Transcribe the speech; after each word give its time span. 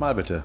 Nochmal 0.00 0.14
bitte. 0.14 0.44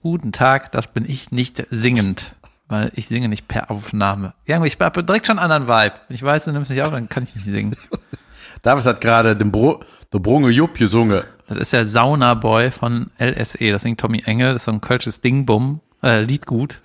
Guten 0.00 0.32
Tag, 0.32 0.72
das 0.72 0.88
bin 0.88 1.04
ich 1.06 1.32
nicht 1.32 1.66
singend, 1.70 2.34
weil 2.66 2.90
ich 2.94 3.08
singe 3.08 3.28
nicht 3.28 3.46
per 3.46 3.70
Aufnahme. 3.70 4.32
Ja, 4.46 4.64
ich 4.64 4.78
habe 4.80 5.04
direkt 5.04 5.26
schon 5.26 5.38
einen 5.38 5.52
anderen 5.52 5.68
Vibe. 5.68 5.96
Ich 6.08 6.22
weiß, 6.22 6.46
du 6.46 6.52
nimmst 6.52 6.70
mich 6.70 6.80
auf, 6.80 6.92
dann 6.92 7.10
kann 7.10 7.24
ich 7.24 7.34
nicht 7.34 7.44
singen. 7.44 7.76
David 8.62 8.86
hat 8.86 9.02
gerade 9.02 9.36
den 9.36 9.52
Bro, 9.52 9.80
der 10.14 10.20
Brunge 10.20 10.48
Jupp 10.48 10.78
gesungen. 10.78 11.24
Das 11.46 11.58
ist 11.58 11.74
der 11.74 11.84
Sauna-Boy 11.84 12.70
von 12.70 13.10
LSE. 13.18 13.70
Das 13.70 13.82
singt 13.82 14.00
Tommy 14.00 14.22
Engel. 14.24 14.54
Das 14.54 14.62
ist 14.62 14.64
so 14.64 14.72
ein 14.72 14.80
kölsches 14.80 15.20
Dingbum. 15.20 15.82
Äh, 16.02 16.22
Liedgut. 16.22 16.80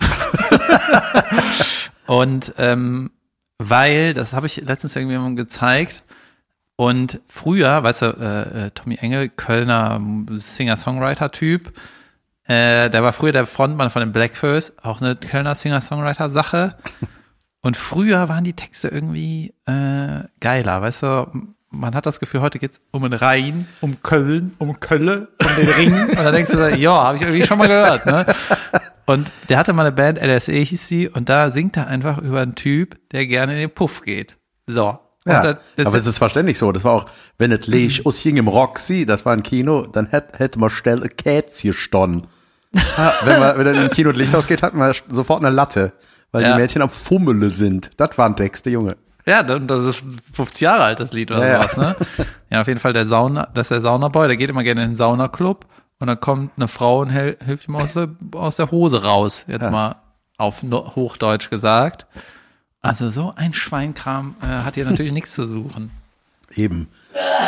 und 2.08 2.54
ähm, 2.58 3.09
weil, 3.58 4.13
das 4.13 4.34
habe 4.34 4.48
ich 4.48 4.58
letztens 4.58 4.98
irgendwie 4.98 5.18
mal 5.18 5.34
gezeigt, 5.36 6.04
und 6.81 7.21
früher, 7.27 7.84
weißt 7.84 8.02
du, 8.02 8.05
äh, 8.08 8.66
äh, 8.66 8.71
Tommy 8.71 8.95
Engel, 8.95 9.30
Kölner 9.30 10.02
Singer-Songwriter-Typ, 10.31 11.77
äh, 12.45 12.89
der 12.89 13.03
war 13.03 13.13
früher 13.13 13.31
der 13.31 13.45
Frontmann 13.45 13.91
von 13.91 13.99
den 13.99 14.12
Blackfurs, 14.12 14.73
auch 14.81 14.99
eine 14.99 15.16
Kölner 15.16 15.53
Singer-Songwriter-Sache. 15.53 16.75
Und 17.62 17.77
früher 17.77 18.30
waren 18.30 18.44
die 18.44 18.55
Texte 18.55 18.88
irgendwie 18.88 19.53
äh, 19.67 20.23
geiler, 20.39 20.81
weißt 20.81 21.03
du, 21.03 21.27
man 21.70 21.94
hat 21.94 22.08
das 22.08 22.20
Gefühl, 22.20 22.41
heute 22.41 22.58
geht's 22.58 22.81
um 22.89 23.03
den 23.03 23.13
Rhein, 23.13 23.67
um 23.81 24.02
Köln, 24.02 24.55
um 24.58 24.80
Kölle, 24.80 25.27
um 25.39 25.55
den 25.58 25.70
Ring. 25.70 25.94
Und 25.94 26.17
dann 26.17 26.34
denkst 26.34 26.52
du, 26.52 26.67
ja, 26.77 27.03
habe 27.03 27.16
ich 27.16 27.22
irgendwie 27.22 27.44
schon 27.44 27.59
mal 27.59 27.67
gehört. 27.67 28.08
Ne? 28.08 28.25
Und 29.05 29.30
der 29.50 29.59
hatte 29.59 29.73
mal 29.73 29.86
eine 29.86 29.95
Band, 29.95 30.20
LSE 30.20 30.53
hieß 30.53 30.88
sie, 30.88 31.08
und 31.08 31.30
da 31.30 31.52
singt 31.52 31.77
er 31.77 31.86
einfach 31.86 32.17
über 32.17 32.41
einen 32.41 32.55
Typ, 32.55 32.98
der 33.11 33.27
gerne 33.27 33.53
in 33.53 33.59
den 33.59 33.70
Puff 33.70 34.02
geht. 34.02 34.38
So. 34.66 34.98
Ja, 35.25 35.41
dann, 35.41 35.57
aber 35.85 35.98
es 35.99 36.07
ist 36.07 36.17
verständlich 36.17 36.57
so. 36.57 36.71
Das 36.71 36.84
war 36.84 36.94
auch, 36.94 37.05
wenn 37.38 37.52
es 37.52 37.67
Leich 37.67 38.03
aus 38.05 38.17
hing 38.19 38.38
im 38.38 38.47
Roxy, 38.47 39.05
das 39.05 39.23
war 39.25 39.33
ein 39.33 39.44
Kino, 39.44 39.86
dann 39.86 40.08
hätte 40.08 40.39
hätte 40.39 40.59
man 40.59 40.69
schnell 40.72 41.03
ein 41.03 41.09
Kätzchen 41.16 41.72
gestanden. 41.72 42.28
Ja, 42.73 43.13
wenn 43.25 43.39
man, 43.39 43.58
wenn 43.58 43.66
dann 43.66 43.75
im 43.86 43.89
Kino 43.91 44.09
das 44.11 44.17
Licht 44.17 44.33
ausgeht, 44.33 44.61
hat 44.63 44.73
man 44.73 44.94
sofort 45.09 45.41
eine 45.44 45.53
Latte, 45.53 45.91
weil 46.31 46.41
Ja. 46.44 46.53
die 46.55 46.61
Mädchen 46.61 46.81
am 46.81 46.89
Fummele 46.89 47.50
sind. 47.50 47.91
Das 47.97 48.17
waren 48.17 48.36
Texte, 48.36 48.69
Junge. 48.69 48.95
Ja, 49.28 49.44
das 49.44 49.80
ist 49.81 50.08
50 50.33 50.61
Jahre 50.61 50.83
alt, 50.86 51.00
das 51.00 51.13
Lied 51.13 51.30
oder 51.30 51.45
Ja, 51.45 51.67
sowas, 51.67 51.78
ne? 51.78 51.95
Ja, 52.50 52.61
auf 52.61 52.67
jeden 52.67 52.80
Fall 52.80 52.94
der 52.94 53.06
Sauna, 53.06 53.47
das 53.53 53.66
ist 53.66 53.72
der 53.72 53.81
Saunaboy, 53.81 54.28
der 54.28 54.38
geht 54.38 54.50
immer 54.50 54.63
gerne 54.63 54.83
in 54.83 54.91
den 54.91 54.95
Saunaclub 54.97 55.67
und 56.00 56.08
dann 56.08 56.19
kommt 56.19 56.53
eine 56.58 56.67
Frau 56.67 57.02
und 57.02 57.11
hilft 57.11 57.67
ihm 57.67 57.75
aus 57.75 57.94
der, 57.94 58.08
aus 58.33 58.56
der 58.56 58.72
Hose 58.72 59.03
raus, 59.03 59.45
jetzt 59.47 59.69
mal 59.69 59.97
auf 60.39 60.63
Hochdeutsch 60.63 61.52
gesagt. 61.52 62.08
Also 62.82 63.10
so 63.10 63.34
ein 63.36 63.54
Schweinkram 63.54 64.36
äh, 64.42 64.46
hat 64.46 64.76
hier 64.76 64.86
natürlich 64.86 65.14
nichts 65.14 65.34
zu 65.34 65.46
suchen. 65.46 65.92
Eben. 66.56 66.88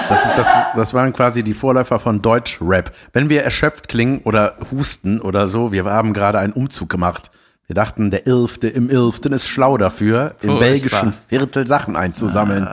Das 0.10 0.26
ist 0.26 0.36
das, 0.38 0.48
das 0.76 0.94
waren 0.94 1.12
quasi 1.14 1.44
die 1.44 1.54
Vorläufer 1.54 2.00
von 2.00 2.22
Deutsch-Rap. 2.22 2.94
Wenn 3.12 3.30
wir 3.30 3.44
erschöpft 3.44 3.88
klingen 3.88 4.20
oder 4.20 4.58
husten 4.72 5.20
oder 5.20 5.48
so, 5.48 5.72
wir 5.72 5.86
haben 5.86 6.14
gerade 6.14 6.40
einen 6.40 6.54
Umzug 6.54 6.90
gemacht. 6.90 7.32
Wir 7.68 7.76
dachten, 7.76 8.12
der 8.12 8.28
Irfte 8.28 8.68
im 8.68 8.90
Irften 8.90 9.34
ist 9.34 9.48
schlau 9.48 9.78
dafür, 9.78 10.36
im 10.42 10.52
Furchtbar. 10.52 10.60
belgischen 10.60 11.14
Viertel 11.14 11.68
Sachen 11.68 11.96
einzusammeln, 11.96 12.68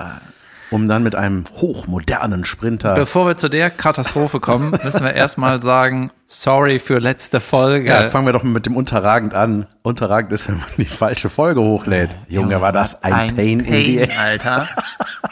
um 0.70 0.88
dann 0.88 1.02
mit 1.02 1.14
einem 1.14 1.44
hochmodernen 1.56 2.44
Sprinter. 2.44 2.94
Bevor 2.94 3.26
wir 3.26 3.36
zu 3.36 3.48
der 3.48 3.70
Katastrophe 3.70 4.40
kommen, 4.40 4.70
müssen 4.84 5.04
wir 5.04 5.14
erstmal 5.14 5.60
sagen, 5.60 6.10
sorry 6.26 6.78
für 6.78 6.98
letzte 6.98 7.40
Folge. 7.40 7.88
ja, 7.88 8.10
fangen 8.10 8.26
wir 8.26 8.32
doch 8.32 8.42
mit 8.42 8.66
dem 8.66 8.76
Unterragend 8.76 9.34
an. 9.34 9.66
Unterragend 9.82 10.32
ist, 10.32 10.48
wenn 10.48 10.56
man 10.56 10.68
die 10.76 10.84
falsche 10.84 11.28
Folge 11.28 11.60
hochlädt. 11.60 12.18
Junge, 12.28 12.60
war 12.60 12.72
das 12.72 13.02
ein, 13.02 13.34
Pain, 13.34 13.60
in 13.60 13.64
the 13.64 14.02
ass. 14.02 14.18
Alter. 14.18 14.68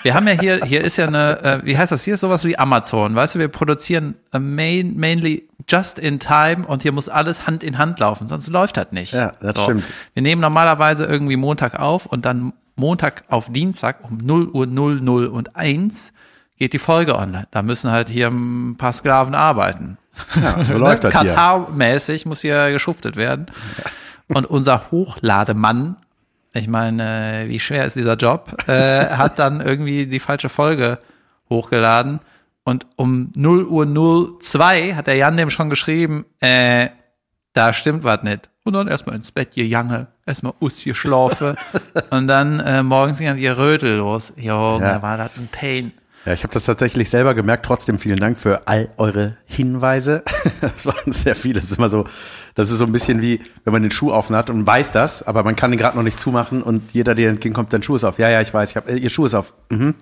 Wir 0.03 0.15
haben 0.15 0.29
ja 0.29 0.35
hier, 0.35 0.65
hier 0.65 0.83
ist 0.83 0.97
ja 0.97 1.07
eine, 1.07 1.43
äh, 1.43 1.61
wie 1.65 1.77
heißt 1.77 1.91
das? 1.91 2.05
Hier 2.05 2.15
ist 2.15 2.21
sowas 2.21 2.45
wie 2.45 2.57
Amazon, 2.57 3.15
weißt 3.15 3.35
du, 3.35 3.39
wir 3.41 3.49
produzieren 3.49 4.15
äh, 4.33 4.39
main, 4.39 4.95
mainly 4.97 5.49
just 5.69 5.99
in 5.99 6.21
time 6.21 6.65
und 6.67 6.83
hier 6.83 6.93
muss 6.93 7.09
alles 7.09 7.47
Hand 7.47 7.65
in 7.65 7.79
Hand 7.79 7.99
laufen, 7.99 8.29
sonst 8.29 8.49
läuft 8.49 8.77
das 8.77 8.93
nicht. 8.93 9.13
Ja, 9.13 9.33
das 9.41 9.61
stimmt. 9.61 9.85
Wir 10.15 10.23
nehmen 10.23 10.41
normalerweise 10.41 11.05
irgendwie 11.05 11.37
Montag 11.37 11.79
auf 11.79 12.07
und 12.07 12.25
dann 12.25 12.53
Montag 12.79 13.25
auf 13.29 13.51
Dienstag 13.51 14.09
um 14.09 14.19
0 14.19 14.49
Uhr 14.49 14.67
00 14.67 15.27
und 15.27 15.57
1 15.57 16.13
geht 16.59 16.73
die 16.73 16.79
Folge 16.79 17.17
online. 17.17 17.47
Da 17.51 17.63
müssen 17.63 17.91
halt 17.91 18.09
hier 18.09 18.29
ein 18.29 18.77
paar 18.77 18.93
Sklaven 18.93 19.35
arbeiten. 19.35 19.99
Ja, 20.35 20.65
so 20.65 20.77
läuft 20.79 21.05
das 21.05 21.19
hier. 21.19 21.31
Katar-mäßig 21.31 22.27
muss 22.27 22.41
hier 22.41 22.71
geschuftet 22.73 23.17
werden. 23.17 23.47
Und 24.27 24.47
unser 24.47 24.91
Hochlademann, 24.91 25.97
ich 26.53 26.69
meine, 26.69 27.45
äh, 27.45 27.49
wie 27.49 27.61
schwer 27.61 27.85
ist 27.85 27.97
dieser 27.97 28.17
Job, 28.17 28.57
äh, 28.69 29.07
hat 29.07 29.39
dann 29.39 29.61
irgendwie 29.61 30.07
die 30.07 30.21
falsche 30.21 30.49
Folge 30.49 30.99
hochgeladen. 31.49 32.21
Und 32.65 32.87
um 32.97 33.33
0 33.35 33.65
Uhr 33.65 33.87
02 33.87 34.95
hat 34.95 35.07
der 35.07 35.17
Jan 35.17 35.37
dem 35.37 35.51
schon 35.51 35.71
geschrieben, 35.71 36.27
äh, 36.41 36.89
da 37.55 37.73
stimmt 37.73 38.05
was 38.05 38.23
nicht. 38.23 38.51
Und 38.65 38.75
dann 38.75 38.89
erstmal 38.89 39.17
ins 39.17 39.33
Bett 39.33 39.55
gejange, 39.55 40.09
erstmal 40.29 40.53
ausgeschlafen. 40.61 41.57
und 42.11 42.27
dann 42.29 42.61
äh, 42.61 42.83
morgens 42.83 43.19
ging 43.19 43.27
dann 43.27 43.37
die 43.37 43.49
Rötel 43.49 43.97
los. 43.97 44.33
Junge, 44.37 44.85
Ja. 44.87 45.03
war 45.03 45.17
das 45.17 45.33
ein 45.37 45.49
Pain. 45.51 45.93
Ja, 46.25 46.35
ich 46.35 46.43
habe 46.43 46.53
das 46.53 46.65
tatsächlich 46.67 47.09
selber 47.09 47.35
gemerkt. 47.35 47.65
Trotzdem 47.65 47.99
vielen 47.99 48.19
Dank 48.19 48.39
für 48.39 48.67
all 48.67 48.89
eure 48.99 49.37
Hinweise. 49.47 50.23
Das 50.61 50.85
waren 50.87 51.13
sehr 51.13 51.35
viele. 51.37 51.55
Das 51.55 51.65
ist 51.71 51.79
immer 51.79 51.89
so, 51.89 52.07
das 52.55 52.71
ist 52.71 52.79
so 52.79 52.85
ein 52.85 52.93
bisschen 52.93 53.23
wie, 53.23 53.41
wenn 53.65 53.73
man 53.73 53.83
den 53.83 53.91
Schuh 53.93 54.13
offen 54.13 54.35
hat 54.37 54.51
und 54.51 54.67
weiß 54.67 54.93
das, 54.93 55.23
aber 55.23 55.45
man 55.45 55.55
kann 55.57 55.71
den 55.71 55.79
gerade 55.79 55.97
noch 55.97 56.03
nicht 56.03 56.19
zumachen 56.21 56.63
und 56.63 56.93
jeder, 56.93 57.15
der 57.15 57.31
entgegenkommt, 57.31 57.73
dein 57.73 57.83
Schuh 57.83 57.95
ist 57.95 58.05
auf. 58.05 58.19
Ja, 58.19 58.29
ja, 58.29 58.41
ich 58.43 58.53
weiß, 58.53 58.71
ich 58.71 58.77
hab, 58.77 58.89
äh, 58.89 58.97
ihr 58.97 59.11
Schuh 59.11 59.25
ist 59.27 59.35
auf. 59.35 59.55
Mhm. 59.71 59.95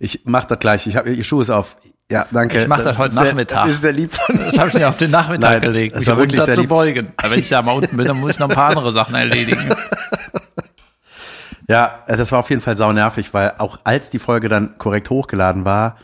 Ich 0.00 0.22
mach 0.24 0.44
das 0.44 0.58
gleich. 0.58 0.86
Ich 0.86 0.96
habe 0.96 1.10
ihr 1.12 1.24
Schuh 1.24 1.40
ist 1.40 1.50
auf. 1.50 1.76
Ja, 2.10 2.26
danke. 2.32 2.60
Ich 2.60 2.66
mach 2.68 2.82
das 2.82 2.98
heute 2.98 3.08
ist 3.10 3.14
sehr- 3.14 3.24
Nachmittag. 3.24 3.68
Ist 3.68 3.80
sehr 3.82 3.92
lieb 3.92 4.12
von 4.12 4.36
Das 4.36 4.58
habe 4.58 4.68
ich 4.68 4.74
mir 4.74 4.88
auf 4.88 4.96
den 4.96 5.10
Nachmittag 5.12 5.50
Nein, 5.52 5.60
gelegt, 5.60 5.94
das 5.94 6.00
mich 6.06 6.08
runter 6.16 6.52
zu 6.52 6.60
lieb. 6.62 6.68
beugen. 6.68 7.12
Aber 7.16 7.30
wenn 7.30 7.38
ich 7.40 7.48
da 7.48 7.62
mal 7.62 7.72
unten 7.72 7.96
bin, 7.96 8.04
dann 8.06 8.18
muss 8.18 8.32
ich 8.32 8.38
noch 8.40 8.48
ein 8.48 8.54
paar 8.54 8.70
andere 8.70 8.92
Sachen 8.92 9.14
erledigen. 9.14 9.72
Ja, 11.68 12.02
äh, 12.06 12.16
das 12.16 12.32
war 12.32 12.40
auf 12.40 12.50
jeden 12.50 12.62
Fall 12.62 12.76
sau 12.76 12.92
nervig, 12.92 13.32
weil 13.32 13.54
auch 13.58 13.78
als 13.84 14.10
die 14.10 14.18
Folge 14.18 14.48
dann 14.48 14.76
korrekt 14.78 15.08
hochgeladen 15.10 15.64
war, 15.64 15.96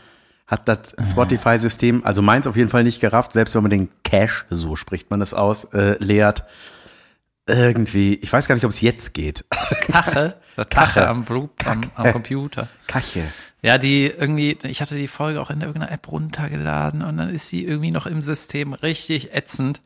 hat 0.45 0.67
das 0.69 0.95
Spotify-System, 1.09 2.05
also 2.05 2.21
meins 2.21 2.47
auf 2.47 2.55
jeden 2.55 2.69
Fall 2.69 2.83
nicht 2.83 3.01
gerafft, 3.01 3.33
selbst 3.33 3.53
wenn 3.53 3.63
man 3.63 3.69
den 3.71 3.89
Cache, 4.05 4.45
so 4.49 4.77
spricht 4.77 5.11
man 5.11 5.19
es 5.21 5.33
aus, 5.33 5.65
äh, 5.73 5.97
leert. 6.01 6.45
Irgendwie, 7.49 8.15
ich 8.15 8.31
weiß 8.31 8.47
gar 8.47 8.55
nicht, 8.55 8.63
ob 8.65 8.71
es 8.71 8.79
jetzt 8.81 9.13
geht. 9.13 9.43
Kache, 9.91 10.35
das 10.55 10.69
Kache 10.69 11.05
am, 11.07 11.25
Blu- 11.25 11.49
am, 11.65 11.81
am 11.95 12.11
Computer. 12.13 12.67
Kache. 12.87 13.23
Ja, 13.63 13.77
die 13.77 14.05
irgendwie, 14.05 14.57
ich 14.63 14.81
hatte 14.81 14.95
die 14.95 15.07
Folge 15.07 15.41
auch 15.41 15.49
in 15.49 15.61
irgendeiner 15.61 15.91
App 15.91 16.11
runtergeladen 16.11 17.01
und 17.01 17.17
dann 17.17 17.29
ist 17.29 17.49
sie 17.49 17.65
irgendwie 17.65 17.91
noch 17.91 18.05
im 18.05 18.21
System 18.21 18.73
richtig 18.73 19.33
ätzend. 19.33 19.81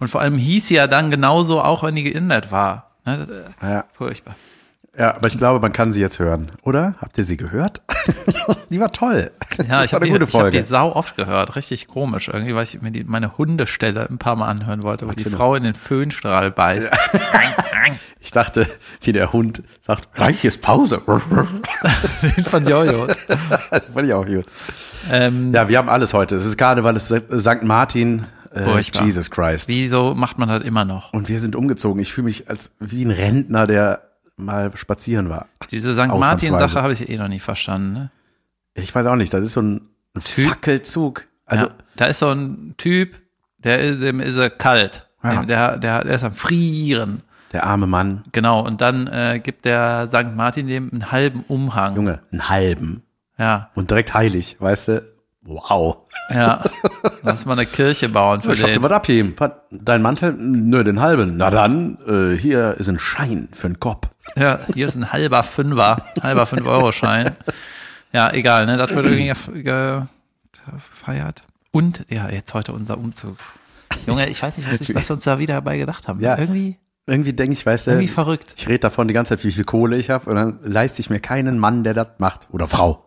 Und 0.00 0.08
vor 0.08 0.20
allem 0.20 0.36
hieß 0.36 0.66
sie 0.66 0.74
ja 0.74 0.86
dann 0.88 1.10
genauso, 1.10 1.60
auch 1.60 1.84
wenn 1.84 1.94
die 1.94 2.02
geändert 2.02 2.50
war. 2.50 2.90
Ne, 3.04 3.44
Ja. 3.62 3.84
Furchtbar. 3.92 4.34
Ja, 4.98 5.14
aber 5.14 5.26
ich 5.26 5.38
glaube, 5.38 5.60
man 5.60 5.72
kann 5.72 5.90
sie 5.92 6.00
jetzt 6.00 6.18
hören, 6.18 6.52
oder? 6.62 6.94
Habt 7.00 7.16
ihr 7.18 7.24
sie 7.24 7.36
gehört? 7.36 7.80
die 8.70 8.78
war 8.80 8.92
toll. 8.92 9.30
Ja, 9.58 9.80
das 9.80 9.86
ich 9.86 9.94
habe 9.94 10.06
die, 10.06 10.12
ich 10.12 10.34
hab 10.34 10.50
die 10.50 10.60
sau 10.60 10.92
oft 10.94 11.16
gehört. 11.16 11.56
Richtig 11.56 11.88
komisch. 11.88 12.28
Irgendwie, 12.28 12.54
weil 12.54 12.64
ich 12.64 12.80
mir 12.82 12.90
die, 12.90 13.04
meine 13.04 13.38
Hundestelle 13.38 14.08
ein 14.10 14.18
paar 14.18 14.36
Mal 14.36 14.48
anhören 14.48 14.82
wollte, 14.82 15.06
wo 15.08 15.12
die 15.12 15.22
für 15.22 15.28
eine- 15.30 15.36
Frau 15.36 15.54
in 15.54 15.62
den 15.64 15.74
Föhnstrahl 15.74 16.50
beißt. 16.50 16.90
Ich 18.20 18.30
dachte, 18.30 18.66
wie 19.00 19.12
der 19.12 19.32
Hund 19.32 19.62
sagt, 19.80 20.12
gleich 20.14 20.44
ist 20.44 20.62
Pause. 20.62 21.00
Den 22.22 22.44
von 22.44 22.66
Jojo. 22.66 23.06
Fand 23.94 24.06
ich 24.06 24.12
auch 24.14 24.26
gut. 24.26 24.44
Ähm, 25.10 25.52
Ja, 25.52 25.68
wir 25.68 25.78
haben 25.78 25.88
alles 25.88 26.14
heute. 26.14 26.36
Es 26.36 26.44
ist 26.44 26.56
gerade, 26.56 26.84
weil 26.84 26.94
es 26.96 27.08
St. 27.08 27.62
Martin, 27.62 28.24
äh, 28.54 28.62
Furchtbar. 28.62 29.04
Jesus 29.04 29.30
Christ. 29.30 29.68
Wieso 29.68 30.14
macht 30.14 30.38
man 30.38 30.48
das 30.48 30.62
immer 30.62 30.84
noch? 30.84 31.12
Und 31.12 31.28
wir 31.28 31.40
sind 31.40 31.56
umgezogen. 31.56 32.00
Ich 32.00 32.12
fühle 32.12 32.26
mich 32.26 32.48
als 32.48 32.70
wie 32.78 33.04
ein 33.04 33.10
Rentner, 33.10 33.66
der 33.66 34.02
mal 34.44 34.76
spazieren 34.76 35.28
war. 35.28 35.46
Diese 35.70 35.92
St. 35.94 36.08
Martin-Sache 36.08 36.82
habe 36.82 36.92
ich 36.92 37.08
eh 37.08 37.16
noch 37.16 37.28
nie 37.28 37.40
verstanden. 37.40 37.92
Ne? 37.92 38.10
Ich 38.74 38.94
weiß 38.94 39.06
auch 39.06 39.16
nicht, 39.16 39.32
das 39.32 39.42
ist 39.42 39.52
so 39.54 39.62
ein, 39.62 39.80
Typ. 40.22 40.48
Fackelzug. 40.48 41.26
Also, 41.46 41.66
ja, 41.66 41.72
da 41.96 42.04
ist 42.06 42.18
so 42.18 42.30
ein 42.30 42.74
Typ, 42.76 43.14
der 43.58 43.80
ist, 43.80 44.02
dem 44.02 44.20
ist 44.20 44.36
er 44.36 44.50
kalt. 44.50 45.08
Ja. 45.22 45.44
Der, 45.44 45.76
der, 45.78 46.04
der 46.04 46.14
ist 46.14 46.24
am 46.24 46.34
Frieren. 46.34 47.22
der 47.52 47.64
arme 47.64 47.86
Mann, 47.86 48.24
Genau. 48.32 48.60
Und 48.66 48.80
dann 48.80 49.06
äh, 49.06 49.40
gibt 49.42 49.64
der 49.64 50.06
St. 50.08 50.34
Martin 50.34 50.66
dem 50.66 50.90
einen 50.92 51.12
halben 51.12 51.44
Umhang. 51.48 51.94
Junge, 51.96 52.20
einen 52.30 52.48
halben. 52.48 53.02
Ja, 53.38 53.70
Und 53.74 53.90
direkt 53.90 54.12
heilig, 54.14 54.56
weißt 54.58 54.88
du? 54.88 55.11
Wow. 55.44 55.96
ja. 56.30 56.62
Lass 57.22 57.44
mal 57.46 57.54
eine 57.54 57.66
Kirche 57.66 58.08
bauen 58.08 58.40
für 58.42 58.52
Ich 58.52 58.60
hab 58.62 58.68
dir 58.68 58.74
den. 58.74 58.82
was 58.82 58.92
abheben. 58.92 59.34
Dein 59.72 60.00
Mantel? 60.00 60.32
Nö, 60.34 60.84
den 60.84 61.00
halben. 61.00 61.36
Na 61.36 61.50
dann, 61.50 61.98
äh, 62.06 62.36
hier 62.38 62.74
ist 62.78 62.88
ein 62.88 62.98
Schein 63.00 63.48
für 63.52 63.68
den 63.68 63.80
Kopf. 63.80 64.06
Ja, 64.36 64.60
hier 64.72 64.86
ist 64.86 64.94
ein 64.94 65.12
halber 65.12 65.42
Fünfer, 65.42 66.04
halber 66.22 66.46
Fünf-Euro-Schein. 66.46 67.34
Ja, 68.12 68.32
egal, 68.32 68.66
ne? 68.66 68.76
Das 68.76 68.94
wird 68.94 69.06
irgendwie 69.06 69.62
ge- 69.62 70.02
gefeiert. 70.70 71.42
Und, 71.72 72.04
ja, 72.08 72.28
jetzt 72.30 72.54
heute 72.54 72.72
unser 72.72 72.98
Umzug. 72.98 73.36
Junge, 74.06 74.28
ich 74.28 74.40
weiß 74.42 74.56
nicht, 74.58 74.70
was, 74.72 74.80
ich, 74.80 74.94
was 74.94 75.08
wir 75.08 75.14
uns 75.14 75.24
da 75.24 75.38
wieder 75.38 75.54
dabei 75.54 75.78
gedacht 75.78 76.06
haben. 76.08 76.20
Ja. 76.20 76.38
Irgendwie, 76.38 76.76
Irgendwie 77.06 77.32
denke 77.32 77.54
ich, 77.54 77.64
weißt 77.66 77.86
du, 77.86 77.90
irgendwie 77.92 78.08
verrückt. 78.08 78.54
ich 78.56 78.68
rede 78.68 78.80
davon 78.80 79.08
die 79.08 79.14
ganze 79.14 79.30
Zeit, 79.36 79.44
wie 79.44 79.50
viel 79.50 79.64
Kohle 79.64 79.96
ich 79.96 80.10
habe 80.10 80.28
und 80.30 80.36
dann 80.36 80.60
leiste 80.62 81.00
ich 81.00 81.10
mir 81.10 81.18
keinen 81.20 81.58
Mann, 81.58 81.82
der 81.84 81.94
das 81.94 82.08
macht. 82.18 82.48
Oder 82.52 82.68
Frau. 82.68 83.04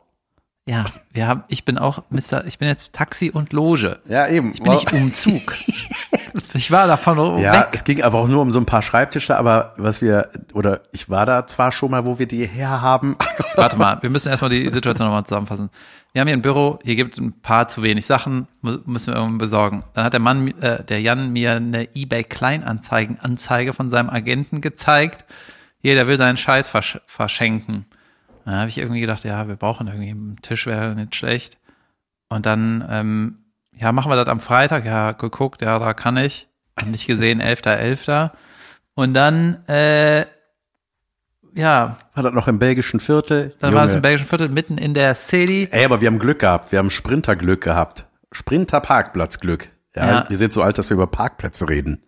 Ja, 0.67 0.85
wir 1.13 1.27
haben, 1.27 1.43
ich 1.47 1.63
bin 1.63 1.77
auch 1.77 2.03
Mr., 2.09 2.43
ich 2.47 2.57
bin 2.57 2.67
jetzt 2.67 2.91
Taxi 2.91 3.29
und 3.29 3.53
Loge. 3.53 3.99
Ja, 4.07 4.27
eben. 4.27 4.51
Ich 4.53 4.63
bin 4.63 4.71
nicht 4.71 4.91
Umzug. 4.91 5.53
ich 6.55 6.71
war 6.71 6.87
davon 6.87 7.37
Ja, 7.37 7.53
weg. 7.53 7.67
es 7.73 7.83
ging 7.83 8.01
aber 8.01 8.17
auch 8.17 8.27
nur 8.27 8.41
um 8.41 8.51
so 8.51 8.59
ein 8.59 8.65
paar 8.65 8.81
Schreibtische, 8.81 9.37
aber 9.37 9.75
was 9.77 10.01
wir, 10.01 10.29
oder 10.53 10.81
ich 10.91 11.07
war 11.07 11.27
da 11.27 11.45
zwar 11.45 11.71
schon 11.71 11.91
mal, 11.91 12.07
wo 12.07 12.17
wir 12.17 12.25
die 12.27 12.47
herhaben. 12.47 13.15
Warte 13.55 13.77
mal, 13.77 14.01
wir 14.01 14.09
müssen 14.09 14.29
erstmal 14.29 14.49
die 14.49 14.67
Situation 14.69 15.07
nochmal 15.07 15.23
zusammenfassen. 15.23 15.69
Wir 16.13 16.21
haben 16.21 16.27
hier 16.27 16.37
ein 16.37 16.41
Büro, 16.41 16.79
hier 16.83 16.95
gibt 16.95 17.13
es 17.13 17.19
ein 17.19 17.39
paar 17.41 17.67
zu 17.67 17.83
wenig 17.83 18.07
Sachen, 18.07 18.47
müssen 18.61 19.13
wir 19.13 19.15
irgendwann 19.15 19.37
besorgen. 19.37 19.83
Dann 19.93 20.05
hat 20.05 20.13
der 20.13 20.19
Mann, 20.19 20.47
äh, 20.61 20.83
der 20.83 20.99
Jan, 20.99 21.31
mir 21.31 21.51
eine 21.57 21.95
eBay 21.95 22.23
Kleinanzeigen-Anzeige 22.23 23.73
von 23.73 23.91
seinem 23.91 24.09
Agenten 24.09 24.61
gezeigt. 24.61 25.25
Hier, 25.83 25.93
der 25.93 26.07
will 26.07 26.17
seinen 26.17 26.37
Scheiß 26.37 26.69
versch 26.69 26.99
verschenken. 27.05 27.85
Dann 28.45 28.55
habe 28.55 28.69
ich 28.69 28.77
irgendwie 28.77 29.01
gedacht, 29.01 29.23
ja, 29.23 29.47
wir 29.47 29.55
brauchen 29.55 29.87
irgendwie 29.87 30.11
einen 30.11 30.39
Tisch, 30.41 30.65
wäre 30.67 30.95
nicht 30.95 31.15
schlecht. 31.15 31.57
Und 32.29 32.45
dann, 32.45 32.85
ähm, 32.89 33.37
ja, 33.75 33.91
machen 33.91 34.09
wir 34.11 34.15
das 34.15 34.27
am 34.27 34.39
Freitag. 34.39 34.85
Ja, 34.85 35.11
geguckt, 35.13 35.61
ja, 35.61 35.77
da 35.79 35.93
kann 35.93 36.15
ich. 36.17 36.47
Hab 36.79 36.87
nicht 36.87 37.07
gesehen, 37.07 37.41
11.11. 37.41 38.31
Und 38.93 39.13
dann, 39.13 39.65
äh, 39.67 40.25
ja, 41.53 41.97
War 42.13 42.23
das 42.23 42.33
noch 42.33 42.47
im 42.47 42.59
belgischen 42.59 42.99
Viertel? 42.99 43.53
dann 43.59 43.73
war 43.73 43.83
es 43.85 43.91
Junge. 43.91 43.97
im 43.97 44.01
belgischen 44.03 44.27
Viertel 44.27 44.49
mitten 44.49 44.77
in 44.77 44.93
der 44.93 45.15
City. 45.15 45.67
Ey, 45.71 45.85
aber 45.85 46.01
wir 46.01 46.07
haben 46.07 46.19
Glück 46.19 46.39
gehabt. 46.39 46.71
Wir 46.71 46.79
haben 46.79 46.89
Sprinterglück 46.89 47.61
gehabt. 47.61 48.05
Sprinter-Parkplatzglück. 48.31 49.69
Ja, 49.95 50.05
Ja. 50.07 50.25
wir 50.29 50.37
sind 50.37 50.51
so 50.53 50.61
alt, 50.61 50.77
dass 50.77 50.89
wir 50.89 50.95
über 50.95 51.07
Parkplätze 51.07 51.67
reden. 51.69 52.03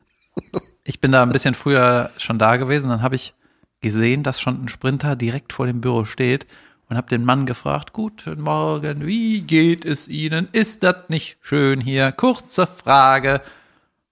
Ich 0.83 0.99
bin 1.01 1.11
da 1.11 1.23
ein 1.23 1.29
bisschen 1.31 1.55
früher 1.55 2.09
schon 2.17 2.37
da 2.37 2.57
gewesen. 2.57 2.89
Dann 2.89 3.01
habe 3.01 3.15
ich 3.15 3.33
gesehen, 3.81 4.23
dass 4.23 4.39
schon 4.39 4.63
ein 4.63 4.69
Sprinter 4.69 5.15
direkt 5.15 5.53
vor 5.53 5.67
dem 5.67 5.81
Büro 5.81 6.05
steht 6.05 6.47
und 6.89 6.97
habe 6.97 7.09
den 7.09 7.25
Mann 7.25 7.45
gefragt, 7.45 7.93
guten 7.93 8.41
Morgen, 8.41 9.05
wie 9.05 9.41
geht 9.41 9.85
es 9.85 10.07
Ihnen? 10.07 10.47
Ist 10.51 10.83
das 10.83 11.09
nicht 11.09 11.37
schön 11.41 11.81
hier? 11.81 12.11
Kurze 12.11 12.65
Frage. 12.65 13.41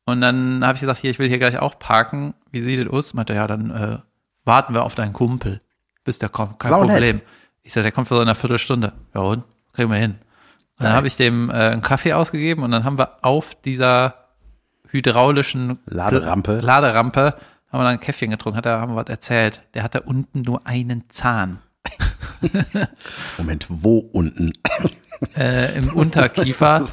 Und 0.05 0.21
dann 0.21 0.63
habe 0.63 0.75
ich 0.75 0.81
gesagt, 0.81 0.99
hier, 0.99 1.09
ich 1.09 1.19
will 1.19 1.29
hier 1.29 1.39
gleich 1.39 1.57
auch 1.57 1.79
parken. 1.79 2.33
Wie 2.51 2.61
sieht 2.61 2.79
es 2.79 2.91
aus? 2.91 3.13
Meinte, 3.13 3.33
er, 3.33 3.41
ja, 3.41 3.47
dann 3.47 3.71
äh, 3.71 3.97
warten 4.43 4.73
wir 4.73 4.83
auf 4.83 4.95
deinen 4.95 5.13
Kumpel, 5.13 5.61
bis 6.03 6.19
der 6.19 6.29
kommt. 6.29 6.59
Kein 6.59 6.69
Saunett. 6.69 6.97
Problem. 6.97 7.21
Ich 7.63 7.73
sage, 7.73 7.83
der 7.83 7.91
kommt 7.91 8.07
für 8.07 8.15
so 8.15 8.21
eine 8.21 8.35
Viertelstunde. 8.35 8.93
Ja 9.13 9.21
und? 9.21 9.43
Kriegen 9.73 9.89
wir 9.89 9.97
hin. 9.97 10.15
Und 10.77 10.83
dann 10.85 10.93
habe 10.93 11.07
ich 11.07 11.15
dem 11.15 11.49
äh, 11.49 11.53
einen 11.53 11.81
Kaffee 11.81 12.13
ausgegeben 12.13 12.63
und 12.63 12.71
dann 12.71 12.83
haben 12.83 12.99
wir 12.99 13.23
auf 13.23 13.55
dieser 13.55 14.25
hydraulischen 14.89 15.79
Laderampe. 15.85 16.59
Laderampe 16.59 17.35
haben 17.75 17.81
wir 17.81 17.85
dann 17.89 17.93
ein 17.95 17.99
Käffchen 17.99 18.29
getrunken, 18.31 18.55
hat 18.57 18.65
er, 18.65 18.79
haben 18.79 18.93
wir 18.93 18.95
was 18.95 19.09
erzählt. 19.09 19.61
Der 19.73 19.83
hatte 19.83 20.01
unten 20.03 20.41
nur 20.43 20.65
einen 20.65 21.03
Zahn 21.09 21.59
Moment, 23.37 23.65
wo 23.69 23.97
unten? 23.97 24.53
äh, 25.37 25.77
im 25.77 25.89
Unterkiefer. 25.89 26.85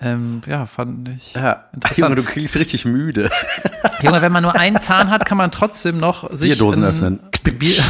ähm, 0.00 0.42
ja, 0.46 0.66
fand 0.66 1.08
ich 1.08 1.32
Ja, 1.34 1.64
interessant. 1.72 1.98
Junge, 1.98 2.14
du 2.16 2.22
kriegst 2.24 2.56
richtig 2.56 2.84
müde. 2.84 3.30
Junge, 4.02 4.20
wenn 4.22 4.32
man 4.32 4.42
nur 4.42 4.54
einen 4.58 4.80
Zahn 4.80 5.10
hat, 5.10 5.24
kann 5.24 5.38
man 5.38 5.50
trotzdem 5.50 5.98
noch 5.98 6.30
sich 6.34 6.50
Bierdosen 6.50 6.84
öffnen. 6.84 7.20
Bier, 7.58 7.82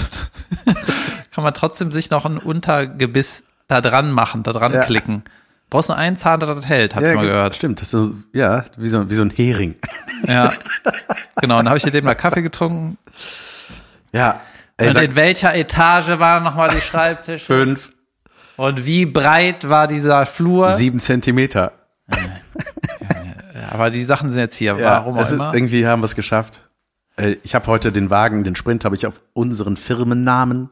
kann 1.32 1.44
man 1.44 1.54
trotzdem 1.54 1.90
sich 1.90 2.10
noch 2.10 2.24
ein 2.24 2.38
Untergebiss 2.38 3.44
da 3.68 3.80
dran 3.80 4.10
machen, 4.12 4.42
da 4.42 4.52
dran 4.52 4.72
Ja. 4.72 4.84
klicken. 4.84 5.24
Brauchst 5.72 5.88
nur 5.88 5.96
einen 5.96 6.18
Zahn, 6.18 6.38
der 6.38 6.54
das 6.54 6.66
hält, 6.66 6.94
hab 6.94 7.02
ja, 7.02 7.10
ich 7.10 7.14
mal 7.16 7.22
ge- 7.22 7.30
gehört. 7.30 7.56
Stimmt, 7.56 7.80
das 7.80 7.86
ist 7.86 7.92
so, 7.92 8.14
ja, 8.34 8.62
wie 8.76 8.88
so, 8.88 9.08
wie 9.08 9.14
so 9.14 9.22
ein 9.22 9.30
Hering. 9.30 9.74
Ja. 10.28 10.52
Genau, 11.40 11.54
und 11.58 11.64
dann 11.64 11.68
habe 11.70 11.78
ich 11.78 11.84
mit 11.86 11.94
dem 11.94 12.04
mal 12.04 12.14
Kaffee 12.14 12.42
getrunken. 12.42 12.98
Ja. 14.12 14.40
Ey, 14.76 14.88
Und 14.88 14.96
in 14.96 15.14
welcher 15.16 15.54
Etage 15.54 16.18
waren 16.18 16.44
nochmal 16.44 16.68
die 16.68 16.80
Schreibtische? 16.82 17.46
fünf, 17.46 17.90
Und 18.58 18.84
wie 18.84 19.06
breit 19.06 19.66
war 19.68 19.86
dieser 19.86 20.26
Flur? 20.26 20.72
sieben 20.72 21.00
Zentimeter. 21.00 21.72
Aber 23.70 23.90
die 23.90 24.02
Sachen 24.02 24.30
sind 24.30 24.40
jetzt 24.40 24.56
hier, 24.56 24.76
Ja, 24.78 24.90
warum 24.90 25.16
auch 25.16 25.22
es 25.22 25.28
ist, 25.28 25.34
immer. 25.34 25.54
irgendwie 25.54 25.86
haben 25.86 26.02
wir 26.02 26.06
es 26.06 26.14
geschafft. 26.14 26.68
Äh, 27.16 27.36
Ich 27.42 27.54
habe 27.54 27.66
heute 27.66 27.92
den 27.92 28.10
Wagen, 28.10 28.44
den 28.44 28.54
Sprint, 28.56 28.84
habe 28.84 28.94
ich 28.96 29.06
auf 29.06 29.22
unseren 29.32 29.76
Firmennamen, 29.76 30.68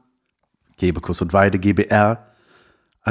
Gebekuss 0.79 1.21
und 1.23 1.33
Weide, 1.33 1.59
GBR, 1.59 2.27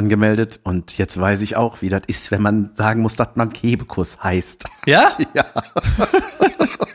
angemeldet. 0.00 0.60
Und 0.64 0.96
jetzt 0.98 1.20
weiß 1.20 1.42
ich 1.42 1.56
auch, 1.56 1.82
wie 1.82 1.90
das 1.90 2.02
ist, 2.06 2.30
wenn 2.30 2.42
man 2.42 2.70
sagen 2.74 3.02
muss, 3.02 3.16
dass 3.16 3.36
man 3.36 3.50
Gebekuss 3.50 4.22
heißt. 4.22 4.64
Ja? 4.86 5.16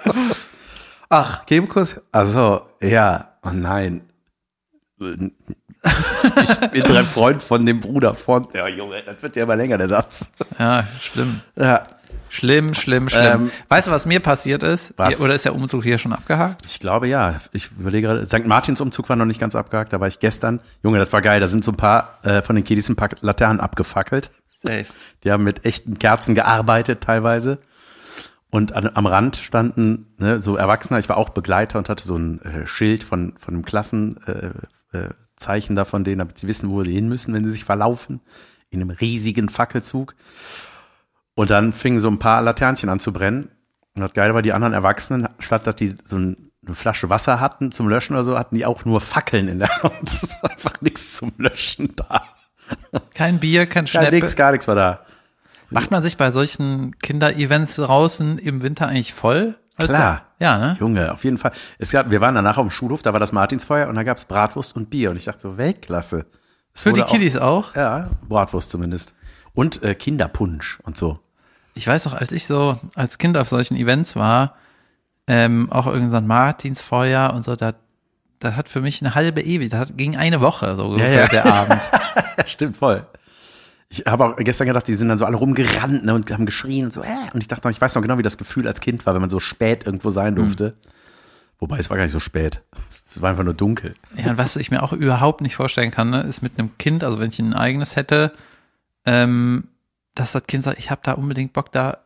Ach, 1.10 1.46
Gebekuss? 1.46 2.02
Also, 2.12 2.62
ja, 2.82 3.38
oh 3.44 3.52
nein. 3.54 4.02
Ich 5.00 6.60
bin 6.72 6.84
der 6.84 7.06
Freund 7.06 7.44
von 7.44 7.66
dem 7.66 7.80
Bruder 7.80 8.16
von. 8.16 8.48
Ja, 8.54 8.68
Junge, 8.68 9.04
das 9.04 9.22
wird 9.22 9.36
ja 9.36 9.44
immer 9.44 9.56
länger, 9.56 9.78
der 9.78 9.90
Satz. 9.90 10.28
Ja, 10.58 10.84
schlimm. 11.00 11.42
Ja, 11.56 11.86
Schlimm, 12.30 12.74
schlimm, 12.74 13.10
schlimm. 13.10 13.44
Ähm, 13.44 13.52
weißt 13.70 13.88
du, 13.88 13.92
was 13.92 14.06
mir 14.06 14.20
passiert 14.20 14.64
ist? 14.64 14.94
Was? 14.98 15.20
Oder 15.22 15.36
ist 15.36 15.46
der 15.46 15.56
Umzug 15.56 15.84
hier 15.84 15.98
schon 15.98 16.14
abgehakt? 16.14 16.66
ich 16.66 16.80
glaube 16.80 17.08
ja. 17.08 17.38
Ich 17.52 17.72
überlege 17.72 18.08
gerade, 18.08 18.26
St. 18.26 18.46
Martins 18.46 18.82
Umzug 18.82 19.10
war 19.10 19.16
noch 19.16 19.26
nicht 19.26 19.40
ganz 19.40 19.56
abgehakt, 19.56 19.94
da 19.94 20.00
war 20.00 20.08
ich 20.08 20.20
gestern. 20.20 20.60
Junge, 20.84 21.00
das 21.00 21.12
war 21.14 21.22
geil. 21.22 21.40
Da 21.40 21.48
sind 21.48 21.64
so 21.64 21.72
ein 21.72 21.78
paar 21.78 22.20
äh, 22.24 22.42
von 22.42 22.56
den 22.56 22.64
Kiddies 22.64 22.90
ein 22.90 22.96
paar 22.96 23.10
Laternen 23.22 23.60
abgefackelt. 23.60 24.32
Safe. 24.56 24.86
Die 25.24 25.32
haben 25.32 25.44
mit 25.44 25.66
echten 25.66 26.00
Kerzen 26.00 26.36
gearbeitet 26.36 27.02
teilweise. 27.02 27.60
Und 28.50 28.74
an, 28.74 28.90
am 28.94 29.06
Rand 29.06 29.38
standen 29.38 30.14
ne, 30.18 30.40
so 30.40 30.56
Erwachsene, 30.56 31.00
ich 31.00 31.10
war 31.10 31.18
auch 31.18 31.30
Begleiter 31.30 31.78
und 31.78 31.90
hatte 31.90 32.06
so 32.06 32.16
ein 32.16 32.42
äh, 32.42 32.68
Schild 32.68 33.04
von, 33.04 33.34
von 33.38 33.54
einem 33.54 33.66
Klassenzeichen 33.66 34.64
äh, 34.94 34.98
äh, 34.98 35.10
Zeichen 35.36 35.76
da 35.76 35.84
von 35.84 36.06
denen, 36.06 36.20
damit 36.20 36.40
sie 36.40 36.48
wissen, 36.48 36.70
wo 36.70 36.82
sie 36.84 36.94
hin 36.94 37.10
müssen, 37.10 37.34
wenn 37.34 37.44
sie 37.44 37.52
sich 37.52 37.66
verlaufen. 37.66 38.22
In 38.70 38.82
einem 38.82 38.92
riesigen 38.92 39.50
Fackelzug. 39.50 40.16
Und 41.36 41.50
dann 41.50 41.74
fingen 41.74 42.00
so 42.00 42.10
ein 42.10 42.20
paar 42.20 42.42
Laternchen 42.42 42.90
an 42.90 43.00
zu 43.00 43.12
brennen. 43.14 43.50
Und 43.94 44.02
das 44.02 44.14
Geile 44.14 44.34
war, 44.34 44.42
die 44.42 44.54
anderen 44.54 44.74
Erwachsenen, 44.74 45.28
statt 45.40 45.68
dass 45.68 45.76
die 45.76 45.96
so 46.04 46.18
ein, 46.18 46.52
eine 46.66 46.76
Flasche 46.76 47.10
Wasser 47.10 47.40
hatten 47.40 47.72
zum 47.72 47.88
Löschen 47.88 48.14
oder 48.14 48.24
so, 48.24 48.38
hatten 48.38 48.56
die 48.56 48.66
auch 48.66 48.86
nur 48.86 49.00
Fackeln 49.02 49.48
in 49.48 49.60
der 49.60 49.70
Hand. 49.84 50.14
Ist 50.24 50.44
einfach 50.44 50.82
nichts 50.82 51.18
zum 51.18 51.34
Löschen 51.38 51.94
da. 51.96 52.24
Kein 53.14 53.40
Bier, 53.40 53.68
kein 53.68 53.86
Gar 53.86 54.04
Schneppe. 54.04 54.16
nichts, 54.16 54.36
gar 54.36 54.52
nichts 54.52 54.68
war 54.68 54.76
da. 54.76 55.00
Macht 55.70 55.92
man 55.92 56.04
sich 56.04 56.18
bei 56.18 56.32
solchen 56.32 56.98
Kinder-Events 57.00 57.76
draußen 57.76 58.38
im 58.38 58.64
Winter 58.64 58.88
eigentlich 58.88 59.14
voll? 59.14 59.56
Also- 59.76 59.92
Klar. 59.94 60.22
Ja, 60.40 60.58
ne? 60.58 60.76
Junge, 60.80 61.14
auf 61.14 61.24
jeden 61.24 61.38
Fall. 61.38 61.52
Es 61.78 61.92
gab, 61.92 62.12
wir 62.12 62.20
waren 62.20 62.36
danach 62.36 62.58
auf 62.58 62.66
dem 62.68 62.70
Schulhof, 62.72 63.02
da 63.02 63.14
war 63.14 63.22
das 63.22 63.32
Martinsfeuer 63.32 63.88
und 63.88 63.96
da 63.96 64.04
gab's 64.04 64.26
Bratwurst 64.26 64.76
und 64.76 64.90
Bier. 64.90 65.12
Und 65.12 65.16
ich 65.16 65.26
dachte 65.26 65.42
so, 65.42 65.58
Weltklasse. 65.58 66.26
Es 66.74 66.84
Für 66.84 66.92
die 66.92 67.04
Kiddies 67.04 67.38
auch. 67.38 67.72
Auch, 67.72 67.76
ja, 67.76 68.10
Bratwurst 68.28 68.70
zumindest. 68.70 69.16
Und 69.54 69.82
äh, 69.84 69.96
Kinderpunsch 69.96 70.80
und 70.84 70.98
so. 70.98 71.20
Ich 71.76 71.86
weiß 71.86 72.06
noch, 72.06 72.14
als 72.14 72.32
ich 72.32 72.48
so 72.48 72.80
als 72.96 73.18
Kind 73.18 73.38
auf 73.38 73.50
solchen 73.50 73.76
Events 73.76 74.16
war, 74.16 74.56
ähm, 75.28 75.72
auch 75.72 75.88
irgendein 75.88 76.26
Martinsfeuer 76.26 77.34
und 77.34 77.44
so, 77.44 77.56
da, 77.56 77.74
da 78.40 78.56
hat 78.56 78.70
für 78.70 78.82
mich 78.82 79.02
eine 79.02 79.14
halbe 79.14 79.42
ewig, 79.42 79.70
da 79.70 79.80
hat, 79.80 79.98
ging 79.98 80.16
eine 80.16 80.42
Woche 80.42 80.76
so 80.76 80.86
ungefähr 80.86 81.24
ja. 81.24 81.28
der 81.28 81.46
Abend. 81.46 81.82
Ja, 82.38 82.46
stimmt 82.48 82.76
voll. 82.76 83.08
Ich 83.88 84.04
habe 84.06 84.26
auch 84.26 84.36
gestern 84.36 84.68
gedacht, 84.68 84.90
die 84.90 84.96
sind 84.98 85.08
dann 85.08 85.18
so 85.18 85.24
alle 85.24 85.38
rumgerannt 85.38 86.04
ne, 86.04 86.14
und 86.14 86.30
haben 86.32 86.46
geschrien 86.46 86.86
und 86.86 86.92
so. 86.92 87.02
Äh. 87.02 87.08
Und 87.34 87.40
ich 87.40 87.48
dachte 87.48 87.66
noch, 87.66 87.74
ich 87.74 87.80
weiß 87.80 87.96
noch 87.96 88.02
genau, 88.02 88.18
wie 88.18 88.24
das 88.24 88.38
Gefühl 88.38 88.68
als 88.68 88.82
Kind 88.82 89.06
war, 89.06 89.14
wenn 89.14 89.22
man 89.22 89.30
so 89.30 89.40
spät 89.40 89.86
irgendwo 89.86 90.10
sein 90.10 90.36
durfte. 90.36 90.76
Wobei 91.60 91.78
es 91.78 91.90
war 91.90 91.96
gar 91.96 92.04
nicht 92.04 92.12
so 92.12 92.20
spät. 92.20 92.62
Es 93.10 93.22
war 93.22 93.30
einfach 93.30 93.46
nur 93.46 93.54
dunkel. 93.54 93.96
Ja, 94.18 94.32
und 94.32 94.38
was 94.38 94.58
ich 94.58 94.70
mir 94.70 94.84
auch 94.84 94.92
überhaupt 94.92 95.40
nicht 95.40 95.56
vorstellen 95.56 95.92
kann, 95.92 96.10
ne, 96.10 96.24
ist 96.24 96.42
mit 96.42 96.60
einem 96.60 96.78
Kind, 96.78 97.04
also 97.04 97.20
wenn 97.20 97.30
ich 97.30 97.40
ein 97.40 97.54
eigenes 97.54 97.96
hätte, 97.96 98.34
ähm, 99.06 99.70
dass 100.16 100.32
das 100.32 100.44
Kind 100.48 100.64
sagt, 100.64 100.80
ich 100.80 100.90
habe 100.90 101.02
da 101.04 101.14
unbedingt 101.14 101.54
Bock, 101.54 101.72
da 101.72 102.00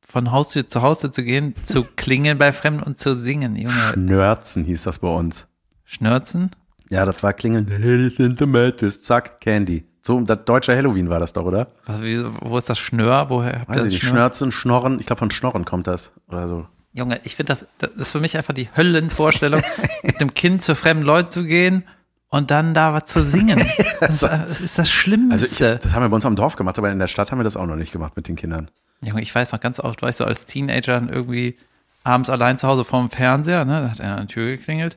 von 0.00 0.32
Haustür 0.32 0.68
zu 0.68 0.82
Haustür 0.82 1.12
zu 1.12 1.22
gehen, 1.22 1.54
zu 1.64 1.84
klingeln 1.96 2.38
bei 2.38 2.52
Fremden 2.52 2.82
und 2.82 2.98
zu 2.98 3.14
singen, 3.14 3.56
Junge. 3.56 3.94
Nörzen 3.96 4.64
hieß 4.64 4.84
das 4.84 4.98
bei 4.98 5.08
uns. 5.08 5.46
Schnörzen? 5.84 6.50
Ja, 6.88 7.04
das 7.04 7.22
war 7.22 7.32
klingeln. 7.32 7.68
Hell 7.68 8.12
in 8.18 8.36
the 8.36 8.46
Mattis, 8.46 9.02
zack, 9.02 9.40
Candy. 9.40 9.84
So, 10.02 10.20
das 10.22 10.38
deutsche 10.44 10.74
Halloween 10.74 11.10
war 11.10 11.20
das 11.20 11.32
doch, 11.32 11.44
oder? 11.44 11.68
Was, 11.86 12.02
wie, 12.02 12.24
wo 12.40 12.56
ist 12.56 12.70
das 12.70 12.78
Schnör? 12.78 13.28
Woher 13.28 13.60
habt 13.60 13.70
ihr 13.70 13.74
Weiß 13.76 13.76
das 13.76 13.86
ich 13.86 13.92
nicht. 13.94 14.02
Schnör? 14.02 14.12
Schnörzen, 14.12 14.52
Schnorren. 14.52 14.98
Ich 14.98 15.06
glaube, 15.06 15.18
von 15.18 15.30
Schnorren 15.30 15.64
kommt 15.64 15.86
das. 15.86 16.12
Oder 16.28 16.48
so. 16.48 16.66
Junge, 16.92 17.20
ich 17.22 17.36
finde 17.36 17.52
das, 17.52 17.66
das 17.78 17.90
ist 17.96 18.12
für 18.12 18.20
mich 18.20 18.36
einfach 18.36 18.54
die 18.54 18.68
Höllenvorstellung, 18.74 19.62
mit 20.02 20.20
dem 20.20 20.34
Kind 20.34 20.62
zu 20.62 20.74
fremden 20.74 21.04
Leuten 21.04 21.30
zu 21.30 21.44
gehen 21.44 21.84
und 22.30 22.50
dann 22.50 22.72
da 22.74 22.92
was 22.94 23.04
zu 23.06 23.22
singen. 23.22 23.64
Das, 24.00 24.22
ist- 24.22 24.22
das 24.22 24.60
ist 24.62 24.78
das 24.78 24.78
Also, 24.78 24.82
ich, 24.82 24.92
Schlimmste. 24.94 25.78
das 25.82 25.92
haben 25.94 26.02
wir 26.02 26.08
bei 26.08 26.14
uns 26.14 26.24
am 26.24 26.34
Dorf 26.36 26.56
gemacht, 26.56 26.78
aber 26.78 26.90
in 26.90 26.98
der 26.98 27.06
Stadt 27.08 27.30
haben 27.30 27.38
wir 27.38 27.44
das 27.44 27.56
auch 27.56 27.66
noch 27.66 27.76
nicht 27.76 27.92
gemacht 27.92 28.16
mit 28.16 28.28
den 28.28 28.36
Kindern. 28.36 28.70
Junge, 29.02 29.20
ich 29.20 29.34
weiß 29.34 29.52
noch 29.52 29.60
ganz 29.60 29.78
oft, 29.78 30.00
weißt 30.00 30.20
du, 30.20 30.24
als 30.24 30.46
Teenager 30.46 30.94
dann 30.98 31.08
irgendwie 31.10 31.58
abends 32.02 32.30
allein 32.30 32.56
zu 32.56 32.66
Hause 32.66 32.84
vorm 32.86 33.10
Fernseher, 33.10 33.64
ne, 33.66 33.82
da 33.82 33.90
hat 33.90 34.00
er 34.00 34.16
an 34.16 34.22
die 34.26 34.32
Tür 34.34 34.46
geklingelt 34.56 34.96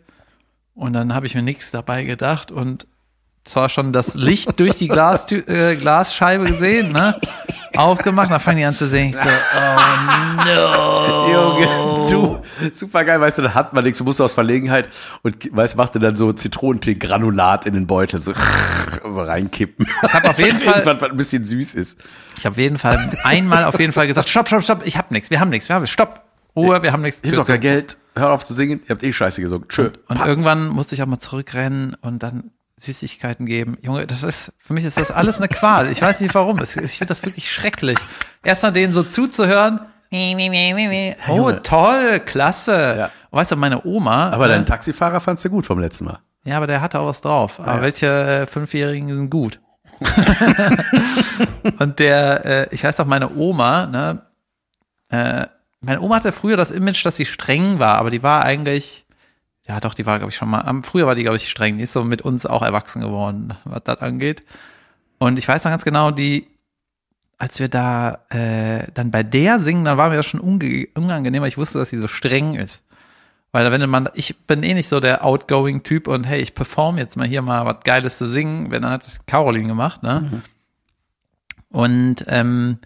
und 0.73 0.93
dann 0.93 1.13
habe 1.13 1.25
ich 1.25 1.35
mir 1.35 1.41
nichts 1.41 1.71
dabei 1.71 2.03
gedacht 2.05 2.49
und 2.51 2.87
zwar 3.43 3.67
schon 3.67 3.91
das 3.91 4.13
Licht 4.15 4.57
durch 4.61 4.77
die 4.77 4.87
Glastü 4.87 5.39
äh, 5.47 5.75
Glasscheibe 5.75 6.45
gesehen, 6.45 6.93
ne, 6.93 7.19
aufgemacht, 7.77 8.31
dann 8.31 8.39
fangen 8.39 8.57
die 8.57 8.65
an 8.65 8.75
zu 8.75 8.87
singen, 8.87 9.09
ich 9.11 9.15
so, 9.15 9.29
oh 9.29 10.45
no. 10.45 11.31
Junge, 11.31 12.09
du, 12.09 12.41
super 12.73 13.03
geil, 13.05 13.19
weißt 13.19 13.39
du, 13.39 13.41
da 13.43 13.53
hat 13.53 13.73
man 13.73 13.83
nichts, 13.83 13.97
du 13.99 14.03
musst 14.03 14.21
aus 14.21 14.33
Verlegenheit 14.33 14.89
und 15.21 15.55
weißt, 15.55 15.75
machte 15.75 15.99
dann 15.99 16.15
so 16.15 16.31
Zitronentee-Granulat 16.31 17.65
in 17.65 17.73
den 17.73 17.87
Beutel. 17.87 18.21
So. 18.21 18.33
so 19.07 19.21
reinkippen. 19.21 19.87
Ich 20.03 20.13
habe 20.13 20.29
auf 20.29 20.39
jeden 20.39 20.59
Fall, 20.59 20.85
was 20.85 21.09
ein 21.09 21.17
bisschen 21.17 21.45
süß 21.45 21.75
ist. 21.75 21.99
ich 22.37 22.45
habe 22.45 22.53
auf 22.53 22.59
jeden 22.59 22.77
Fall 22.77 23.11
einmal 23.23 23.65
auf 23.65 23.79
jeden 23.79 23.93
Fall 23.93 24.07
gesagt, 24.07 24.29
stopp, 24.29 24.47
stopp, 24.47 24.63
stopp, 24.63 24.81
ich 24.85 24.97
hab 24.97 25.11
nichts, 25.11 25.29
wir 25.29 25.39
haben 25.39 25.49
nichts, 25.49 25.69
wir 25.69 25.75
haben 25.75 25.87
stopp, 25.87 26.23
Ruhe, 26.55 26.83
wir 26.83 26.91
haben 26.91 27.01
nichts. 27.01 27.21
Ich 27.23 27.31
hab 27.31 27.37
doch 27.37 27.47
kein 27.47 27.59
Geld. 27.59 27.97
Hör 28.15 28.31
auf 28.31 28.43
zu 28.43 28.53
singen. 28.53 28.81
Ihr 28.83 28.89
habt 28.89 29.03
eh 29.03 29.11
Scheiße 29.11 29.41
gesungen. 29.41 29.67
Tschö. 29.67 29.89
Und 30.07 30.17
Patz. 30.17 30.27
irgendwann 30.27 30.67
musste 30.67 30.93
ich 30.93 31.01
auch 31.01 31.07
mal 31.07 31.17
zurückrennen 31.17 31.95
und 32.01 32.21
dann 32.21 32.51
Süßigkeiten 32.83 33.45
geben. 33.45 33.77
Junge, 33.81 34.05
das 34.07 34.23
ist, 34.23 34.51
für 34.59 34.73
mich 34.73 34.83
ist 34.85 34.97
das 34.97 35.11
alles 35.11 35.37
eine 35.37 35.47
Qual. 35.47 35.91
Ich 35.91 36.01
weiß 36.01 36.21
nicht 36.21 36.33
warum. 36.35 36.59
Es- 36.59 36.75
Ich 36.75 36.97
finde 36.97 37.09
das 37.09 37.23
wirklich 37.23 37.51
schrecklich. 37.51 37.97
Erstmal 38.43 38.71
denen 38.71 38.93
so 38.93 39.03
zuzuhören. 39.03 39.79
Oh, 41.27 41.51
toll, 41.51 42.19
klasse. 42.19 42.95
Ja. 42.97 43.11
Weißt 43.31 43.51
du, 43.51 43.55
meine 43.55 43.83
Oma. 43.85 44.29
Aber 44.29 44.45
äh, 44.45 44.49
deinen 44.49 44.65
Taxifahrer 44.65 45.19
fandst 45.21 45.43
du 45.45 45.49
gut 45.49 45.65
vom 45.65 45.79
letzten 45.79 46.05
Mal. 46.05 46.19
Ja, 46.45 46.57
aber 46.57 46.67
der 46.67 46.81
hatte 46.81 46.99
auch 46.99 47.07
was 47.07 47.21
drauf. 47.21 47.59
Aber 47.59 47.75
ja. 47.77 47.81
welche 47.81 48.07
äh, 48.07 48.45
Fünfjährigen 48.45 49.07
sind 49.09 49.29
gut? 49.29 49.59
und 51.79 51.99
der, 51.99 52.45
äh, 52.45 52.67
ich 52.75 52.83
weiß 52.83 52.99
auch, 52.99 53.05
meine 53.05 53.33
Oma, 53.35 53.85
ne, 53.87 54.21
äh, 55.09 55.47
meine 55.81 56.01
Oma 56.01 56.15
hatte 56.15 56.31
früher 56.31 56.57
das 56.57 56.71
Image, 56.71 57.05
dass 57.05 57.17
sie 57.17 57.25
streng 57.25 57.79
war, 57.79 57.95
aber 57.97 58.09
die 58.09 58.23
war 58.23 58.43
eigentlich, 58.43 59.05
ja 59.67 59.79
doch, 59.79 59.93
die 59.93 60.05
war, 60.05 60.17
glaube 60.19 60.31
ich, 60.31 60.35
schon 60.35 60.49
mal, 60.49 60.61
am- 60.61 60.83
früher 60.83 61.07
war 61.07 61.15
die, 61.15 61.23
glaube 61.23 61.37
ich, 61.37 61.49
streng, 61.49 61.77
die 61.77 61.83
ist 61.83 61.93
so 61.93 62.03
mit 62.03 62.21
uns 62.21 62.45
auch 62.45 62.61
erwachsen 62.61 63.01
geworden, 63.01 63.53
was 63.65 63.83
das 63.83 63.99
angeht. 64.01 64.43
Und 65.19 65.37
ich 65.37 65.47
weiß 65.47 65.63
noch 65.63 65.71
ganz 65.71 65.83
genau, 65.85 66.11
die, 66.11 66.47
als 67.37 67.59
wir 67.59 67.69
da 67.69 68.25
äh, 68.29 68.87
dann 68.93 69.11
bei 69.11 69.23
der 69.23 69.59
singen, 69.59 69.85
dann 69.85 69.97
war 69.97 70.09
mir 70.09 70.17
das 70.17 70.25
schon 70.25 70.39
unangenehm, 70.41 71.41
weil 71.41 71.47
ich 71.49 71.57
wusste, 71.57 71.77
dass 71.79 71.89
sie 71.89 71.97
so 71.97 72.07
streng 72.07 72.55
ist. 72.55 72.83
Weil 73.51 73.71
wenn 73.71 73.87
man, 73.89 74.09
ich 74.15 74.35
bin 74.47 74.63
eh 74.63 74.73
nicht 74.73 74.89
so 74.89 74.99
der 74.99 75.23
outgoing 75.23 75.83
Typ 75.83 76.07
und 76.07 76.23
hey, 76.25 76.41
ich 76.41 76.55
perform 76.55 76.97
jetzt 76.97 77.17
mal 77.17 77.27
hier 77.27 77.41
mal 77.43 77.65
was 77.65 77.83
Geiles 77.83 78.17
zu 78.17 78.25
singen, 78.25 78.71
wenn 78.71 78.81
dann 78.81 78.91
hat 78.91 79.05
das 79.05 79.25
Caroline 79.27 79.67
gemacht, 79.67 80.01
ne? 80.03 80.41
Und 81.69 82.25
ähm, 82.27 82.79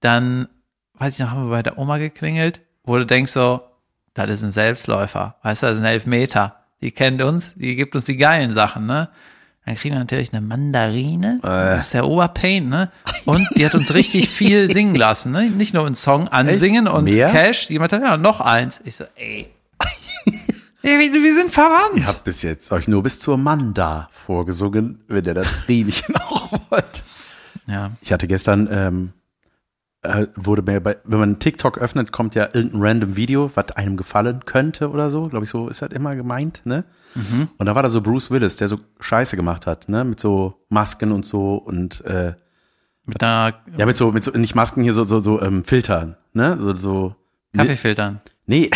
dann, 0.00 0.48
weiß 0.94 1.14
ich 1.14 1.20
noch, 1.20 1.30
haben 1.30 1.44
wir 1.44 1.50
bei 1.50 1.62
der 1.62 1.78
Oma 1.78 1.98
geklingelt, 1.98 2.60
wo 2.84 2.96
du 2.96 3.06
denkst 3.06 3.32
so, 3.32 3.62
das 4.24 4.36
ist 4.36 4.44
ein 4.44 4.52
Selbstläufer, 4.52 5.36
weißt 5.42 5.62
du, 5.62 5.66
das 5.66 5.74
ist 5.76 5.80
ein 5.82 5.86
Elfmeter. 5.86 6.56
Die 6.80 6.90
kennt 6.90 7.20
uns, 7.22 7.54
die 7.54 7.74
gibt 7.74 7.94
uns 7.94 8.04
die 8.04 8.16
geilen 8.16 8.54
Sachen, 8.54 8.86
ne? 8.86 9.08
Dann 9.66 9.74
kriegen 9.74 9.96
wir 9.96 9.98
natürlich 9.98 10.32
eine 10.32 10.40
Mandarine, 10.40 11.40
das 11.42 11.86
ist 11.86 11.94
der 11.94 12.06
Oberpain, 12.06 12.68
ne? 12.68 12.92
Und 13.24 13.44
die 13.56 13.66
hat 13.66 13.74
uns 13.74 13.92
richtig 13.94 14.28
viel 14.28 14.70
singen 14.72 14.94
lassen, 14.94 15.32
ne? 15.32 15.50
Nicht 15.50 15.74
nur 15.74 15.84
einen 15.84 15.96
Song 15.96 16.28
ansingen 16.28 16.86
und 16.86 17.04
Mehr? 17.04 17.30
Cash, 17.30 17.66
die 17.66 17.78
meinte, 17.78 17.96
ja, 17.96 18.16
noch 18.16 18.40
eins. 18.40 18.80
Ich 18.84 18.96
so, 18.96 19.04
ey. 19.16 19.48
Ey, 20.82 21.00
wir, 21.00 21.20
wir 21.20 21.34
sind 21.34 21.50
verwandt. 21.50 21.96
Ihr 21.96 22.06
habt 22.06 22.22
bis 22.22 22.42
jetzt 22.42 22.70
euch 22.70 22.86
nur 22.86 23.02
bis 23.02 23.18
zur 23.18 23.36
Manda 23.36 24.08
vorgesungen, 24.12 25.02
wenn 25.08 25.24
ihr 25.24 25.34
das 25.34 25.48
Riedchen 25.66 26.14
auch 26.28 26.52
wollt. 26.70 27.04
Ja. 27.66 27.90
Ich 28.00 28.12
hatte 28.12 28.28
gestern, 28.28 28.68
ähm, 28.70 29.12
äh, 30.06 30.28
wurde 30.34 30.62
mir 30.62 30.80
bei, 30.80 30.96
wenn 31.04 31.18
man 31.18 31.38
TikTok 31.38 31.78
öffnet, 31.78 32.12
kommt 32.12 32.34
ja 32.34 32.48
irgendein 32.52 32.82
random 32.82 33.16
Video, 33.16 33.50
was 33.54 33.72
einem 33.72 33.96
gefallen 33.96 34.40
könnte 34.46 34.90
oder 34.90 35.10
so. 35.10 35.28
Glaube 35.28 35.44
ich, 35.44 35.50
so 35.50 35.68
ist 35.68 35.82
das 35.82 35.90
immer 35.90 36.16
gemeint, 36.16 36.62
ne? 36.64 36.84
Und 37.58 37.66
da 37.66 37.74
war 37.74 37.82
da 37.82 37.88
so 37.88 38.00
Bruce 38.00 38.30
Willis, 38.30 38.56
der 38.56 38.68
so 38.68 38.78
Scheiße 39.00 39.36
gemacht 39.36 39.66
hat, 39.66 39.88
ne? 39.88 40.04
Mit 40.04 40.20
so 40.20 40.54
Masken 40.68 41.12
und 41.12 41.24
so 41.24 41.56
und 41.56 42.04
äh, 42.04 42.34
Mit 43.04 43.22
einer 43.22 43.54
ja, 43.76 43.86
mit 43.86 43.96
so, 43.96 44.12
mit 44.12 44.24
so, 44.24 44.32
nicht 44.32 44.54
Masken 44.54 44.82
hier, 44.82 44.92
so, 44.92 45.04
so, 45.04 45.18
so 45.18 45.40
ähm, 45.40 45.64
Filtern, 45.64 46.16
ne? 46.32 46.58
So, 46.60 46.76
so 46.76 47.16
Kaffeefiltern. 47.56 48.20
Nee, 48.46 48.70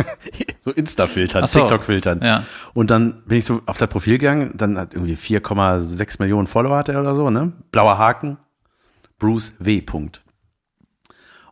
so 0.58 0.72
Insta-Filtern, 0.72 1.46
so. 1.46 1.60
TikTok-Filtern. 1.60 2.20
Ja. 2.22 2.42
Und 2.74 2.90
dann 2.90 3.22
bin 3.24 3.38
ich 3.38 3.46
so 3.46 3.62
auf 3.64 3.78
das 3.78 3.88
Profil 3.88 4.18
gegangen, 4.18 4.52
dann 4.54 4.78
hat 4.78 4.92
irgendwie 4.92 5.14
4,6 5.14 6.16
Millionen 6.20 6.46
Follower 6.46 6.76
hat 6.76 6.88
er 6.90 7.00
oder 7.00 7.14
so, 7.14 7.30
ne? 7.30 7.52
Blauer 7.72 7.96
Haken, 7.96 8.36
Bruce 9.18 9.54
W. 9.58 9.80
Punkt. 9.80 10.22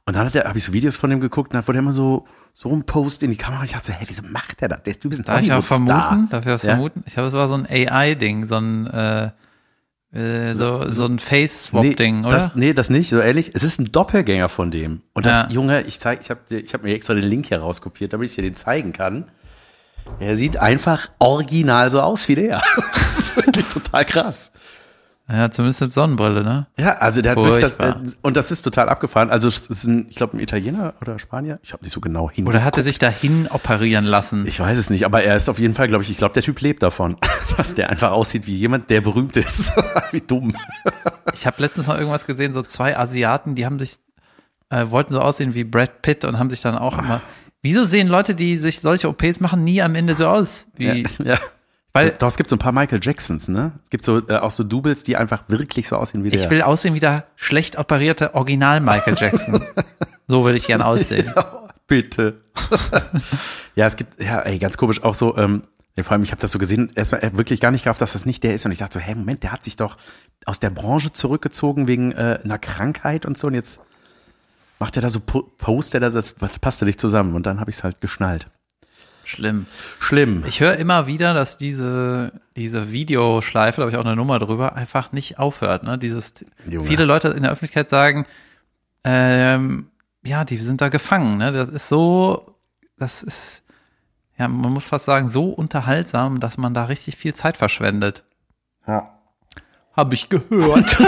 Und 0.06 0.16
dann 0.16 0.26
hat 0.26 0.34
er, 0.34 0.44
habe 0.44 0.58
ich 0.58 0.64
so 0.64 0.72
Videos 0.72 0.96
von 0.96 1.10
ihm 1.10 1.20
geguckt 1.20 1.52
und 1.52 1.54
dann 1.54 1.66
wurde 1.66 1.78
er 1.78 1.82
immer 1.82 1.92
so, 1.92 2.26
so 2.52 2.68
rumpost 2.68 3.22
in 3.22 3.30
die 3.30 3.36
Kamera. 3.38 3.64
Ich 3.64 3.72
dachte 3.72 3.86
so, 3.86 3.92
hey, 3.94 4.06
wieso 4.08 4.22
macht 4.22 4.60
er 4.60 4.68
das? 4.68 4.82
Der 4.82 4.90
ist- 4.92 5.02
Du 5.04 5.08
bist 5.08 5.20
ein 5.22 5.24
Darf 5.24 5.40
ich 5.40 5.52
auch 5.52 5.64
vermuten? 5.64 6.28
Darf 6.30 6.44
ich 6.44 6.52
was 6.52 6.62
Ja? 6.62 6.74
vermuten? 6.74 7.02
Ich 7.06 7.14
glaube, 7.14 7.28
es 7.28 7.34
war 7.34 7.48
so 7.48 7.54
ein 7.54 7.66
AI-Ding, 7.66 8.44
so 8.44 8.56
ein, 8.56 8.86
äh, 8.86 9.30
äh, 10.12 10.54
so, 10.54 10.86
so 10.88 11.06
ein 11.06 11.18
Face-Swap-Ding, 11.18 12.20
nee, 12.20 12.26
oder? 12.26 12.36
Das, 12.36 12.54
nee, 12.54 12.74
das 12.74 12.90
nicht, 12.90 13.08
so 13.10 13.18
ehrlich. 13.18 13.52
Es 13.54 13.62
ist 13.64 13.80
ein 13.80 13.90
Doppelgänger 13.92 14.48
von 14.50 14.70
dem. 14.70 15.00
Und 15.14 15.24
das 15.26 15.46
Ja. 15.46 15.50
Junge, 15.50 15.82
ich 15.82 15.98
zeig, 15.98 16.20
ich 16.20 16.30
habe 16.30 16.40
ich 16.50 16.74
hab 16.74 16.82
mir 16.82 16.94
extra 16.94 17.14
den 17.14 17.24
Link 17.24 17.46
hier 17.46 17.58
rauskopiert, 17.60 18.12
damit 18.12 18.28
ich 18.28 18.34
dir 18.36 18.42
den 18.42 18.54
zeigen 18.54 18.92
kann. 18.92 19.30
Er 20.20 20.36
sieht 20.36 20.58
einfach 20.58 21.08
original 21.18 21.90
so 21.90 22.02
aus 22.02 22.28
wie 22.28 22.34
der. 22.34 22.62
Das 22.92 23.18
ist 23.30 23.36
wirklich 23.36 23.66
total 23.68 24.04
krass. 24.04 24.52
Ja, 25.26 25.50
zumindest 25.50 25.80
mit 25.80 25.92
Sonnenbrille, 25.92 26.42
ne? 26.42 26.66
Ja, 26.78 26.98
also 26.98 27.22
der 27.22 27.32
hat 27.32 27.38
wirklich 27.38 27.64
das, 27.64 27.76
Furchtbar. 27.76 28.02
äh, 28.04 28.10
und 28.20 28.36
das 28.36 28.50
ist 28.50 28.60
total 28.60 28.90
abgefahren. 28.90 29.30
Also 29.30 29.48
es 29.48 29.66
ist 29.66 29.84
ein, 29.84 30.06
ich 30.10 30.16
glaube, 30.16 30.36
ein 30.36 30.40
Italiener 30.40 30.94
oder 31.00 31.18
Spanier. 31.18 31.58
Ich 31.62 31.72
habe 31.72 31.82
nicht 31.82 31.92
so 31.92 32.00
genau 32.02 32.30
hin. 32.30 32.46
Oder 32.46 32.62
hat 32.62 32.76
er 32.76 32.82
sich 32.82 32.98
dahin 32.98 33.48
operieren 33.48 34.04
lassen? 34.04 34.46
ich 34.46 34.60
weiß 34.60 34.76
es 34.76 34.90
nicht, 34.90 35.06
aber 35.06 35.22
er 35.22 35.34
ist 35.36 35.48
auf 35.48 35.58
jeden 35.58 35.74
Fall, 35.74 35.88
glaube 35.88 36.04
ich, 36.04 36.10
ich 36.10 36.18
glaube, 36.18 36.34
der 36.34 36.42
Typ 36.42 36.60
lebt 36.60 36.82
davon, 36.82 37.16
dass 37.56 37.74
der 37.74 37.88
einfach 37.88 38.10
aussieht 38.10 38.46
wie 38.46 38.56
jemand, 38.56 38.90
der 38.90 39.00
berühmt 39.00 39.36
ist. 39.38 39.72
wie 40.10 40.20
dumm. 40.20 40.54
Ich 41.32 41.46
habe 41.46 41.56
letztens 41.62 41.86
noch 41.86 41.96
irgendwas 41.96 42.26
gesehen, 42.26 42.52
so 42.52 42.60
zwei 42.60 42.98
Asiaten, 42.98 43.54
die 43.54 43.64
haben 43.64 43.78
sich, 43.78 43.96
äh, 44.68 44.90
wollten 44.90 45.14
so 45.14 45.20
aussehen 45.20 45.54
wie 45.54 45.64
Brad 45.64 46.02
Pitt 46.02 46.26
und 46.26 46.38
haben 46.38 46.50
sich 46.50 46.60
dann 46.60 46.76
auch 46.76 46.98
immer. 46.98 47.22
Wieso 47.62 47.86
sehen 47.86 48.08
Leute, 48.08 48.34
die 48.34 48.58
sich 48.58 48.80
solche 48.80 49.08
OPs 49.08 49.40
machen, 49.40 49.64
nie 49.64 49.80
am 49.80 49.94
Ende 49.94 50.14
so 50.14 50.26
aus? 50.28 50.66
Wie, 50.76 51.06
ja. 51.24 51.38
Weil 51.96 52.10
Doch, 52.10 52.26
es 52.26 52.36
gibt 52.36 52.50
so 52.50 52.56
ein 52.56 52.58
paar 52.58 52.72
Michael 52.72 52.98
Jacksons, 53.00 53.46
ne? 53.46 53.72
Es 53.84 53.90
gibt 53.90 54.04
so 54.04 54.18
äh, 54.28 54.38
auch 54.38 54.50
so 54.50 54.64
Doubles, 54.64 55.04
die 55.04 55.16
einfach 55.16 55.44
wirklich 55.46 55.86
so 55.86 55.96
aussehen 55.96 56.24
wie 56.24 56.30
der. 56.30 56.40
ich 56.40 56.50
will 56.50 56.60
aussehen 56.60 56.92
wie 56.94 57.00
der 57.00 57.26
schlecht 57.36 57.78
operierte 57.78 58.34
Original 58.34 58.80
Michael 58.80 59.14
Jackson. 59.16 59.64
so 60.28 60.44
will 60.44 60.56
ich 60.56 60.66
gern 60.66 60.82
aussehen. 60.82 61.32
Ja, 61.34 61.68
bitte. 61.86 62.40
ja, 63.76 63.86
es 63.86 63.94
gibt, 63.94 64.20
ja, 64.20 64.40
ey, 64.40 64.58
ganz 64.58 64.76
komisch, 64.76 65.04
auch 65.04 65.14
so, 65.14 65.36
ähm, 65.38 65.62
vor 66.02 66.12
allem, 66.12 66.24
ich 66.24 66.32
habe 66.32 66.40
das 66.40 66.50
so 66.50 66.58
gesehen, 66.58 66.90
erstmal 66.96 67.22
äh, 67.22 67.36
wirklich 67.36 67.60
gar 67.60 67.70
nicht 67.70 67.84
gerafft, 67.84 68.00
dass 68.00 68.14
das 68.14 68.26
nicht 68.26 68.42
der 68.42 68.54
ist. 68.54 68.66
Und 68.66 68.72
ich 68.72 68.78
dachte 68.78 68.98
so, 68.98 69.00
hey, 69.00 69.14
Moment, 69.14 69.44
der 69.44 69.52
hat 69.52 69.62
sich 69.62 69.76
doch 69.76 69.96
aus 70.46 70.58
der 70.58 70.70
Branche 70.70 71.12
zurückgezogen 71.12 71.86
wegen 71.86 72.10
äh, 72.10 72.40
einer 72.42 72.58
Krankheit 72.58 73.24
und 73.24 73.38
so. 73.38 73.46
Und 73.46 73.54
jetzt 73.54 73.78
macht 74.80 74.96
er 74.96 75.02
da 75.02 75.10
so, 75.10 75.20
po 75.20 75.42
post 75.58 75.94
er 75.94 76.00
da, 76.00 76.10
das 76.10 76.32
passte 76.32 76.86
nicht 76.86 77.00
zusammen. 77.00 77.36
Und 77.36 77.46
dann 77.46 77.60
habe 77.60 77.70
ich 77.70 77.76
es 77.76 77.84
halt 77.84 78.00
geschnallt. 78.00 78.48
Schlimm. 79.24 79.66
Schlimm. 80.00 80.44
Ich 80.46 80.60
höre 80.60 80.76
immer 80.76 81.06
wieder, 81.06 81.34
dass 81.34 81.56
diese, 81.56 82.32
diese 82.56 82.92
Videoschleife, 82.92 83.76
da 83.76 83.82
habe 83.82 83.90
ich 83.90 83.96
auch 83.96 84.04
eine 84.04 84.16
Nummer 84.16 84.38
drüber, 84.38 84.76
einfach 84.76 85.12
nicht 85.12 85.38
aufhört. 85.38 85.82
Ne? 85.82 85.98
Dieses, 85.98 86.34
Junge. 86.68 86.86
viele 86.86 87.04
Leute 87.04 87.28
in 87.28 87.42
der 87.42 87.52
Öffentlichkeit 87.52 87.88
sagen, 87.88 88.26
ähm, 89.04 89.88
ja, 90.24 90.44
die 90.44 90.56
sind 90.56 90.80
da 90.80 90.88
gefangen. 90.88 91.38
Ne? 91.38 91.52
Das 91.52 91.68
ist 91.68 91.88
so, 91.88 92.54
das 92.98 93.22
ist, 93.22 93.62
ja, 94.38 94.48
man 94.48 94.72
muss 94.72 94.88
fast 94.88 95.04
sagen, 95.04 95.28
so 95.28 95.50
unterhaltsam, 95.50 96.40
dass 96.40 96.58
man 96.58 96.74
da 96.74 96.84
richtig 96.84 97.16
viel 97.16 97.34
Zeit 97.34 97.56
verschwendet. 97.56 98.22
ja. 98.86 99.10
Habe 99.96 100.14
ich 100.14 100.28
gehört. 100.28 100.96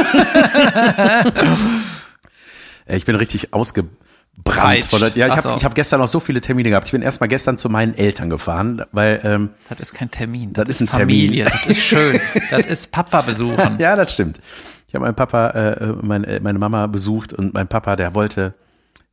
Ich 2.88 3.04
bin 3.04 3.16
richtig 3.16 3.52
ausgebrannt. 3.52 3.98
Der, 4.44 5.10
ja, 5.16 5.26
ich 5.28 5.36
habe 5.36 5.48
so. 5.48 5.62
hab 5.62 5.74
gestern 5.74 6.00
noch 6.00 6.06
so 6.08 6.20
viele 6.20 6.40
Termine 6.40 6.68
gehabt. 6.70 6.86
Ich 6.88 6.92
bin 6.92 7.02
erstmal 7.02 7.28
gestern 7.28 7.58
zu 7.58 7.68
meinen 7.68 7.94
Eltern 7.94 8.30
gefahren, 8.30 8.82
weil, 8.92 9.20
ähm, 9.24 9.50
Das 9.68 9.80
ist 9.80 9.94
kein 9.94 10.10
Termin. 10.10 10.52
Das 10.52 10.68
ist 10.68 10.82
ein 10.82 10.86
Termin. 10.86 11.26
Familie. 11.26 11.44
Das 11.46 11.66
ist 11.66 11.80
schön. 11.80 12.20
Das 12.50 12.66
ist 12.66 12.92
Papa 12.92 13.22
besuchen. 13.22 13.76
Ja, 13.78 13.96
das 13.96 14.12
stimmt. 14.12 14.40
Ich 14.88 14.94
habe 14.94 15.04
meinen 15.04 15.14
Papa, 15.16 15.48
äh, 15.50 15.86
meine, 16.02 16.26
äh, 16.26 16.40
meine 16.40 16.58
Mama 16.58 16.86
besucht 16.86 17.32
und 17.32 17.54
mein 17.54 17.66
Papa, 17.66 17.96
der 17.96 18.14
wollte, 18.14 18.54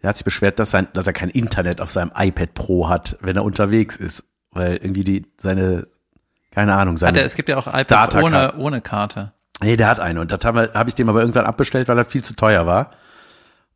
der 0.01 0.09
hat 0.09 0.17
sich 0.17 0.25
beschwert, 0.25 0.59
dass, 0.59 0.71
sein, 0.71 0.87
dass 0.93 1.07
er 1.07 1.13
kein 1.13 1.29
Internet 1.29 1.81
auf 1.81 1.91
seinem 1.91 2.11
iPad 2.15 2.53
Pro 2.53 2.89
hat, 2.89 3.17
wenn 3.21 3.35
er 3.35 3.43
unterwegs 3.43 3.95
ist, 3.97 4.23
weil 4.51 4.73
irgendwie 4.75 5.03
die 5.03 5.25
seine, 5.41 5.87
keine 6.51 6.75
Ahnung, 6.75 6.95
Hat 6.95 6.99
seine. 6.99 7.19
er, 7.19 7.25
es 7.25 7.35
gibt 7.35 7.49
ja 7.49 7.57
auch 7.57 7.67
iPads 7.67 8.15
ohne, 8.15 8.53
ohne 8.57 8.81
Karte. 8.81 9.31
nee, 9.61 9.77
der 9.77 9.87
hat 9.87 9.99
eine 9.99 10.21
und 10.21 10.31
das 10.31 10.45
habe 10.45 10.63
hab 10.63 10.75
hab 10.75 10.87
ich 10.87 10.95
dem 10.95 11.09
aber 11.09 11.21
irgendwann 11.21 11.45
abbestellt, 11.45 11.87
weil 11.87 11.95
das 11.95 12.07
viel 12.07 12.23
zu 12.23 12.35
teuer 12.35 12.65
war. 12.67 12.91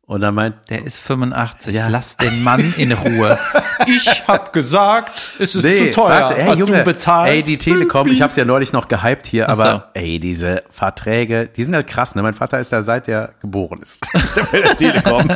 Und 0.08 0.22
dann 0.22 0.34
meint, 0.34 0.56
Der 0.70 0.84
ist 0.86 0.98
85. 1.00 1.74
Ja. 1.74 1.88
Lass 1.88 2.16
den 2.16 2.42
Mann 2.42 2.74
in 2.76 2.92
Ruhe. 2.92 3.38
Ich 3.86 4.26
hab 4.26 4.52
gesagt, 4.52 5.12
es 5.38 5.54
ist 5.54 5.62
nee, 5.64 5.86
zu 5.86 5.90
teuer. 5.92 6.08
warte, 6.08 6.36
ey, 6.36 6.46
Hast 6.48 6.58
Junge, 6.58 6.78
du 6.78 6.82
bezahlt? 6.84 7.30
ey, 7.30 7.42
die 7.44 7.56
Telekom, 7.58 8.08
ich 8.08 8.20
habe 8.20 8.30
es 8.30 8.36
ja 8.36 8.44
neulich 8.44 8.72
noch 8.72 8.88
gehypt 8.88 9.26
hier, 9.26 9.48
Ach 9.48 9.56
so. 9.56 9.62
aber 9.62 9.90
ey, 9.94 10.18
diese 10.18 10.64
Verträge, 10.68 11.46
die 11.46 11.62
sind 11.62 11.74
halt 11.74 11.86
krass, 11.86 12.14
ne? 12.16 12.22
Mein 12.22 12.34
Vater 12.34 12.58
ist 12.58 12.72
ja 12.72 12.82
seit 12.82 13.06
der 13.06 13.34
geboren 13.40 13.78
ist, 13.80 14.04
ist 14.14 14.36
der 14.36 14.42
bei 14.44 14.60
der 14.62 14.76
Telekom. 14.76 15.28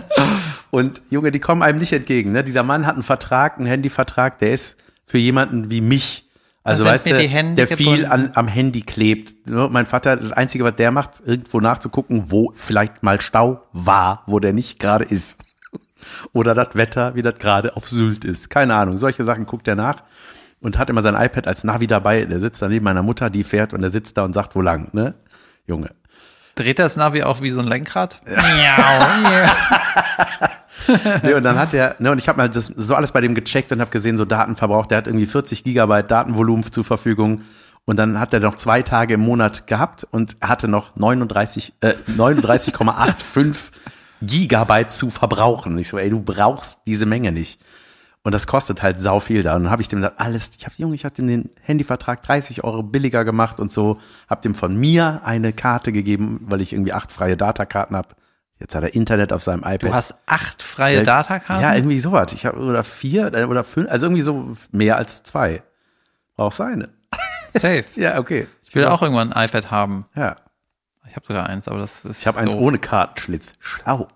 Und 0.71 1.01
Junge, 1.09 1.31
die 1.31 1.39
kommen 1.39 1.63
einem 1.63 1.79
nicht 1.79 1.93
entgegen, 1.93 2.33
ne? 2.33 2.43
Dieser 2.43 2.65
Mann 2.65 2.85
hat 2.85 2.95
einen 2.95 3.05
Vertrag, 3.05 3.59
einen 3.59 3.67
Handyvertrag, 3.67 4.39
der 4.41 4.53
ist 4.53 4.77
für 5.07 5.19
jemanden 5.19 5.71
wie 5.71 5.81
mich, 5.81 6.25
also 6.65 6.85
sind 6.85 6.93
weißt 6.93 7.07
du, 7.07 7.19
die 7.19 7.29
Hände 7.29 7.67
der 7.67 7.77
viel 7.77 7.87
gebunden? 7.87 8.07
an, 8.07 8.31
am 8.35 8.49
Handy 8.49 8.83
klebt. 8.83 9.35
Mein 9.49 9.87
Vater, 9.87 10.17
das 10.17 10.33
Einzige, 10.33 10.65
was 10.65 10.77
der 10.77 10.91
macht, 10.91 11.23
irgendwo 11.25 11.61
nachzugucken, 11.61 12.31
wo 12.31 12.53
vielleicht 12.55 13.03
mal 13.03 13.21
Stau 13.21 13.63
war, 13.73 14.23
wo 14.27 14.39
der 14.39 14.53
nicht 14.53 14.79
gerade 14.79 15.05
ist. 15.05 15.41
Oder 16.33 16.55
das 16.55 16.75
Wetter, 16.75 17.15
wie 17.15 17.23
das 17.23 17.35
gerade 17.35 17.77
auf 17.77 17.89
Sylt 17.89 18.25
ist. 18.25 18.51
Keine 18.51 18.75
Ahnung, 18.75 18.99
solche 18.99 19.25
Sachen 19.25 19.47
guckt 19.47 19.67
er 19.69 19.77
nach. 19.77 20.03
und 20.61 20.79
hat 20.79 20.89
immer 20.91 21.03
sein 21.03 21.15
iPad 21.17 21.49
als 21.49 21.65
Navi 21.65 21.87
dabei. 21.89 22.25
Der 22.25 22.39
sitzt 22.41 22.63
da 22.63 22.69
neben 22.69 22.85
meiner 22.85 23.03
Mutter, 23.03 23.31
die 23.31 23.43
fährt 23.45 23.75
und 23.75 23.83
der 23.83 23.91
sitzt 23.91 24.17
da 24.17 24.25
und 24.25 24.33
sagt, 24.33 24.55
wo 24.55 24.61
lang, 24.61 24.89
ne? 24.93 25.15
Junge. 25.67 25.91
Dreht 26.55 26.79
das 26.79 26.97
Navi 26.97 27.23
auch 27.23 27.41
wie 27.41 27.51
so 27.51 27.61
ein 27.61 27.67
Lenkrad? 27.67 28.23
nee, 31.23 31.35
und 31.35 31.43
dann 31.43 31.59
hat 31.59 31.75
er, 31.75 31.97
ne, 31.99 32.11
und 32.11 32.19
ich 32.19 32.29
habe 32.29 32.39
mal 32.39 32.49
das 32.49 32.67
so 32.67 32.95
alles 32.95 33.13
bei 33.13 33.21
dem 33.21 33.35
gecheckt 33.35 33.73
und 33.73 33.81
habe 33.81 33.91
gesehen, 33.91 34.17
so 34.17 34.25
Datenverbrauch, 34.25 34.87
der 34.87 34.99
hat 34.99 35.07
irgendwie 35.07 35.27
40 35.27 35.65
Gigabyte 35.65 36.11
Datenvolumen 36.11 36.63
zur 36.71 36.85
Verfügung. 36.85 37.43
Und 37.85 37.99
dann 37.99 38.21
hat 38.21 38.33
er 38.33 38.41
noch 38.41 38.55
zwei 38.55 38.83
Tage 38.83 39.15
im 39.15 39.21
Monat 39.21 39.67
gehabt 39.67 40.07
und 40.11 40.37
hatte 40.41 40.69
noch 40.69 40.95
39, 40.95 41.75
äh, 41.81 41.95
39,85 42.17 43.73
Gigabyte 44.23 44.91
zu 44.91 45.11
verbrauchen. 45.11 45.77
Ich 45.79 45.89
so, 45.89 45.99
ey, 45.99 46.11
du 46.11 46.23
brauchst 46.23 46.81
diese 46.87 47.07
Menge 47.07 47.33
nicht. 47.33 47.61
Und 48.25 48.33
das 48.33 48.47
kostet 48.47 48.83
halt 48.83 49.01
sau 49.01 49.19
viel 49.19 49.43
da. 49.43 49.57
Und 49.57 49.65
dann 49.65 49.73
habe 49.73 49.83
ich 49.83 49.89
dem 49.89 50.01
das 50.01 50.13
alles, 50.17 50.53
ich 50.57 50.65
habe 50.65 50.77
Junge, 50.79 50.95
ich 50.95 51.05
habe 51.05 51.15
dem 51.15 51.27
den 51.27 51.51
Handyvertrag 51.61 52.23
30 52.23 52.63
Euro 52.63 52.85
billiger 52.85 53.25
gemacht 53.25 53.59
und 53.59 53.73
so, 53.73 53.99
habe 54.31 54.43
dem 54.43 54.55
von 54.55 54.77
mir 54.77 55.23
eine 55.25 55.53
Karte 55.53 55.91
gegeben, 55.91 56.41
weil 56.45 56.61
ich 56.61 56.73
irgendwie 56.73 56.93
acht 56.93 57.11
freie 57.11 57.37
Datakarten 57.37 57.97
habe. 57.97 58.15
Jetzt 58.63 58.77
hat 58.77 58.85
er 58.85 58.95
Internet 58.95 59.33
auf 59.33 59.43
seinem 59.43 59.63
iPad. 59.63 59.83
Du 59.83 59.93
hast 59.93 60.15
acht 60.27 60.63
freie 60.63 60.99
Ja, 60.99 61.03
Datakarten? 61.03 61.65
Ja, 61.65 61.75
irgendwie 61.75 61.99
sowas. 61.99 62.33
Ich 62.33 62.47
habe 62.47 62.61
oder 62.61 62.85
vier 62.85 63.35
äh, 63.35 63.45
oder 63.45 63.65
fünf, 63.65 63.91
also 63.91 64.07
irgendwie 64.07 64.23
so 64.23 64.57
mehr 64.71 64.97
als 64.97 65.25
zwei. 65.25 65.65
Brauchst 66.37 66.61
eine. 66.61 66.91
Safe. 67.53 67.85
Ja, 67.97 68.21
okay. 68.21 68.47
Ich 68.63 68.73
will 68.77 68.87
auch 68.87 69.03
irgendwann 69.03 69.33
ein 69.33 69.49
iPad 69.49 69.73
haben. 69.73 70.07
Ja. 70.15 70.37
Ich 71.09 71.17
habe 71.17 71.27
sogar 71.27 71.49
eins, 71.49 71.67
aber 71.67 71.81
das 71.81 72.05
ist. 72.05 72.21
Ich 72.21 72.27
habe 72.29 72.39
eins 72.39 72.55
ohne 72.55 72.79
Kartenschlitz. 72.79 73.55
Schlau. 73.59 74.07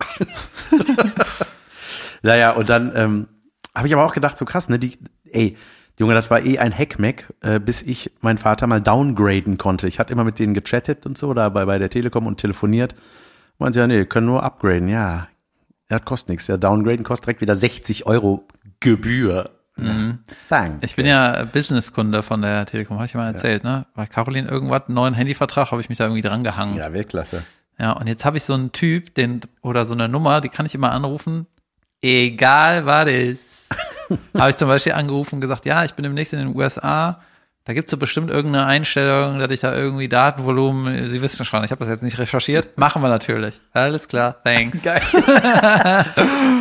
naja, 2.23 2.53
und 2.53 2.69
dann 2.69 2.93
ähm, 2.95 3.29
habe 3.75 3.89
ich 3.89 3.95
aber 3.95 4.05
auch 4.05 4.15
gedacht, 4.15 4.39
so 4.39 4.45
krass, 4.45 4.69
ne? 4.69 4.79
Die, 4.79 4.97
ey, 5.25 5.57
Junge, 5.99 6.15
das 6.15 6.31
war 6.31 6.41
eh 6.41 6.61
ein 6.61 6.73
Hackmack, 6.73 7.35
äh, 7.41 7.59
bis 7.59 7.83
ich 7.83 8.13
meinen 8.21 8.39
Vater 8.39 8.69
mal 8.69 8.81
downgraden 8.81 9.59
konnte. 9.59 9.89
Ich 9.89 9.99
hatte 9.99 10.13
immer 10.13 10.25
mit 10.25 10.39
denen 10.39 10.55
gechattet 10.55 11.05
und 11.05 11.19
so, 11.19 11.35
da 11.35 11.49
bei, 11.49 11.65
bei 11.65 11.81
der 11.81 11.91
Telekom 11.91 12.29
und 12.29 12.39
telefoniert. 12.39 12.95
Meinen 13.59 13.73
sie, 13.73 13.81
ja, 13.81 13.87
nee, 13.87 14.05
können 14.05 14.27
nur 14.27 14.43
upgraden. 14.43 14.89
Ja, 14.89 15.29
ja, 15.91 15.99
kostet 15.99 16.31
nichts. 16.31 16.47
Ja, 16.47 16.57
downgraden 16.57 17.05
kostet 17.05 17.27
direkt 17.27 17.41
wieder 17.41 17.57
60 17.57 18.07
Euro 18.07 18.47
Gebühr. 18.81 19.51
Mhm. 19.77 20.21
Danke. 20.49 20.79
Ich 20.85 20.97
bin 20.97 21.07
ja 21.07 21.45
Businesskunde 21.45 22.23
von 22.23 22.43
der 22.43 22.65
Telekom, 22.67 22.97
habe 22.97 23.07
ich 23.07 23.15
mal 23.15 23.27
erzählt, 23.27 23.63
ne? 23.63 23.87
Bei 23.95 24.07
Caroline 24.07 24.49
irgendwas, 24.49 24.83
neuen 24.89 25.15
Handyvertrag, 25.15 25.71
habe 25.71 25.81
ich 25.81 25.89
mich 25.89 25.99
da 25.99 26.05
irgendwie 26.05 26.23
dran 26.23 26.45
gehangen. 26.45 26.77
Ja, 26.77 26.93
Weltklasse. 26.93 27.45
Ja, 27.79 27.93
und 27.93 28.09
jetzt 28.09 28.25
habe 28.25 28.39
ich 28.39 28.45
so 28.45 28.55
einen 28.55 28.73
Typ, 28.73 29.15
den 29.15 29.43
oder 29.61 29.85
so 29.85 29.93
eine 29.93 30.09
Nummer, 30.09 30.41
die 30.41 30.49
kann 30.49 30.65
ich 30.65 30.75
immer 30.75 30.93
anrufen, 30.93 31.47
egal 32.01 32.87
was 32.87 33.09
ist. 33.11 33.67
habe 34.35 34.51
ich 34.51 34.57
zum 34.57 34.69
Beispiel 34.69 34.93
angerufen 34.93 35.37
und 35.37 35.41
gesagt, 35.43 35.67
ja, 35.67 35.85
ich 35.85 35.95
bin 35.95 36.05
demnächst 36.05 36.33
in 36.33 36.39
den 36.39 36.57
USA. 36.57 37.21
Da 37.67 37.73
gibt's 37.75 37.91
so 37.91 37.97
bestimmt 37.97 38.31
irgendeine 38.31 38.65
Einstellung, 38.67 39.41
dass 39.41 39.51
ich 39.51 39.59
da 39.61 39.75
irgendwie 39.75 40.07
Datenvolumen, 40.09 41.11
Sie 41.11 41.21
wissen 41.21 41.45
schon, 41.45 41.65
ich 41.65 41.73
habe 41.73 41.81
das 41.81 41.89
jetzt 41.89 42.05
nicht 42.05 42.17
recherchiert. 42.17 42.79
Machen 42.79 43.03
wir 43.03 43.09
natürlich. 43.09 43.61
Alles 43.73 44.07
klar, 44.07 44.37
thanks. 44.45 44.83
Geil. 44.85 45.03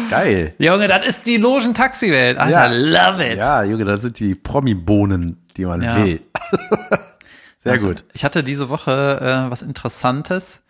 Geil. 0.10 0.54
Junge, 0.58 0.88
das 0.88 1.06
ist 1.08 1.28
die 1.28 1.38
Logen-Taxi-Welt. 1.38 2.38
Alter, 2.38 2.70
love 2.70 3.24
it. 3.26 3.38
Ja, 3.38 3.64
Junge, 3.64 3.86
das 3.86 4.02
sind 4.02 4.20
die 4.20 4.36
Promi-Bohnen, 4.36 5.46
die 5.56 5.66
man 5.66 5.82
Ja. 5.82 5.96
will. 6.04 6.22
Sehr 7.64 7.74
Also, 7.74 7.88
gut. 7.88 8.04
Ich 8.14 8.24
hatte 8.26 8.44
diese 8.44 8.70
Woche 8.70 9.20
äh, 9.48 9.52
was 9.52 9.62
Interessantes. 9.62 10.62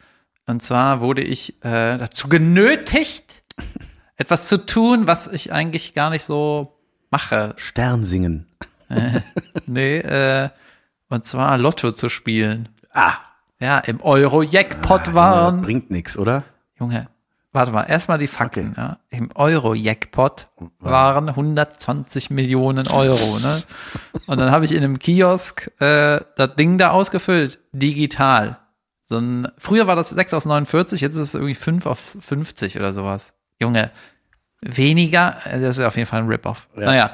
Und 0.47 0.61
zwar 0.61 1.01
wurde 1.01 1.21
ich 1.21 1.55
äh, 1.63 1.97
dazu 1.97 2.27
genötigt, 2.29 3.43
etwas 4.17 4.47
zu 4.47 4.65
tun, 4.65 5.07
was 5.07 5.27
ich 5.27 5.51
eigentlich 5.51 5.93
gar 5.93 6.09
nicht 6.09 6.23
so 6.23 6.77
mache. 7.09 7.53
Stern 7.57 8.03
singen. 8.89 9.23
Nee, 9.65 9.97
äh, 9.99 10.49
und 11.09 11.25
zwar 11.25 11.57
Lotto 11.57 11.91
zu 11.91 12.09
spielen. 12.09 12.69
Ah, 12.91 13.13
Ja, 13.59 13.79
im 13.79 14.01
Euro-Jackpot 14.01 15.07
Junge, 15.07 15.15
waren. 15.15 15.61
bringt 15.61 15.89
nix, 15.91 16.17
oder? 16.17 16.43
Junge, 16.79 17.07
warte 17.53 17.71
mal, 17.71 17.83
erstmal 17.83 18.17
die 18.17 18.27
Fakten. 18.27 18.73
Ja. 18.77 18.97
Im 19.09 19.29
Euro-Jackpot 19.33 20.47
waren 20.79 21.29
120 21.29 22.29
Millionen 22.31 22.87
Euro. 22.87 23.39
Ne? 23.39 23.61
Und 24.27 24.39
dann 24.39 24.51
habe 24.51 24.65
ich 24.65 24.73
in 24.73 24.83
einem 24.83 24.99
Kiosk 24.99 25.71
äh, 25.79 26.19
das 26.35 26.55
Ding 26.57 26.77
da 26.77 26.91
ausgefüllt, 26.91 27.59
digital. 27.71 28.57
So 29.03 29.17
ein, 29.19 29.47
früher 29.57 29.87
war 29.87 29.95
das 29.95 30.09
6 30.09 30.33
aus 30.33 30.45
49, 30.45 30.99
jetzt 31.01 31.13
ist 31.13 31.21
es 31.21 31.33
irgendwie 31.35 31.55
5 31.55 31.85
auf 31.85 32.17
50 32.19 32.77
oder 32.77 32.91
sowas. 32.93 33.33
Junge, 33.59 33.91
weniger, 34.61 35.37
äh, 35.45 35.61
das 35.61 35.77
ist 35.77 35.83
auf 35.85 35.95
jeden 35.95 36.07
Fall 36.09 36.21
ein 36.21 36.27
Rip-Off. 36.27 36.67
Ja. 36.75 36.85
Naja, 36.85 37.11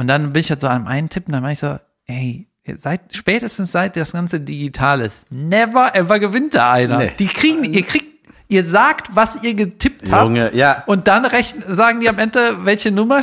und 0.00 0.06
dann 0.06 0.32
bin 0.32 0.40
ich 0.40 0.50
halt 0.50 0.60
so 0.60 0.68
am 0.68 0.86
einen 0.86 1.08
tippen, 1.10 1.32
dann 1.32 1.42
meine 1.42 1.52
ich 1.52 1.58
so, 1.58 1.78
ey, 2.06 2.48
seit, 2.80 3.14
spätestens 3.14 3.72
seit 3.72 3.96
das 3.96 4.12
Ganze 4.12 4.40
digital 4.40 5.00
ist, 5.00 5.20
never 5.30 5.94
ever 5.94 6.18
gewinnt 6.18 6.54
da 6.54 6.72
einer. 6.72 6.98
Nee. 6.98 7.12
Die 7.18 7.26
kriegen, 7.26 7.64
ihr 7.64 7.82
kriegt, 7.82 8.06
ihr 8.48 8.64
sagt, 8.64 9.14
was 9.14 9.42
ihr 9.42 9.54
getippt 9.54 10.10
habt. 10.10 10.24
Junge, 10.24 10.54
ja. 10.54 10.82
Und 10.86 11.06
dann 11.06 11.24
rechnen, 11.24 11.64
sagen 11.68 12.00
die 12.00 12.08
am 12.08 12.18
Ende, 12.18 12.64
welche 12.64 12.90
Nummer, 12.90 13.22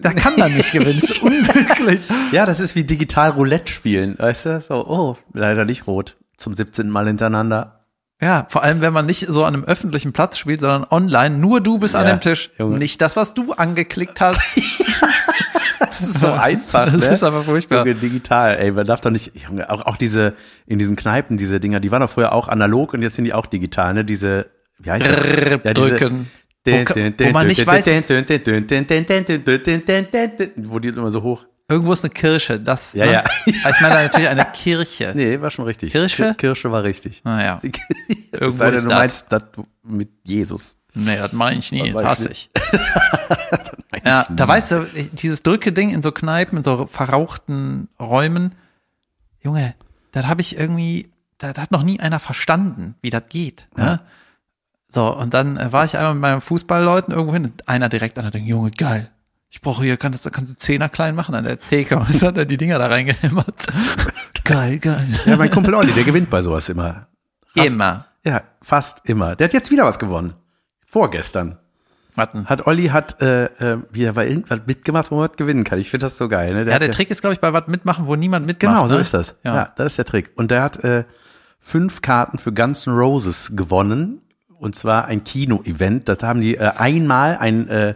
da 0.00 0.12
kann 0.12 0.34
man 0.38 0.54
nicht 0.54 0.72
gewinnen, 0.72 0.98
ist 0.98 1.22
unmöglich. 1.22 2.08
Ja, 2.32 2.46
das 2.46 2.60
ist 2.60 2.74
wie 2.74 2.84
digital 2.84 3.30
Roulette 3.30 3.72
spielen, 3.72 4.16
weißt 4.18 4.46
du? 4.46 4.60
So, 4.60 4.86
oh, 4.86 5.16
leider 5.32 5.64
nicht 5.64 5.86
rot. 5.86 6.16
Zum 6.36 6.54
17. 6.54 6.88
Mal 6.90 7.06
hintereinander. 7.06 7.84
Ja, 8.20 8.46
vor 8.48 8.62
allem, 8.62 8.80
wenn 8.80 8.92
man 8.92 9.06
nicht 9.06 9.26
so 9.28 9.44
an 9.44 9.54
einem 9.54 9.64
öffentlichen 9.64 10.12
Platz 10.12 10.38
spielt, 10.38 10.60
sondern 10.60 10.86
online, 10.90 11.36
nur 11.36 11.60
du 11.60 11.78
bist 11.78 11.94
an 11.94 12.06
Ja, 12.06 12.14
dem 12.14 12.20
Tisch. 12.20 12.50
Junge. 12.58 12.78
Nicht 12.78 13.00
das, 13.00 13.16
was 13.16 13.34
du 13.34 13.52
angeklickt 13.52 14.20
hast. 14.20 14.40
Das 16.06 16.14
ist 16.16 16.20
so 16.20 16.32
einfach, 16.32 16.84
Das 16.92 17.06
ne? 17.06 17.12
ist 17.12 17.22
aber 17.22 17.42
furchtbar. 17.42 17.78
Junge, 17.86 17.94
digital, 17.94 18.56
ey, 18.56 18.70
man 18.72 18.86
darf 18.86 19.00
doch 19.00 19.10
nicht, 19.10 19.32
Junge, 19.36 19.68
auch, 19.70 19.86
auch 19.86 19.96
diese, 19.96 20.34
in 20.66 20.78
diesen 20.78 20.96
Kneipen, 20.96 21.36
diese 21.36 21.60
Dinger, 21.60 21.80
die 21.80 21.90
waren 21.90 22.00
doch 22.00 22.10
früher 22.10 22.32
auch 22.32 22.48
analog 22.48 22.94
und 22.94 23.02
jetzt 23.02 23.16
sind 23.16 23.24
die 23.24 23.32
auch 23.34 23.46
digital, 23.46 23.94
ne? 23.94 24.04
Diese, 24.04 24.46
wie 24.78 24.90
heißt 24.90 25.06
das? 25.06 25.16
Drrrr, 25.16 25.58
drücken. 25.74 26.30
Wo, 26.66 27.30
man 27.30 27.46
nicht 27.46 27.66
weiß, 27.66 27.84
Wo 30.56 30.78
die 30.78 30.88
immer 30.88 31.10
so 31.10 31.22
hoch. 31.22 31.44
irgendwo 31.68 31.92
ist 31.92 32.04
eine 32.04 32.12
Kirche, 32.12 32.58
das. 32.58 32.92
Ja, 32.94 33.06
ne? 33.06 33.12
ja. 33.12 33.24
Ich 33.46 33.80
meine 33.80 33.94
natürlich 33.94 34.28
eine 34.28 34.46
Kirche. 34.54 35.12
Nee, 35.14 35.40
war 35.40 35.50
schon 35.50 35.64
richtig. 35.66 35.92
Kirche? 35.92 36.30
Ki- 36.30 36.34
Kirche 36.36 36.70
war 36.72 36.82
richtig. 36.84 37.22
Naja, 37.24 37.60
Es 37.62 38.40
Irgendwo 38.40 38.64
denn, 38.64 38.74
ist 38.74 38.84
du 38.84 38.88
meinst 38.88 39.26
das 39.30 39.42
mit 39.82 40.08
Jesus. 40.24 40.76
Nee, 40.94 41.16
das 41.16 41.32
meine 41.32 41.58
ich 41.58 41.70
nie, 41.72 41.92
Das 41.92 42.04
hasse 42.04 42.28
ich 42.30 42.50
ich. 43.94 44.04
Ja, 44.04 44.26
da 44.30 44.48
weißt 44.48 44.70
du, 44.72 44.86
dieses 45.12 45.42
Drücke-Ding 45.42 45.90
in 45.90 46.02
so 46.02 46.12
Kneipen, 46.12 46.58
in 46.58 46.64
so 46.64 46.86
verrauchten 46.86 47.88
Räumen, 48.00 48.54
Junge, 49.40 49.74
das 50.12 50.26
habe 50.26 50.40
ich 50.40 50.56
irgendwie, 50.58 51.10
das 51.38 51.56
hat 51.58 51.70
noch 51.70 51.82
nie 51.82 52.00
einer 52.00 52.18
verstanden, 52.20 52.94
wie 53.02 53.10
das 53.10 53.22
geht. 53.28 53.66
Ne? 53.76 54.00
So, 54.88 55.14
und 55.16 55.34
dann 55.34 55.56
äh, 55.56 55.72
war 55.72 55.84
ich 55.84 55.96
einmal 55.96 56.14
mit 56.14 56.20
meinen 56.22 56.40
Fußballleuten 56.40 57.12
irgendwo 57.14 57.32
hin 57.34 57.44
und 57.46 57.68
einer 57.68 57.88
direkt 57.88 58.16
an 58.18 58.24
der 58.24 58.30
Ding, 58.30 58.44
Junge, 58.46 58.70
geil. 58.70 59.10
Ich 59.50 59.60
brauche 59.60 59.84
hier, 59.84 59.96
kann 59.96 60.12
das, 60.12 60.22
kannst 60.32 60.50
du 60.52 60.56
Zehner 60.56 60.88
klein 60.88 61.14
machen 61.14 61.34
an 61.34 61.44
der 61.44 61.58
Theke. 61.58 61.96
Und 61.98 62.08
hat 62.22 62.36
er 62.36 62.44
die 62.44 62.56
Dinger 62.56 62.78
da 62.80 62.86
reingehämmert. 62.88 63.66
geil, 64.44 64.78
geil. 64.80 65.06
Ja, 65.26 65.36
mein 65.36 65.50
Kumpel 65.50 65.74
Olli, 65.74 65.92
der 65.92 66.02
gewinnt 66.02 66.28
bei 66.28 66.42
sowas 66.42 66.68
immer. 66.68 67.06
Fast- 67.54 67.72
Immer. 67.72 68.06
Ja, 68.24 68.42
fast 68.62 69.02
immer. 69.04 69.36
Der 69.36 69.44
hat 69.46 69.52
jetzt 69.52 69.70
wieder 69.70 69.84
was 69.84 70.00
gewonnen. 70.00 70.34
Vorgestern. 70.84 71.58
Warten. 72.16 72.46
Hat 72.46 72.66
Olli 72.66 72.88
hat 72.88 73.20
äh, 73.20 73.46
äh, 73.46 73.78
wieder 73.90 74.12
bei 74.12 74.28
irgendwas 74.28 74.60
mitgemacht, 74.66 75.10
wo 75.10 75.16
man 75.16 75.28
was 75.30 75.36
gewinnen 75.36 75.64
kann. 75.64 75.78
Ich 75.78 75.90
finde 75.90 76.06
das 76.06 76.16
so 76.16 76.28
geil. 76.28 76.54
Ne? 76.54 76.68
Ja, 76.68 76.74
hat 76.74 76.82
der 76.82 76.92
Trick 76.92 77.10
ist, 77.10 77.20
glaube 77.20 77.34
ich, 77.34 77.40
bei 77.40 77.52
was 77.52 77.66
mitmachen, 77.66 78.06
wo 78.06 78.14
niemand 78.14 78.46
mitmacht. 78.46 78.74
Genau, 78.74 78.88
so 78.88 78.94
ne? 78.94 79.00
ist 79.00 79.14
das. 79.14 79.34
Ja. 79.42 79.54
Ja. 79.54 79.72
das 79.76 79.92
ist 79.92 79.98
der 79.98 80.04
Trick. 80.04 80.32
Und 80.36 80.50
der 80.50 80.62
hat 80.62 80.82
äh, 80.84 81.04
fünf 81.58 82.02
Karten 82.02 82.38
für 82.38 82.52
Guns 82.52 82.86
N' 82.86 82.94
Roses 82.94 83.56
gewonnen. 83.56 84.20
Und 84.58 84.76
zwar 84.76 85.06
ein 85.06 85.24
Kino-Event. 85.24 86.08
Das 86.08 86.18
haben 86.22 86.40
die 86.40 86.56
äh, 86.56 86.70
einmal 86.76 87.36
ein, 87.38 87.68
äh, 87.68 87.94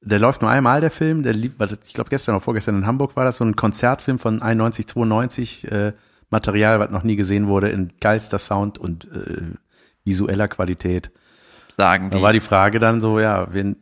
der 0.00 0.18
läuft 0.18 0.40
nur 0.40 0.50
einmal, 0.50 0.80
der 0.80 0.90
Film. 0.90 1.22
Der 1.22 1.34
lief, 1.34 1.52
ich 1.86 1.92
glaube 1.92 2.10
gestern 2.10 2.34
oder 2.34 2.42
vorgestern 2.42 2.76
in 2.76 2.86
Hamburg 2.86 3.16
war 3.16 3.24
das 3.24 3.36
so 3.36 3.44
ein 3.44 3.54
Konzertfilm 3.54 4.18
von 4.18 4.40
91, 4.40 4.86
92. 4.86 5.70
Äh, 5.70 5.92
Material, 6.30 6.80
was 6.80 6.90
noch 6.90 7.02
nie 7.02 7.16
gesehen 7.16 7.46
wurde, 7.46 7.68
in 7.68 7.92
geilster 8.00 8.38
Sound 8.38 8.78
und 8.78 9.04
äh, 9.12 9.42
visueller 10.04 10.48
Qualität. 10.48 11.12
Sagen 11.82 12.10
die. 12.10 12.16
Da 12.16 12.22
war 12.22 12.32
die 12.32 12.40
Frage 12.40 12.78
dann 12.78 13.00
so, 13.00 13.18
ja, 13.18 13.52
wen, 13.52 13.76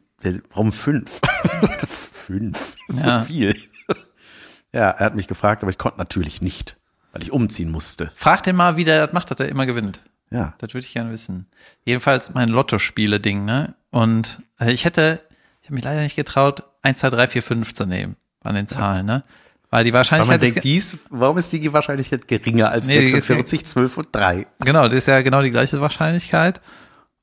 warum 0.51 0.73
fünf? 0.73 1.21
fünf, 1.89 2.75
so 2.89 3.07
Ja. 3.07 3.21
viel. 3.23 3.57
ja, 4.73 4.91
er 4.91 5.05
hat 5.07 5.15
mich 5.15 5.29
gefragt, 5.29 5.63
aber 5.63 5.71
ich 5.71 5.79
konnte 5.79 5.99
natürlich 5.99 6.41
nicht, 6.41 6.77
weil 7.13 7.23
ich 7.23 7.31
umziehen 7.33 7.71
musste. 7.71 8.11
Frag 8.17 8.43
den 8.43 8.57
mal, 8.57 8.77
wie 8.77 8.85
der 8.85 9.05
das 9.07 9.13
macht, 9.13 9.31
dass 9.31 9.39
er 9.41 9.49
immer 9.49 9.67
gewinnt. 9.67 10.01
Ja, 10.31 10.55
Das 10.59 10.75
würde 10.75 10.87
ich 10.87 10.93
gerne 10.95 11.11
wissen. 11.11 11.47
Jedenfalls 11.85 12.33
mein 12.33 12.49
Lottospiele-Ding, 12.49 13.45
ne? 13.45 13.75
Und 13.91 14.41
äh, 14.61 14.71
ich 14.71 14.85
hätte, 14.85 15.21
ich 15.61 15.69
habe 15.69 15.75
mich 15.75 15.83
leider 15.85 16.01
nicht 16.03 16.15
getraut, 16.17 16.63
1, 16.83 17.01
2, 17.01 17.11
3, 17.11 17.27
4, 17.27 17.43
5 17.43 17.75
zu 17.75 17.85
nehmen 17.85 18.17
an 18.45 18.55
den 18.55 18.69
Zahlen, 18.69 19.07
ne? 19.07 19.25
Weil 19.71 19.85
die 19.85 19.93
weil 19.93 19.99
Wahrscheinlichkeit 19.99 20.33
man 20.35 20.41
denkt, 20.41 20.57
ist, 20.59 20.65
dies, 20.65 20.99
warum 21.11 21.37
ist 21.37 21.53
die 21.53 21.73
Wahrscheinlichkeit 21.73 22.27
geringer 22.29 22.71
als 22.71 22.87
Nee, 22.87 22.99
die 23.01 23.05
ist 23.05 23.13
46, 23.27 23.67
12 23.67 23.99
und 23.99 24.09
3? 24.13 24.47
genau, 24.61 24.87
das 24.87 24.95
ist 24.95 25.07
ja 25.07 25.21
genau 25.21 25.43
die 25.43 25.51
gleiche 25.51 25.81
Wahrscheinlichkeit. 25.81 26.61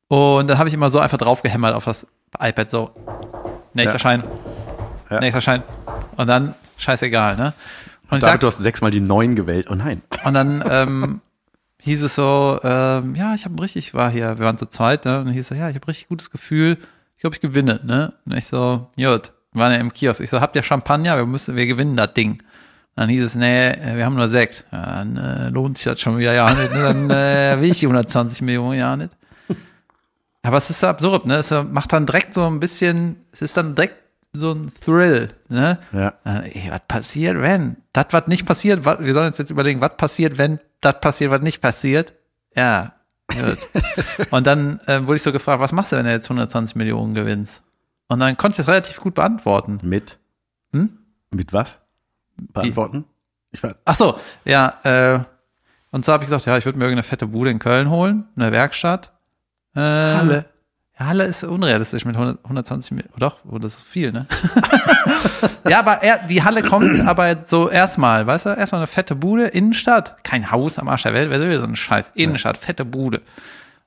Und 0.08 0.48
dann 0.48 0.58
habe 0.58 0.70
ich 0.70 0.74
immer 0.74 0.89
so 0.89 1.00
einfach 1.00 1.17
draufgehämmert 1.17 1.74
auf 1.74 1.86
das 1.86 2.08
iPad 2.39 2.70
so. 2.70 2.91
Nächster 3.74 3.96
Ja. 3.96 4.00
Schein. 4.00 4.24
Ja. 5.10 5.20
Nächster 5.20 5.41
Schein. 5.41 5.63
Und 6.15 6.28
dann 6.28 6.54
scheißegal, 6.78 7.36
ne? 7.36 7.54
Und, 8.10 8.17
ich 8.17 8.22
David, 8.22 8.34
sag, 8.34 8.39
du 8.39 8.48
hast 8.48 8.58
sechsmal 8.60 8.91
die 8.91 9.02
neun 9.02 9.36
gewählt. 9.36 9.67
Oh 9.70 9.76
nein. 9.76 10.02
und 10.24 10.34
dann 10.34 10.63
ähm, 10.70 11.22
hieß 11.80 12.04
es 12.04 12.15
so, 12.15 12.60
ähm, 12.63 13.15
ja, 13.15 13.34
ich 13.36 13.46
habe 13.46 13.62
richtig, 13.62 13.88
ich 13.88 13.93
war 13.93 14.10
hier, 14.10 14.39
wir 14.39 14.46
waren 14.46 14.58
zu 14.58 14.65
zweit, 14.65 15.06
ne? 15.06 15.20
Und 15.20 15.26
dann 15.26 15.34
hieß 15.34 15.48
so, 15.50 15.56
ja, 15.56 15.70
ich 15.70 15.76
habe 15.76 15.88
richtig 15.88 16.08
gutes 16.08 16.32
Gefühl, 16.32 16.78
ich 17.15 17.22
glaube, 17.22 17.36
ich 17.36 17.41
gewinne, 17.41 17.82
ne? 17.84 18.13
Und 18.26 18.38
ich 18.38 18.46
so, 18.46 18.88
gut, 18.96 19.32
wir 19.52 19.62
waren 19.62 19.74
ja 19.74 19.80
im 19.80 19.91
Kiosk. 19.91 20.22
Ich 20.22 20.30
so, 20.30 20.39
habt 20.39 20.56
ihr 20.56 20.63
Champagner? 20.63 21.17
Wir 21.17 21.26
müssen, 21.26 21.56
wir 21.56 21.67
gewinnen 21.67 21.98
das 21.98 22.13
Ding. 22.13 22.32
Und 22.34 22.41
dann 22.96 23.10
hieß 23.10 23.24
es, 23.24 23.36
nee, 23.36 23.74
wir 23.96 24.06
haben 24.06 24.15
nur 24.15 24.28
Sekt. 24.30 24.63
Ja, 24.72 24.86
dann 25.04 25.17
äh, 25.17 25.50
lohnt 25.50 25.78
sich 25.78 25.86
das 25.86 26.00
schon 26.00 26.17
wieder 26.17 26.34
ja 26.34 26.54
nicht. 26.54 26.74
Ne? 26.74 26.82
Dann 26.82 27.10
äh, 27.10 27.60
will 27.62 27.72
ich 27.72 27.80
die 27.80 27.86
120 27.88 28.41
Millionen 28.41 28.78
ja 28.80 28.96
nicht. 28.96 29.16
Aber 30.47 30.60
es 30.60 30.69
ist 30.69 30.79
so 30.79 30.88
absurd, 30.88 31.25
ne? 31.25 31.36
Es 31.36 31.51
macht 31.51 31.91
dann 31.91 32.05
direkt 32.05 32.33
so 32.33 32.45
ein 32.47 32.62
bisschen, 32.62 33.17
es 33.33 33.41
ist 33.41 33.57
dann 33.57 33.75
direkt 33.75 33.97
so 34.31 34.53
ein 34.53 34.71
Thrill, 34.79 35.27
ne? 35.49 35.77
Ja. 35.91 36.13
Äh, 36.23 36.51
ey, 36.51 36.71
was 36.71 36.79
passiert, 36.88 37.41
wenn? 37.41 37.75
Das, 37.91 38.05
was 38.12 38.27
nicht 38.27 38.45
passiert, 38.45 38.86
wat, 38.86 39.03
wir 39.03 39.13
sollen 39.13 39.27
uns 39.27 39.38
jetzt 39.39 39.51
überlegen, 39.51 39.81
was 39.81 39.97
passiert, 39.97 40.38
wenn 40.38 40.62
das 40.79 41.01
passiert, 41.01 41.31
was 41.31 41.41
nicht 41.41 41.60
passiert. 41.60 42.13
Ja. 42.55 42.93
Und 44.31 44.47
dann 44.47 44.79
äh, 44.88 45.05
wurde 45.05 45.17
ich 45.17 45.23
so 45.23 45.33
gefragt, 45.33 45.60
was 45.60 45.73
machst 45.73 45.91
du, 45.91 45.97
wenn 45.97 46.05
du 46.05 46.12
jetzt 46.12 46.27
120 46.27 46.77
Millionen 46.77 47.13
gewinnst? 47.13 47.62
Und 48.07 48.19
dann 48.21 48.38
konnte 48.38 48.53
ich 48.53 48.65
das 48.65 48.69
relativ 48.69 49.01
gut 49.01 49.15
beantworten. 49.15 49.79
Mit? 49.83 50.17
Hm? 50.71 50.97
Mit 51.29 51.51
was? 51.51 51.81
Beantworten? 52.38 53.03
Ich 53.51 53.62
war, 53.63 53.75
Ach 53.83 53.95
so, 53.95 54.17
ja, 54.45 54.77
äh, 54.83 55.19
und 55.91 56.05
so 56.05 56.13
habe 56.13 56.23
ich 56.23 56.29
gesagt, 56.29 56.45
ja, 56.45 56.57
ich 56.57 56.63
würde 56.63 56.79
mir 56.79 56.86
irgendeine 56.86 57.03
fette 57.03 57.27
Bude 57.27 57.49
in 57.49 57.60
Köln 57.60 57.89
holen, 57.89 58.29
eine 58.38 58.53
Werkstatt. 58.53 59.12
Äh, 59.77 60.15
Halle. 60.15 60.45
Halle 60.99 61.25
ist 61.25 61.43
unrealistisch 61.43 62.05
mit 62.05 62.15
100, 62.15 62.43
120 62.43 62.91
Millionen. 62.91 63.13
Oh, 63.15 63.19
doch, 63.19 63.37
oh, 63.49 63.59
das 63.59 63.75
ist 63.75 63.83
viel, 63.83 64.11
ne? 64.11 64.25
ja, 65.69 65.79
aber 65.79 66.01
er, 66.01 66.25
die 66.27 66.43
Halle 66.43 66.63
kommt 66.63 67.01
aber 67.07 67.35
so 67.45 67.69
erstmal, 67.69 68.25
weißt 68.25 68.47
du, 68.47 68.49
erstmal 68.49 68.81
eine 68.81 68.87
fette 68.87 69.15
Bude, 69.15 69.45
Innenstadt, 69.45 70.23
kein 70.23 70.49
Haus 70.51 70.79
am 70.79 70.87
Arsch 70.87 71.03
der 71.03 71.13
Welt, 71.13 71.29
wer 71.29 71.39
will 71.39 71.59
so 71.59 71.65
einen 71.65 71.75
Scheiß, 71.75 72.11
Innenstadt, 72.15 72.57
fette 72.57 72.83
Bude. 72.83 73.21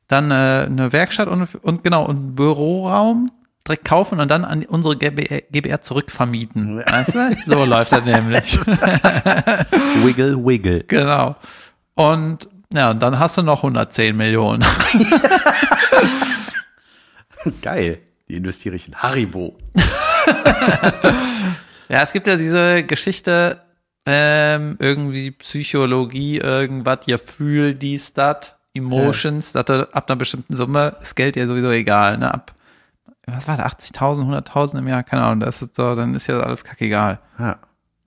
Dann 0.07 0.31
äh, 0.31 0.67
eine 0.69 0.93
Werkstatt 0.93 1.27
und, 1.27 1.49
und 1.63 1.83
genau, 1.83 2.05
und 2.05 2.17
einen 2.17 2.35
Büroraum 2.37 3.33
direkt 3.67 3.85
kaufen 3.85 4.21
und 4.21 4.31
dann 4.31 4.45
an 4.45 4.65
unsere 4.65 4.97
GBR, 4.97 5.43
GBR 5.51 5.83
zurückvermieten. 5.83 6.79
Weißt 6.79 7.15
du? 7.15 7.37
So 7.47 7.65
läuft 7.65 7.91
das 7.91 8.05
nämlich. 8.05 8.59
wiggle, 10.05 10.45
wiggle. 10.45 10.85
Genau. 10.85 11.37
Und 11.95 12.49
ja, 12.73 12.91
und 12.91 13.01
dann 13.01 13.19
hast 13.19 13.37
du 13.39 13.43
noch 13.43 13.59
110 13.59 14.17
Millionen. 14.17 14.65
Geil. 17.63 17.99
Die 18.29 18.37
investiere 18.37 18.77
ich 18.77 18.89
in 18.89 18.95
Haribo. 18.95 19.57
Ja, 21.91 22.05
es 22.05 22.13
gibt 22.13 22.29
ja 22.29 22.37
diese 22.37 22.85
Geschichte, 22.85 23.61
ähm, 24.07 24.77
irgendwie 24.79 25.33
Psychologie, 25.33 26.39
irgendwas, 26.39 27.01
ihr 27.07 27.19
fühlt 27.19 27.83
dies, 27.83 28.13
das, 28.13 28.53
Emotions, 28.75 29.51
dass 29.51 29.65
du 29.65 29.93
ab 29.93 30.09
einer 30.09 30.17
bestimmten 30.17 30.55
Summe 30.55 30.95
ist 31.03 31.17
Geld 31.17 31.35
ja 31.35 31.49
sowieso 31.49 31.73
egal, 31.73 32.17
ne? 32.17 32.33
Ab, 32.33 32.55
was 33.27 33.49
war 33.49 33.57
das, 33.57 33.93
80.000, 33.93 34.45
100.000 34.45 34.79
im 34.79 34.87
Jahr, 34.87 35.03
keine 35.03 35.23
Ahnung, 35.25 35.41
das 35.41 35.63
ist 35.63 35.75
so, 35.75 35.97
dann 35.97 36.15
ist 36.15 36.29
ja 36.29 36.39
alles 36.39 36.63
kackegal. 36.63 37.19
Ja. 37.41 37.59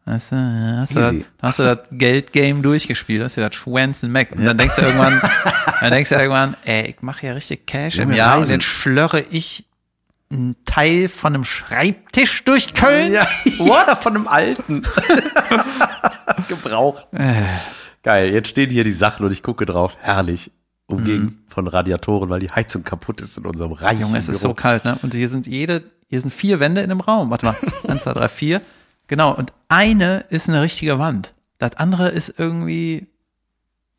Weißt 0.06 0.34
du, 0.34 0.36
hast 0.36 0.96
du, 0.96 1.00
das, 1.00 1.10
dann 1.10 1.26
hast 1.42 1.60
du 1.60 1.64
das 1.64 1.80
Geldgame 1.92 2.62
durchgespielt, 2.62 3.24
hast 3.24 3.38
du 3.38 3.42
das 3.42 3.56
Schwänzen 3.56 4.12
Mac. 4.12 4.34
Und 4.34 4.44
dann 4.44 4.58
denkst 4.58 4.76
du 4.76 4.82
irgendwann, 4.82 5.22
dann 5.80 5.92
denkst 5.92 6.10
du 6.10 6.16
irgendwann, 6.16 6.58
ey, 6.66 6.88
ich 6.88 7.02
mache 7.02 7.28
ja 7.28 7.34
richtig 7.34 7.66
Cash 7.66 7.96
im 7.96 8.10
Junge, 8.10 8.18
Jahr 8.18 8.36
und 8.36 8.42
Reisen. 8.42 8.54
jetzt 8.54 8.66
schlörre 8.66 9.22
ich 9.30 9.66
einen 10.30 10.58
Teil 10.66 11.08
von 11.08 11.34
einem 11.34 11.46
Schreibtisch 11.46 12.44
durch 12.44 12.74
Köln. 12.74 13.14
Ja, 13.14 13.28
ja 13.46 13.96
von 13.96 14.16
einem 14.16 14.28
alten. 14.28 14.84
Gebraucht. 16.50 17.08
Äh. 17.14 17.44
Geil, 18.02 18.34
jetzt 18.34 18.50
stehen 18.50 18.70
hier 18.70 18.84
die 18.84 18.92
Sachen 18.92 19.26
und 19.26 19.32
ich 19.32 19.42
gucke 19.42 19.66
drauf. 19.66 19.96
Herrlich. 20.02 20.52
Umgeben 20.86 21.46
von 21.48 21.68
Radiatoren, 21.68 22.30
weil 22.30 22.42
die 22.42 22.52
Heizung 22.52 22.84
kaputt 22.84 23.22
ist 23.22 23.38
in 23.38 23.46
unserem 23.46 23.72
reichen 23.72 24.02
Junge, 24.02 24.18
es 24.18 24.28
ist 24.28 24.42
so 24.42 24.54
kalt, 24.54 24.84
ne? 24.84 24.98
Und 25.02 25.14
hier 25.14 25.30
sind 25.30 25.48
jede, 25.48 25.84
hier 26.10 26.20
sind 26.20 26.34
vier 26.34 26.60
Wände 26.60 26.82
in 26.82 26.92
einem 26.92 27.00
Raum. 27.00 27.30
Warte 27.30 27.46
mal. 27.46 27.56
Eins, 27.88 28.04
zwei, 28.04 28.14
drei, 28.14 28.28
vier. 28.28 28.62
Genau. 29.14 29.32
Und 29.32 29.54
eine 29.68 30.26
ist 30.32 30.50
eine 30.50 30.64
richtige 30.64 30.98
Wand. 30.98 31.36
Das 31.60 31.76
andere 31.76 32.10
ist 32.10 32.34
irgendwie, 32.36 33.06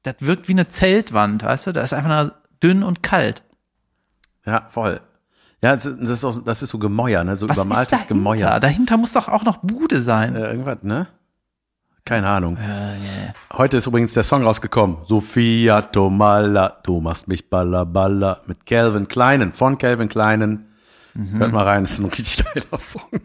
das 0.02 0.16
wirkt 0.18 0.48
wie 0.48 0.54
eine 0.54 0.68
Zeltwand, 0.68 1.44
weißt 1.44 1.68
du? 1.68 1.72
Das 1.72 1.84
ist 1.84 1.92
einfach 1.92 2.10
nur 2.10 2.34
dünn 2.60 2.82
und 2.82 3.04
kalt. 3.04 3.44
Ja, 4.44 4.66
voll. 4.70 5.00
Ja, 5.62 5.76
das 5.76 5.86
ist, 5.86 6.24
auch, 6.24 6.42
das 6.42 6.62
ist 6.62 6.70
so 6.70 6.80
Gemäuer, 6.80 7.22
ne? 7.22 7.36
So 7.36 7.48
Was 7.48 7.56
übermaltes 7.58 8.00
ist 8.00 8.10
dahinter? 8.10 8.14
Gemäuer. 8.14 8.58
Dahinter 8.58 8.96
muss 8.96 9.12
doch 9.12 9.28
auch 9.28 9.44
noch 9.44 9.58
Bude 9.58 10.02
sein. 10.02 10.34
Äh, 10.34 10.48
irgendwas, 10.48 10.78
ne? 10.82 11.06
Keine 12.04 12.26
Ahnung. 12.26 12.58
Heute 13.52 13.76
ist 13.76 13.86
übrigens 13.86 14.14
der 14.14 14.24
Song 14.24 14.42
rausgekommen. 14.42 14.96
Sophia 15.06 15.80
Tomala, 15.82 16.80
du 16.82 17.00
machst 17.00 17.28
mich 17.28 17.48
balla 17.48 17.84
balla 17.84 18.40
mit 18.46 18.66
Calvin 18.66 19.06
Kleinen, 19.06 19.52
von 19.52 19.78
Calvin 19.78 20.08
Kleinen. 20.08 20.66
Mhm. 21.14 21.38
Hört 21.38 21.52
mal 21.52 21.62
rein, 21.62 21.84
das 21.84 21.92
ist 21.92 21.98
ein 22.00 22.06
richtig 22.06 22.44
geiler 22.44 22.78
Song. 22.80 23.20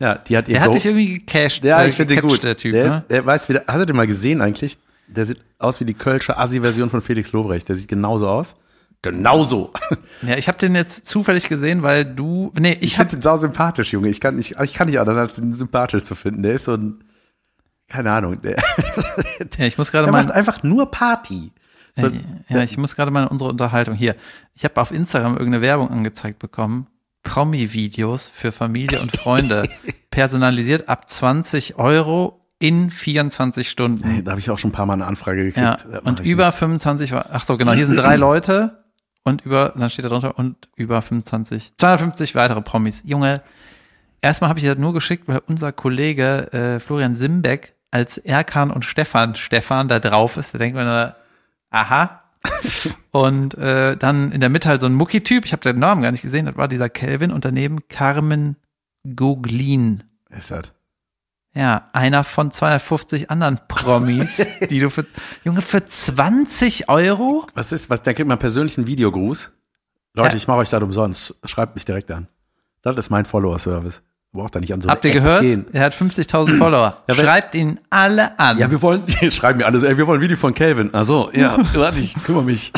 Ja, 0.00 0.14
die 0.16 0.36
hat 0.36 0.48
ihr 0.48 0.54
Der 0.54 0.60
hat 0.62 0.68
Go- 0.68 0.74
dich 0.74 0.86
irgendwie 0.86 1.18
gecasht. 1.18 1.64
Ja, 1.64 1.82
äh, 1.82 1.88
ich 1.88 1.94
finde 1.96 2.14
den 2.14 2.22
gut. 2.28 2.42
Der 2.44 2.56
Typ, 2.56 2.72
der, 2.72 2.88
ne? 2.88 3.04
der 3.10 3.26
weiß 3.26 3.48
wieder, 3.48 3.64
hast 3.66 3.80
du 3.80 3.86
den 3.86 3.96
mal 3.96 4.06
gesehen 4.06 4.40
eigentlich? 4.40 4.78
Der 5.08 5.24
sieht 5.26 5.40
aus 5.58 5.80
wie 5.80 5.84
die 5.84 5.94
Kölsche 5.94 6.36
Assi-Version 6.38 6.90
von 6.90 7.02
Felix 7.02 7.32
Lobrecht. 7.32 7.68
Der 7.68 7.76
sieht 7.76 7.88
genauso 7.88 8.28
aus. 8.28 8.54
Genauso. 9.02 9.72
Ja, 10.22 10.36
ich 10.36 10.48
habe 10.48 10.58
den 10.58 10.74
jetzt 10.74 11.06
zufällig 11.06 11.48
gesehen, 11.48 11.84
weil 11.84 12.04
du, 12.04 12.52
nee, 12.58 12.72
ich, 12.80 12.82
Ich 12.90 12.96
finde 12.96 13.16
den 13.16 13.22
sau 13.22 13.36
sympathisch, 13.36 13.92
Junge. 13.92 14.08
Ich 14.08 14.20
kann 14.20 14.34
nicht, 14.34 14.56
ich 14.60 14.74
kann 14.74 14.88
nicht 14.88 14.98
anders, 14.98 15.16
als 15.16 15.38
ihn 15.38 15.52
sympathisch 15.52 16.02
zu 16.02 16.16
finden. 16.16 16.42
Der 16.42 16.54
ist 16.54 16.64
so 16.64 16.74
ein, 16.74 17.04
keine 17.88 18.10
Ahnung, 18.10 18.42
der, 18.42 18.56
ja, 19.58 19.64
ich 19.66 19.78
muss 19.78 19.92
gerade 19.92 20.10
mal 20.10 20.24
macht 20.24 20.34
einfach 20.34 20.64
nur 20.64 20.90
Party. 20.90 21.52
So, 21.96 22.10
Ja, 22.48 22.62
ich 22.64 22.76
muss 22.78 22.96
gerade 22.96 23.12
mal 23.12 23.22
in 23.22 23.28
unsere 23.28 23.48
Unterhaltung 23.50 23.94
hier. 23.94 24.16
Ich 24.54 24.64
habe 24.64 24.80
auf 24.80 24.90
Instagram 24.90 25.34
irgendeine 25.34 25.62
Werbung 25.62 25.88
angezeigt 25.90 26.40
bekommen. 26.40 26.88
Promi-Videos 27.22 28.28
für 28.32 28.52
Familie 28.52 29.00
und 29.00 29.16
Freunde. 29.16 29.68
personalisiert 30.10 30.88
ab 30.88 31.08
20 31.08 31.78
Euro 31.78 32.44
in 32.58 32.90
24 32.90 33.70
Stunden. 33.70 34.24
da 34.24 34.32
habe 34.32 34.40
ich 34.40 34.50
auch 34.50 34.58
schon 34.58 34.70
ein 34.70 34.72
paar 34.72 34.86
Mal 34.86 34.94
eine 34.94 35.06
Anfrage 35.06 35.44
gekriegt. 35.44 35.86
Ja, 35.92 35.98
und 36.00 36.20
über 36.20 36.50
25, 36.50 37.12
war- 37.12 37.26
ach 37.32 37.44
so, 37.46 37.56
genau, 37.56 37.72
hier 37.72 37.86
sind 37.86 37.96
drei 37.96 38.16
Leute 38.16 38.84
und 39.22 39.42
über, 39.44 39.74
dann 39.76 39.90
steht 39.90 40.04
da 40.04 40.08
drunter, 40.08 40.36
und 40.38 40.68
über 40.74 41.00
25, 41.02 41.74
250 41.76 42.34
weitere 42.34 42.62
Promis. 42.62 43.02
Junge, 43.04 43.42
erstmal 44.22 44.48
habe 44.50 44.58
ich 44.58 44.66
das 44.66 44.76
nur 44.78 44.92
geschickt, 44.92 45.28
weil 45.28 45.40
unser 45.46 45.70
Kollege 45.70 46.52
äh, 46.52 46.80
Florian 46.80 47.14
Simbeck 47.14 47.74
als 47.92 48.18
Erkan 48.18 48.70
und 48.72 48.84
Stefan, 48.84 49.34
Stefan 49.36 49.86
da 49.86 50.00
drauf 50.00 50.36
ist, 50.36 50.52
da 50.54 50.58
denkt 50.58 50.74
man 50.74 51.12
aha. 51.70 52.22
Und 53.10 53.54
äh, 53.54 53.96
dann 53.96 54.32
in 54.32 54.40
der 54.40 54.48
Mitte 54.50 54.68
halt 54.68 54.80
so 54.80 54.86
ein 54.86 54.94
Mucki-Typ, 54.94 55.44
ich 55.44 55.52
habe 55.52 55.62
den 55.62 55.78
Namen 55.78 56.02
gar 56.02 56.10
nicht 56.12 56.22
gesehen, 56.22 56.46
das 56.46 56.56
war 56.56 56.68
dieser 56.68 56.88
Kelvin 56.88 57.30
und 57.32 57.44
daneben 57.44 57.88
Carmen 57.88 58.56
Goglin. 59.16 60.04
Ist 60.30 60.50
das. 60.50 60.72
Ja, 61.54 61.88
einer 61.92 62.24
von 62.24 62.52
250 62.52 63.30
anderen 63.30 63.58
Promis, 63.68 64.46
die 64.70 64.80
du 64.80 64.90
für, 64.90 65.06
Junge, 65.44 65.62
für 65.62 65.84
20 65.84 66.88
Euro? 66.88 67.46
Was 67.54 67.72
ist, 67.72 67.90
was, 67.90 68.02
da 68.02 68.12
kriegt 68.12 68.28
man 68.28 68.38
persönlichen 68.38 68.86
Videogruß. 68.86 69.50
Leute, 70.14 70.28
Ja. 70.30 70.36
ich 70.36 70.46
mache 70.46 70.58
euch 70.58 70.70
das 70.70 70.82
umsonst. 70.82 71.34
Schreibt 71.44 71.74
mich 71.74 71.84
direkt 71.84 72.10
an. 72.10 72.28
Das 72.82 72.96
ist 72.96 73.10
mein 73.10 73.24
Follower-Service. 73.24 74.02
Braucht 74.38 74.54
da 74.54 74.60
nicht 74.60 74.72
an 74.72 74.80
so 74.80 74.88
Habt 74.88 75.04
ihr 75.04 75.10
App 75.10 75.16
gehört? 75.16 75.40
Gehen. 75.42 75.66
Er 75.72 75.82
hat 75.84 75.94
50.000 75.94 76.56
Follower. 76.58 76.96
Ja, 77.08 77.14
Schreibt 77.16 77.54
ihn 77.56 77.80
alle 77.90 78.38
an. 78.38 78.56
Ja, 78.56 78.70
wir 78.70 78.80
wollen, 78.82 79.02
schreiben 79.32 79.58
mir 79.58 79.66
alle 79.66 79.80
so, 79.80 79.86
ey, 79.86 79.96
wir 79.98 80.06
wollen 80.06 80.20
ein 80.20 80.22
Video 80.22 80.36
von 80.36 80.54
Calvin. 80.54 80.90
Ach 80.92 81.04
so, 81.04 81.30
ja, 81.32 81.56
warte, 81.74 82.00
ich 82.00 82.14
kümmere 82.22 82.44
mich. 82.44 82.72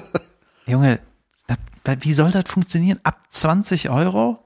Junge, 0.66 1.00
das, 1.84 1.96
wie 2.00 2.12
soll 2.12 2.30
das 2.32 2.44
funktionieren? 2.46 3.00
Ab 3.02 3.16
20 3.30 3.88
Euro? 3.88 4.38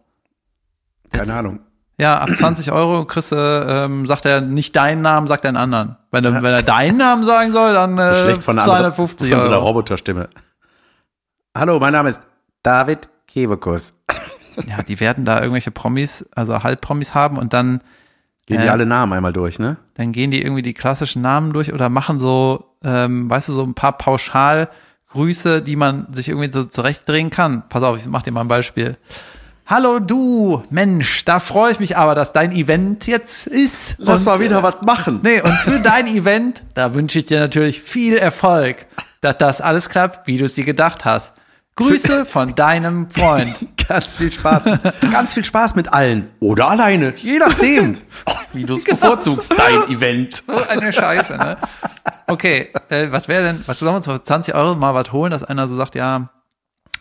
Keine 1.11 1.35
Ahnung. 1.35 1.59
Ja, 1.99 2.19
ab 2.19 2.31
20 2.37 2.71
Euro 2.71 3.05
kriegst 3.05 3.33
du, 3.33 3.37
ähm, 3.37 4.07
sagt 4.07 4.25
er 4.25 4.40
nicht 4.40 4.77
deinen 4.77 5.03
Namen, 5.03 5.27
sagt 5.27 5.45
er 5.45 5.49
einen 5.49 5.57
anderen. 5.57 5.97
Wenn 6.12 6.25
er, 6.25 6.35
wenn 6.35 6.53
er 6.53 6.62
deinen 6.62 6.99
Namen 6.99 7.27
sagen 7.27 7.53
soll, 7.53 7.75
dann 7.75 7.97
So 7.97 8.03
äh, 8.03 8.23
schlecht 8.23 8.45
von 8.45 8.59
einer, 8.59 8.62
anderen- 8.62 8.95
250 8.95 9.31
von 9.31 9.40
so 9.40 9.47
einer 9.49 9.57
Euro. 9.57 9.67
Roboterstimme. 9.67 10.29
Hallo, 11.57 11.81
mein 11.81 11.93
Name 11.93 12.11
ist 12.11 12.21
David 12.62 13.09
Kebekus. 13.27 13.93
Ja, 14.67 14.83
die 14.83 15.01
werden 15.01 15.25
da 15.25 15.38
irgendwelche 15.40 15.71
Promis, 15.71 16.25
also 16.35 16.62
Halbpromis 16.62 17.14
haben 17.14 17.38
und 17.38 17.53
dann 17.53 17.81
Gehen 18.47 18.61
die 18.61 18.67
Äh. 18.67 18.71
alle 18.71 18.85
Namen 18.85 19.12
einmal 19.14 19.33
durch, 19.33 19.59
ne? 19.59 19.79
dann 19.95 20.12
gehen 20.12 20.31
die 20.31 20.43
irgendwie 20.43 20.62
die 20.62 20.75
klassischen 20.75 21.23
Namen 21.23 21.53
durch 21.53 21.73
oder 21.73 21.88
machen 21.88 22.19
so, 22.19 22.67
ähm, 22.85 23.31
weißt 23.31 23.49
du, 23.49 23.53
so 23.55 23.62
ein 23.62 23.75
paar 23.75 23.97
Pauschalgrüße, 23.97 25.62
die 25.62 25.77
man 25.77 26.12
sich 26.12 26.29
irgendwie 26.29 26.53
so 26.53 26.64
zurechtdrehen 26.64 27.31
kann. 27.31 27.62
Pass 27.69 27.83
auf, 27.83 27.97
ich 27.97 28.07
mach 28.07 28.23
dir 28.23 28.33
mal 28.33 28.43
ein 28.43 28.49
Beispiel. 28.49 28.99
Hallo 29.67 29.99
du, 29.99 30.62
Mensch, 30.69 31.25
da 31.25 31.40
freue 31.40 31.73
ich 31.73 31.81
mich 31.81 31.97
aber, 31.97 32.14
dass 32.14 32.35
dein 32.35 32.53
Event 32.53 33.07
jetzt 33.07 33.47
ist. 33.47 33.99
Und, 33.99 34.05
äh, 34.59 34.62
was 34.62 34.83
machen. 34.83 35.21
Nee, 35.23 35.40
und 35.40 35.53
für 35.53 35.81
dein 35.81 36.07
Event, 36.07 36.62
da 36.75 36.93
wünsche 36.93 37.21
ich 37.21 37.25
dir 37.25 37.40
natürlich 37.40 37.81
viel 37.81 38.19
Erfolg, 38.19 38.85
dass 39.23 39.38
das 39.38 39.61
alles 39.62 39.88
klappt, 39.88 40.27
wie 40.27 40.37
du 40.37 40.45
es 40.45 40.53
dir 40.53 40.64
gedacht 40.64 41.07
hast. 41.07 41.33
Grüße 41.77 42.27
von 42.27 42.55
deinem 42.55 43.09
Freund. 43.09 43.57
Ganz 43.88 44.16
viel 44.16 44.33
Spaß. 44.33 44.64
Ganz 45.11 45.35
viel 45.35 45.44
Spaß 45.44 45.75
mit 45.75 45.92
allen. 45.92 46.31
Oder 46.40 46.68
alleine. 46.68 47.14
Je 47.16 47.38
nachdem. 47.38 47.99
Wie 48.53 48.64
du 48.64 48.75
es 48.75 48.85
bevorzugst. 48.85 49.53
Dein 49.57 49.88
Event. 49.88 50.42
So 50.47 50.55
eine 50.68 50.92
Scheiße, 50.92 51.37
ne? 51.37 51.57
Okay, 52.27 52.70
äh, 52.88 53.09
was 53.11 53.29
wäre 53.29 53.44
denn, 53.44 53.64
was 53.66 53.79
sollen 53.79 53.92
wir 53.92 53.97
uns 53.97 54.07
für 54.07 54.23
20 54.23 54.55
Euro 54.55 54.75
mal 54.77 54.94
was 54.94 55.12
holen, 55.12 55.31
dass 55.31 55.44
einer 55.44 55.66
so 55.66 55.77
sagt, 55.77 55.94
ja, 55.94 56.31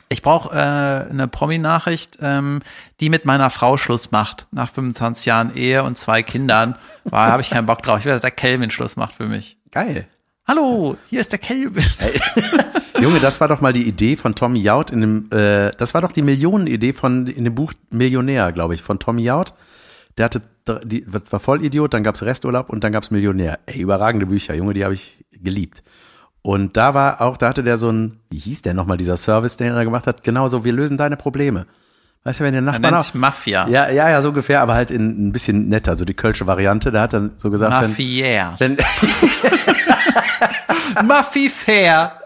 ich 0.09 0.21
brauche 0.21 0.55
äh, 0.55 1.09
eine 1.09 1.27
Promi-Nachricht, 1.27 2.19
ähm, 2.21 2.61
die 2.99 3.09
mit 3.09 3.25
meiner 3.25 3.49
Frau 3.49 3.77
Schluss 3.77 4.11
macht, 4.11 4.47
nach 4.51 4.69
25 4.69 5.25
Jahren 5.25 5.55
Ehe 5.55 5.83
und 5.83 5.97
zwei 5.97 6.23
Kindern. 6.23 6.75
Da 7.05 7.31
habe 7.31 7.41
ich 7.41 7.49
keinen 7.49 7.65
Bock 7.65 7.81
drauf. 7.81 7.99
Ich 7.99 8.05
will, 8.05 8.13
dass 8.13 8.21
der 8.21 8.31
Kelvin 8.31 8.69
Schluss 8.69 8.95
macht 8.95 9.15
für 9.15 9.25
mich. 9.25 9.57
Geil. 9.71 10.07
Hallo, 10.45 10.97
hier 11.09 11.21
ist 11.21 11.31
der 11.31 11.39
Kelvin. 11.39 11.85
Junge, 12.99 13.19
das 13.21 13.39
war 13.39 13.47
doch 13.47 13.61
mal 13.61 13.71
die 13.71 13.87
Idee 13.87 14.17
von 14.17 14.35
Tommy 14.35 14.59
Jaud 14.59 14.91
in 14.91 14.99
dem, 14.99 15.31
äh, 15.31 15.71
das 15.77 15.93
war 15.93 16.01
doch 16.01 16.11
die 16.11 16.21
Millionenidee 16.21 16.91
von, 16.91 17.27
in 17.27 17.45
dem 17.45 17.55
Buch 17.55 17.71
Millionär, 17.91 18.51
glaube 18.51 18.73
ich, 18.73 18.81
von 18.81 18.99
Tommy 18.99 19.23
Jaud. 19.23 19.53
Der 20.17 20.25
hatte, 20.25 20.41
die, 20.83 21.05
war 21.07 21.39
voll 21.39 21.63
Idiot, 21.63 21.93
dann 21.93 22.03
gab's 22.03 22.23
Resturlaub 22.23 22.69
und 22.69 22.83
dann 22.83 22.91
gab's 22.91 23.09
Millionär. 23.09 23.59
Ey, 23.67 23.79
überragende 23.79 24.25
Bücher, 24.25 24.53
Junge, 24.53 24.73
die 24.73 24.83
habe 24.83 24.93
ich 24.93 25.23
geliebt. 25.31 25.81
Und 26.41 26.75
da 26.75 26.93
war 26.93 27.21
auch, 27.21 27.37
da 27.37 27.47
hatte 27.47 27.63
der 27.63 27.77
so 27.77 27.89
ein, 27.89 28.19
wie 28.29 28.37
hieß 28.37 28.63
der 28.63 28.73
nochmal, 28.73 28.97
dieser 28.97 29.15
Service, 29.15 29.55
den 29.55 29.73
er 29.73 29.85
gemacht 29.85 30.07
hat, 30.07 30.25
genauso, 30.25 30.65
wir 30.65 30.73
lösen 30.73 30.97
deine 30.97 31.15
Probleme. 31.15 31.67
Weißt 32.25 32.41
du, 32.41 32.43
wenn 32.43 32.51
der 32.53 32.59
Er 32.59 32.65
Nachbar 32.65 32.91
nennt 32.91 32.99
auch, 32.99 33.03
sich 33.05 33.13
Mafia. 33.15 33.67
ja, 33.69 33.89
ja, 33.89 34.09
ja, 34.09 34.21
so 34.21 34.29
ungefähr, 34.29 34.61
aber 34.61 34.75
halt 34.75 34.91
in 34.91 35.27
ein 35.27 35.31
bisschen 35.31 35.69
netter, 35.69 35.95
so 35.95 36.03
die 36.03 36.13
kölsche 36.13 36.47
Variante, 36.47 36.91
da 36.91 37.03
hat 37.03 37.13
dann 37.13 37.31
so 37.37 37.49
gesagt, 37.49 37.73
wenn, 37.81 37.91
Mafia. 37.91 38.55
wenn, 40.99 41.03
Maffi-Fair. 41.03 42.19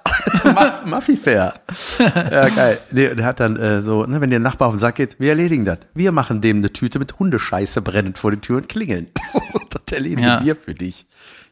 Ma- 0.43 0.81
Maffi-Fair. 0.85 1.53
Ja, 1.99 2.49
geil. 2.49 2.77
Nee, 2.91 3.13
der 3.15 3.25
hat 3.25 3.39
dann 3.39 3.57
äh, 3.57 3.81
so, 3.81 4.05
ne, 4.05 4.21
wenn 4.21 4.29
ein 4.39 4.43
Nachbar 4.43 4.67
auf 4.69 4.73
den 4.75 4.79
Sack 4.79 4.95
geht, 4.95 5.19
wir 5.19 5.29
erledigen 5.29 5.65
das. 5.65 5.79
Wir 5.93 6.11
machen 6.11 6.41
dem 6.41 6.57
eine 6.57 6.71
Tüte 6.73 6.99
mit 6.99 7.19
Hundescheiße 7.19 7.81
brennend 7.81 8.17
vor 8.17 8.31
die 8.31 8.37
Tür 8.37 8.57
und 8.57 8.69
klingeln. 8.69 9.07
So, 9.31 9.41
das 9.69 9.81
erledigen 9.93 10.23
Ja. 10.23 10.43
wir 10.43 10.55
für 10.55 10.73
dich. 10.73 11.05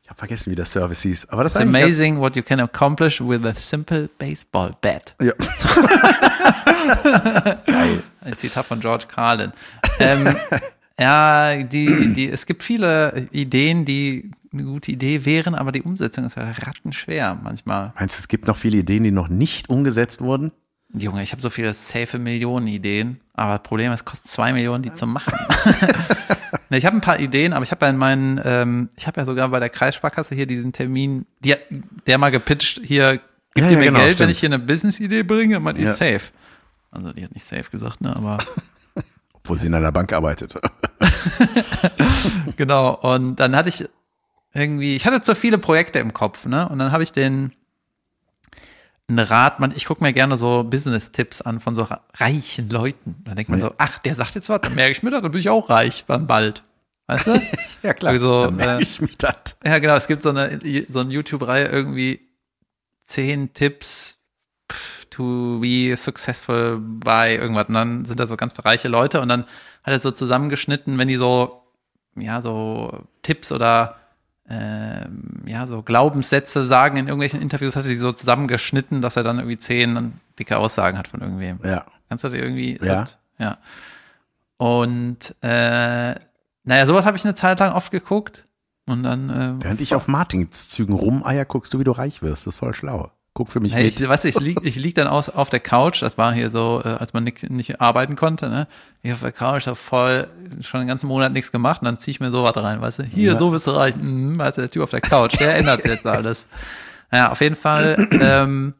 Ich 0.03 0.09
habe 0.09 0.17
vergessen, 0.19 0.51
wie 0.51 0.55
der 0.55 0.65
Service 0.65 1.01
hieß. 1.01 1.29
Aber 1.29 1.43
das 1.43 1.53
It's 1.53 1.61
amazing 1.61 2.19
what 2.19 2.35
you 2.35 2.43
can 2.43 2.59
accomplish 2.59 3.19
with 3.21 3.43
a 3.45 3.53
simple 3.57 4.07
baseball 4.19 4.71
bat. 4.81 5.15
Ja. 5.21 5.33
Ein 8.21 8.37
Zitat 8.37 8.65
von 8.65 8.79
George 8.79 9.05
Carlin. 9.07 9.51
Ähm, 9.99 10.35
ja, 10.99 11.55
die, 11.63 12.13
die, 12.13 12.29
es 12.29 12.45
gibt 12.45 12.63
viele 12.63 13.27
Ideen, 13.31 13.85
die 13.85 14.31
eine 14.55 14.63
gute 14.63 14.91
Idee 14.91 15.25
wären, 15.25 15.55
aber 15.55 15.71
die 15.71 15.81
Umsetzung 15.81 16.25
ist 16.25 16.35
ja 16.37 16.49
rattenschwer 16.51 17.37
manchmal. 17.43 17.93
Meinst 17.99 18.17
du, 18.17 18.19
es 18.21 18.27
gibt 18.27 18.47
noch 18.47 18.57
viele 18.57 18.77
Ideen, 18.77 19.03
die 19.03 19.11
noch 19.11 19.27
nicht 19.27 19.69
umgesetzt 19.69 20.21
wurden? 20.21 20.51
Junge, 20.93 21.21
ich 21.23 21.31
habe 21.31 21.41
so 21.41 21.49
viele 21.49 21.73
safe 21.73 22.19
Millionen 22.19 22.67
Ideen, 22.67 23.19
aber 23.33 23.53
das 23.53 23.63
Problem 23.63 23.91
ist, 23.91 24.01
es 24.01 24.05
kostet 24.05 24.31
zwei 24.31 24.53
Millionen, 24.53 24.83
die 24.83 24.93
zu 24.93 25.05
machen. 25.07 25.33
Ne, 26.71 26.77
ich 26.77 26.85
habe 26.87 26.95
ein 26.97 27.01
paar 27.01 27.19
Ideen, 27.19 27.53
aber 27.53 27.61
ich 27.63 27.69
habe 27.69 27.85
ja 27.85 27.91
in 27.91 27.97
meinen, 27.97 28.41
ähm, 28.43 28.89
ich 28.95 29.05
habe 29.05 29.19
ja 29.21 29.25
sogar 29.27 29.49
bei 29.49 29.59
der 29.59 29.69
Kreissparkasse 29.69 30.33
hier 30.33 30.47
diesen 30.47 30.73
Termin, 30.73 31.27
die, 31.41 31.53
der 32.07 32.17
mal 32.17 32.31
gepitcht, 32.31 32.81
hier, 32.83 33.19
gib 33.53 33.65
Ja, 33.65 33.67
dir 33.69 33.73
ja, 33.73 33.79
mir 33.81 33.85
genau, 33.85 33.99
Geld, 33.99 34.07
wenn 34.09 34.15
stimmt. 34.15 34.31
ich 34.31 34.39
hier 34.39 34.49
eine 34.49 34.57
Business-Idee 34.57 35.21
bringe, 35.21 35.59
die 35.75 35.83
Ja. 35.83 35.91
ist 35.91 35.97
safe. 35.97 36.21
Also 36.89 37.13
die 37.13 37.23
hat 37.23 37.35
nicht 37.35 37.45
safe 37.45 37.69
gesagt, 37.69 38.01
ne, 38.01 38.15
aber 38.15 38.39
Obwohl 39.33 39.59
sie 39.59 39.67
in 39.67 39.75
einer 39.75 39.91
Bank 39.91 40.11
arbeitet. 40.11 40.55
Genau, 42.57 42.93
und 42.95 43.35
dann 43.39 43.55
hatte 43.55 43.69
ich 43.69 43.85
irgendwie, 44.55 44.95
ich 44.95 45.05
hatte 45.05 45.21
zu 45.21 45.35
viele 45.35 45.57
Projekte 45.57 45.99
im 45.99 46.13
Kopf, 46.13 46.45
ne? 46.45 46.67
Und 46.69 46.79
dann 46.79 46.91
habe 46.91 47.03
ich 47.03 47.11
den 47.11 47.51
einen 49.07 49.19
Rat, 49.19 49.59
man, 49.59 49.71
ich 49.75 49.85
gucke 49.85 50.03
mir 50.03 50.13
gerne 50.13 50.35
so 50.37 50.63
Business-Tipps 50.63 51.41
an 51.41 51.59
von 51.59 51.75
so 51.75 51.87
reichen 52.15 52.69
Leuten. 52.69 53.17
Da 53.23 53.35
denkt 53.35 53.51
man 53.51 53.59
so, 53.59 53.73
ach, 53.77 53.99
der 53.99 54.15
sagt 54.15 54.33
jetzt 54.35 54.49
was, 54.49 54.61
dann 54.61 54.73
merke 54.73 54.91
ich 54.93 55.03
mir 55.03 55.11
das, 55.11 55.21
dann 55.21 55.31
bin 55.31 55.39
ich 55.39 55.49
auch 55.49 55.69
reich, 55.69 56.05
dann 56.07 56.25
bald. 56.25 56.63
Weißt 57.07 57.27
du? 57.27 57.41
Ja, 57.83 57.93
klar. 57.93 58.13
Also, 58.13 58.45
Dann 58.45 58.55
merk 58.55 58.79
äh, 58.79 58.81
ich 58.81 58.99
mir 58.99 59.09
das. 59.19 59.57
ja, 59.63 59.77
genau, 59.77 59.93
es 59.93 60.07
gibt 60.07 60.23
so 60.23 60.29
eine, 60.29 60.59
so 60.89 60.99
eine 61.01 61.11
YouTube-Reihe 61.11 61.65
irgendwie 61.65 62.19
zehn 63.03 63.53
Tipps 63.53 64.17
to 65.11 65.59
be 65.61 65.95
successful 65.95 66.79
by 66.79 67.35
irgendwas. 67.35 67.67
Und 67.67 67.75
dann 67.75 68.05
sind 68.05 68.19
da 68.19 68.25
so 68.25 68.35
ganz 68.35 68.53
reiche 68.65 68.87
Leute 68.87 69.21
und 69.21 69.29
dann 69.29 69.43
hat 69.83 69.93
er 69.93 69.99
so 69.99 70.09
zusammengeschnitten, 70.09 70.97
wenn 70.97 71.07
die 71.07 71.15
so, 71.15 71.61
ja, 72.15 72.41
so 72.41 73.03
Tipps 73.21 73.51
oder 73.51 73.99
ähm, 74.47 75.43
ja, 75.47 75.65
so 75.65 75.81
Glaubenssätze 75.81 76.65
sagen 76.65 76.97
in 76.97 77.07
irgendwelchen 77.07 77.41
Interviews, 77.41 77.75
hat 77.75 77.85
er 77.85 77.89
die 77.89 77.95
so 77.95 78.11
zusammengeschnitten, 78.11 79.01
dass 79.01 79.15
er 79.15 79.23
dann 79.23 79.37
irgendwie 79.37 79.57
zehn 79.57 80.19
dicke 80.37 80.57
Aussagen 80.57 80.97
hat 80.97 81.07
von 81.07 81.21
irgendwem. 81.21 81.59
Ja. 81.63 81.85
Kannst 82.09 82.23
du 82.23 82.29
dir 82.29 82.43
irgendwie? 82.43 82.79
Ja. 82.81 83.01
Das, 83.01 83.17
ja. 83.39 83.57
Und 84.57 85.35
äh, 85.41 86.15
naja, 86.63 86.85
sowas 86.85 87.05
habe 87.05 87.17
ich 87.17 87.25
eine 87.25 87.33
Zeit 87.33 87.59
lang 87.59 87.73
oft 87.73 87.91
geguckt. 87.91 88.45
Und 88.87 89.03
dann 89.03 89.29
äh, 89.29 89.63
Während 89.63 89.81
ich 89.81 89.95
auf 89.95 90.07
Martinszügen 90.07 90.93
rumeier, 90.93 91.45
guckst 91.45 91.73
du, 91.73 91.79
wie 91.79 91.83
du 91.83 91.91
reich 91.91 92.21
wirst. 92.21 92.45
Das 92.45 92.53
ist 92.53 92.59
voll 92.59 92.73
schlau. 92.73 93.11
Guck 93.37 93.49
für 93.51 93.59
mich 93.59 93.75
Hey, 93.75 93.83
mit. 93.85 93.99
ich, 93.99 94.07
weißt 94.07 94.23
du, 94.23 94.29
ich 94.29 94.39
lieg, 94.39 94.59
ich 94.63 94.77
lieg 94.77 94.95
dann 94.95 95.07
aus, 95.07 95.29
auf 95.29 95.49
der 95.49 95.59
Couch, 95.59 96.01
das 96.01 96.17
war 96.17 96.33
hier 96.33 96.49
so, 96.49 96.81
äh, 96.83 96.87
als 96.87 97.11
man 97.13 97.25
nicht, 97.25 97.47
nicht 97.49 97.81
arbeiten 97.81 98.15
konnte, 98.15 98.47
ne? 98.49 98.65
Ich 99.03 99.11
auf 99.11 99.19
der 99.19 99.33
Couch, 99.33 99.67
hab 99.67 99.77
voll 99.77 100.27
schon 100.61 100.79
den 100.79 100.87
ganzen 100.87 101.07
Monat 101.07 101.33
nichts 101.33 101.51
gemacht 101.51 101.81
und 101.81 101.85
dann 101.85 101.99
zieh 101.99 102.11
ich 102.11 102.19
mir 102.21 102.31
sowas 102.31 102.55
rein, 102.55 102.79
weißt 102.81 102.99
du? 102.99 103.03
Hier, 103.03 103.33
Ja. 103.33 103.37
so 103.37 103.51
wirst 103.51 103.67
du 103.67 103.71
reich. 103.71 103.95
Mhm, 103.97 104.39
weißt 104.39 104.57
du, 104.57 104.61
der 104.61 104.71
Typ 104.71 104.83
auf 104.83 104.89
der 104.89 105.01
Couch, 105.01 105.37
der 105.39 105.57
ändert 105.57 105.85
jetzt 105.85 106.07
alles. 106.07 106.47
Naja, 107.11 107.29
auf 107.29 107.41
jeden 107.41 107.57
Fall 107.57 108.07
ähm, 108.19 108.73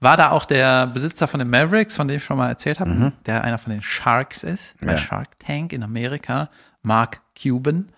war 0.00 0.16
da 0.16 0.30
auch 0.32 0.44
der 0.46 0.88
Besitzer 0.88 1.28
von 1.28 1.38
den 1.38 1.48
Mavericks, 1.48 1.96
von 1.96 2.08
dem 2.08 2.16
ich 2.18 2.24
schon 2.24 2.36
mal 2.38 2.48
erzählt 2.48 2.80
habe, 2.80 3.12
der 3.24 3.44
einer 3.44 3.56
von 3.58 3.72
den 3.72 3.82
Sharks 3.82 4.42
ist, 4.42 4.74
bei 4.80 4.92
Ja. 4.92 4.98
Shark 4.98 5.38
Tank 5.38 5.72
in 5.72 5.82
Amerika, 5.84 6.50
Mark 6.82 7.20
Cuban. 7.40 7.88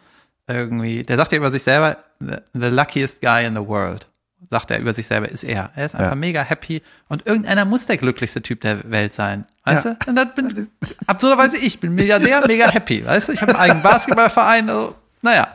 Irgendwie, 0.46 1.02
der 1.02 1.16
sagt 1.16 1.32
ja 1.32 1.38
über 1.38 1.50
sich 1.50 1.62
selber, 1.62 1.96
the, 2.20 2.36
the 2.52 2.66
luckiest 2.68 3.20
guy 3.22 3.44
in 3.46 3.54
the 3.54 3.66
world. 3.66 4.06
Sagt 4.50 4.70
er 4.70 4.78
über 4.78 4.94
sich 4.94 5.06
selber, 5.06 5.28
ist 5.28 5.42
er. 5.44 5.70
Er 5.74 5.86
ist 5.86 5.94
einfach 5.94 6.10
Ja. 6.12 6.14
mega 6.14 6.42
happy 6.42 6.80
und 7.08 7.26
irgendeiner 7.26 7.64
muss 7.64 7.86
der 7.86 7.96
glücklichste 7.96 8.40
Typ 8.40 8.60
der 8.60 8.90
Welt 8.90 9.12
sein. 9.12 9.46
Weißt 9.64 9.84
Ja. 9.84 9.94
du? 9.94 10.10
Und 10.10 10.16
das 10.16 10.34
bin 10.34 10.68
absurderweise 11.06 11.56
ich, 11.58 11.80
bin 11.80 11.94
Milliardär, 11.94 12.46
mega 12.46 12.68
happy. 12.70 13.04
Weißt 13.04 13.28
du? 13.28 13.32
Ich 13.32 13.42
habe 13.42 13.52
einen 13.52 13.60
eigenen 13.60 13.82
Basketballverein, 13.82 14.70
also, 14.70 14.94
naja. 15.22 15.54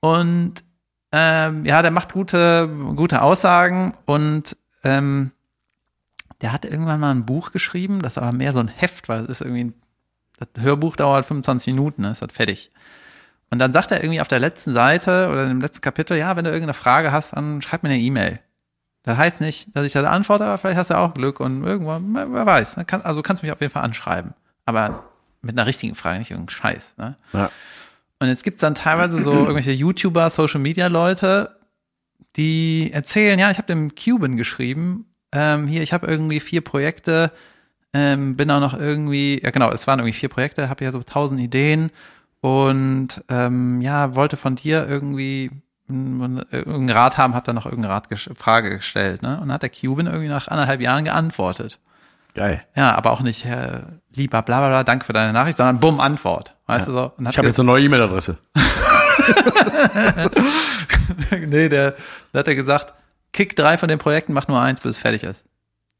Und 0.00 0.64
ähm, 1.12 1.64
ja, 1.64 1.82
der 1.82 1.90
macht 1.90 2.12
gute, 2.12 2.68
gute 2.96 3.22
Aussagen 3.22 3.94
und 4.06 4.56
ähm, 4.82 5.30
der 6.40 6.52
hat 6.52 6.64
irgendwann 6.64 7.00
mal 7.00 7.10
ein 7.12 7.24
Buch 7.26 7.52
geschrieben, 7.52 8.02
das 8.02 8.14
ist 8.16 8.18
aber 8.22 8.32
mehr 8.32 8.52
so 8.52 8.58
ein 8.58 8.68
Heft, 8.68 9.08
weil 9.08 9.24
es 9.24 9.30
ist 9.30 9.40
irgendwie, 9.42 9.64
ein, 9.64 9.74
das 10.38 10.62
Hörbuch 10.64 10.96
dauert 10.96 11.24
25 11.26 11.72
Minuten, 11.74 12.02
dann 12.02 12.12
ist 12.12 12.20
das 12.22 12.32
fertig. 12.32 12.70
Und 13.54 13.60
dann 13.60 13.72
sagt 13.72 13.92
er 13.92 14.02
irgendwie 14.02 14.20
auf 14.20 14.26
der 14.26 14.40
letzten 14.40 14.72
Seite 14.72 15.28
oder 15.30 15.48
im 15.48 15.60
letzten 15.60 15.80
Kapitel, 15.80 16.16
ja, 16.16 16.34
wenn 16.34 16.42
du 16.42 16.50
irgendeine 16.50 16.74
Frage 16.74 17.12
hast, 17.12 17.36
dann 17.36 17.62
schreib 17.62 17.84
mir 17.84 17.88
eine 17.88 18.00
E-Mail. 18.00 18.40
Das 19.04 19.16
heißt 19.16 19.40
nicht, 19.40 19.68
dass 19.76 19.86
ich 19.86 19.92
da 19.92 20.02
antworte, 20.02 20.44
aber 20.44 20.58
vielleicht 20.58 20.76
hast 20.76 20.90
du 20.90 20.98
auch 20.98 21.14
Glück 21.14 21.38
und 21.38 21.62
irgendwann, 21.62 22.14
wer 22.32 22.46
weiß. 22.46 22.74
Dann 22.74 22.84
kann, 22.84 23.02
also 23.02 23.22
kannst 23.22 23.42
du 23.42 23.46
mich 23.46 23.52
auf 23.52 23.60
jeden 23.60 23.72
Fall 23.72 23.84
anschreiben. 23.84 24.34
Aber 24.64 25.04
mit 25.40 25.56
einer 25.56 25.68
richtigen 25.68 25.94
Frage, 25.94 26.18
nicht 26.18 26.32
irgendeinen 26.32 26.50
Scheiß. 26.50 26.94
Ne? 26.96 27.14
Ja. 27.32 27.48
Und 28.18 28.26
jetzt 28.26 28.42
gibt's 28.42 28.60
dann 28.60 28.74
teilweise 28.74 29.22
so 29.22 29.32
irgendwelche 29.32 29.70
YouTuber, 29.70 30.30
Social 30.30 30.58
Media 30.58 30.88
Leute, 30.88 31.56
die 32.34 32.90
erzählen, 32.92 33.38
ja, 33.38 33.52
ich 33.52 33.58
habe 33.58 33.68
dem 33.68 33.94
Cuban 33.94 34.36
geschrieben, 34.36 35.06
ähm, 35.30 35.68
hier, 35.68 35.82
ich 35.82 35.92
habe 35.92 36.08
irgendwie 36.08 36.40
vier 36.40 36.62
Projekte, 36.62 37.30
ähm, 37.92 38.34
bin 38.34 38.50
auch 38.50 38.58
noch 38.58 38.76
irgendwie, 38.76 39.40
ja 39.44 39.52
genau, 39.52 39.70
es 39.70 39.86
waren 39.86 40.00
irgendwie 40.00 40.18
vier 40.18 40.28
Projekte, 40.28 40.68
habe 40.68 40.82
ja 40.82 40.90
so 40.90 41.04
tausend 41.04 41.40
Ideen 41.40 41.92
und 42.44 43.24
ähm, 43.30 43.80
ja, 43.80 44.14
wollte 44.14 44.36
von 44.36 44.54
dir 44.54 44.86
irgendwie 44.86 45.50
irgendeinen 45.88 46.90
Rat 46.90 47.16
haben, 47.16 47.34
hat 47.34 47.48
dann 47.48 47.54
noch 47.54 47.64
irgendeine 47.64 47.94
Rat 47.94 48.08
ges- 48.10 48.28
Frage 48.36 48.68
gestellt, 48.68 49.22
ne? 49.22 49.36
Und 49.40 49.48
dann 49.48 49.52
hat 49.52 49.62
der 49.62 49.70
Cuban 49.70 50.06
irgendwie 50.06 50.28
nach 50.28 50.48
anderthalb 50.48 50.82
Jahren 50.82 51.04
geantwortet. 51.06 51.78
Geil. 52.34 52.62
Ja, 52.76 52.94
aber 52.96 53.12
auch 53.12 53.22
nicht, 53.22 53.46
äh, 53.46 53.80
lieber 54.14 54.42
bla 54.42 54.58
bla 54.58 54.68
bla, 54.68 54.84
danke 54.84 55.06
für 55.06 55.14
deine 55.14 55.32
Nachricht, 55.32 55.56
sondern 55.56 55.80
bumm, 55.80 56.00
Antwort. 56.00 56.54
Weißt 56.66 56.86
du 56.88 56.92
so? 56.92 57.12
Und 57.16 57.30
Ich 57.30 57.38
habe 57.38 57.48
jetzt 57.48 57.58
eine 57.60 57.66
neue 57.66 57.82
E-Mail-Adresse. 57.84 58.36
nee, 61.46 61.68
der, 61.70 61.94
da 62.32 62.40
hat 62.40 62.48
er 62.48 62.56
gesagt, 62.56 62.92
kick 63.32 63.56
drei 63.56 63.78
von 63.78 63.88
den 63.88 63.98
Projekten, 63.98 64.34
mach 64.34 64.48
nur 64.48 64.60
eins, 64.60 64.80
bis 64.80 64.90
es 64.92 64.98
fertig 64.98 65.22
ist. 65.22 65.44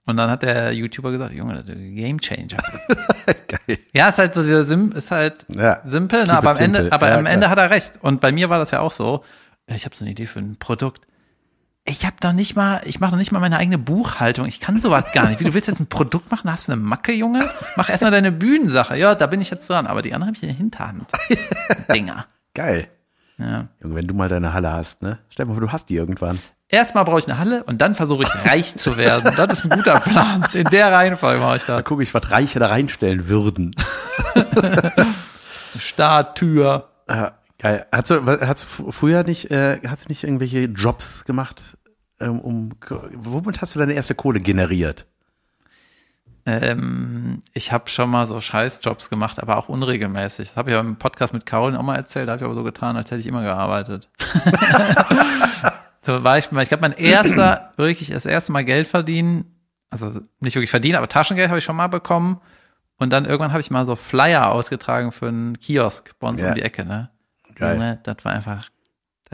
Und 0.06 0.16
dann 0.18 0.28
hat 0.30 0.42
der 0.42 0.72
YouTuber 0.72 1.10
gesagt, 1.12 1.32
Junge, 1.32 1.54
das 1.54 1.64
ist 1.64 1.70
ein 1.70 1.94
Game 1.96 2.20
Changer. 2.20 2.58
Geil. 3.48 3.78
ja, 3.94 4.08
ist 4.10 4.18
halt 4.18 4.34
so 4.34 4.42
dieser 4.42 4.64
Sim, 4.64 4.92
ist 4.92 5.10
halt 5.10 5.46
Ja. 5.48 5.80
simpel, 5.86 6.26
ne? 6.26 6.34
aber 6.36 6.50
am 6.50 6.56
Ende, 6.58 6.78
simple. 6.80 6.92
aber 6.92 7.08
Ja, 7.08 7.14
am 7.14 7.20
klar. 7.22 7.32
Ende 7.32 7.48
hat 7.50 7.58
er 7.58 7.70
recht. 7.70 7.94
Und 8.02 8.20
bei 8.20 8.30
mir 8.30 8.50
war 8.50 8.58
das 8.58 8.70
ja 8.70 8.80
auch 8.80 8.92
so. 8.92 9.24
Ich 9.66 9.86
habe 9.86 9.96
so 9.96 10.04
eine 10.04 10.10
Idee 10.10 10.26
für 10.26 10.40
ein 10.40 10.56
Produkt. 10.58 11.06
Ich 11.86 12.04
habe 12.06 12.16
doch 12.20 12.32
nicht 12.32 12.54
mal, 12.56 12.80
ich 12.84 13.00
mache 13.00 13.12
doch 13.12 13.18
nicht 13.18 13.32
mal 13.32 13.40
meine 13.40 13.56
eigene 13.58 13.78
Buchhaltung. 13.78 14.46
Ich 14.46 14.60
kann 14.60 14.80
sowas 14.80 15.04
gar 15.12 15.28
nicht. 15.28 15.40
Wie 15.40 15.44
du 15.44 15.52
willst 15.54 15.68
jetzt 15.68 15.80
ein 15.80 15.86
Produkt 15.86 16.30
machen? 16.30 16.50
Hast 16.50 16.68
du 16.68 16.72
eine 16.72 16.80
Macke, 16.82 17.12
Junge? 17.12 17.40
Mach 17.76 17.88
erstmal 17.90 18.10
deine 18.10 18.32
Bühnensache. 18.32 18.96
Ja, 18.96 19.14
da 19.14 19.26
bin 19.26 19.40
ich 19.40 19.50
jetzt 19.50 19.68
dran. 19.68 19.86
Aber 19.86 20.00
die 20.02 20.12
andere 20.14 20.28
habe 20.28 20.36
ich 20.36 20.42
in 20.42 20.48
der 20.50 20.56
Hinterhand. 20.56 21.06
Dinger. 21.92 22.26
Geil. 22.54 22.88
Ja. 23.38 23.68
Junge, 23.82 23.94
wenn 23.96 24.06
du 24.06 24.14
mal 24.14 24.28
deine 24.28 24.52
Halle 24.52 24.72
hast, 24.72 25.02
ne? 25.02 25.18
Stell 25.28 25.44
dir 25.44 25.48
mal 25.50 25.54
vor, 25.58 25.66
du 25.66 25.72
hast 25.72 25.88
die 25.90 25.96
irgendwann. 25.96 26.38
Erstmal 26.74 27.04
brauche 27.04 27.20
ich 27.20 27.28
eine 27.28 27.38
Halle 27.38 27.62
und 27.64 27.80
dann 27.80 27.94
versuche 27.94 28.24
ich 28.24 28.44
reich 28.44 28.74
zu 28.74 28.96
werden. 28.96 29.32
Das 29.36 29.52
ist 29.60 29.70
ein 29.70 29.78
guter 29.78 30.00
Plan. 30.00 30.44
In 30.54 30.64
der 30.64 30.90
Reihenfolge 30.90 31.38
mache 31.40 31.58
ich 31.58 31.64
Da 31.64 31.76
das. 31.76 31.84
gucke 31.84 32.02
ich, 32.02 32.12
was 32.14 32.28
Reiche 32.32 32.58
da 32.58 32.66
reinstellen 32.66 33.28
würden. 33.28 33.76
Starttür. 35.78 36.88
Ja, 37.08 37.32
geil. 37.58 37.86
Hast 37.92 38.10
du, 38.10 38.26
was- 38.26 38.40
hast 38.40 38.64
du 38.64 38.68
fr- 38.88 38.92
früher 38.92 39.22
nicht, 39.22 39.50
äh, 39.52 39.78
hast 39.86 40.06
du 40.06 40.08
nicht 40.08 40.24
irgendwelche 40.24 40.64
Jobs 40.64 41.24
gemacht, 41.24 41.62
ähm, 42.20 42.40
um, 42.40 42.70
womit 43.14 43.60
hast 43.60 43.74
du 43.76 43.78
deine 43.78 43.92
erste 43.92 44.16
Kohle 44.16 44.40
generiert? 44.40 45.06
Ähm, 46.46 47.42
ich 47.54 47.70
habe 47.72 47.88
schon 47.88 48.10
mal 48.10 48.26
so 48.26 48.40
Scheißjobs 48.40 49.08
gemacht, 49.10 49.40
aber 49.40 49.56
auch 49.56 49.68
unregelmäßig. 49.68 50.48
Das 50.48 50.56
habe 50.56 50.70
ich 50.70 50.74
ja 50.74 50.80
im 50.80 50.96
Podcast 50.96 51.32
mit 51.32 51.46
Caroline 51.46 51.78
auch 51.78 51.82
mal 51.84 51.96
erzählt. 51.96 52.28
Da 52.28 52.32
habe 52.32 52.40
ich 52.40 52.44
aber 52.44 52.54
so 52.54 52.64
getan, 52.64 52.96
als 52.96 53.10
hätte 53.10 53.20
ich 53.20 53.26
immer 53.26 53.42
gearbeitet. 53.42 54.08
Zum 56.04 56.22
Beispiel, 56.22 56.60
ich 56.60 56.68
glaube, 56.68 56.82
mein 56.82 56.92
erster, 56.92 57.72
wirklich 57.76 58.10
das 58.10 58.26
erste 58.26 58.52
Mal 58.52 58.64
Geld 58.64 58.86
verdienen, 58.86 59.44
also 59.90 60.20
nicht 60.40 60.54
wirklich 60.54 60.70
verdienen, 60.70 60.96
aber 60.96 61.08
Taschengeld 61.08 61.48
habe 61.48 61.58
ich 61.58 61.64
schon 61.64 61.76
mal 61.76 61.86
bekommen. 61.88 62.40
Und 62.96 63.12
dann 63.12 63.24
irgendwann 63.24 63.52
habe 63.52 63.60
ich 63.60 63.70
mal 63.70 63.86
so 63.86 63.96
Flyer 63.96 64.52
ausgetragen 64.52 65.12
für 65.12 65.28
einen 65.28 65.58
Kiosk 65.58 66.16
bei 66.18 66.28
uns 66.28 66.40
Ja. 66.40 66.48
um 66.50 66.54
die 66.54 66.62
Ecke. 66.62 66.84
Ne? 66.84 67.10
Geil. 67.54 67.74
Junge, 67.74 67.98
das 68.02 68.16
war 68.22 68.32
einfach, 68.32 68.70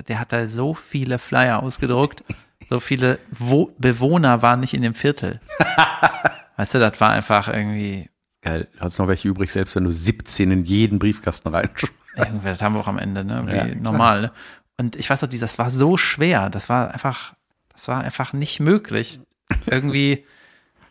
der 0.09 0.18
hat 0.20 0.33
da 0.33 0.46
so 0.46 0.72
viele 0.74 1.18
Flyer 1.18 1.62
ausgedruckt, 1.62 2.22
so 2.68 2.78
viele 2.80 3.18
Wo 3.30 3.74
Bewohner 3.78 4.40
waren 4.42 4.61
nicht 4.61 4.72
in 4.74 4.83
dem 4.83 4.94
Viertel. 4.94 5.40
Weißt 6.56 6.74
du, 6.74 6.78
das 6.78 7.00
war 7.00 7.11
einfach 7.11 7.48
irgendwie, 7.48 8.09
Geil. 8.42 8.68
Hast 8.78 8.98
du 8.98 9.02
noch 9.02 9.09
welche 9.09 9.28
übrig, 9.28 9.52
selbst 9.52 9.76
wenn 9.76 9.85
du 9.85 9.90
17 9.92 10.50
in 10.50 10.64
jeden 10.64 10.98
Briefkasten 10.98 11.52
irgendwie, 12.16 12.48
das 12.48 12.62
haben 12.62 12.74
wir 12.74 12.80
auch 12.80 12.88
am 12.88 12.98
Ende, 12.98 13.24
ne? 13.24 13.44
Wie 13.46 13.54
Ja, 13.56 13.74
normal. 13.74 14.22
Ne? 14.22 14.33
Und 14.80 14.96
ich 14.96 15.10
weiß 15.10 15.20
noch, 15.20 15.28
die- 15.28 15.38
das 15.38 15.58
war 15.58 15.70
so 15.70 15.98
schwer, 15.98 16.48
das 16.48 16.70
war 16.70 16.90
einfach, 16.90 17.34
das 17.74 17.86
war 17.88 18.02
einfach 18.02 18.32
nicht 18.32 18.60
möglich. 18.60 19.20
Irgendwie, 19.66 20.24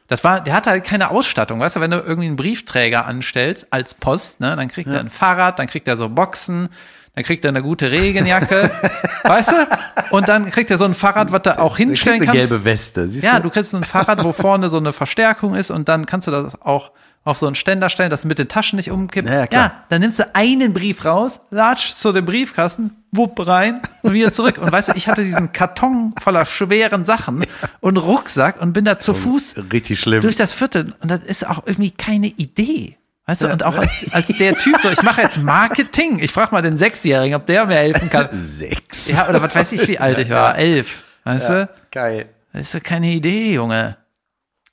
das 0.07 0.23
war, 0.23 0.41
der 0.41 0.53
hatte 0.53 0.69
halt 0.69 0.83
keine 0.83 1.09
Ausstattung, 1.09 1.59
weißt 1.59 1.77
du, 1.77 1.79
wenn 1.81 1.89
du 1.89 1.97
irgendwie 1.97 2.27
einen 2.27 2.35
Briefträger 2.35 3.07
anstellst 3.07 3.67
als 3.71 3.95
Post, 3.95 4.41
ne, 4.41 4.55
dann 4.55 4.67
kriegt 4.67 4.89
er 4.91 4.99
ein 4.99 5.09
Fahrrad, 5.09 5.57
dann 5.57 5.65
kriegt 5.65 5.87
er 5.87 5.97
so 5.97 6.07
Boxen, 6.07 6.69
dann 7.15 7.23
kriegt 7.23 7.43
er 7.45 7.49
eine 7.49 7.63
gute 7.63 7.89
Regenjacke, 7.89 8.69
weißt 9.23 9.51
du? 9.53 9.67
Und 10.15 10.27
dann 10.29 10.51
kriegt 10.51 10.69
er 10.69 10.77
so 10.77 10.85
ein 10.85 10.93
Fahrrad, 10.93 11.31
was 11.31 11.41
du 11.41 11.59
auch 11.59 11.75
hinstellen 11.75 12.17
eine 12.17 12.25
kannst. 12.27 12.37
gelbe 12.49 12.63
Weste, 12.65 13.07
siehst 13.07 13.23
Ja, 13.25 13.37
du? 13.37 13.43
du 13.43 13.49
kriegst 13.49 13.73
ein 13.73 13.83
Fahrrad, 13.83 14.23
wo 14.23 14.33
vorne 14.33 14.69
so 14.69 14.77
eine 14.77 14.93
Verstärkung 14.93 15.55
ist 15.55 15.71
und 15.71 15.89
dann 15.89 16.05
kannst 16.05 16.27
du 16.27 16.31
das 16.31 16.61
auch 16.61 16.91
auf 17.23 17.37
so 17.37 17.45
einen 17.45 17.55
Ständer 17.55 17.89
stellen, 17.89 18.09
dass 18.09 18.21
es 18.21 18.25
mit 18.25 18.39
den 18.39 18.47
Taschen 18.47 18.77
nicht 18.77 18.91
umkippt. 18.91 19.27
Ja, 19.27 19.45
ja, 19.51 19.83
dann 19.89 20.01
nimmst 20.01 20.19
du 20.19 20.35
einen 20.35 20.73
Brief 20.73 21.05
raus, 21.05 21.39
latsch 21.51 21.93
zu 21.93 22.11
dem 22.11 22.25
Briefkasten, 22.25 22.91
wupp 23.11 23.45
rein 23.45 23.81
und 24.01 24.13
wieder 24.13 24.31
zurück. 24.31 24.57
Und 24.57 24.71
weißt 24.71 24.89
du, 24.89 24.93
ich 24.95 25.07
hatte 25.07 25.23
diesen 25.23 25.51
Karton 25.51 26.13
voller 26.21 26.45
schweren 26.45 27.05
Sachen 27.05 27.45
und 27.81 27.97
Rucksack 27.97 28.61
und 28.61 28.73
bin 28.73 28.85
da 28.85 28.97
zu 28.97 29.13
Fuß 29.13 29.55
Richtig 29.71 29.99
schlimm. 29.99 30.21
durch 30.21 30.37
das 30.37 30.53
Viertel 30.53 30.93
und 31.01 31.11
das 31.11 31.23
ist 31.23 31.47
auch 31.47 31.63
irgendwie 31.65 31.91
keine 31.91 32.27
Idee. 32.27 32.97
Weißt 33.25 33.43
du, 33.43 33.47
und 33.47 33.63
auch 33.63 33.75
als, 33.75 34.07
als 34.11 34.27
der 34.29 34.55
Typ 34.57 34.81
so, 34.81 34.89
ich 34.89 35.03
mache 35.03 35.21
jetzt 35.21 35.37
Marketing. 35.37 36.17
Ich 36.17 36.31
frage 36.31 36.51
mal 36.51 36.63
den 36.63 36.79
Sechsjährigen, 36.79 37.35
ob 37.35 37.45
der 37.45 37.67
mir 37.67 37.75
helfen 37.75 38.09
kann. 38.09 38.27
Sechs. 38.43 39.11
Ja, 39.11 39.29
oder 39.29 39.39
was 39.39 39.53
weiß 39.53 39.71
ich, 39.73 39.87
wie 39.87 39.99
alt 39.99 40.17
ich 40.17 40.31
war. 40.31 40.57
Elf. 40.57 41.03
Weißt 41.25 41.49
du? 41.49 41.69
Geil. 41.91 42.29
Das 42.53 42.61
ist 42.63 42.73
doch 42.73 42.81
keine 42.81 43.11
Idee, 43.11 43.53
Junge. 43.53 43.97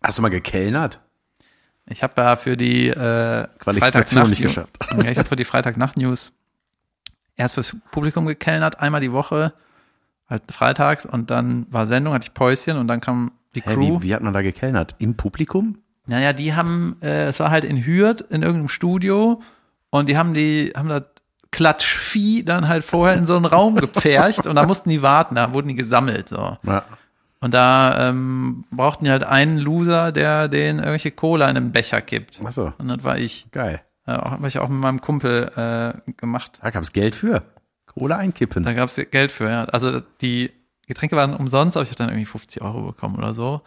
Hast 0.02 0.16
du 0.16 0.22
mal 0.22 0.30
gekellnert? 0.30 1.00
Ich 1.88 2.02
habe 2.02 2.20
ja 2.20 2.36
für 2.36 2.56
die 2.56 2.88
äh, 2.88 3.46
Qualifikation 3.58 4.28
nicht 4.28 4.42
geschafft. 4.42 4.76
Ja, 5.02 5.10
ich 5.10 5.18
habe 5.18 5.28
für 5.28 5.36
die 5.36 5.44
Freitagnacht-News 5.44 6.32
erst 7.36 7.54
fürs 7.54 7.76
Publikum 7.90 8.26
gekellnert, 8.26 8.80
einmal 8.80 9.00
die 9.00 9.12
Woche, 9.12 9.52
halt 10.28 10.42
freitags 10.50 11.06
und 11.06 11.30
dann 11.30 11.66
war 11.70 11.86
Sendung, 11.86 12.14
hatte 12.14 12.26
ich 12.28 12.34
Päuschen 12.34 12.76
und 12.78 12.88
dann 12.88 13.00
kam 13.00 13.32
die 13.54 13.62
Hä, 13.62 13.74
Crew. 13.74 14.00
wie, 14.00 14.08
wie 14.08 14.14
hat 14.14 14.22
man 14.22 14.32
da 14.32 14.42
gekellnert? 14.42 14.94
Im 14.98 15.16
Publikum? 15.16 15.78
Naja, 16.06 16.32
die 16.32 16.54
haben, 16.54 16.96
äh, 17.02 17.26
es 17.26 17.40
war 17.40 17.50
halt 17.50 17.64
in 17.64 17.84
Hürth 17.84 18.22
in 18.30 18.42
irgendeinem 18.42 18.68
Studio 18.68 19.40
und 19.90 20.08
die 20.08 20.16
haben 20.16 20.34
die, 20.34 20.72
haben 20.76 20.88
das 20.88 21.02
Klatschvieh 21.52 22.42
dann 22.44 22.68
halt 22.68 22.84
vorher 22.84 23.16
in 23.16 23.26
so 23.26 23.36
einen 23.36 23.44
Raum 23.44 23.76
gepfercht 23.76 24.46
und 24.46 24.56
da 24.56 24.66
mussten 24.66 24.90
die 24.90 25.02
warten, 25.02 25.36
da 25.36 25.54
wurden 25.54 25.68
die 25.68 25.74
gesammelt, 25.74 26.28
so. 26.28 26.56
Ja. 26.64 26.84
Und 27.40 27.52
da 27.54 28.08
ähm, 28.08 28.64
brauchten 28.70 29.04
die 29.04 29.10
halt 29.10 29.24
einen 29.24 29.58
Loser, 29.58 30.10
der 30.10 30.48
den 30.48 30.78
irgendwelche 30.78 31.10
Cola 31.10 31.48
in 31.50 31.56
einen 31.56 31.72
Becher 31.72 32.00
kippt. 32.00 32.40
Ach 32.44 32.50
so. 32.50 32.72
Und 32.78 32.88
das 32.88 33.04
war 33.04 33.18
ich. 33.18 33.46
Geil. 33.52 33.82
Äh, 34.06 34.12
Habe 34.12 34.48
ich 34.48 34.58
auch 34.58 34.68
mit 34.68 34.80
meinem 34.80 35.00
Kumpel 35.00 35.50
äh, 35.56 36.12
gemacht. 36.12 36.58
Da 36.62 36.70
gab's 36.70 36.92
Geld 36.92 37.14
für. 37.14 37.42
Kohle 37.86 38.16
einkippen. 38.16 38.62
Da 38.62 38.72
gab 38.72 38.88
es 38.88 39.00
Geld 39.10 39.32
für, 39.32 39.50
ja. 39.50 39.64
Also 39.64 40.00
die 40.20 40.52
Getränke 40.86 41.16
waren 41.16 41.34
umsonst, 41.34 41.76
aber 41.76 41.84
ich 41.84 41.90
habe 41.90 41.98
dann 41.98 42.08
irgendwie 42.08 42.26
50 42.26 42.62
Euro 42.62 42.82
bekommen 42.82 43.16
oder 43.16 43.34
so. 43.34 43.62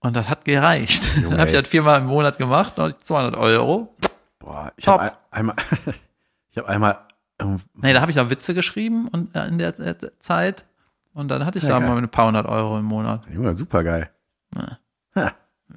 Und 0.00 0.16
das 0.16 0.28
hat 0.28 0.44
gereicht. 0.44 1.08
Junge, 1.16 1.28
dann 1.30 1.40
habe 1.40 1.50
ich 1.50 1.56
das 1.56 1.68
viermal 1.68 2.00
im 2.00 2.06
Monat 2.06 2.38
gemacht, 2.38 2.74
dann 2.76 2.86
hatte 2.86 2.96
ich 3.00 3.06
200 3.06 3.36
Euro. 3.36 3.94
Boah, 4.38 4.72
ich 4.76 4.86
habe 4.86 5.02
ein, 5.02 5.10
einmal, 5.30 5.56
ich 6.50 6.58
habe 6.58 6.68
einmal, 6.68 6.98
ähm, 7.40 7.56
Nee, 7.74 7.92
da 7.92 8.00
habe 8.00 8.10
ich 8.10 8.20
auch 8.20 8.30
Witze 8.30 8.54
geschrieben 8.54 9.08
und 9.08 9.34
äh, 9.34 9.46
in 9.46 9.58
der 9.58 9.74
Zeit. 10.20 10.66
Und 11.14 11.28
dann 11.28 11.46
hatte 11.46 11.58
ich 11.58 11.64
Ja, 11.64 11.70
da 11.70 11.78
geil. 11.78 11.88
mal 11.88 11.98
ein 11.98 12.08
paar 12.10 12.26
hundert 12.26 12.46
Euro 12.46 12.78
im 12.78 12.84
Monat. 12.84 13.22
Junge, 13.30 13.54
super 13.54 13.82
geil. 13.84 14.10
Ja. 14.54 14.78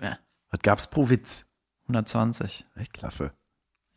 Ja, 0.01 0.17
was 0.49 0.59
gab's 0.61 0.87
pro 0.89 1.09
Witz? 1.09 1.45
120. 1.83 2.65
Echt 2.75 2.93
klasse. 2.93 3.31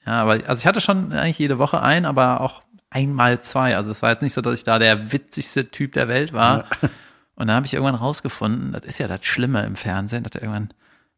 Ja, 0.07 0.22
aber 0.22 0.33
also 0.46 0.61
ich 0.61 0.66
hatte 0.66 0.81
schon 0.81 1.12
eigentlich 1.12 1.38
jede 1.38 1.59
Woche 1.59 1.83
ein, 1.83 2.05
aber 2.07 2.40
auch 2.40 2.62
einmal 2.90 3.40
zwei. 3.40 3.76
Also 3.76 3.90
es 3.90 4.03
war 4.03 4.11
jetzt 4.11 4.22
nicht 4.22 4.33
so, 4.35 4.40
dass 4.40 4.55
ich 4.55 4.64
da 4.64 4.79
der 4.79 5.12
witzigste 5.12 5.70
Typ 5.70 5.92
der 5.94 6.09
Welt 6.09 6.33
war. 6.33 6.64
Und 7.35 7.46
dann 7.46 7.57
habe 7.57 7.66
ich 7.66 7.72
irgendwann 7.74 7.94
rausgefunden, 7.94 8.72
das 8.72 8.85
ist 8.85 8.98
ja 8.98 9.09
das 9.09 9.24
Schlimme 9.24 9.64
im 9.64 9.74
Fernsehen, 9.76 10.22
dass 10.24 10.35
irgendwann, 10.40 10.68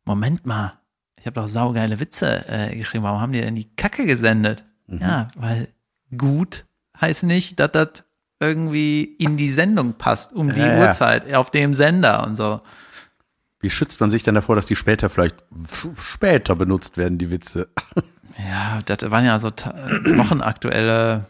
Moment 0.04 0.46
mal, 0.46 0.72
ich 1.16 1.26
habe 1.26 1.34
doch 1.40 1.48
saugeile 1.48 1.98
Witze 2.00 2.46
äh, 2.48 2.76
geschrieben, 2.76 3.02
warum 3.04 3.20
haben 3.20 3.32
die 3.32 3.40
denn 3.40 3.56
die 3.56 3.74
Kacke 3.74 4.06
gesendet? 4.06 4.64
Ja, 4.86 5.28
weil 5.36 5.68
gut 6.16 6.64
heißt 7.00 7.24
nicht, 7.24 7.58
dass 7.58 7.72
das 7.72 8.04
irgendwie 8.42 9.04
in 9.04 9.36
die 9.36 9.50
Sendung 9.50 9.94
passt, 9.94 10.32
um 10.32 10.52
die 10.52 10.60
Ja, 10.60 10.74
ja. 10.74 10.80
Uhrzeit, 10.80 11.32
auf 11.34 11.50
dem 11.50 11.74
Sender 11.74 12.26
und 12.26 12.36
so. 12.36 12.60
Wie 13.60 13.70
schützt 13.70 14.00
man 14.00 14.10
sich 14.10 14.22
denn 14.24 14.34
davor, 14.34 14.56
dass 14.56 14.66
die 14.66 14.74
später 14.76 15.08
vielleicht 15.08 15.36
später 15.96 16.56
benutzt 16.56 16.96
werden, 16.96 17.18
die 17.18 17.30
Witze? 17.30 17.68
Ja, 18.38 18.80
das 18.86 19.10
waren 19.10 19.26
ja 19.26 19.38
so 19.38 19.50
ta- 19.50 19.74
wochenaktuelle 20.06 21.26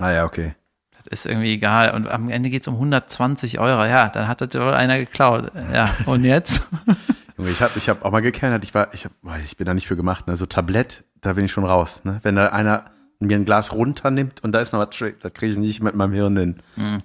Ah 0.00 0.12
ja, 0.12 0.24
okay. 0.24 0.54
Das 0.96 1.06
ist 1.20 1.26
irgendwie 1.26 1.52
egal. 1.52 1.92
Und 1.94 2.06
am 2.08 2.28
Ende 2.30 2.48
geht's 2.48 2.68
um 2.68 2.74
120 2.74 3.58
Euro. 3.58 3.84
Ja, 3.84 4.08
dann 4.08 4.28
hat 4.28 4.40
das 4.40 4.54
wohl 4.54 4.72
einer 4.72 4.98
geklaut. 4.98 5.50
Ja, 5.72 5.94
und 6.06 6.24
jetzt? 6.24 6.62
Junge, 7.36 7.50
ich 7.50 7.60
habe 7.60 7.72
ich 7.76 7.88
hab 7.88 8.04
auch 8.04 8.12
mal 8.12 8.22
gekellnert, 8.22 8.62
ich 8.62 8.72
war, 8.72 8.94
ich, 8.94 9.04
hab, 9.04 9.12
ich 9.42 9.56
bin 9.56 9.66
da 9.66 9.74
nicht 9.74 9.88
für 9.88 9.96
gemacht, 9.96 10.28
ne? 10.28 10.36
So 10.36 10.46
Tablett, 10.46 11.02
da 11.20 11.32
bin 11.32 11.44
ich 11.44 11.50
schon 11.52 11.64
raus, 11.64 12.02
ne? 12.04 12.20
Wenn 12.22 12.36
da 12.36 12.46
einer 12.46 12.84
mir 13.26 13.36
ein 13.36 13.44
Glas 13.44 13.72
runternimmt 13.72 14.42
und 14.42 14.52
da 14.52 14.60
ist 14.60 14.72
noch 14.72 14.80
was, 14.80 14.96
das 14.98 15.32
kriege 15.32 15.52
ich 15.52 15.58
nicht 15.58 15.82
mit 15.82 15.94
meinem 15.94 16.12
Hirn 16.12 16.36
hin. 16.36 16.56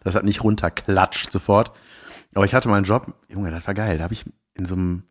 Das 0.04 0.16
hat 0.16 0.24
nicht 0.24 0.44
runterklatscht 0.44 1.32
sofort. 1.32 1.72
Aber 2.36 2.46
ich 2.46 2.54
hatte 2.54 2.70
mal 2.70 2.78
einen 2.78 2.86
Job, 2.86 3.14
Junge, 3.28 3.52
das 3.52 3.66
war 3.66 3.74
geil. 3.74 3.98
Da 3.98 4.04
habe 4.04 4.14
ich 4.14 4.26
in 4.54 4.66
so 4.66 4.76
einem 4.76 5.04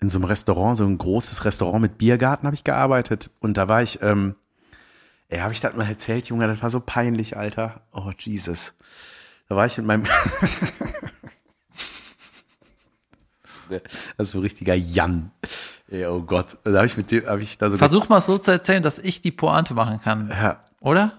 in 0.00 0.08
so 0.08 0.18
einem 0.18 0.26
Restaurant, 0.26 0.76
so 0.76 0.84
ein 0.84 0.96
großes 0.96 1.44
Restaurant 1.44 1.82
mit 1.82 1.98
Biergarten 1.98 2.46
habe 2.46 2.54
ich 2.54 2.62
gearbeitet 2.62 3.30
und 3.40 3.56
da 3.56 3.68
war 3.68 3.82
ich, 3.82 4.00
ähm, 4.00 4.36
ey, 5.28 5.40
habe 5.40 5.52
ich 5.52 5.60
das 5.60 5.74
mal 5.74 5.88
erzählt, 5.88 6.28
Junge, 6.28 6.46
das 6.46 6.62
war 6.62 6.70
so 6.70 6.80
peinlich, 6.80 7.36
Alter. 7.36 7.82
Oh 7.92 8.12
Jesus. 8.16 8.74
Da 9.48 9.56
war 9.56 9.66
ich 9.66 9.76
mit 9.76 9.86
meinem 9.86 10.04
Das 14.16 14.26
ist 14.28 14.30
so 14.32 14.38
ein 14.38 14.42
richtiger 14.42 14.74
Jan. 14.74 15.30
Ey, 15.90 16.06
oh 16.06 16.20
Gott. 16.22 16.58
Da 16.64 16.72
habe 16.76 16.86
ich 16.86 16.96
mit 16.96 17.10
dem, 17.10 17.26
habe 17.26 17.40
ich 17.42 17.56
da 17.58 17.70
so 17.70 17.78
Versuch 17.78 18.08
mal 18.08 18.20
so 18.20 18.36
zu 18.38 18.50
erzählen, 18.50 18.82
dass 18.82 18.98
ich 18.98 19.20
die 19.20 19.30
Pointe 19.32 19.74
machen 19.74 20.00
kann. 20.02 20.28
ja, 20.30 20.58
Oder? 20.80 21.12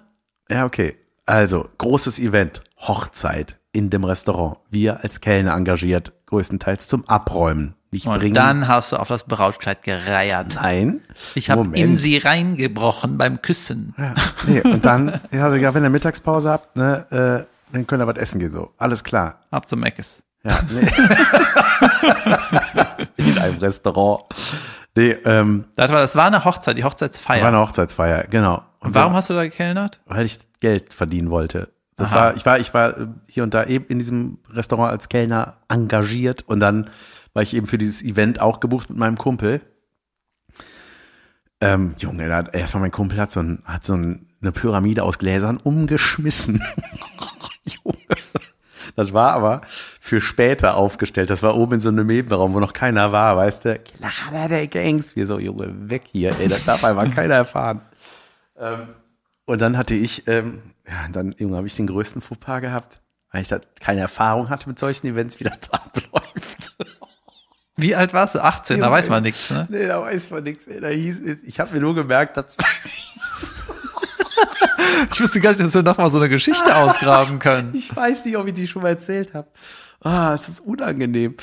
ja, 0.49 0.65
okay. 0.65 0.95
Also, 1.25 1.69
großes 1.77 2.19
Event, 2.19 2.61
Hochzeit 2.77 3.57
in 3.71 3.89
dem 3.91 4.03
Restaurant. 4.03 4.57
Wir 4.71 5.03
als 5.03 5.21
Kellner 5.21 5.53
engagiert, 5.53 6.11
größtenteils 6.25 6.87
zum 6.87 7.07
Abräumen. 7.07 7.75
Nicht 7.91 8.05
Und 8.05 8.19
bringen. 8.19 8.33
dann 8.35 8.67
hast 8.67 8.91
du 8.91 8.97
auf 8.97 9.07
das 9.07 9.23
Brautkleid 9.23 9.81
gereiert. 9.81 10.55
Nein. 10.61 11.01
Ich 11.33 11.49
habe 11.49 11.75
in 11.77 11.97
sie 11.97 12.17
reingebrochen 12.17 13.17
beim 13.17 13.41
Küssen. 13.41 13.95
Ja, 13.97 14.13
nee, 14.45 14.61
und 14.61 14.85
dann, 14.85 15.19
ja, 15.31 15.53
ja, 15.55 15.73
wenn 15.73 15.83
ihr 15.83 15.89
Mittagspause 15.89 16.49
habt, 16.51 16.75
ne, 16.75 17.05
äh, 17.49 17.73
dann 17.73 17.87
könnt 17.87 18.01
ihr 18.03 18.07
was 18.07 18.17
essen 18.17 18.39
gehen, 18.39 18.51
so. 18.51 18.73
Alles 18.77 19.03
klar. 19.03 19.39
Ab 19.49 19.67
zum 19.67 19.79
Meckes. 19.79 20.21
Ja, 20.43 20.59
nee. 20.71 20.87
in 23.39 23.51
einem 23.51 23.57
Restaurant. 23.59 24.23
Nee, 24.95 25.11
ähm, 25.25 25.65
Das 25.75 25.91
war, 25.91 26.01
das 26.01 26.15
war 26.15 26.25
eine 26.27 26.43
Hochzeit, 26.45 26.77
die 26.77 26.83
war 26.83 26.91
Hochzeitsfeier. 26.91 27.45
eine 27.45 27.59
Hochzeitsfeier, 27.59 28.25
genau. 28.25 28.63
Und 28.79 28.95
warum 28.95 29.13
hast 29.13 29.29
du 29.29 29.33
da 29.33 29.43
gekellnert? 29.43 29.99
weil 30.05 30.25
ich 30.25 30.39
Geld 30.59 30.93
verdienen 30.93 31.29
wollte. 31.29 31.69
Das 31.95 32.11
Aha. 32.11 32.15
war, 32.15 32.35
ich 32.35 32.45
war, 32.45 32.59
ich 32.59 32.73
war 32.73 32.97
äh, 32.97 33.07
hier 33.27 33.43
und 33.43 33.53
da 33.53 33.65
eben 33.65 33.85
in 33.87 33.99
diesem 33.99 34.39
Restaurant 34.49 34.91
als 34.91 35.09
Kellner 35.09 35.57
engagiert 35.67 36.43
und 36.47 36.59
dann 36.59 36.89
war 37.33 37.43
ich 37.43 37.53
eben 37.53 37.67
für 37.67 37.77
dieses 37.77 38.01
Event 38.01 38.39
auch 38.41 38.59
gebucht 38.59 38.89
mit 38.89 38.97
meinem 38.97 39.17
Kumpel. 39.17 39.61
Ähm, 41.61 41.95
Junge, 41.97 42.27
da 42.29 42.41
erstmal 42.41 42.81
mein 42.81 42.91
Kumpel 42.91 43.19
hat 43.19 43.31
so 43.31 43.41
ein, 43.41 43.63
hat 43.65 43.85
so 43.85 43.93
ein 43.95 44.29
eine 44.41 44.51
Pyramide 44.51 45.03
aus 45.03 45.17
Gläsern 45.17 45.57
umgeschmissen. 45.61 46.63
Junge. 47.63 47.97
Das 48.99 49.13
war 49.13 49.31
aber 49.31 49.61
für 50.01 50.19
später 50.19 50.75
aufgestellt. 50.75 51.29
Das 51.29 51.41
war 51.41 51.55
oben 51.55 51.75
in 51.75 51.79
so 51.79 51.87
einem 51.87 52.05
Nebenraum, 52.05 52.53
wo 52.53 52.59
noch 52.59 52.73
keiner 52.73 53.13
war, 53.13 53.37
weißt 53.37 53.63
du? 53.63 53.79
Klar, 53.79 54.49
der 54.49 54.67
Gangs. 54.67 55.15
Wir 55.15 55.25
so, 55.25 55.39
Junge, 55.39 55.89
weg 55.89 56.01
hier, 56.11 56.37
ey, 56.37 56.49
das 56.49 56.65
darf 56.65 56.83
einfach 56.83 57.15
keiner 57.15 57.35
erfahren. 57.35 57.79
Ähm, 58.57 58.89
und 59.45 59.61
dann 59.61 59.77
hatte 59.77 59.95
ich, 59.95 60.27
ähm, 60.27 60.61
ja, 60.85 61.07
dann, 61.13 61.33
Junge, 61.37 61.55
habe 61.55 61.65
ich 61.65 61.77
den 61.77 61.87
größten 61.87 62.21
Fauxpas 62.21 62.59
gehabt, 62.59 62.99
weil 63.31 63.41
ich 63.41 63.47
da 63.47 63.61
keine 63.79 64.01
Erfahrung 64.01 64.49
hatte 64.49 64.67
mit 64.67 64.77
solchen 64.77 65.07
Events, 65.07 65.39
wie 65.39 65.45
das 65.45 65.59
abläuft. 65.71 66.75
Wie 67.77 67.95
alt 67.95 68.13
warst 68.13 68.35
du? 68.35 68.43
18, 68.43 68.81
da 68.81 68.91
weiß 68.91 69.07
man 69.07 69.23
nichts, 69.23 69.49
ne? 69.49 69.65
Nee, 69.69 69.87
da 69.87 70.01
weiß 70.01 70.31
man 70.31 70.43
nichts. 70.43 70.67
Ich 70.67 71.59
habe 71.61 71.73
mir 71.73 71.79
nur 71.79 71.95
gemerkt, 71.95 72.35
dass 72.35 72.57
Ich 75.11 75.21
wusste 75.21 75.39
gar 75.39 75.51
nicht, 75.51 75.61
dass 75.61 75.73
wir 75.73 75.83
noch 75.83 75.97
mal 75.97 76.11
so 76.11 76.17
eine 76.17 76.29
Geschichte 76.29 76.75
ausgraben 76.75 77.39
können. 77.39 77.71
Ich 77.73 77.95
weiß 77.95 78.25
nicht, 78.25 78.37
ob 78.37 78.47
ich 78.47 78.53
die 78.53 78.67
schon 78.67 78.81
mal 78.81 78.89
erzählt 78.89 79.33
habe. 79.33 79.47
Ah, 80.01 80.33
es 80.33 80.49
ist 80.49 80.59
unangenehm. 80.59 81.35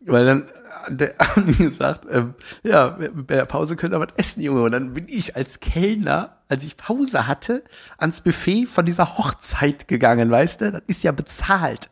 Weil 0.00 0.26
dann 0.26 0.48
der 0.88 1.14
haben 1.18 1.46
die 1.46 1.56
gesagt, 1.56 2.06
ähm, 2.10 2.34
ja, 2.62 2.88
bei 2.88 3.36
der 3.36 3.46
Pause 3.46 3.76
könnt 3.76 3.94
ihr 3.94 4.00
was 4.00 4.08
essen, 4.16 4.42
Junge. 4.42 4.62
Und 4.62 4.72
dann 4.72 4.92
bin 4.92 5.06
ich 5.08 5.36
als 5.36 5.60
Kellner, 5.60 6.38
als 6.48 6.64
ich 6.64 6.76
Pause 6.76 7.26
hatte, 7.26 7.64
ans 7.98 8.20
Buffet 8.20 8.66
von 8.66 8.84
dieser 8.84 9.16
Hochzeit 9.16 9.88
gegangen, 9.88 10.30
weißt 10.30 10.60
du? 10.60 10.72
Das 10.72 10.82
ist 10.86 11.02
ja 11.02 11.12
bezahlt. 11.12 11.88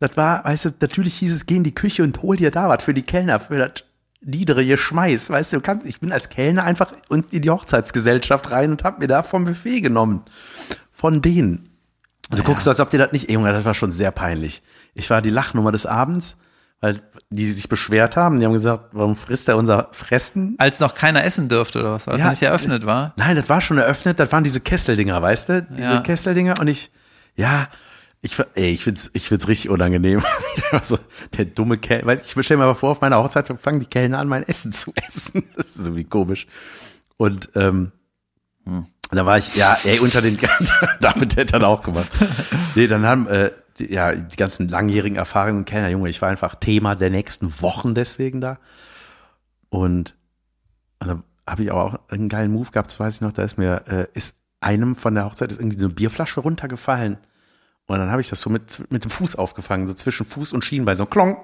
Das 0.00 0.16
war, 0.16 0.44
weißt 0.44 0.64
du, 0.66 0.70
natürlich 0.80 1.14
hieß 1.14 1.32
es, 1.32 1.46
geh 1.46 1.56
in 1.56 1.64
die 1.64 1.74
Küche 1.74 2.02
und 2.02 2.22
hol 2.22 2.36
dir 2.36 2.50
da 2.50 2.68
was 2.68 2.82
für 2.82 2.94
die 2.94 3.02
Kellner, 3.02 3.40
für 3.40 3.58
das 3.58 3.84
niedere 4.24 4.76
Schmeiß, 4.76 5.30
weißt 5.30 5.52
du, 5.52 5.56
du 5.56 5.62
kannst, 5.62 5.86
ich 5.86 6.00
bin 6.00 6.12
als 6.12 6.28
Kellner 6.28 6.64
einfach 6.64 6.92
in 7.10 7.24
die 7.30 7.50
Hochzeitsgesellschaft 7.50 8.50
rein 8.50 8.70
und 8.70 8.84
hab 8.84 8.98
mir 8.98 9.08
da 9.08 9.22
vom 9.22 9.44
Buffet 9.44 9.80
genommen. 9.80 10.22
Von 10.92 11.20
denen. 11.22 11.70
Und 12.30 12.38
du 12.38 12.42
Ja. 12.42 12.44
guckst 12.44 12.64
so, 12.64 12.70
als 12.70 12.80
ob 12.80 12.90
dir 12.90 12.98
das 12.98 13.12
nicht, 13.12 13.28
ey, 13.28 13.34
Junge, 13.34 13.52
das 13.52 13.64
war 13.64 13.74
schon 13.74 13.90
sehr 13.90 14.10
peinlich. 14.12 14.62
Ich 14.94 15.10
war 15.10 15.20
die 15.22 15.30
Lachnummer 15.30 15.72
des 15.72 15.86
Abends, 15.86 16.36
weil 16.80 17.00
die 17.30 17.46
sich 17.50 17.68
beschwert 17.68 18.16
haben, 18.16 18.38
die 18.40 18.46
haben 18.46 18.52
gesagt, 18.52 18.90
warum 18.92 19.14
frisst 19.16 19.48
er 19.48 19.56
unser 19.56 19.88
Fressen? 19.92 20.54
Als 20.58 20.80
noch 20.80 20.94
keiner 20.94 21.24
essen 21.24 21.48
dürfte 21.48 21.80
oder 21.80 21.92
was, 21.92 22.08
als 22.08 22.20
Ja, 22.20 22.26
es 22.26 22.40
nicht 22.40 22.48
eröffnet 22.48 22.86
war. 22.86 23.12
Nein, 23.16 23.36
das 23.36 23.48
war 23.48 23.60
schon 23.60 23.78
eröffnet, 23.78 24.18
das 24.20 24.30
waren 24.32 24.44
diese 24.44 24.60
Kesseldinger, 24.60 25.20
weißt 25.22 25.48
du? 25.48 25.62
Diese 25.70 25.82
Ja. 25.82 26.00
Kesseldinger 26.00 26.54
und 26.60 26.68
ich, 26.68 26.90
ja, 27.36 27.68
ich, 28.24 28.38
ey, 28.54 28.70
ich 28.70 28.84
find's, 28.84 29.10
ich 29.14 29.28
find's 29.28 29.48
richtig 29.48 29.70
unangenehm. 29.70 30.22
Ich 30.56 30.72
war 30.72 30.84
so, 30.84 30.98
der 31.36 31.46
dumme 31.46 31.76
Kellner, 31.76 32.06
weiß 32.06 32.22
ich, 32.22 32.44
stell 32.44 32.56
mir 32.56 32.66
mal 32.66 32.74
vor, 32.74 32.92
auf 32.92 33.00
meiner 33.00 33.18
Hochzeit 33.18 33.48
fangen 33.58 33.80
die 33.80 33.86
Kellner 33.86 34.18
an, 34.18 34.28
mein 34.28 34.46
Essen 34.46 34.72
zu 34.72 34.92
essen. 35.06 35.44
Das 35.56 35.76
ist 35.76 35.78
irgendwie 35.78 36.04
komisch. 36.04 36.46
Und, 37.16 37.50
ähm, 37.54 37.92
da 39.10 39.26
war 39.26 39.38
ich, 39.38 39.56
ja, 39.56 39.76
ey, 39.84 39.98
unter 39.98 40.22
den, 40.22 40.38
damit 41.00 41.36
hätte 41.36 41.54
er 41.54 41.60
dann 41.60 41.64
auch 41.64 41.82
gemacht. 41.82 42.10
Nee, 42.74 42.86
dann 42.86 43.04
haben, 43.04 43.26
äh, 43.26 43.50
die, 43.78 43.92
ja, 43.92 44.14
die 44.14 44.36
ganzen 44.36 44.68
langjährigen 44.68 45.16
erfahrenen 45.16 45.64
Kellner, 45.64 45.88
Junge, 45.88 46.08
ich 46.08 46.22
war 46.22 46.28
einfach 46.28 46.54
Thema 46.54 46.94
der 46.94 47.10
nächsten 47.10 47.60
Wochen 47.60 47.94
deswegen 47.94 48.40
da. 48.40 48.58
Und, 49.68 50.16
und 51.00 51.08
dann 51.08 51.22
habe 51.46 51.64
ich 51.64 51.70
auch 51.70 51.98
einen 52.08 52.28
geilen 52.28 52.52
Move 52.52 52.70
gehabt, 52.70 52.90
das 52.90 53.00
weiß 53.00 53.16
ich 53.16 53.20
noch, 53.20 53.32
da 53.32 53.42
ist 53.42 53.58
mir, 53.58 53.84
äh, 53.88 54.06
ist 54.14 54.36
einem 54.60 54.94
von 54.94 55.14
der 55.14 55.24
Hochzeit 55.24 55.50
ist 55.50 55.60
irgendwie 55.60 55.78
so 55.78 55.86
eine 55.86 55.94
Bierflasche 55.94 56.40
runtergefallen. 56.40 57.18
Und 57.92 57.98
dann 57.98 58.10
habe 58.10 58.20
ich 58.20 58.28
das 58.28 58.40
so 58.40 58.50
mit, 58.50 58.90
mit 58.90 59.04
dem 59.04 59.10
Fuß 59.10 59.36
aufgefangen, 59.36 59.86
so 59.86 59.94
zwischen 59.94 60.24
Fuß 60.24 60.52
und 60.52 60.64
Schienbein, 60.64 60.96
so 60.96 61.06
klong. 61.06 61.36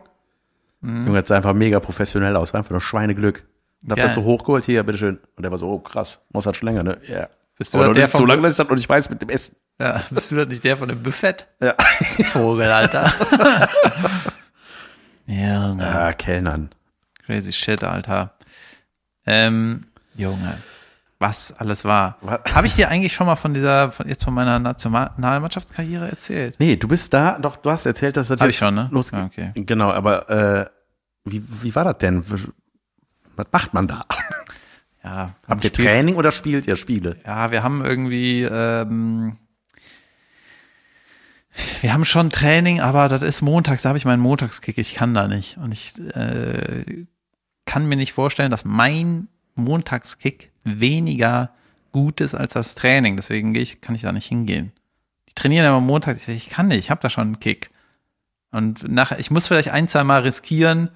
Junge, 0.80 1.20
das 1.20 1.28
sah 1.28 1.36
einfach 1.36 1.55
mega 1.55 1.80
professionell 1.80 2.36
aus, 2.36 2.53
war 2.53 2.59
einfach 2.59 2.70
nur 2.70 2.80
Schweineglück. 2.80 3.44
Und 3.82 3.90
hab 3.90 3.96
Geil. 3.96 4.07
das 4.07 4.14
so 4.14 4.22
hochgeholt, 4.22 4.64
hier, 4.64 4.82
bitteschön. 4.84 5.18
Und 5.36 5.42
der 5.42 5.51
war 5.51 5.59
so, 5.59 5.68
oh 5.68 5.78
krass, 5.78 6.20
muss 6.30 6.46
halt 6.46 6.57
schon 6.57 6.66
länger, 6.66 6.82
ne? 6.82 6.99
Ja. 7.07 7.28
Bist 7.57 7.74
du 7.74 7.78
Aber 7.78 7.88
noch 7.88 7.94
der 7.94 8.07
nicht 8.07 8.16
so 8.16 8.24
lange, 8.24 8.46
ich 8.46 8.55
das 8.55 8.68
noch 8.68 8.76
nicht 8.76 8.88
weiß 8.88 9.11
mit 9.11 9.20
dem 9.20 9.28
Essen. 9.28 9.57
Ja, 9.80 10.03
bist 10.11 10.30
du 10.30 10.36
das 10.36 10.49
nicht 10.49 10.64
der 10.64 10.76
von 10.76 10.88
dem 10.88 11.03
Buffet? 11.03 11.46
Ja. 11.61 11.74
Vogel, 12.32 12.70
Alter. 12.70 13.12
Junge. 15.26 15.86
Ah, 15.86 16.12
Kellnern. 16.12 16.70
Crazy 17.26 17.53
shit, 17.53 17.84
Alter. 17.84 18.32
Ähm, 19.26 19.86
Junge. 20.16 20.57
Was 21.21 21.53
alles 21.53 21.85
war. 21.85 22.19
Habe 22.55 22.66
ich 22.69 22.77
dir 22.77 22.89
eigentlich 22.89 23.12
schon 23.12 23.27
mal 23.27 23.37
von 23.37 23.53
dieser, 23.55 23.91
von, 23.91 24.09
jetzt 24.09 24.23
von 24.25 24.33
meiner 24.35 24.59
Nationalmannschaftskarriere 24.61 26.09
erzählt? 26.09 26.55
Nee, 26.61 26.77
du 26.77 26.87
bist 26.87 27.12
da, 27.12 27.39
doch, 27.41 27.57
du 27.57 27.71
hast 27.71 27.87
erzählt, 27.87 28.16
dass 28.16 28.29
das 28.29 28.41
Hab 28.41 28.47
jetzt 28.47 28.55
ich 28.55 28.59
schon, 28.59 28.75
ne? 28.75 28.89
losgeht. 28.93 29.19
Ah, 29.21 29.25
okay. 29.27 29.51
Genau, 29.55 29.91
aber 29.91 30.31
äh, 30.31 30.66
wie, 31.25 31.43
wie 31.62 31.75
war 31.75 31.85
das 31.85 31.99
denn? 31.99 32.25
Was 33.37 33.47
macht 33.53 33.75
man 33.75 33.87
da? 33.89 34.05
Ja. 35.05 35.37
Habt 35.47 35.62
ihr 35.64 35.71
Spiel- 35.71 35.87
Training 35.87 36.16
oder 36.16 36.33
spielt 36.33 36.66
ihr 36.66 36.75
Spiele? 36.77 37.16
Ja, 37.25 37.51
wir 37.53 37.62
haben 37.62 37.85
irgendwie, 37.85 38.43
ähm, 38.43 39.39
wir 41.81 41.93
haben 41.93 42.05
schon 42.05 42.31
Training, 42.31 42.81
aber 42.81 43.09
das 43.09 43.23
ist 43.23 43.41
montags, 43.41 43.83
da 43.83 43.91
habe 43.91 43.97
ich 43.99 44.05
meinen 44.05 44.21
Montagskick, 44.21 44.77
ich 44.77 44.95
kann 44.95 45.14
da 45.14 45.27
nicht. 45.29 45.57
Und 45.57 45.73
ich 45.73 45.99
äh, 46.14 47.07
kann 47.64 47.87
mir 47.89 47.97
nicht 47.97 48.12
vorstellen, 48.12 48.51
dass 48.51 48.64
mein 48.64 49.29
Montagskick 49.55 50.53
weniger 50.81 51.51
gut 51.93 52.21
ist 52.21 52.35
als 52.35 52.53
das 52.53 52.75
Training. 52.75 53.16
Deswegen 53.16 53.55
ich, 53.55 53.81
kann 53.81 53.95
ich 53.95 54.03
da 54.03 54.12
nicht 54.12 54.27
hingehen. 54.27 54.73
Die 55.29 55.35
trainieren 55.35 55.66
immer 55.66 55.81
montags, 55.81 56.29
ich, 56.29 56.37
ich 56.37 56.49
kann 56.51 56.69
nicht, 56.69 56.79
ich 56.79 56.91
habe 56.91 57.01
da 57.01 57.11
schon 57.11 57.25
einen 57.25 57.41
Kick. 57.41 57.71
Und 58.51 58.89
nachher, 58.89 59.19
ich 59.19 59.31
muss 59.31 59.49
vielleicht 59.49 59.71
ein, 59.71 59.89
zwei 59.89 60.05
Mal 60.05 60.23
riskieren, 60.23 60.91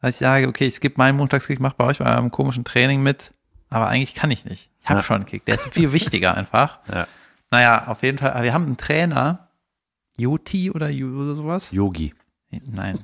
dass 0.00 0.14
ich 0.14 0.16
sage, 0.18 0.48
okay, 0.48 0.66
ich 0.66 0.80
gebe 0.80 0.94
meinen 0.98 1.16
Montagskick, 1.16 1.60
mach 1.60 1.72
bei 1.74 1.84
euch 1.84 1.98
bei 1.98 2.06
einem 2.06 2.30
komischen 2.30 2.64
Training 2.64 3.02
mit, 3.02 3.32
aber 3.70 3.88
eigentlich 3.88 4.14
kann 4.14 4.30
ich 4.30 4.44
nicht. 4.44 4.70
Ich 4.82 4.88
habe 4.88 5.00
Ja. 5.00 5.02
schon 5.04 5.16
einen 5.16 5.26
Kick, 5.26 5.44
der 5.44 5.54
ist 5.56 5.68
viel 5.72 5.92
wichtiger 5.92 6.36
einfach. 6.36 6.78
Ja. 6.92 7.06
Naja, 7.50 7.86
auf 7.86 8.02
jeden 8.02 8.18
Fall, 8.18 8.32
aber 8.32 8.42
wir 8.42 8.52
haben 8.52 8.66
einen 8.66 8.76
Trainer, 8.76 9.48
Joti 10.16 10.70
oder 10.72 10.90
sowas. 10.92 11.70
Yogi. 11.70 12.12
Nein. 12.50 12.98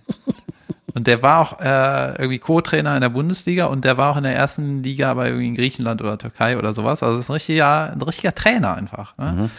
Und 0.95 1.07
der 1.07 1.22
war 1.22 1.40
auch 1.40 1.61
äh, 1.61 2.12
irgendwie 2.12 2.38
Co-Trainer 2.38 2.95
in 2.95 3.01
der 3.01 3.09
Bundesliga 3.09 3.66
und 3.66 3.84
der 3.84 3.97
war 3.97 4.12
auch 4.12 4.16
in 4.16 4.24
der 4.24 4.36
ersten 4.36 4.82
Liga 4.82 5.14
bei 5.14 5.28
irgendwie 5.28 5.49
in 5.49 5.55
Griechenland 5.55 6.03
oder 6.03 6.18
Türkei 6.18 6.59
oder 6.59 6.74
sowas. 6.74 7.03
Also 7.03 7.16
das 7.16 7.24
ist 7.24 7.30
ein 7.30 7.34
richtiger, 7.34 7.93
ein 7.93 8.03
richtiger 8.03 8.34
Trainer 8.34 8.74
einfach. 8.74 9.16
Ne? 9.16 9.51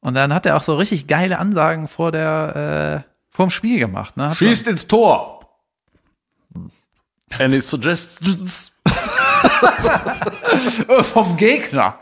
Und 0.00 0.14
dann 0.14 0.32
hat 0.32 0.46
er 0.46 0.56
auch 0.56 0.62
so 0.62 0.76
richtig 0.76 1.06
geile 1.06 1.38
Ansagen 1.38 1.88
vor 1.88 2.12
der 2.12 3.04
äh, 3.04 3.10
vor 3.30 3.46
dem 3.46 3.50
Spiel 3.50 3.78
gemacht. 3.78 4.16
Ne? 4.16 4.30
Hat 4.30 4.36
Schießt 4.36 4.66
ins 4.68 4.86
Tor! 4.86 5.40
Any 7.38 7.60
suggestions? 7.60 8.72
Äh, 10.88 11.04
vom 11.04 11.36
Gegner. 11.36 11.94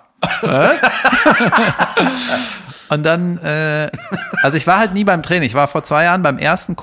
Und 2.88 3.02
dann, 3.04 3.38
äh, 3.38 3.90
also 4.42 4.56
ich 4.56 4.66
war 4.66 4.78
halt 4.78 4.94
nie 4.94 5.04
beim 5.04 5.22
Training. 5.22 5.46
Ich 5.46 5.54
war 5.54 5.68
vor 5.68 5.84
zwei 5.84 6.04
Jahren 6.04 6.22
beim 6.22 6.38
ersten 6.38 6.74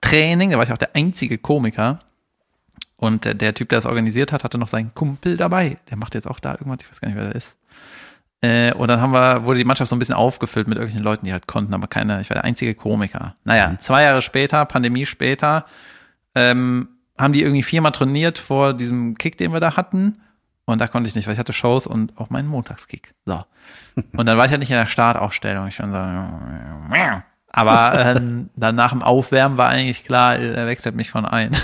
Komiker-Nationalmannschaftstraining. 0.00 0.50
Da 0.50 0.56
war 0.56 0.64
ich 0.64 0.72
auch 0.72 0.78
der 0.78 0.94
einzige 0.94 1.38
Komiker. 1.38 2.00
Und 2.96 3.24
der, 3.24 3.34
der 3.34 3.54
Typ, 3.54 3.68
der 3.68 3.78
das 3.78 3.86
organisiert 3.86 4.32
hat, 4.32 4.42
hatte 4.42 4.58
noch 4.58 4.68
seinen 4.68 4.94
Kumpel 4.94 5.36
dabei. 5.36 5.76
Der 5.90 5.96
macht 5.98 6.14
jetzt 6.14 6.26
auch 6.26 6.40
da 6.40 6.52
irgendwas, 6.52 6.78
ich 6.80 6.90
weiß 6.90 7.00
gar 7.00 7.08
nicht, 7.08 7.16
wer 7.16 7.24
der 7.24 7.34
ist. 7.34 7.56
Äh, 8.40 8.72
und 8.72 8.88
dann 8.88 9.00
haben 9.00 9.12
wir, 9.12 9.44
wurde 9.44 9.58
die 9.58 9.64
Mannschaft 9.64 9.90
so 9.90 9.96
ein 9.96 9.98
bisschen 9.98 10.14
aufgefüllt 10.14 10.66
mit 10.66 10.78
irgendwelchen 10.78 11.04
Leuten, 11.04 11.26
die 11.26 11.32
halt 11.32 11.46
konnten, 11.46 11.74
aber 11.74 11.88
keine, 11.88 12.20
ich 12.20 12.30
war 12.30 12.34
der 12.36 12.44
einzige 12.44 12.74
Komiker. 12.74 13.34
Naja, 13.44 13.76
zwei 13.80 14.02
Jahre 14.02 14.22
später, 14.22 14.64
Pandemie 14.64 15.06
später, 15.06 15.66
ähm, 16.34 16.88
haben 17.18 17.32
die 17.32 17.42
irgendwie 17.42 17.62
viermal 17.62 17.92
trainiert 17.92 18.38
vor 18.38 18.74
diesem 18.74 19.16
Kick, 19.16 19.38
den 19.38 19.52
wir 19.52 19.60
da 19.60 19.76
hatten. 19.76 20.20
Und 20.66 20.80
da 20.80 20.88
konnte 20.88 21.08
ich 21.08 21.14
nicht, 21.14 21.26
weil 21.26 21.34
ich 21.34 21.38
hatte 21.38 21.52
Shows 21.52 21.86
und 21.86 22.16
auch 22.18 22.30
meinen 22.30 22.48
Montagskick. 22.48 23.14
So. 23.24 23.44
Und 24.16 24.26
dann 24.26 24.36
war 24.36 24.46
ich 24.46 24.50
halt 24.50 24.58
nicht 24.58 24.70
in 24.70 24.76
der 24.76 24.88
Startaufstellung. 24.88 25.68
Ich 25.68 25.76
schon 25.76 25.92
so, 25.92 25.96
aber 27.56 27.98
ähm, 27.98 28.50
dann 28.54 28.74
nach 28.74 28.92
dem 28.92 29.02
Aufwärmen 29.02 29.56
war 29.56 29.70
eigentlich 29.70 30.04
klar, 30.04 30.36
er 30.36 30.66
wechselt 30.66 30.94
mich 30.94 31.10
von 31.10 31.24
ein. 31.24 31.50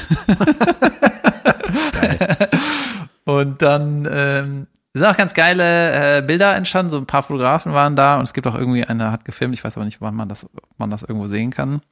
und 3.24 3.60
dann 3.60 4.08
ähm, 4.10 4.66
sind 4.94 5.04
auch 5.04 5.16
ganz 5.16 5.34
geile 5.34 6.18
äh, 6.18 6.22
Bilder 6.22 6.56
entstanden. 6.56 6.92
So 6.92 6.98
ein 6.98 7.06
paar 7.06 7.22
Fotografen 7.22 7.74
waren 7.74 7.94
da 7.94 8.16
und 8.16 8.22
es 8.22 8.32
gibt 8.32 8.46
auch 8.46 8.54
irgendwie 8.54 8.84
einer 8.84 9.12
hat 9.12 9.26
gefilmt. 9.26 9.54
Ich 9.54 9.64
weiß 9.64 9.76
aber 9.76 9.84
nicht, 9.84 10.00
wann 10.00 10.14
man 10.14 10.30
das, 10.30 10.44
ob 10.44 10.78
man 10.78 10.88
das 10.88 11.02
irgendwo 11.02 11.26
sehen 11.26 11.50
kann. 11.50 11.82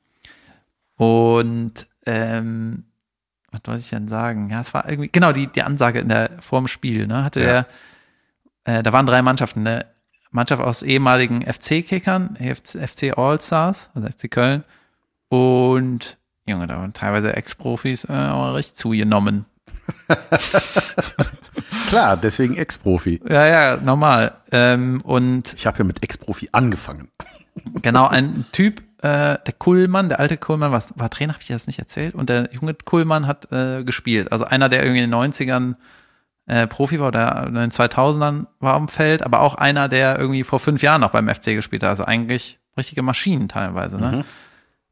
Und 0.96 1.86
ähm, 2.06 2.84
was 3.52 3.60
wollte 3.66 3.80
ich 3.80 3.90
denn 3.90 4.08
sagen? 4.08 4.48
Ja, 4.50 4.60
es 4.60 4.72
war 4.72 4.88
irgendwie, 4.88 5.10
genau, 5.12 5.32
die, 5.32 5.46
die 5.46 5.62
Ansage 5.62 5.98
in 5.98 6.08
der, 6.08 6.30
vorm 6.40 6.68
Spiel, 6.68 7.06
ne, 7.06 7.24
hatte 7.24 7.40
Ja. 7.40 7.64
er, 8.64 8.78
äh, 8.78 8.82
da 8.82 8.92
waren 8.92 9.06
drei 9.06 9.22
Mannschaften, 9.22 9.66
eine 9.66 9.86
Mannschaft 10.30 10.62
aus 10.62 10.82
ehemaligen 10.82 11.42
FC-Kickern, 11.42 12.36
FC, 12.36 13.16
All-Stars, 13.16 13.90
also 13.94 14.08
FC 14.08 14.30
Köln, 14.30 14.64
und, 15.28 16.18
Junge, 16.46 16.66
da 16.66 16.78
waren 16.78 16.92
teilweise 16.92 17.34
Ex-Profis, 17.34 18.04
äh, 18.04 18.12
richtig 18.12 18.74
zugenommen. 18.74 19.46
Klar, 21.88 22.16
deswegen 22.16 22.56
Ex-Profi. 22.56 23.20
Ja, 23.28 23.46
ja, 23.46 23.76
normal. 23.76 24.32
Ähm, 24.52 25.00
und 25.02 25.54
Ich 25.54 25.66
habe 25.66 25.78
ja 25.78 25.84
mit 25.84 26.02
Ex-Profi 26.02 26.48
angefangen. 26.52 27.08
Genau, 27.82 28.06
ein 28.06 28.46
Typ, 28.52 28.80
äh, 29.02 29.36
der 29.44 29.54
Kuhlmann, 29.58 30.08
der 30.08 30.20
alte 30.20 30.36
Kuhlmann, 30.36 30.70
was, 30.72 30.96
war 30.96 31.10
Trainer, 31.10 31.32
habe 31.32 31.42
ich 31.42 31.48
dir 31.48 31.54
das 31.54 31.66
nicht 31.66 31.80
erzählt? 31.80 32.14
Und 32.14 32.28
der 32.28 32.48
junge 32.52 32.74
Kuhlmann 32.74 33.26
hat 33.26 33.50
äh, 33.52 33.82
gespielt. 33.82 34.30
Also 34.30 34.44
einer, 34.44 34.68
der 34.68 34.82
irgendwie 34.82 35.02
in 35.02 35.10
den 35.10 35.32
90ern 35.32 35.74
äh, 36.50 36.66
Profi 36.66 36.98
war, 36.98 37.12
der 37.12 37.44
in 37.46 37.54
den 37.54 37.70
2000ern 37.70 38.46
war 38.58 38.74
am 38.74 38.88
Feld, 38.88 39.22
aber 39.22 39.40
auch 39.40 39.54
einer, 39.54 39.88
der 39.88 40.18
irgendwie 40.18 40.42
vor 40.42 40.58
fünf 40.58 40.82
Jahren 40.82 41.00
noch 41.00 41.12
beim 41.12 41.28
FC 41.28 41.46
gespielt 41.46 41.84
hat. 41.84 41.90
Also 41.90 42.04
eigentlich 42.04 42.58
richtige 42.76 43.02
Maschinen 43.02 43.48
teilweise. 43.48 43.98
Ne? 43.98 44.10
Mhm. 44.10 44.24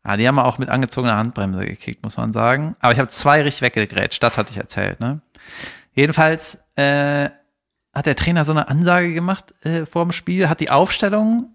Ja, 0.07 0.17
die 0.17 0.29
haben 0.29 0.39
auch 0.39 0.59
mit 0.59 0.69
angezogener 0.69 1.17
Handbremse 1.17 1.67
gekickt, 1.67 2.05
muss 2.05 2.17
man 2.17 2.33
sagen. 2.33 2.77
Aber 2.79 2.93
ich 2.93 3.01
habe 3.01 3.09
zwei 3.09 3.43
richtig 3.43 3.63
weggegrätscht, 3.63 4.23
das 4.23 4.39
hatte 4.39 4.53
ich 4.53 4.59
erzählt. 4.59 5.01
Ne? 5.01 5.21
Jedenfalls 5.95 6.59
äh, 6.77 7.29
hat 7.93 8.07
der 8.07 8.15
Trainer 8.15 8.45
so 8.45 8.53
eine 8.53 8.69
Ansage 8.69 9.13
gemacht 9.13 9.53
äh, 9.65 9.85
vor 9.85 10.05
dem 10.05 10.13
Spiel, 10.13 10.49
hat 10.49 10.61
die 10.61 10.71
Aufstellung 10.71 11.55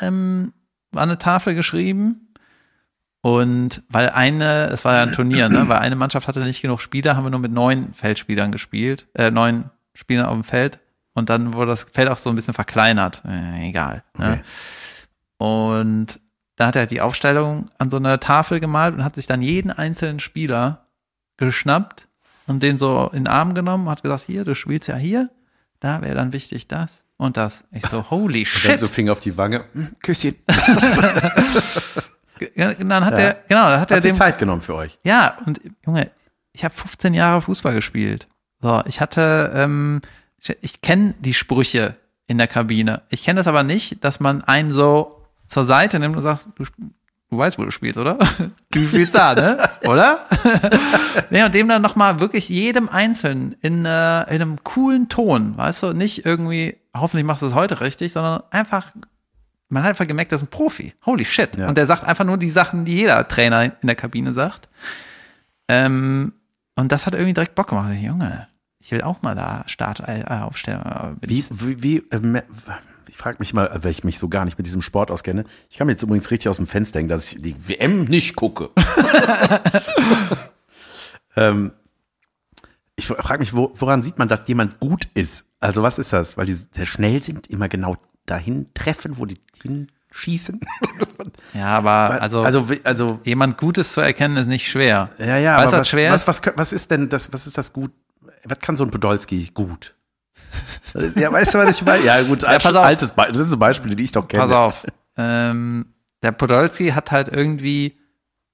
ähm, 0.00 0.52
an 0.92 1.08
eine 1.08 1.18
Tafel 1.18 1.56
geschrieben. 1.56 2.23
Und 3.24 3.82
weil 3.88 4.10
eine, 4.10 4.66
es 4.66 4.84
war 4.84 4.96
ja 4.96 5.02
ein 5.02 5.12
Turnier, 5.12 5.48
ne, 5.48 5.66
weil 5.66 5.78
eine 5.78 5.96
Mannschaft 5.96 6.28
hatte 6.28 6.40
nicht 6.40 6.60
genug 6.60 6.82
Spieler, 6.82 7.16
haben 7.16 7.24
wir 7.24 7.30
nur 7.30 7.40
mit 7.40 7.52
neun 7.52 7.94
Feldspielern 7.94 8.52
gespielt, 8.52 9.08
äh, 9.14 9.30
neun 9.30 9.70
Spielern 9.94 10.26
auf 10.26 10.34
dem 10.34 10.44
Feld. 10.44 10.78
Und 11.14 11.30
dann 11.30 11.54
wurde 11.54 11.70
das 11.70 11.86
Feld 11.90 12.10
auch 12.10 12.18
so 12.18 12.28
ein 12.28 12.36
bisschen 12.36 12.52
verkleinert. 12.52 13.22
Äh, 13.26 13.66
egal. 13.66 14.02
Ne? 14.18 14.42
Und 15.38 16.20
da 16.56 16.66
hat 16.66 16.76
er 16.76 16.84
die 16.84 17.00
Aufstellung 17.00 17.70
an 17.78 17.88
so 17.88 17.96
einer 17.96 18.20
Tafel 18.20 18.60
gemalt 18.60 18.94
und 18.94 19.04
hat 19.04 19.14
sich 19.14 19.26
dann 19.26 19.40
jeden 19.40 19.70
einzelnen 19.70 20.20
Spieler 20.20 20.88
geschnappt 21.38 22.08
und 22.46 22.62
den 22.62 22.76
so 22.76 23.08
in 23.14 23.20
den 23.24 23.28
Arm 23.28 23.54
genommen, 23.54 23.88
hat 23.88 24.02
gesagt, 24.02 24.24
hier, 24.26 24.44
du 24.44 24.54
spielst 24.54 24.86
ja 24.88 24.96
hier, 24.96 25.30
da 25.80 26.02
wäre 26.02 26.14
dann 26.14 26.34
wichtig 26.34 26.68
das 26.68 27.04
und 27.16 27.38
das. 27.38 27.64
Ich 27.70 27.86
so, 27.86 28.10
holy 28.10 28.40
Und 28.40 28.64
dann 28.66 28.72
shit. 28.72 28.78
so 28.80 28.86
Finger 28.86 29.12
auf 29.12 29.20
die 29.20 29.38
Wange. 29.38 29.64
Hm, 29.72 29.96
Küsschen. 30.02 30.34
Dann 32.56 33.04
hat 33.04 33.12
Ja. 33.14 33.18
er, 33.18 33.34
genau, 33.48 33.64
dann 33.68 33.80
hat 33.80 33.90
er 33.90 33.96
Hat 33.96 34.02
sich 34.02 34.12
dem, 34.12 34.16
Zeit 34.18 34.38
genommen 34.38 34.62
für 34.62 34.74
euch. 34.74 34.98
ja, 35.04 35.36
und 35.46 35.60
Junge, 35.84 36.10
ich 36.52 36.64
habe 36.64 36.74
15 36.74 37.14
Jahre 37.14 37.42
Fußball 37.42 37.74
gespielt. 37.74 38.28
So, 38.60 38.82
ich 38.86 39.00
hatte, 39.00 39.52
ähm, 39.54 40.00
ich, 40.38 40.56
ich 40.60 40.80
kenne 40.82 41.14
die 41.20 41.34
Sprüche 41.34 41.96
in 42.26 42.38
der 42.38 42.46
Kabine. 42.46 43.02
Ich 43.10 43.24
kenne 43.24 43.38
das 43.40 43.46
aber 43.46 43.62
nicht, 43.62 44.02
dass 44.04 44.20
man 44.20 44.42
einen 44.42 44.72
so 44.72 45.20
zur 45.46 45.64
Seite 45.66 45.98
nimmt 45.98 46.16
und 46.16 46.22
sagt, 46.22 46.46
du, 46.56 46.64
du 47.30 47.36
weißt, 47.38 47.58
wo 47.58 47.64
du 47.64 47.70
spielst, 47.70 47.98
oder? 47.98 48.16
Du 48.70 48.86
spielst 48.86 49.14
da, 49.14 49.34
ne? 49.34 49.58
Oder? 49.86 50.18
nee, 51.30 51.42
und 51.44 51.54
dem 51.54 51.68
dann 51.68 51.82
nochmal 51.82 52.18
wirklich 52.20 52.48
jedem 52.48 52.88
Einzelnen 52.88 53.54
in, 53.60 53.84
äh, 53.84 54.20
in 54.34 54.42
einem 54.42 54.64
coolen 54.64 55.08
Ton, 55.08 55.56
weißt 55.56 55.82
du, 55.84 55.92
nicht 55.92 56.24
irgendwie, 56.26 56.76
hoffentlich 56.96 57.24
machst 57.26 57.42
du 57.42 57.46
es 57.46 57.54
heute 57.54 57.80
richtig, 57.80 58.12
sondern 58.12 58.42
einfach, 58.50 58.86
man 59.74 59.82
hat 59.82 59.90
einfach 59.90 60.06
gemerkt, 60.06 60.32
das 60.32 60.40
ist 60.40 60.48
ein 60.48 60.50
Profi. 60.50 60.94
Holy 61.04 61.24
shit. 61.24 61.56
Ja. 61.58 61.68
Und 61.68 61.76
der 61.76 61.86
sagt 61.86 62.04
einfach 62.04 62.24
nur 62.24 62.38
die 62.38 62.48
Sachen, 62.48 62.84
die 62.84 62.94
jeder 62.94 63.26
Trainer 63.28 63.64
in 63.64 63.72
der 63.86 63.96
Kabine 63.96 64.32
sagt. 64.32 64.68
Ähm, 65.68 66.32
und 66.76 66.92
das 66.92 67.06
hat 67.06 67.14
irgendwie 67.14 67.34
direkt 67.34 67.54
Bock 67.54 67.68
gemacht. 67.68 67.90
Ich, 67.94 68.02
Junge, 68.02 68.48
ich 68.80 68.90
will 68.90 69.02
auch 69.02 69.22
mal 69.22 69.34
da 69.34 69.64
Start 69.66 70.00
äh, 70.06 70.24
aufstellen. 70.28 71.16
Bin 71.20 71.30
Wie, 71.30 71.38
ich- 71.38 71.46
wie, 71.50 71.82
wie 71.82 71.96
ähm, 72.10 72.40
ich 73.08 73.16
frage 73.16 73.36
mich 73.38 73.54
mal, 73.54 73.70
weil 73.82 73.90
ich 73.92 74.02
mich 74.04 74.18
so 74.18 74.28
gar 74.28 74.44
nicht 74.44 74.58
mit 74.58 74.66
diesem 74.66 74.82
Sport 74.82 75.10
auskenne. 75.10 75.44
Ich 75.70 75.76
kann 75.78 75.86
mir 75.86 75.92
jetzt 75.92 76.02
übrigens 76.02 76.30
richtig 76.30 76.48
aus 76.48 76.56
dem 76.56 76.66
Fenster 76.66 76.98
denken, 76.98 77.10
dass 77.10 77.32
ich 77.32 77.40
die 77.42 77.68
WM 77.68 78.04
nicht 78.04 78.34
gucke. 78.34 78.70
ähm, 81.36 81.72
ich 82.96 83.06
frage 83.06 83.38
mich, 83.40 83.54
wo, 83.54 83.72
woran 83.76 84.02
sieht 84.02 84.18
man, 84.18 84.28
dass 84.28 84.46
jemand 84.48 84.78
gut 84.80 85.08
ist? 85.14 85.46
Also 85.60 85.82
was 85.82 85.98
ist 85.98 86.12
das? 86.12 86.36
Weil 86.36 86.46
die 86.46 86.54
sehr 86.54 86.86
schnell 86.86 87.22
sind, 87.22 87.46
immer 87.48 87.68
genau 87.68 87.96
dahin 88.26 88.66
treffen, 88.74 89.18
wo 89.18 89.26
die 89.26 89.38
hinschießen. 89.62 90.60
Ja, 91.52 91.66
aber 91.78 92.20
also, 92.22 92.42
also, 92.42 92.66
also 92.84 93.20
jemand 93.24 93.58
Gutes 93.58 93.92
zu 93.92 94.00
erkennen 94.00 94.36
ist 94.36 94.46
nicht 94.46 94.68
schwer. 94.68 95.10
ja, 95.18 95.38
ja, 95.38 95.56
Weißt 95.58 95.72
aber 95.72 95.80
was 95.82 95.88
schwer 95.88 96.10
was, 96.12 96.22
ist? 96.22 96.28
was, 96.28 96.42
was, 96.46 96.52
was 96.56 96.72
ist 96.72 96.90
denn 96.90 97.08
das, 97.08 97.32
was 97.32 97.46
ist 97.46 97.56
das 97.58 97.72
gut? 97.72 97.92
Was 98.44 98.58
kann 98.60 98.76
so 98.76 98.84
ein 98.84 98.90
Podolski 98.90 99.50
gut? 99.54 99.94
Ja, 101.16 101.32
weißt 101.32 101.54
du, 101.54 101.58
was 101.58 101.76
ich 101.76 101.84
meine? 101.84 102.04
Ja, 102.04 102.22
gut, 102.22 102.42
Ja, 102.42 102.58
pass 102.58 102.74
auf. 102.76 102.84
altes 102.84 103.12
Be 103.12 103.26
das 103.28 103.36
sind 103.38 103.48
so 103.48 103.56
Beispiele, 103.56 103.96
die 103.96 104.04
ich 104.04 104.12
doch 104.12 104.28
kenne. 104.28 104.42
Pass 104.44 104.52
auf. 104.52 104.86
Ähm, 105.16 105.86
der 106.22 106.30
Podolski 106.32 106.90
hat 106.90 107.10
halt 107.10 107.28
irgendwie, 107.28 107.94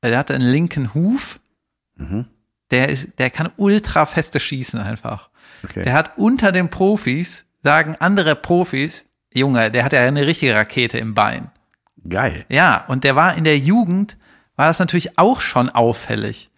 der 0.02 0.16
hatte 0.18 0.34
einen 0.34 0.48
linken 0.50 0.94
Huf. 0.94 1.38
Mhm. 1.96 2.26
Der 2.70 2.88
ist, 2.88 3.18
der 3.18 3.30
kann 3.30 3.50
ultra 3.56 4.06
feste 4.06 4.40
schießen 4.40 4.78
einfach. 4.80 5.28
Okay. 5.64 5.82
Der 5.84 5.92
hat 5.92 6.16
unter 6.16 6.52
den 6.52 6.70
Profis, 6.70 7.44
sagen 7.62 7.96
andere 7.98 8.36
Profis, 8.36 9.04
Junge, 9.34 9.70
der 9.70 9.84
hat 9.84 9.92
ja 9.92 10.00
eine 10.00 10.26
richtige 10.26 10.54
Rakete 10.54 10.98
im 10.98 11.14
Bein. 11.14 11.50
Geil. 12.08 12.44
Ja, 12.48 12.84
und 12.88 13.04
der 13.04 13.14
war 13.16 13.34
in 13.36 13.44
der 13.44 13.58
Jugend, 13.58 14.16
war 14.56 14.66
das 14.66 14.78
natürlich 14.78 15.18
auch 15.18 15.40
schon 15.40 15.68
auffällig. 15.70 16.50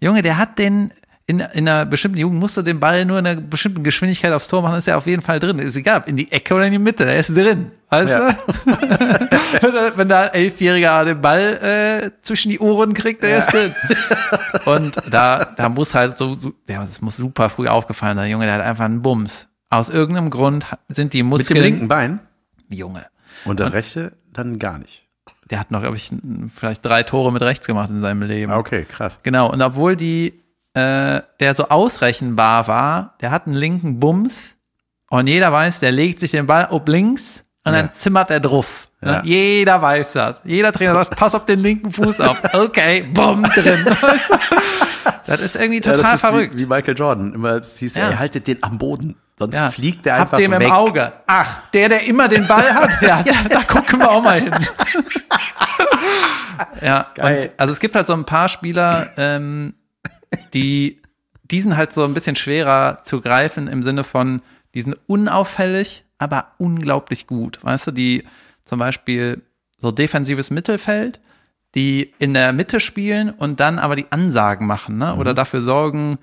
Junge, 0.00 0.22
der 0.22 0.38
hat 0.38 0.58
den, 0.58 0.92
in, 1.26 1.40
in 1.40 1.68
einer 1.68 1.84
bestimmten 1.86 2.18
Jugend 2.18 2.38
musste 2.40 2.64
den 2.64 2.80
Ball 2.80 3.04
nur 3.04 3.18
in 3.18 3.26
einer 3.26 3.40
bestimmten 3.40 3.82
Geschwindigkeit 3.82 4.32
aufs 4.32 4.48
Tor 4.48 4.62
machen, 4.62 4.78
ist 4.78 4.88
er 4.88 4.96
auf 4.98 5.06
jeden 5.06 5.22
Fall 5.22 5.38
drin. 5.38 5.58
Ist 5.58 5.76
egal, 5.76 5.98
ob 6.00 6.08
in 6.08 6.16
die 6.16 6.30
Ecke 6.32 6.54
oder 6.54 6.66
in 6.66 6.72
die 6.72 6.78
Mitte, 6.78 7.04
er 7.04 7.18
ist 7.18 7.34
drin. 7.36 7.70
Weißt 7.90 8.12
Ja. 8.12 8.32
du? 8.32 8.36
wenn, 9.62 9.72
da, 9.74 9.92
wenn 9.96 10.08
da 10.08 10.22
ein 10.22 10.34
Elfjähriger 10.34 11.04
den 11.04 11.20
Ball 11.20 11.40
äh, 11.40 12.10
zwischen 12.22 12.50
die 12.50 12.58
Ohren 12.58 12.94
kriegt, 12.94 13.22
der 13.22 13.38
ist 13.38 13.52
drin. 13.52 13.74
Und 14.64 14.96
da, 15.10 15.44
da 15.56 15.68
muss 15.68 15.94
halt 15.94 16.16
so, 16.18 16.38
so, 16.38 16.52
ja, 16.68 16.84
das 16.84 17.00
muss 17.00 17.16
super 17.16 17.48
früh 17.50 17.68
aufgefallen 17.68 18.16
sein. 18.16 18.30
Junge, 18.30 18.46
der 18.46 18.54
hat 18.54 18.62
einfach 18.62 18.84
einen 18.84 19.02
Bums. 19.02 19.48
Aus 19.76 19.90
irgendeinem 19.90 20.30
Grund 20.30 20.66
sind 20.88 21.12
die 21.12 21.22
Mit 21.22 21.30
Muskeln. 21.30 21.54
dem 21.56 21.62
linken 21.62 21.88
Bein 21.88 22.20
Junge. 22.70 23.06
und 23.44 23.60
der 23.60 23.72
rechte 23.72 24.12
dann 24.32 24.58
gar 24.58 24.78
nicht. 24.78 25.04
Der 25.50 25.60
hat 25.60 25.70
noch, 25.70 25.80
glaube 25.82 25.96
ich, 25.96 26.10
vielleicht 26.54 26.84
drei 26.84 27.02
Tore 27.04 27.32
mit 27.32 27.42
rechts 27.42 27.66
gemacht 27.66 27.90
in 27.90 28.00
seinem 28.00 28.22
Leben. 28.22 28.50
Ah, 28.52 28.56
Okay, 28.58 28.84
krass. 28.84 29.20
Genau, 29.22 29.50
und 29.52 29.62
obwohl 29.62 29.94
die, 29.96 30.42
äh, 30.74 31.20
der 31.40 31.54
so 31.54 31.68
ausrechenbar 31.68 32.66
war, 32.68 33.14
der 33.20 33.30
hat 33.30 33.46
einen 33.46 33.54
linken 33.56 34.00
Bums 34.00 34.54
und 35.08 35.26
jeder 35.28 35.52
weiß, 35.52 35.80
der 35.80 35.92
legt 35.92 36.18
sich 36.20 36.32
den 36.32 36.46
Ball 36.46 36.66
ob 36.70 36.88
links 36.88 37.42
und 37.64 37.72
Ja. 37.74 37.82
dann 37.82 37.92
zimmert 37.92 38.30
er 38.30 38.40
drauf. 38.40 38.86
Ja. 39.02 39.22
Jeder 39.22 39.80
weiß 39.82 40.14
das. 40.14 40.40
Jeder 40.44 40.72
Trainer 40.72 40.94
sagt, 40.94 41.16
pass 41.16 41.34
auf 41.34 41.46
den 41.46 41.60
linken 41.60 41.92
Fuß 41.92 42.18
auf. 42.20 42.42
Okay, 42.54 43.02
bumm, 43.12 43.42
drin. 43.44 43.84
Das 45.26 45.40
ist 45.40 45.56
irgendwie 45.56 45.76
Ja, 45.76 45.92
total 45.92 46.02
das 46.02 46.14
ist 46.14 46.20
verrückt. 46.20 46.54
Wie, 46.54 46.60
wie 46.60 46.66
Michael 46.66 46.96
Jordan. 46.96 47.34
Immer 47.34 47.50
es 47.56 47.78
hieß, 47.78 47.96
Ja. 47.96 48.10
er 48.10 48.18
haltet 48.18 48.46
den 48.46 48.62
am 48.62 48.78
Boden. 48.78 49.16
Sonst 49.38 49.54
Ja. 49.56 49.70
fliegt 49.70 50.06
der 50.06 50.14
Hab 50.14 50.20
einfach 50.22 50.38
dem 50.38 50.52
weg. 50.52 50.62
im 50.62 50.70
Auge. 50.72 51.12
Ach, 51.26 51.68
der, 51.72 51.88
der 51.90 52.06
immer 52.06 52.26
den 52.28 52.46
Ball 52.46 52.72
hat, 52.74 53.02
ja, 53.02 53.22
da 53.50 53.62
gucken 53.62 53.98
wir 54.00 54.10
auch 54.10 54.22
mal 54.22 54.40
hin. 54.40 54.54
ja, 56.80 57.06
Geil. 57.14 57.42
und 57.44 57.50
also 57.60 57.72
es 57.72 57.80
gibt 57.80 57.94
halt 57.94 58.06
so 58.06 58.12
ein 58.14 58.24
paar 58.24 58.48
Spieler, 58.48 59.10
ähm, 59.16 59.74
die, 60.54 61.00
die 61.44 61.60
sind 61.60 61.76
halt 61.76 61.92
so 61.92 62.04
ein 62.04 62.14
bisschen 62.14 62.36
schwerer 62.36 63.02
zu 63.04 63.20
greifen 63.20 63.68
im 63.68 63.82
Sinne 63.82 64.04
von, 64.04 64.42
die 64.74 64.82
sind 64.82 64.96
unauffällig, 65.06 66.04
aber 66.18 66.52
unglaublich 66.58 67.26
gut. 67.26 67.58
Weißt 67.62 67.86
du, 67.88 67.90
die 67.90 68.24
zum 68.64 68.78
Beispiel 68.78 69.42
so 69.78 69.90
defensives 69.90 70.50
Mittelfeld, 70.50 71.20
die 71.74 72.14
in 72.18 72.32
der 72.34 72.52
Mitte 72.52 72.80
spielen 72.80 73.30
und 73.30 73.60
dann 73.60 73.78
aber 73.78 73.96
die 73.96 74.06
Ansagen 74.10 74.66
machen, 74.66 74.96
ne? 74.98 75.14
Oder 75.16 75.34
dafür 75.34 75.60
sorgen, 75.60 76.18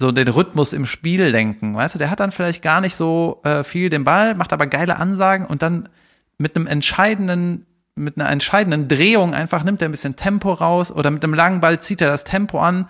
so 0.00 0.12
den 0.12 0.28
Rhythmus 0.28 0.72
im 0.72 0.86
Spiel 0.86 1.24
lenken. 1.24 1.76
Weißt 1.76 1.94
du, 1.94 1.98
der 1.98 2.10
hat 2.10 2.20
dann 2.20 2.32
vielleicht 2.32 2.62
gar 2.62 2.80
nicht 2.80 2.94
so 2.94 3.42
äh, 3.44 3.62
viel 3.62 3.90
den 3.90 4.02
Ball, 4.02 4.34
macht 4.34 4.54
aber 4.54 4.66
geile 4.66 4.96
Ansagen 4.96 5.46
und 5.46 5.60
dann 5.60 5.90
mit 6.38 6.56
einem 6.56 6.66
entscheidenden, 6.66 7.66
mit 7.96 8.18
einer 8.18 8.30
entscheidenden 8.30 8.88
Drehung 8.88 9.34
einfach 9.34 9.62
nimmt 9.62 9.82
er 9.82 9.88
ein 9.88 9.90
bisschen 9.90 10.16
Tempo 10.16 10.54
raus 10.54 10.90
oder 10.90 11.10
mit 11.10 11.22
einem 11.22 11.34
langen 11.34 11.60
Ball 11.60 11.80
zieht 11.80 12.00
er 12.00 12.08
das 12.08 12.24
Tempo 12.24 12.60
an. 12.60 12.88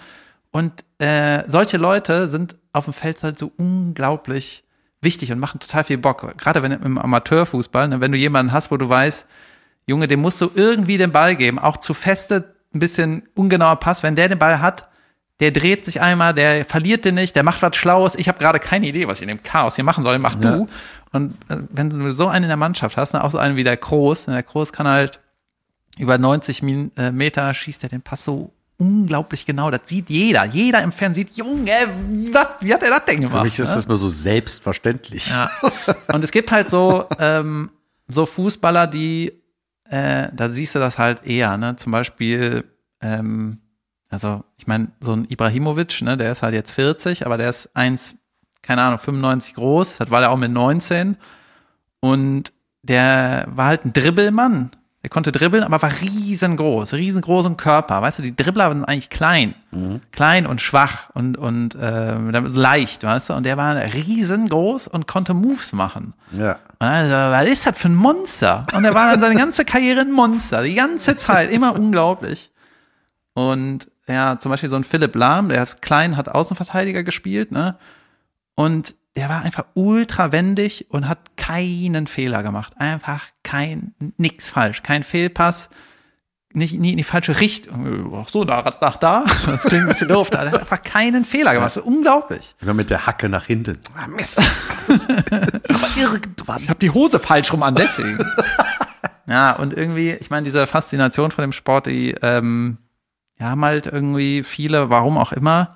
Und 0.52 0.84
äh, 0.98 1.42
solche 1.48 1.78
Leute 1.78 2.28
sind 2.28 2.54
auf 2.72 2.84
dem 2.84 2.94
Feld 2.94 3.24
halt 3.24 3.40
so 3.40 3.50
unglaublich 3.56 4.62
wichtig 5.02 5.32
und 5.32 5.40
machen 5.40 5.58
total 5.58 5.82
viel 5.82 5.98
Bock. 5.98 6.38
Gerade 6.38 6.62
wenn 6.62 6.70
im 6.70 6.96
Amateurfußball, 6.96 7.88
ne, 7.88 8.00
wenn 8.00 8.12
du 8.12 8.18
jemanden 8.18 8.52
hast, 8.52 8.70
wo 8.70 8.76
du 8.76 8.88
weißt, 8.88 9.26
Junge, 9.86 10.06
dem 10.06 10.20
musst 10.20 10.40
du 10.40 10.48
irgendwie 10.54 10.96
den 10.96 11.10
Ball 11.10 11.34
geben, 11.34 11.58
auch 11.58 11.78
zu 11.78 11.92
feste, 11.92 12.54
ein 12.72 12.78
bisschen 12.78 13.24
ungenauer 13.34 13.80
Pass. 13.80 14.04
Wenn 14.04 14.14
der 14.14 14.28
den 14.28 14.38
Ball 14.38 14.60
hat, 14.60 14.89
der 15.40 15.50
dreht 15.50 15.84
sich 15.84 16.00
einmal, 16.00 16.34
der 16.34 16.64
verliert 16.64 17.04
den 17.04 17.14
nicht, 17.16 17.34
der 17.34 17.42
macht 17.42 17.62
was 17.62 17.76
Schlaues. 17.76 18.14
Ich 18.14 18.28
habe 18.28 18.38
gerade 18.38 18.58
keine 18.60 18.86
Idee, 18.86 19.08
was 19.08 19.18
ich 19.18 19.22
in 19.22 19.28
dem 19.28 19.42
Chaos 19.42 19.74
hier 19.74 19.84
machen 19.84 20.04
soll, 20.04 20.18
mach 20.18 20.34
Ja. 20.42 20.56
du. 20.56 20.68
Und 21.12 21.32
äh, 21.48 21.56
wenn 21.70 21.90
du 21.90 22.12
so 22.12 22.28
einen 22.28 22.44
in 22.44 22.48
der 22.48 22.56
Mannschaft 22.56 22.96
hast, 22.96 23.14
ne, 23.14 23.24
auch 23.24 23.32
so 23.32 23.38
einen 23.38 23.56
wie 23.56 23.64
der 23.64 23.76
Kroos, 23.76 24.26
ne, 24.26 24.34
der 24.34 24.42
Kroos 24.42 24.72
kann 24.72 24.86
halt 24.86 25.18
über 25.98 26.18
90 26.18 26.62
Min 26.62 26.92
äh, 26.96 27.10
Meter 27.10 27.52
schießt 27.52 27.82
er 27.82 27.88
den 27.88 28.00
Pass 28.02 28.24
so 28.24 28.52
unglaublich 28.78 29.44
genau. 29.44 29.70
Das 29.70 29.82
sieht 29.84 30.08
jeder. 30.08 30.46
Jeder 30.46 30.82
im 30.82 30.92
Fernsehen 30.92 31.26
sieht, 31.26 31.36
Junge, 31.36 31.72
was, 32.32 32.46
wie 32.60 32.72
hat 32.72 32.82
er 32.82 32.90
das 32.90 33.04
denn 33.06 33.20
gemacht? 33.20 33.38
Für 33.38 33.44
mich 33.44 33.58
ist 33.58 33.68
ne? 33.70 33.74
das 33.74 33.88
mal 33.88 33.96
so 33.96 34.08
selbstverständlich. 34.08 35.28
Ja. 35.28 35.50
Und 36.12 36.24
es 36.24 36.30
gibt 36.30 36.50
halt 36.52 36.70
so, 36.70 37.06
ähm, 37.18 37.70
so 38.08 38.24
Fußballer, 38.24 38.86
die, 38.86 39.32
äh, 39.90 40.28
da 40.32 40.48
siehst 40.48 40.74
du 40.74 40.78
das 40.78 40.96
halt 40.96 41.26
eher, 41.26 41.56
ne? 41.58 41.76
Zum 41.76 41.92
Beispiel, 41.92 42.64
ähm, 43.02 43.58
also 44.10 44.44
ich 44.58 44.66
meine, 44.66 44.88
so 45.00 45.12
ein 45.12 45.26
Ibrahimovic, 45.28 46.02
ne, 46.02 46.16
der 46.16 46.32
ist 46.32 46.42
halt 46.42 46.54
jetzt 46.54 46.72
40, 46.72 47.24
aber 47.24 47.38
der 47.38 47.48
ist 47.48 47.70
eins, 47.74 48.16
keine 48.62 48.82
Ahnung, 48.82 48.98
95 48.98 49.54
groß, 49.54 49.96
das 49.96 50.10
war 50.10 50.20
der 50.20 50.30
auch 50.30 50.36
mit 50.36 50.50
19. 50.50 51.16
Und 52.00 52.52
der 52.82 53.46
war 53.48 53.66
halt 53.66 53.84
ein 53.84 53.92
Dribbelmann. 53.92 54.72
Der 55.02 55.08
konnte 55.08 55.32
dribbeln, 55.32 55.64
aber 55.64 55.80
war 55.80 55.92
riesengroß, 56.02 56.92
riesengroßen 56.92 57.56
Körper. 57.56 58.02
Weißt 58.02 58.18
du, 58.18 58.22
die 58.22 58.36
Dribbler 58.36 58.70
sind 58.70 58.84
eigentlich 58.84 59.08
klein, 59.08 59.54
klein 60.12 60.46
und 60.46 60.60
schwach 60.60 61.08
und 61.14 61.38
und 61.38 61.74
äh, 61.74 62.18
leicht, 62.18 63.02
weißt 63.02 63.30
du. 63.30 63.32
Und 63.32 63.46
der 63.46 63.56
war 63.56 63.76
riesengroß 63.76 64.88
und 64.88 65.06
konnte 65.06 65.32
Moves 65.32 65.72
machen. 65.72 66.12
Ja. 66.32 66.58
Also, 66.80 67.14
was 67.14 67.48
ist 67.48 67.66
das 67.66 67.78
für 67.78 67.88
ein 67.88 67.94
Monster? 67.94 68.66
Und 68.74 68.84
er 68.84 68.94
war 68.94 69.10
dann 69.10 69.20
seine 69.20 69.36
ganze 69.36 69.64
Karriere 69.64 70.00
ein 70.00 70.12
Monster, 70.12 70.64
die 70.64 70.74
ganze 70.74 71.16
Zeit, 71.16 71.50
immer 71.50 71.74
unglaublich. 71.74 72.50
Und 73.32 73.89
ja, 74.08 74.38
zum 74.38 74.50
Beispiel 74.50 74.68
so 74.68 74.76
ein 74.76 74.84
Philipp 74.84 75.14
Lahm, 75.14 75.48
der 75.48 75.62
ist 75.62 75.82
klein, 75.82 76.16
hat 76.16 76.28
Außenverteidiger 76.28 77.02
gespielt, 77.02 77.52
ne? 77.52 77.76
Und 78.54 78.94
der 79.16 79.28
war 79.28 79.42
einfach 79.42 79.64
ultra 79.74 80.32
wendig 80.32 80.86
und 80.90 81.08
hat 81.08 81.36
keinen 81.36 82.06
Fehler 82.06 82.42
gemacht. 82.42 82.74
Einfach 82.78 83.24
kein, 83.42 83.94
nix 84.16 84.50
falsch, 84.50 84.82
kein 84.82 85.02
Fehlpass, 85.02 85.68
nicht, 86.52 86.78
nie 86.78 86.90
in 86.90 86.96
die 86.96 87.04
falsche 87.04 87.38
Richtung. 87.40 88.12
Ach 88.12 88.28
so, 88.28 88.42
nach, 88.42 88.80
nach 88.80 88.96
da. 88.96 89.24
Das 89.46 89.62
klingt 89.62 89.84
ein 89.84 89.88
bisschen 89.88 90.08
doof. 90.08 90.30
Da 90.30 90.40
hat 90.40 90.52
er 90.52 90.58
einfach 90.58 90.82
keinen 90.82 91.24
Fehler 91.24 91.52
gemacht. 91.52 91.66
Das 91.66 91.76
ist 91.76 91.84
unglaublich. 91.84 92.56
Immer 92.60 92.74
mit 92.74 92.90
der 92.90 93.06
Hacke 93.06 93.28
nach 93.28 93.46
hinten. 93.46 93.78
Ah, 93.96 94.08
Mist. 94.08 94.38
Aber 94.88 95.88
irgendwann. 95.96 96.62
Ich 96.62 96.68
habe 96.68 96.80
die 96.80 96.90
Hose 96.90 97.20
falsch 97.20 97.52
rum 97.52 97.62
an, 97.62 97.76
deswegen. 97.76 98.18
ja, 99.28 99.52
und 99.52 99.74
irgendwie, 99.74 100.10
ich 100.10 100.30
meine, 100.30 100.42
diese 100.42 100.66
Faszination 100.66 101.30
von 101.30 101.42
dem 101.42 101.52
Sport, 101.52 101.86
die 101.86 102.16
ähm, 102.20 102.78
ja, 103.40 103.46
haben 103.46 103.64
halt 103.64 103.86
irgendwie 103.86 104.42
viele, 104.42 104.90
warum 104.90 105.16
auch 105.16 105.32
immer. 105.32 105.72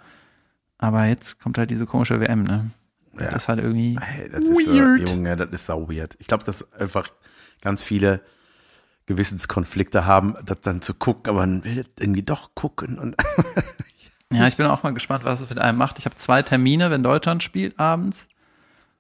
Aber 0.79 1.07
jetzt 1.07 1.41
kommt 1.41 1.57
halt 1.57 1.71
diese 1.71 1.87
komische 1.87 2.21
WM, 2.21 2.45
ne? 2.45 2.71
Ja. 3.19 3.31
Das 3.31 3.45
ist 3.45 3.49
halt 3.49 3.61
irgendwie 3.61 3.97
Hey, 4.01 4.29
das 4.29 4.43
ist 4.43 4.67
so, 4.67 4.75
weird. 4.75 5.09
Junge, 5.09 5.37
das 5.37 5.51
ist 5.51 5.67
so 5.67 5.89
weird. 5.89 6.15
Ich 6.19 6.27
glaube, 6.27 6.45
dass 6.45 6.71
einfach 6.73 7.09
ganz 7.63 7.83
viele 7.83 8.21
Gewissenskonflikte 9.07 10.05
haben, 10.05 10.37
das 10.45 10.61
dann 10.61 10.83
zu 10.83 10.95
gucken, 10.95 11.31
aber 11.31 11.41
man 11.41 11.65
will 11.65 11.87
irgendwie 11.99 12.23
doch 12.23 12.55
gucken 12.55 12.99
und 12.99 13.17
ja, 14.33 14.47
ich 14.47 14.57
bin 14.57 14.67
auch 14.67 14.83
mal 14.83 14.95
gespannt, 14.95 15.25
was 15.25 15.41
es 15.41 15.51
mit 15.51 15.59
einem 15.59 15.79
macht. 15.79 15.99
Ich 15.99 16.07
habe 16.07 16.17
zwei 16.17 16.43
Termine, 16.43 16.91
wenn 16.91 17.03
Deutschland 17.03 17.43
spielt 17.43 17.79
abends. 17.79 18.27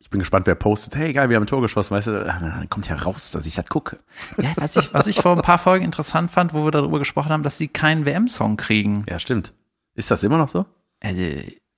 Ich 0.05 0.11
bin 0.11 0.21
gespannt, 0.21 0.47
wer 0.47 0.55
postet, 0.55 0.95
hey 0.97 1.15
geil, 1.15 1.31
wir 1.31 1.37
haben 1.37 1.45
ein 1.45 1.47
Tor 1.47 1.63
geschossen, 1.63 1.97
weißt 1.97 2.09
du, 2.09 2.31
Ah, 2.31 2.39
dann 2.39 2.69
kommt 2.69 2.87
ja 2.89 2.95
raus, 2.95 3.31
dass 3.31 3.47
ich 3.47 3.55
das 3.55 3.65
gucke. 3.67 3.99
Ja, 4.37 4.51
was 4.57 4.77
ich, 4.77 4.93
was 4.93 5.07
ich 5.07 5.17
vor 5.17 5.35
ein 5.35 5.41
paar 5.41 5.59
Folgen 5.59 5.83
interessant 5.83 6.31
fand, 6.31 6.53
wo 6.53 6.65
wir 6.65 6.71
darüber 6.71 6.99
gesprochen 6.99 7.31
haben, 7.31 7.43
dass 7.43 7.57
sie 7.57 7.69
keinen 7.69 8.05
WM-Song 8.05 8.59
kriegen. 8.59 9.07
Ja, 9.09 9.19
stimmt. 9.19 9.55
Ist 9.95 10.11
das 10.11 10.23
immer 10.23 10.37
noch 10.37 10.51
so? 10.51 10.67
Also, 11.01 11.23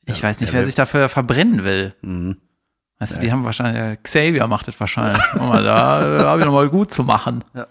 ich 0.06 0.22
weiß 0.22 0.40
nicht, 0.40 0.52
ja, 0.52 0.58
wer 0.58 0.66
sich 0.66 0.74
dafür 0.74 1.08
verbrennen 1.08 1.62
will. 1.62 1.94
Mhm. 2.02 2.38
Weißt 2.98 3.16
du, 3.16 3.20
die 3.20 3.30
haben 3.30 3.44
wahrscheinlich, 3.44 4.02
Xavier 4.02 4.46
macht 4.48 4.66
das 4.66 4.80
wahrscheinlich. 4.80 5.22
Guck 5.32 5.42
mal, 5.42 5.62
da, 5.62 6.18
da 6.18 6.28
habe 6.30 6.40
ich 6.40 6.46
nochmal 6.46 6.68
gut 6.68 6.92
zu 6.92 7.04
machen. 7.04 7.44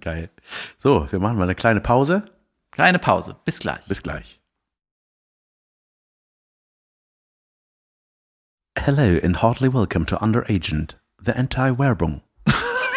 Geil. 0.00 0.30
So, 0.78 1.08
wir 1.10 1.18
machen 1.18 1.36
mal 1.36 1.44
eine 1.44 1.54
kleine 1.56 1.80
Pause. 1.80 2.22
Kleine 2.70 3.00
Pause. 3.00 3.36
Bis 3.44 3.58
gleich. 3.58 3.84
Bis 3.86 4.02
gleich. 4.02 4.40
Hello 8.78 9.18
and 9.22 9.42
heartily 9.42 9.72
welcome 9.72 10.06
to 10.06 10.16
Underagent, 10.20 10.96
the 11.24 11.32
Anti-Werbung. 11.32 12.22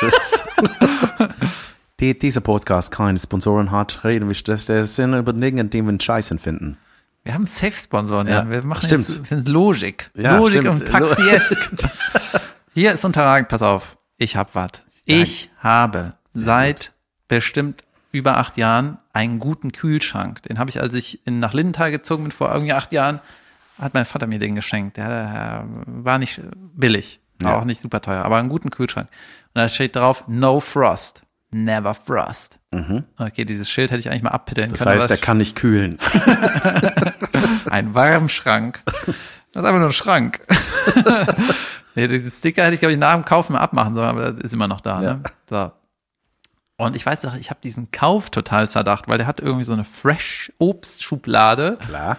Das- 0.02 0.44
Die, 2.02 2.18
dieser 2.18 2.42
Podcast 2.42 2.92
keine 2.92 3.18
Sponsoren 3.18 3.72
hat, 3.72 4.04
reden 4.04 4.28
wir 4.28 4.36
stattdessen 4.36 5.14
über 5.14 5.32
Dinge, 5.32 5.64
die 5.66 5.82
wir 5.82 5.98
scheißen 6.00 6.40
finden. 6.40 6.78
Wir 7.24 7.34
haben 7.34 7.48
Safe-Sponsoren, 7.48 8.28
ja. 8.28 8.50
Wir 8.50 8.64
machen 8.64 8.86
stimmt. 8.88 9.08
jetzt 9.08 9.26
sind 9.28 9.48
Logik. 9.48 10.12
Ja, 10.14 10.38
Logik 10.38 10.62
stimmt. 10.62 10.82
und 10.82 10.92
Paxiesk. 10.92 11.70
Hier 12.74 12.92
ist 12.94 13.06
unterragend, 13.06 13.48
pass 13.48 13.62
auf. 13.62 13.98
Ich 14.18 14.36
hab 14.36 14.56
was. 14.56 14.70
Ich 15.06 15.50
habe 15.60 16.14
seit 16.34 16.92
bestimmt 17.30 17.84
über 18.12 18.38
acht 18.38 18.58
Jahren 18.58 18.98
einen 19.14 19.40
guten 19.40 19.72
Kühlschrank. 19.72 20.42
Den 20.44 20.60
habe 20.60 20.70
ich, 20.70 20.82
als 20.82 20.94
ich 20.96 21.26
in, 21.26 21.40
nach 21.40 21.54
Lindenthal 21.54 21.92
gezogen 21.92 22.24
bin, 22.24 22.32
vor 22.32 22.52
irgendwie 22.52 22.74
acht 22.74 22.92
Jahren, 22.92 23.22
hat 23.80 23.94
mein 23.94 24.06
Vater 24.06 24.28
mir 24.28 24.40
den 24.40 24.56
geschenkt. 24.56 24.98
Der, 24.98 25.08
der 25.10 25.66
war 25.86 26.18
nicht 26.18 26.42
billig, 26.76 27.20
war 27.42 27.54
Ja. 27.54 27.60
auch 27.60 27.66
nicht 27.66 27.82
super 27.82 28.02
teuer, 28.02 28.24
aber 28.24 28.38
einen 28.38 28.50
guten 28.50 28.70
Kühlschrank. 28.70 29.08
Und 29.54 29.62
da 29.62 29.70
steht 29.70 29.96
drauf, 29.96 30.24
no 30.28 30.60
frost, 30.60 31.24
never 31.52 31.94
frost. 31.94 32.60
Okay, 33.18 33.46
dieses 33.46 33.70
Schild 33.70 33.92
hätte 33.92 34.00
ich 34.02 34.10
eigentlich 34.10 34.24
mal 34.24 34.32
abpiddeln 34.32 34.70
Mhm. 34.70 34.74
Das 34.74 34.80
können. 34.80 34.90
aber 34.92 35.00
heißt, 35.00 35.10
der 35.10 35.18
kann 35.18 35.38
nicht 35.38 35.56
kühlen. 35.56 35.98
ein 37.70 37.94
Warmschrank. 37.94 38.82
Das 38.86 39.64
ist 39.64 39.68
einfach 39.68 39.80
nur 39.80 39.88
ein 39.90 39.94
Schrank. 39.94 40.40
nee, 41.96 42.08
diesen 42.10 42.32
Sticker 42.32 42.64
hätte 42.64 42.74
ich, 42.74 42.82
glaube 42.82 42.92
ich, 42.94 43.00
nach 43.00 43.14
dem 43.14 43.24
Kauf 43.24 43.50
mal 43.50 43.60
abmachen 43.60 43.96
sollen, 43.96 44.10
aber 44.10 44.34
das 44.34 44.42
ist 44.44 44.54
immer 44.54 44.68
noch 44.68 44.82
da. 44.82 45.00
Ne? 45.00 45.22
So. 45.50 45.72
Und 46.78 46.98
ich 46.98 47.06
weiß 47.06 47.22
doch, 47.22 47.36
ich 47.36 47.50
habe 47.50 47.62
diesen 47.64 47.92
Kauf 47.92 48.30
total 48.30 48.70
zerdacht, 48.70 49.08
weil 49.08 49.18
der 49.18 49.28
hat 49.28 49.40
irgendwie 49.40 49.64
so 49.64 49.72
eine 49.72 49.86
Fresh-Obst-Schublade. 49.86 51.78
Klar. 51.80 52.18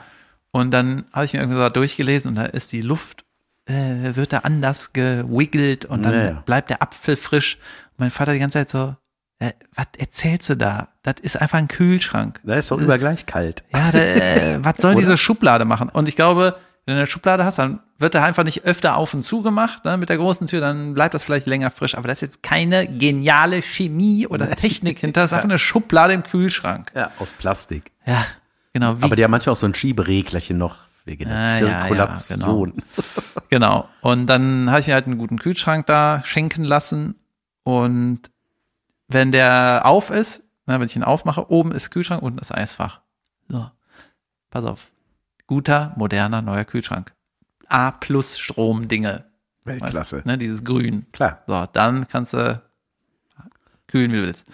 Und 0.56 0.70
dann 0.70 1.04
habe 1.12 1.26
ich 1.26 1.34
mir 1.34 1.40
irgendwie 1.40 1.58
so 1.58 1.68
durchgelesen 1.68 2.30
und 2.30 2.36
da 2.36 2.46
ist 2.46 2.72
die 2.72 2.80
Luft, 2.80 3.26
äh, 3.66 4.16
wird 4.16 4.32
da 4.32 4.38
anders 4.38 4.94
gewiggelt 4.94 5.84
und 5.84 6.02
dann 6.02 6.14
Ja, 6.14 6.24
ja. 6.24 6.42
bleibt 6.46 6.70
der 6.70 6.80
Apfel 6.80 7.16
frisch. 7.16 7.56
Und 7.90 7.98
mein 7.98 8.10
Vater 8.10 8.32
die 8.32 8.38
ganze 8.38 8.60
Zeit 8.60 8.70
so, 8.70 8.96
äh, 9.38 9.52
was 9.74 9.86
erzählst 9.98 10.48
du 10.48 10.56
da? 10.56 10.88
Das 11.02 11.16
ist 11.20 11.38
einfach 11.38 11.58
ein 11.58 11.68
Kühlschrank. 11.68 12.40
Da 12.42 12.54
ist 12.54 12.70
doch 12.70 12.78
über 12.78 12.96
gleich 12.96 13.26
kalt. 13.26 13.64
Ja, 13.74 13.92
da, 13.92 13.98
äh, 13.98 14.58
was 14.64 14.76
soll 14.78 14.94
diese 14.94 15.18
Schublade 15.18 15.66
machen? 15.66 15.90
Und 15.90 16.08
ich 16.08 16.16
glaube, 16.16 16.56
wenn 16.86 16.94
du 16.94 17.00
eine 17.00 17.06
Schublade 17.06 17.44
hast, 17.44 17.58
dann 17.58 17.80
wird 17.98 18.14
er 18.14 18.24
einfach 18.24 18.44
nicht 18.44 18.64
öfter 18.64 18.96
auf 18.96 19.12
und 19.12 19.24
zu 19.24 19.42
gemacht 19.42 19.84
ne, 19.84 19.98
mit 19.98 20.08
der 20.08 20.16
großen 20.16 20.46
Tür, 20.46 20.62
dann 20.62 20.94
bleibt 20.94 21.12
das 21.12 21.22
vielleicht 21.24 21.46
länger 21.46 21.68
frisch. 21.70 21.96
Aber 21.96 22.08
da 22.08 22.12
ist 22.12 22.22
jetzt 22.22 22.42
keine 22.42 22.86
geniale 22.86 23.60
Chemie 23.60 24.26
oder 24.26 24.50
Technik 24.52 25.00
hinter. 25.00 25.20
Das 25.20 25.32
ist 25.32 25.34
einfach 25.34 25.50
eine 25.50 25.58
Schublade 25.58 26.14
im 26.14 26.22
Kühlschrank. 26.22 26.92
Ja, 26.94 27.10
aus 27.18 27.34
Plastik. 27.34 27.92
Ja, 28.06 28.24
genau. 28.78 28.98
Wie, 28.98 29.02
Aber 29.04 29.16
die 29.16 29.24
haben 29.24 29.30
manchmal 29.30 29.52
auch 29.52 29.56
so 29.56 29.66
ein 29.66 29.74
Schiebereglerchen 29.74 30.58
noch 30.58 30.76
wegen 31.06 31.28
der 31.28 31.36
Ah, 31.38 31.58
ja, 31.58 31.66
ja, 31.66 32.16
Zirkulation. 32.18 32.82
genau. 33.48 33.88
Und 34.02 34.26
dann 34.26 34.70
habe 34.70 34.80
ich 34.80 34.86
mir 34.86 34.94
halt 34.94 35.06
einen 35.06 35.18
guten 35.18 35.38
Kühlschrank 35.38 35.86
da 35.86 36.22
schenken 36.24 36.62
lassen. 36.64 37.14
Und 37.62 38.30
wenn 39.08 39.32
der 39.32 39.82
auf 39.84 40.10
ist, 40.10 40.42
ne, 40.66 40.78
wenn 40.78 40.86
ich 40.86 40.96
ihn 40.96 41.04
aufmache, 41.04 41.50
oben 41.50 41.72
ist 41.72 41.90
Kühlschrank, 41.90 42.22
unten 42.22 42.38
ist 42.38 42.52
Eisfach. 42.54 43.00
So, 43.48 43.70
pass 44.50 44.64
auf. 44.64 44.90
Guter, 45.46 45.94
moderner, 45.96 46.42
neuer 46.42 46.64
Kühlschrank. 46.64 47.12
A 47.68 47.92
plus 47.92 48.38
Stromdinge. 48.38 49.24
Weltklasse. 49.64 50.16
Weißt, 50.18 50.26
ne, 50.26 50.38
dieses 50.38 50.64
Grün. 50.64 51.06
Klar. 51.12 51.42
So, 51.46 51.66
dann 51.72 52.06
kannst 52.08 52.32
du 52.34 52.60
kühlen, 53.86 54.12
wie 54.12 54.16
du 54.16 54.22
willst. 54.24 54.44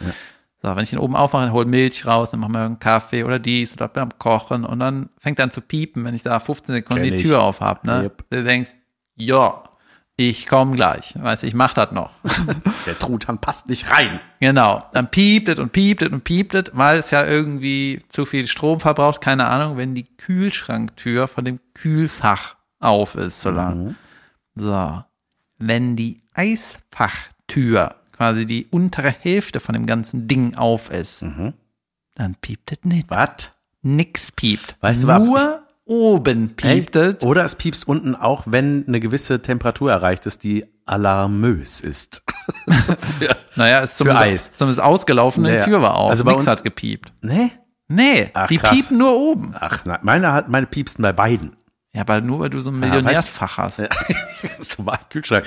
So, 0.62 0.76
wenn 0.76 0.82
ich 0.84 0.90
den 0.90 1.00
oben 1.00 1.16
aufmache, 1.16 1.44
dann 1.46 1.52
hol 1.52 1.64
Milch 1.64 2.06
raus, 2.06 2.30
dann 2.30 2.40
machen 2.40 2.54
wir 2.54 2.60
einen 2.60 2.78
Kaffee 2.78 3.24
oder 3.24 3.40
dies 3.40 3.72
oder 3.72 3.88
beim 3.88 4.16
Kochen 4.18 4.64
und 4.64 4.78
dann 4.78 5.08
fängt 5.18 5.40
er 5.40 5.44
an 5.44 5.50
zu 5.50 5.60
piepen, 5.60 6.04
wenn 6.04 6.14
ich 6.14 6.22
da 6.22 6.38
15 6.38 6.76
Sekunden 6.76 7.02
Kenn 7.02 7.10
die 7.10 7.16
ich. 7.16 7.22
Tür 7.22 7.42
auf 7.42 7.60
hab, 7.60 7.84
ne? 7.84 8.04
Yep. 8.04 8.24
Du 8.30 8.44
denkst, 8.44 8.76
ja, 9.16 9.64
ich 10.16 10.46
komme 10.46 10.76
gleich. 10.76 11.14
Weißt 11.18 11.42
du, 11.42 11.48
ich 11.48 11.54
mach 11.54 11.74
das 11.74 11.90
noch. 11.90 12.12
Der 12.86 12.96
Truthahn 12.96 13.38
passt 13.38 13.68
nicht 13.68 13.90
rein. 13.90 14.20
genau. 14.38 14.84
Dann 14.92 15.10
pieptet 15.10 15.58
und 15.58 15.72
pieptet 15.72 16.12
und 16.12 16.22
pieptet, 16.22 16.70
weil 16.74 16.98
es 16.98 17.10
ja 17.10 17.24
irgendwie 17.26 18.00
zu 18.08 18.24
viel 18.24 18.46
Strom 18.46 18.78
verbraucht, 18.78 19.20
keine 19.20 19.46
Ahnung, 19.46 19.76
wenn 19.76 19.96
die 19.96 20.04
Kühlschranktür 20.16 21.26
von 21.26 21.44
dem 21.44 21.58
Kühlfach 21.74 22.54
auf 22.78 23.16
ist, 23.16 23.40
so 23.40 23.50
lang. 23.50 23.96
So. 24.54 25.02
Wenn 25.58 25.96
die 25.96 26.18
Eisfachtür, 26.34 27.96
quasi 28.12 28.46
die 28.46 28.66
untere 28.70 29.10
Hälfte 29.10 29.60
von 29.60 29.72
dem 29.74 29.86
ganzen 29.86 30.28
Ding 30.28 30.54
auf 30.54 30.90
ist, 30.90 31.22
dann 31.22 32.34
piept 32.40 32.72
es 32.72 32.78
nicht. 32.84 33.10
Was? 33.10 33.52
Nix 33.82 34.30
piept. 34.32 34.76
Weißt 34.80 35.02
du, 35.02 35.10
aber 35.10 35.24
Nur 35.24 35.62
oben 35.84 36.54
piept 36.54 36.94
es. 36.96 37.22
Oder 37.22 37.44
es 37.44 37.56
piepst 37.56 37.88
unten 37.88 38.14
auch, 38.14 38.44
wenn 38.46 38.84
eine 38.86 39.00
gewisse 39.00 39.42
Temperatur 39.42 39.90
erreicht 39.90 40.26
ist, 40.26 40.44
die 40.44 40.64
alarmös 40.86 41.80
ist. 41.80 42.22
Naja, 43.56 43.80
ist 43.80 43.98
zumindest, 43.98 44.22
Eis. 44.24 44.52
zumindest 44.56 44.80
ausgelaufen, 44.80 45.44
Ja, 45.44 45.50
die 45.50 45.56
ja. 45.58 45.62
Tür 45.62 45.82
war 45.82 45.96
auf. 45.96 46.10
Also 46.10 46.24
bei 46.24 46.32
Nix 46.32 46.44
uns- 46.44 46.50
hat 46.50 46.64
gepiept. 46.64 47.12
Nee? 47.20 47.50
Nee, 47.88 48.30
Ach, 48.32 48.48
die 48.48 48.56
krass. 48.56 48.70
piepen 48.70 48.96
nur 48.98 49.14
oben. 49.14 49.52
Ach 49.54 49.84
nein, 49.84 49.98
meine, 50.02 50.32
hat- 50.32 50.48
meine 50.48 50.66
piepsten 50.66 51.02
bei 51.02 51.12
beiden. 51.12 51.54
Ja, 51.92 52.00
aber 52.02 52.22
nur 52.22 52.40
weil 52.40 52.48
du 52.50 52.60
so 52.60 52.70
ein 52.70 52.80
Ja, 52.80 52.88
Millionärsfach 52.88 53.58
hast. 53.58 53.78
Ja, 53.80 53.88
das 53.88 54.50
ist 54.60 54.78
normal, 54.78 54.98
Kühlschrank. 55.10 55.44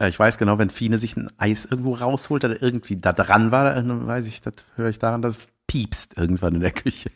Ja, 0.00 0.08
ich 0.08 0.18
weiß 0.18 0.38
genau, 0.38 0.58
wenn 0.58 0.70
Fine 0.70 0.96
sich 0.98 1.16
ein 1.16 1.30
Eis 1.36 1.66
irgendwo 1.66 1.94
rausholt, 1.94 2.44
oder 2.44 2.60
irgendwie 2.62 2.96
da 2.96 3.12
dran 3.12 3.52
war, 3.52 3.74
dann 3.74 4.06
weiß 4.06 4.26
ich, 4.26 4.40
das 4.40 4.54
höre 4.76 4.88
ich 4.88 4.98
daran, 4.98 5.20
dass 5.20 5.36
es 5.36 5.48
piepst 5.66 6.16
irgendwann 6.16 6.54
in 6.54 6.60
der 6.62 6.70
Küche. 6.70 7.10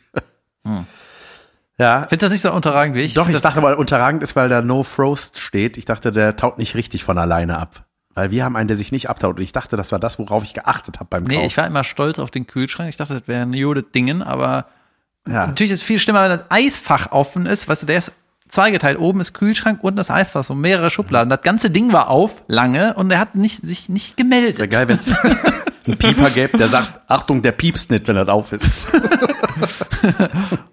Ja, 1.77 2.05
Findest 2.07 2.11
du 2.11 2.25
das 2.27 2.31
nicht 2.31 2.41
so 2.41 2.53
unterragend 2.53 2.95
wie 2.95 3.01
ich? 3.01 3.13
doch, 3.15 3.27
ich 3.27 3.41
dachte 3.41 3.59
mal, 3.59 3.73
unterragend 3.73 4.23
ist, 4.23 4.35
weil 4.35 4.47
da 4.49 4.61
No 4.61 4.83
Frost 4.83 5.39
steht. 5.39 5.77
Ich 5.77 5.85
dachte, 5.85 6.11
der 6.11 6.37
taut 6.37 6.57
nicht 6.57 6.75
richtig 6.75 7.03
von 7.03 7.17
alleine 7.17 7.57
ab. 7.57 7.85
Weil 8.13 8.31
wir 8.31 8.45
haben 8.45 8.55
einen, 8.55 8.69
der 8.69 8.77
sich 8.77 8.93
nicht 8.93 9.09
abtaut. 9.09 9.37
Und 9.37 9.41
ich 9.43 9.51
dachte, 9.51 9.75
das 9.75 9.91
war 9.91 9.99
das, 9.99 10.17
worauf 10.17 10.43
ich 10.43 10.53
geachtet 10.53 10.99
habe 10.99 11.09
beim 11.09 11.23
Nee, 11.25 11.35
Kauf. 11.35 11.45
ich 11.47 11.57
war 11.57 11.67
immer 11.67 11.83
stolz 11.83 12.17
auf 12.17 12.31
den 12.31 12.47
Kühlschrank. 12.47 12.87
Ich 12.87 12.95
dachte, 12.95 13.15
das 13.19 13.27
wäre 13.27 13.41
ein 13.41 13.53
Jode 13.53 13.83
Dingen, 13.83 14.21
aber 14.21 14.67
ja. 15.27 15.47
natürlich 15.47 15.71
ist 15.73 15.79
es 15.79 15.83
viel 15.83 15.99
schlimmer, 15.99 16.23
wenn 16.23 16.37
das 16.37 16.45
Eisfach 16.49 17.11
offen 17.11 17.45
ist. 17.45 17.67
Weißt 17.67 17.81
du, 17.81 17.87
der 17.87 17.97
ist 17.97 18.13
zweigeteilt. 18.55 18.97
Oben 18.97 19.21
ist 19.21 19.33
Kühlschrank, 19.33 19.83
unten 19.83 19.99
ist 19.99 20.09
einfach 20.09 20.43
so 20.43 20.55
mehrere 20.55 20.89
Schubladen. 20.89 21.29
Das 21.29 21.41
ganze 21.41 21.69
Ding 21.69 21.93
war 21.93 22.09
auf, 22.09 22.43
lange, 22.47 22.93
und 22.95 23.11
er 23.11 23.19
hat 23.19 23.35
nicht, 23.35 23.63
sich 23.63 23.89
nicht 23.89 24.17
gemeldet. 24.17 24.57
Wäre 24.57 24.67
geil, 24.67 24.87
wenn 24.87 24.97
es 24.97 25.13
einen 25.85 25.97
Pieper 25.97 26.29
gäbe, 26.29 26.57
der 26.57 26.67
sagt, 26.67 26.99
Achtung, 27.07 27.41
der 27.41 27.51
piepst 27.51 27.91
nicht, 27.91 28.07
wenn 28.07 28.15
er 28.15 28.27
auf 28.29 28.51
ist. 28.53 28.87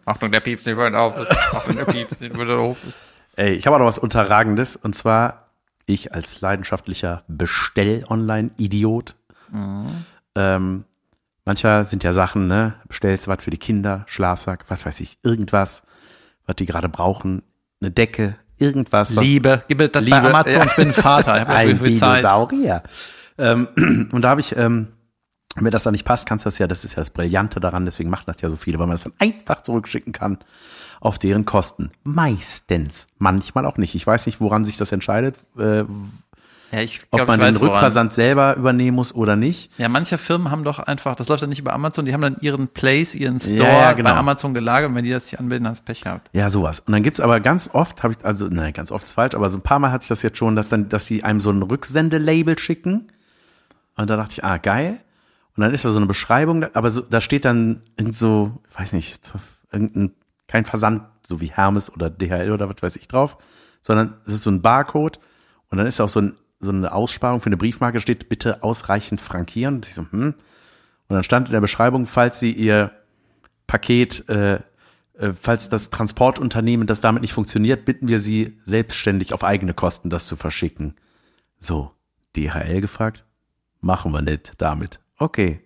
Achtung, 0.04 0.32
der 0.32 0.40
piepst 0.40 0.66
nicht, 0.66 0.78
wenn 0.78 0.94
er 0.94 1.00
auf 1.00 1.18
ist. 1.18 1.30
Achtung, 1.30 1.76
der 1.76 1.84
piepst 1.84 2.20
nicht, 2.20 2.38
wenn 2.38 2.48
er 2.48 2.58
auf 2.58 2.78
ist. 2.86 2.94
Ey, 3.36 3.52
ich 3.52 3.66
habe 3.66 3.76
auch 3.76 3.80
noch 3.80 3.86
was 3.86 3.98
Unterragendes 3.98 4.76
und 4.76 4.94
zwar 4.94 5.50
ich 5.86 6.14
als 6.14 6.40
leidenschaftlicher 6.40 7.24
Bestell-Online-Idiot. 7.28 9.16
Ähm, 10.34 10.84
manchmal 11.44 11.84
sind 11.86 12.04
ja 12.04 12.12
Sachen, 12.12 12.46
ne, 12.46 12.74
bestellst 12.88 13.26
du 13.26 13.30
was 13.30 13.42
für 13.42 13.50
die 13.50 13.58
Kinder, 13.58 14.04
Schlafsack, 14.06 14.66
was 14.68 14.86
weiß 14.86 15.00
ich, 15.00 15.18
irgendwas, 15.22 15.82
was 16.46 16.56
die 16.56 16.66
gerade 16.66 16.88
brauchen, 16.88 17.42
eine 17.82 17.90
Decke, 17.90 18.36
irgendwas. 18.58 19.14
Was, 19.14 19.24
Liebe, 19.24 19.62
gib 19.68 19.78
mir 19.78 19.88
das 19.88 20.02
Liebe, 20.02 20.20
bei 20.20 20.28
Amazon, 20.28 20.66
ich 20.66 20.76
bin 20.76 20.92
Vater, 20.92 21.42
ich 21.42 21.48
ein. 21.48 21.78
Dinosaurier. 21.82 22.82
Ähm, 23.38 23.68
und 24.12 24.22
da 24.22 24.30
habe 24.30 24.40
ich, 24.40 24.56
ähm, 24.56 24.88
wenn 25.56 25.70
das 25.70 25.82
dann 25.82 25.92
nicht 25.92 26.04
passt, 26.04 26.26
kannst 26.26 26.44
du 26.44 26.48
das 26.48 26.58
ja, 26.58 26.66
das 26.66 26.84
ist 26.84 26.92
ja 26.92 27.02
das 27.02 27.10
Brillante 27.10 27.60
daran, 27.60 27.84
deswegen 27.84 28.08
macht 28.08 28.28
das 28.28 28.40
ja 28.40 28.48
so 28.48 28.56
viele, 28.56 28.78
weil 28.78 28.86
man 28.86 28.94
das 28.94 29.04
dann 29.04 29.14
einfach 29.18 29.60
zurückschicken 29.60 30.12
kann 30.12 30.38
auf 31.00 31.18
deren 31.18 31.44
Kosten. 31.44 31.90
Meistens, 32.04 33.08
manchmal 33.18 33.66
auch 33.66 33.76
nicht. 33.76 33.94
Ich 33.94 34.06
weiß 34.06 34.26
nicht, 34.26 34.40
woran 34.40 34.64
sich 34.64 34.76
das 34.76 34.92
entscheidet, 34.92 35.36
äh, 35.58 35.84
Ja, 36.72 36.80
ich 36.80 37.02
ob 37.10 37.18
glaube, 37.18 37.32
man 37.32 37.40
ich 37.40 37.46
weiß 37.46 37.54
den 37.56 37.60
woran. 37.60 37.72
Rückversand 37.74 38.12
selber 38.14 38.56
übernehmen 38.56 38.94
muss 38.96 39.14
oder 39.14 39.36
nicht. 39.36 39.70
Ja, 39.78 39.88
manche 39.90 40.16
Firmen 40.16 40.50
haben 40.50 40.64
doch 40.64 40.78
einfach, 40.78 41.14
das 41.14 41.28
läuft 41.28 41.42
dann 41.42 41.50
nicht 41.50 41.60
über 41.60 41.74
Amazon, 41.74 42.06
die 42.06 42.14
haben 42.14 42.22
dann 42.22 42.36
ihren 42.40 42.68
Place, 42.68 43.14
ihren 43.14 43.38
Store 43.38 43.58
Ja, 43.58 43.80
ja, 43.80 43.92
genau. 43.92 44.10
bei 44.10 44.16
Amazon 44.16 44.54
gelagert 44.54 44.88
und 44.90 44.96
wenn 44.96 45.04
die 45.04 45.10
das 45.10 45.24
nicht 45.26 45.38
anbieten, 45.38 45.68
hast 45.68 45.80
du 45.80 45.84
Pech 45.84 46.00
gehabt. 46.00 46.30
Ja, 46.32 46.48
sowas. 46.48 46.80
Und 46.80 46.92
dann 46.92 47.02
gibt's 47.02 47.20
aber 47.20 47.40
ganz 47.40 47.68
oft, 47.72 48.02
habe 48.02 48.14
ich, 48.18 48.24
also, 48.24 48.48
nein, 48.48 48.72
ganz 48.72 48.90
oft 48.90 49.04
ist 49.04 49.12
falsch, 49.12 49.34
aber 49.34 49.50
so 49.50 49.58
ein 49.58 49.62
paar 49.62 49.78
Mal 49.78 49.92
hatte 49.92 50.04
ich 50.04 50.08
das 50.08 50.22
jetzt 50.22 50.38
schon, 50.38 50.56
dass 50.56 50.70
dann, 50.70 50.88
dass 50.88 51.06
sie 51.06 51.22
einem 51.24 51.40
so 51.40 51.50
ein 51.50 51.62
Rücksendelabel 51.62 52.58
schicken. 52.58 53.08
Und 53.96 54.08
da 54.08 54.16
dachte 54.16 54.32
ich, 54.32 54.44
ah, 54.44 54.56
geil. 54.56 54.98
Und 55.54 55.60
dann 55.60 55.74
ist 55.74 55.84
da 55.84 55.90
so 55.90 55.98
eine 55.98 56.06
Beschreibung, 56.06 56.64
aber 56.74 56.88
so, 56.88 57.02
da 57.02 57.20
steht 57.20 57.44
dann 57.44 57.82
irgend 57.98 58.16
so, 58.16 58.62
ich 58.70 58.80
weiß 58.80 58.94
nicht, 58.94 59.20
irgendein, 59.70 60.12
kein 60.48 60.64
Versand, 60.64 61.02
so 61.26 61.42
wie 61.42 61.52
Hermes 61.52 61.92
oder 61.92 62.08
DHL 62.08 62.50
oder 62.50 62.70
was 62.70 62.76
weiß 62.80 62.96
ich 62.96 63.06
drauf, 63.08 63.36
sondern 63.82 64.14
es 64.26 64.32
ist 64.32 64.44
so 64.44 64.50
ein 64.50 64.62
Barcode 64.62 65.18
und 65.68 65.76
dann 65.76 65.86
ist 65.86 66.00
auch 66.00 66.08
so, 66.08 66.20
ein, 66.20 66.34
so 66.62 66.70
eine 66.70 66.92
Aussparung 66.92 67.40
für 67.40 67.46
eine 67.48 67.56
Briefmarke, 67.58 68.00
steht 68.00 68.28
bitte 68.28 68.62
ausreichend 68.62 69.20
frankieren. 69.20 69.76
Und 69.76 69.84
so, 69.84 70.06
hm. 70.10 70.34
Und 71.08 71.14
dann 71.16 71.24
stand 71.24 71.48
in 71.48 71.52
der 71.52 71.60
Beschreibung, 71.60 72.06
falls 72.06 72.40
Sie 72.40 72.52
Ihr 72.52 72.92
Paket, 73.66 74.26
äh, 74.30 74.54
äh, 75.18 75.32
falls 75.38 75.68
das 75.68 75.90
Transportunternehmen 75.90 76.86
das 76.86 77.00
damit 77.02 77.20
nicht 77.22 77.34
funktioniert, 77.34 77.84
bitten 77.84 78.08
wir 78.08 78.18
Sie 78.18 78.58
selbstständig 78.64 79.34
auf 79.34 79.44
eigene 79.44 79.74
Kosten 79.74 80.08
das 80.08 80.26
zu 80.26 80.36
verschicken. 80.36 80.94
So, 81.58 81.90
DHL 82.36 82.80
gefragt, 82.80 83.24
machen 83.80 84.12
wir 84.12 84.22
nicht 84.22 84.52
damit. 84.58 85.00
Okay. 85.18 85.60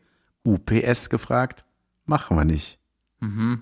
UPS 0.45 1.11
gefragt, 1.11 1.65
machen 2.07 2.37
wir 2.37 2.45
nicht. 2.45 2.79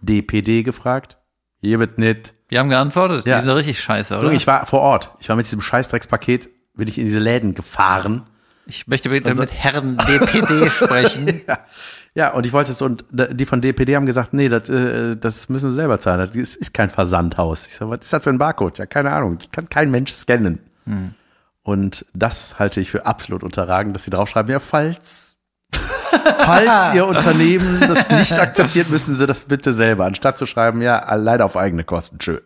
DPD 0.03 0.62
gefragt, 0.62 1.18
hier 1.61 1.78
wird 1.80 1.99
nicht. 1.99 2.35
Wir 2.49 2.59
haben 2.61 2.68
geantwortet, 2.68 3.24
Ja. 3.26 3.39
die 3.41 3.47
sind 3.47 3.55
richtig 3.57 3.80
scheiße, 3.80 4.18
oder? 4.18 4.30
Ich 4.32 4.47
war 4.47 4.66
vor 4.66 4.80
Ort. 4.80 5.14
Ich 5.20 5.28
war 5.28 5.37
mit 5.37 5.47
diesem 5.47 5.61
Scheißdreckspaket, 5.61 6.49
bin 6.75 6.89
ich 6.89 6.99
in 6.99 7.07
diese 7.07 7.18
Läden 7.18 7.55
gefahren. 7.55 8.22
Ich 8.66 8.87
möchte 8.87 9.11
bitte 9.11 9.31
Also- 9.31 9.43
mit 9.43 9.53
Herrn 9.53 9.97
DPD 9.97 10.70
sprechen. 10.70 11.41
Ja, 12.16 12.31
und 12.33 12.47
ich 12.47 12.53
wollte 12.53 12.70
es, 12.70 12.81
und 12.81 13.05
die 13.11 13.45
von 13.45 13.61
DPD 13.61 13.97
haben 13.97 14.07
gesagt, 14.07 14.35
nee, 14.35 14.49
das, 14.49 14.68
äh, 14.68 15.16
das 15.16 15.49
müssen 15.49 15.70
sie 15.70 15.75
selber 15.75 15.99
zahlen. 15.99 16.20
Das 16.20 16.37
ist, 16.37 16.72
kein 16.72 16.89
Versandhaus. 16.89 17.66
Ich 17.66 17.75
sag, 17.75 17.89
was 17.91 17.99
ist 18.05 18.12
das 18.12 18.22
für 18.22 18.31
ein 18.31 18.39
Barcode? 18.39 18.79
Ja, 18.79 18.87
keine 18.87 19.11
Ahnung. 19.11 19.39
Das 19.39 19.51
kann 19.51 19.68
kein 19.68 19.91
Mensch 19.91 20.12
scannen. 20.12 20.61
Und 21.64 22.07
das 22.14 22.57
halte 22.61 22.81
ich 22.81 22.93
für 22.93 23.05
absolut 23.05 23.43
unterragend, 23.43 23.97
dass 23.97 24.05
sie 24.05 24.12
draufschreiben, 24.12 24.53
ja, 24.53 24.61
falls, 24.61 25.35
falls 25.72 26.95
ihr 26.95 27.05
Unternehmen 27.07 27.81
das 27.81 28.09
nicht 28.11 28.35
akzeptiert, 28.35 28.91
müssen 28.91 29.16
sie 29.16 29.27
das 29.27 29.47
bitte 29.47 29.72
selber. 29.72 30.05
Anstatt 30.05 30.39
zu 30.39 30.47
schreiben, 30.47 30.83
ja, 30.83 31.12
leider 31.16 31.45
auf 31.45 31.57
eigene 31.57 31.83
Kosten. 31.83 32.18
Tschö. 32.20 32.39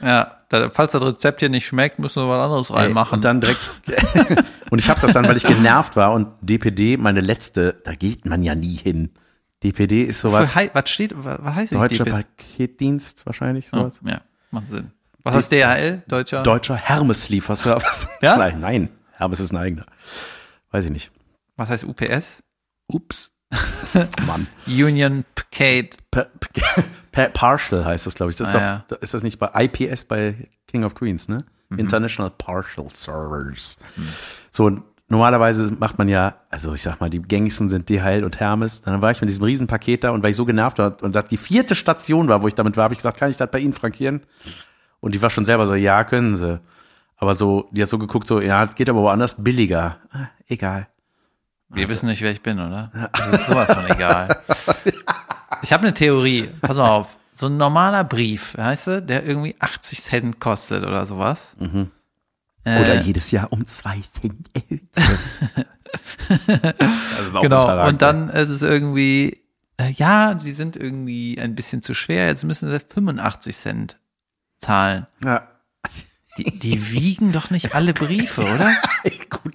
Ja, 0.00 0.39
da, 0.50 0.68
falls 0.68 0.92
das 0.92 1.02
Rezept 1.02 1.40
hier 1.40 1.48
nicht 1.48 1.64
schmeckt, 1.66 1.98
müssen 1.98 2.22
wir 2.22 2.28
was 2.28 2.44
anderes 2.44 2.70
Ey, 2.70 2.76
reinmachen. 2.76 3.14
Und 3.16 3.24
dann 3.24 3.40
direkt. 3.40 3.60
und 4.70 4.78
ich 4.80 4.90
habe 4.90 5.00
das 5.00 5.12
dann, 5.12 5.26
weil 5.26 5.36
ich 5.36 5.44
genervt 5.44 5.96
war 5.96 6.12
und 6.12 6.28
DPD, 6.42 6.96
meine 6.96 7.20
letzte, 7.20 7.80
da 7.84 7.94
geht 7.94 8.26
man 8.26 8.42
ja 8.42 8.54
nie 8.54 8.74
hin. 8.74 9.10
DPD 9.62 10.02
ist 10.02 10.20
sowas. 10.20 10.52
Für 10.52 10.70
was 10.74 10.90
steht, 10.90 11.12
was, 11.16 11.38
was 11.40 11.54
heißt 11.54 11.72
das? 11.72 11.80
Deutscher 11.80 12.04
DPD? 12.04 12.24
Paketdienst 12.24 13.26
wahrscheinlich 13.26 13.68
Oh, 13.72 13.78
sowas. 13.78 14.00
ja, 14.04 14.20
macht 14.50 14.68
Sinn. 14.68 14.90
Was 15.22 15.34
heißt 15.36 15.52
DHL? 15.52 16.02
Deutscher? 16.08 16.42
Deutscher 16.42 16.76
Hermes-Lieferservice. 16.76 18.08
Ja? 18.22 18.36
Nein, 18.36 18.60
nein. 18.60 18.88
Hermes 19.12 19.38
ist 19.40 19.52
ein 19.52 19.56
eigener. 19.58 19.86
Weiß 20.70 20.84
ich 20.84 20.90
nicht. 20.90 21.10
was 21.56 21.68
heißt 21.68 21.84
UPS? 21.84 22.42
Ups. 22.88 23.30
Mann. 24.26 24.46
Union 24.66 25.24
pa 26.10 26.26
Partial 27.32 27.84
heißt 27.84 28.06
das, 28.06 28.14
glaube 28.14 28.30
ich. 28.30 28.36
Das 28.36 28.50
ist, 28.50 28.54
Ah, 28.56 28.84
doch, 28.88 28.98
ist 28.98 29.14
das 29.14 29.22
nicht 29.22 29.38
bei 29.38 29.50
IPS 29.64 30.04
bei 30.04 30.48
King 30.66 30.84
of 30.84 30.94
Queens, 30.94 31.28
ne? 31.28 31.44
International 31.76 32.30
Partial 32.36 32.88
Servers. 32.92 33.78
So, 34.50 34.64
und 34.64 34.82
normalerweise 35.08 35.72
macht 35.78 35.98
man 35.98 36.08
ja, 36.08 36.34
also 36.50 36.74
ich 36.74 36.82
sag 36.82 37.00
mal, 37.00 37.10
die 37.10 37.22
gängigsten 37.22 37.68
sind 37.70 37.88
DHL 37.88 38.24
und 38.24 38.40
Hermes. 38.40 38.82
Dann 38.82 39.00
war 39.02 39.12
ich 39.12 39.20
mit 39.20 39.30
diesem 39.30 39.44
riesen 39.44 39.66
Paket 39.68 40.02
da 40.02 40.10
und 40.10 40.22
weil 40.24 40.30
ich 40.30 40.36
so 40.36 40.44
genervt 40.44 40.78
war 40.78 41.00
und 41.02 41.14
das 41.14 41.26
die 41.26 41.36
vierte 41.36 41.76
Station 41.76 42.26
war, 42.28 42.42
wo 42.42 42.48
ich 42.48 42.56
damit 42.56 42.76
war, 42.76 42.84
habe 42.84 42.94
ich 42.94 42.98
gesagt, 42.98 43.18
kann 43.18 43.30
ich 43.30 43.36
das 43.36 43.50
bei 43.52 43.60
Ihnen 43.60 43.72
frankieren? 43.72 44.22
Und 45.00 45.14
die 45.14 45.22
war 45.22 45.30
schon 45.30 45.44
selber 45.44 45.66
so, 45.66 45.74
ja, 45.74 46.02
können 46.04 46.36
sie. 46.36 46.60
Aber 47.16 47.34
so, 47.36 47.68
die 47.70 47.82
hat 47.82 47.88
so 47.88 47.98
geguckt, 47.98 48.26
so, 48.26 48.40
ja, 48.40 48.64
geht 48.66 48.88
aber 48.88 49.02
woanders 49.02 49.42
billiger. 49.42 49.98
Ah, 50.10 50.26
egal. 50.48 50.88
Wir 51.72 51.88
wissen 51.88 52.06
nicht, 52.08 52.20
wer 52.22 52.32
ich 52.32 52.42
bin, 52.42 52.58
oder? 52.58 52.90
Das 53.12 53.40
ist 53.40 53.46
sowas 53.46 53.72
von 53.72 53.86
egal. 53.90 54.36
Ich 55.62 55.72
habe 55.74 55.82
eine 55.82 55.92
Theorie. 55.92 56.48
Pass 56.62 56.78
mal 56.78 56.88
auf. 56.88 57.16
So 57.34 57.46
ein 57.46 57.58
normaler 57.58 58.02
Brief, 58.02 58.56
weißt 58.56 58.86
du, 58.86 59.02
der 59.02 59.26
irgendwie 59.26 59.54
80 59.58 60.00
Cent 60.00 60.40
kostet 60.40 60.84
oder 60.86 61.04
sowas. 61.04 61.54
Oder 62.64 63.00
jedes 63.02 63.30
Jahr 63.30 63.52
um 63.52 63.66
zwei 63.66 63.98
Cent 64.10 64.48
erhöht 64.54 64.82
das 66.28 67.26
ist 67.26 67.34
auch 67.36 67.42
Genau. 67.42 67.60
unterragend. 67.60 67.92
Und 67.92 68.02
dann 68.02 68.28
ist 68.30 68.48
es 68.48 68.62
irgendwie, 68.62 69.42
äh, 69.76 69.90
ja, 69.90 70.38
sie 70.38 70.52
sind 70.52 70.76
irgendwie 70.76 71.38
ein 71.38 71.54
bisschen 71.54 71.82
zu 71.82 71.92
schwer. 71.94 72.26
Jetzt 72.28 72.44
müssen 72.44 72.70
sie 72.70 72.78
85 72.80 73.54
Cent 73.56 73.98
zahlen. 74.56 75.06
Ja. 75.24 75.46
Die, 76.38 76.58
die 76.58 76.90
wiegen 76.92 77.32
doch 77.32 77.50
nicht 77.50 77.74
alle 77.74 77.92
Briefe, 77.92 78.42
oder? 78.42 78.72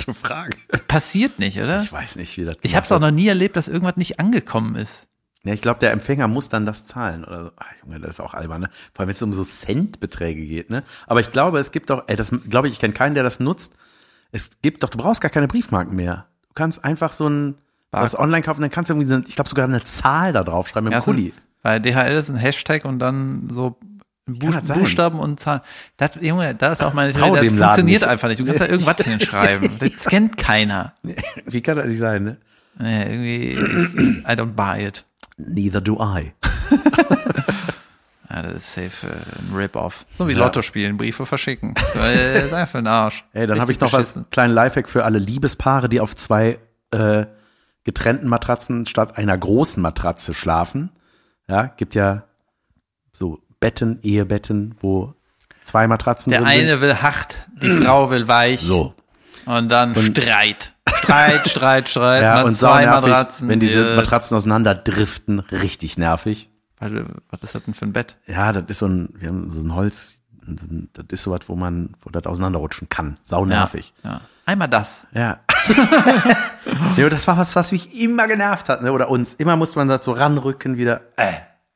Gute 0.05 0.19
Frage. 0.19 0.57
Passiert 0.87 1.39
nicht, 1.39 1.59
oder? 1.59 1.81
Ich 1.81 1.91
weiß 1.91 2.15
nicht, 2.17 2.37
wie 2.37 2.45
das 2.45 2.57
Ich 2.61 2.75
habe 2.75 2.85
es 2.85 2.91
auch 2.91 2.99
noch 2.99 3.11
nie 3.11 3.27
erlebt, 3.27 3.55
dass 3.55 3.67
irgendwas 3.67 3.97
nicht 3.97 4.19
angekommen 4.19 4.75
ist. 4.75 5.07
Ja, 5.43 5.53
ich 5.53 5.61
glaube, 5.61 5.79
der 5.79 5.91
Empfänger 5.91 6.27
muss 6.27 6.49
dann 6.49 6.65
das 6.65 6.85
zahlen 6.85 7.23
oder 7.23 7.45
so. 7.45 7.51
Ah, 7.57 7.65
Junge, 7.83 7.99
das 7.99 8.11
ist 8.11 8.19
auch 8.19 8.33
albern, 8.33 8.61
ne? 8.61 8.69
Vor 8.93 9.01
allem, 9.01 9.09
wenn 9.09 9.13
es 9.15 9.21
um 9.21 9.33
so 9.33 9.43
Centbeträge 9.43 10.43
geht, 10.43 10.71
ne? 10.71 10.83
Aber 11.05 11.19
ich 11.19 11.31
glaube, 11.31 11.59
es 11.59 11.71
gibt 11.71 11.91
doch, 11.91 12.05
ey, 12.07 12.15
das 12.15 12.31
glaube 12.49 12.67
ich, 12.67 12.73
ich 12.73 12.79
kenne 12.79 12.93
keinen, 12.93 13.13
der 13.13 13.23
das 13.23 13.39
nutzt. 13.39 13.73
Es 14.31 14.49
gibt 14.63 14.83
doch, 14.83 14.89
du 14.89 14.97
brauchst 14.97 15.21
gar 15.21 15.29
keine 15.29 15.47
Briefmarken 15.47 15.95
mehr. 15.95 16.25
Du 16.47 16.53
kannst 16.55 16.83
einfach 16.83 17.13
so 17.13 17.29
ein 17.29 17.55
was 17.91 18.17
online 18.17 18.41
kaufen, 18.41 18.61
dann 18.61 18.69
kannst 18.71 18.89
du 18.89 18.95
irgendwie, 18.95 19.29
ich 19.29 19.35
glaube, 19.35 19.49
sogar 19.49 19.65
eine 19.65 19.81
Zahl 19.83 20.33
da 20.33 20.43
draufschreiben 20.43 20.85
mit 20.85 20.93
Ja, 20.93 20.99
dem 20.99 21.05
Kuli. 21.05 21.33
Bei 21.61 21.79
DHL 21.79 22.17
ist 22.17 22.29
ein 22.29 22.35
Hashtag 22.35 22.83
und 22.85 22.99
dann 22.99 23.47
so 23.49 23.77
Sein? 24.27 24.79
Buchstaben 24.79 25.19
und 25.19 25.39
Zahlen. 25.39 25.61
Das, 25.97 26.11
Junge, 26.19 26.55
da 26.55 26.71
ist 26.71 26.81
auch 26.83 26.93
meine 26.93 27.13
Theorie, 27.13 27.41
dem 27.41 27.53
das 27.53 27.59
Laden 27.59 27.59
funktioniert 27.59 28.01
nicht. 28.01 28.09
einfach 28.09 28.27
nicht. 28.27 28.39
Du 28.39 28.45
kannst 28.45 28.61
da 28.61 28.65
irgendwas 28.65 28.97
hinschreiben. 28.97 29.69
Das 29.79 29.91
scannt 30.03 30.37
keiner. 30.37 30.93
Wie 31.45 31.61
kann 31.61 31.77
das 31.77 31.85
nicht 31.87 31.99
sein, 31.99 32.23
ne? 32.23 32.37
Nee, 32.79 33.03
irgendwie, 33.03 34.21
I 34.23 34.31
don't 34.31 34.53
buy 34.53 34.83
it. 34.85 35.05
Neither 35.37 35.81
do 35.81 35.97
I. 36.01 36.31
Ja, 38.29 38.41
das 38.41 38.53
ist 38.55 38.73
safe 38.73 39.07
äh, 39.07 39.11
ein 39.11 39.55
Rip-Off. 39.55 40.05
So 40.09 40.27
wie 40.27 40.33
Ja. 40.33 40.39
Lotto 40.39 40.61
spielen, 40.61 40.97
Briefe 40.97 41.25
verschicken. 41.25 41.73
Das 41.93 42.43
ist 42.45 42.53
einfach 42.53 42.79
ein 42.79 42.87
Arsch. 42.87 43.23
Ey, 43.33 43.45
dann 43.47 43.61
habe 43.61 43.71
ich 43.71 43.79
noch 43.79 43.93
was, 43.93 44.07
beschissen. 44.07 44.25
kleinen 44.31 44.53
Lifehack 44.53 44.89
für 44.89 45.05
alle 45.05 45.19
Liebespaare, 45.19 45.87
die 45.89 46.01
auf 46.01 46.15
zwei 46.15 46.57
äh, 46.91 47.25
getrennten 47.83 48.27
Matratzen 48.27 48.87
statt 48.87 49.17
einer 49.17 49.37
großen 49.37 49.81
Matratze 49.81 50.33
schlafen. 50.33 50.89
Ja, 51.47 51.67
gibt 51.77 51.93
ja 51.95 52.23
Betten, 53.65 53.97
Ehebetten, 54.03 54.75
wo 54.79 55.15
zwei 55.63 55.87
Matratzen 55.87 56.29
Der 56.29 56.41
drin 56.41 56.47
eine 56.49 56.69
sind. 56.69 56.81
will 56.81 57.01
hart, 57.01 57.35
die 57.63 57.71
Frau 57.83 58.11
will 58.11 58.27
weich. 58.27 58.59
So. 58.61 58.93
Und 59.47 59.69
dann 59.69 59.95
Streit. 59.95 60.73
Streit, 60.87 61.49
Streit, 61.49 61.89
Streit. 61.89 62.21
Ja, 62.21 62.43
und 62.43 62.53
zwei 62.53 62.83
saunervig, 62.83 63.09
Matratzen. 63.09 63.49
wenn 63.49 63.59
diese 63.59 63.93
äh, 63.93 63.95
Matratzen 63.95 64.37
auseinander 64.37 64.75
driften, 64.75 65.39
richtig 65.39 65.97
nervig. 65.97 66.51
Was 66.79 67.41
ist 67.41 67.55
das 67.55 67.63
denn 67.63 67.73
für 67.73 67.85
ein 67.85 67.93
Bett? 67.93 68.17
Ja, 68.27 68.53
das 68.53 68.65
ist 68.67 68.77
so 68.77 68.87
ein, 68.87 69.09
wir 69.15 69.29
haben 69.29 69.49
so 69.49 69.61
ein 69.61 69.73
Holz, 69.73 70.21
das 70.45 71.05
ist 71.11 71.23
sowas, 71.23 71.39
wo 71.47 71.55
man, 71.55 71.95
wo 72.03 72.11
das 72.11 72.25
auseinanderrutschen 72.27 72.87
kann. 72.89 73.17
Sau 73.23 73.45
nervig. 73.45 73.95
Ja. 74.03 74.21
Einmal 74.45 74.67
das. 74.67 75.07
Ja. 75.11 75.39
ja, 76.97 77.09
das 77.09 77.27
war 77.27 77.35
was, 77.37 77.55
was 77.55 77.71
mich 77.71 77.99
immer 77.99 78.27
genervt 78.27 78.69
hat, 78.69 78.83
ne? 78.83 78.91
oder 78.91 79.09
uns. 79.09 79.33
Immer 79.33 79.55
musste 79.55 79.79
man 79.79 79.87
das 79.87 80.05
so 80.05 80.11
ranrücken 80.11 80.77
wieder. 80.77 81.01
Äh, 81.17 81.33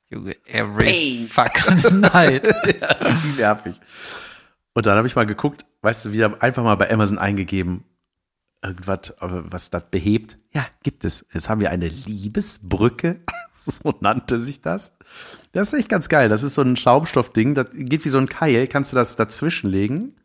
Junge, 0.10 0.36
every 0.46 1.28
fucking 1.30 2.00
night. 2.14 2.48
Wie 2.48 3.40
nervig. 3.40 3.76
Und 4.74 4.86
dann 4.86 4.98
habe 4.98 5.08
ich 5.08 5.16
mal 5.16 5.26
geguckt, 5.26 5.66
weißt 5.82 6.06
du, 6.06 6.12
wieder 6.12 6.42
einfach 6.42 6.64
mal 6.64 6.76
bei 6.76 6.92
Amazon 6.92 7.20
eingegeben, 7.20 7.84
irgendwas, 8.64 9.14
was 9.20 9.70
das 9.70 9.84
behebt. 9.92 10.38
Ja, 10.52 10.66
gibt 10.84 11.06
es. 11.06 11.26
Jetzt 11.34 11.50
haben 11.50 11.62
wir 11.62 11.72
eine 11.72 11.88
Liebesbrücke. 11.88 13.22
So 13.62 13.94
nannte 14.00 14.40
sich 14.40 14.62
das. 14.62 14.94
Das 15.52 15.74
ist 15.74 15.78
echt 15.78 15.90
ganz 15.90 16.08
geil. 16.08 16.30
Das 16.30 16.44
ist 16.44 16.56
so 16.56 16.62
ein 16.62 16.78
Schaumstoffding. 16.78 17.56
Das 17.56 17.68
geht 17.74 18.06
wie 18.06 18.10
so 18.10 18.18
ein 18.18 18.30
Keil. 18.30 18.68
Kannst 18.68 18.94
du 18.94 18.96
das 18.96 19.18
dazwischenlegen. 19.18 20.16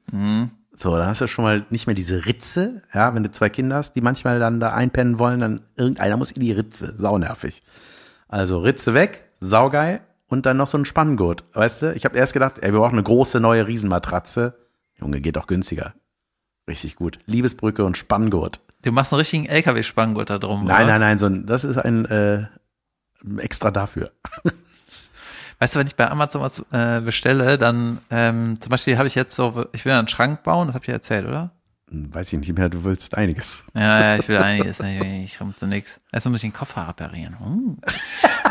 So, 0.72 0.96
dann 0.96 1.08
hast 1.08 1.20
du 1.20 1.26
schon 1.26 1.44
mal 1.44 1.66
nicht 1.68 1.88
mehr 1.88 1.96
diese 1.96 2.26
Ritze. 2.26 2.82
Ja, 2.94 3.12
wenn 3.12 3.24
du 3.24 3.32
zwei 3.32 3.48
Kinder 3.48 3.74
hast, 3.76 3.94
die 3.96 4.02
manchmal 4.02 4.38
dann 4.38 4.60
da 4.60 4.72
einpennen 4.72 5.18
wollen, 5.18 5.40
dann 5.40 5.62
irgendeiner 5.76 6.16
muss 6.16 6.30
in 6.30 6.42
die 6.42 6.52
Ritze. 6.52 6.94
Saunervig. 6.96 7.64
Also 8.28 8.60
Ritze 8.60 8.94
weg, 8.94 9.23
saugeil. 9.44 10.00
Und 10.26 10.46
dann 10.46 10.56
noch 10.56 10.66
so 10.66 10.78
ein 10.78 10.84
Spanngurt. 10.84 11.44
Weißt 11.52 11.82
du, 11.82 11.92
ich 11.94 12.04
habe 12.04 12.16
erst 12.16 12.32
gedacht, 12.32 12.58
ey, 12.60 12.72
wir 12.72 12.80
brauchen 12.80 12.94
eine 12.94 13.02
große 13.02 13.40
neue 13.40 13.66
Riesenmatratze. 13.66 14.54
Junge, 14.98 15.20
geht 15.20 15.36
doch 15.36 15.46
günstiger. 15.46 15.94
Richtig 16.66 16.96
gut. 16.96 17.18
Liebesbrücke 17.26 17.84
und 17.84 17.96
Spanngurt. 17.96 18.60
Du 18.82 18.90
machst 18.90 19.12
einen 19.12 19.18
richtigen 19.18 19.46
LKW-Spanngurt 19.46 20.30
da 20.30 20.38
drum. 20.38 20.64
Nein, 20.64 20.84
oder? 20.84 20.92
nein, 20.92 21.00
nein, 21.00 21.18
so 21.18 21.26
ein, 21.26 21.46
das 21.46 21.64
ist 21.64 21.76
ein 21.76 22.04
äh, 22.06 22.46
extra 23.38 23.70
dafür. 23.70 24.12
Weißt 25.58 25.74
du, 25.74 25.78
wenn 25.78 25.86
ich 25.86 25.96
bei 25.96 26.10
Amazon 26.10 26.42
was 26.42 26.64
äh, 26.72 27.00
bestelle, 27.00 27.58
dann 27.58 27.98
ähm, 28.10 28.60
zum 28.60 28.70
Beispiel 28.70 28.98
habe 28.98 29.06
ich 29.06 29.14
jetzt 29.14 29.36
so, 29.36 29.66
ich 29.72 29.84
will 29.84 29.92
einen 29.92 30.08
Schrank 30.08 30.42
bauen, 30.42 30.66
das 30.66 30.74
habe 30.74 30.84
ich 30.84 30.88
ja 30.88 30.94
erzählt, 30.94 31.26
oder? 31.26 31.50
Weiß 32.12 32.32
ich 32.32 32.38
nicht 32.38 32.56
mehr, 32.56 32.68
du 32.68 32.84
willst 32.84 33.16
einiges. 33.16 33.64
Ja, 33.74 34.00
ja, 34.00 34.16
ich 34.16 34.28
will 34.28 34.38
einiges. 34.38 34.78
ne, 34.80 35.24
Ich 35.24 35.38
komme 35.38 35.54
zu 35.54 35.66
nichts. 35.66 35.98
Erst 36.12 36.26
muss 36.26 36.36
ich 36.36 36.42
den 36.42 36.52
Koffer 36.52 36.88
reparieren. 36.88 37.38
Hm. 37.38 37.78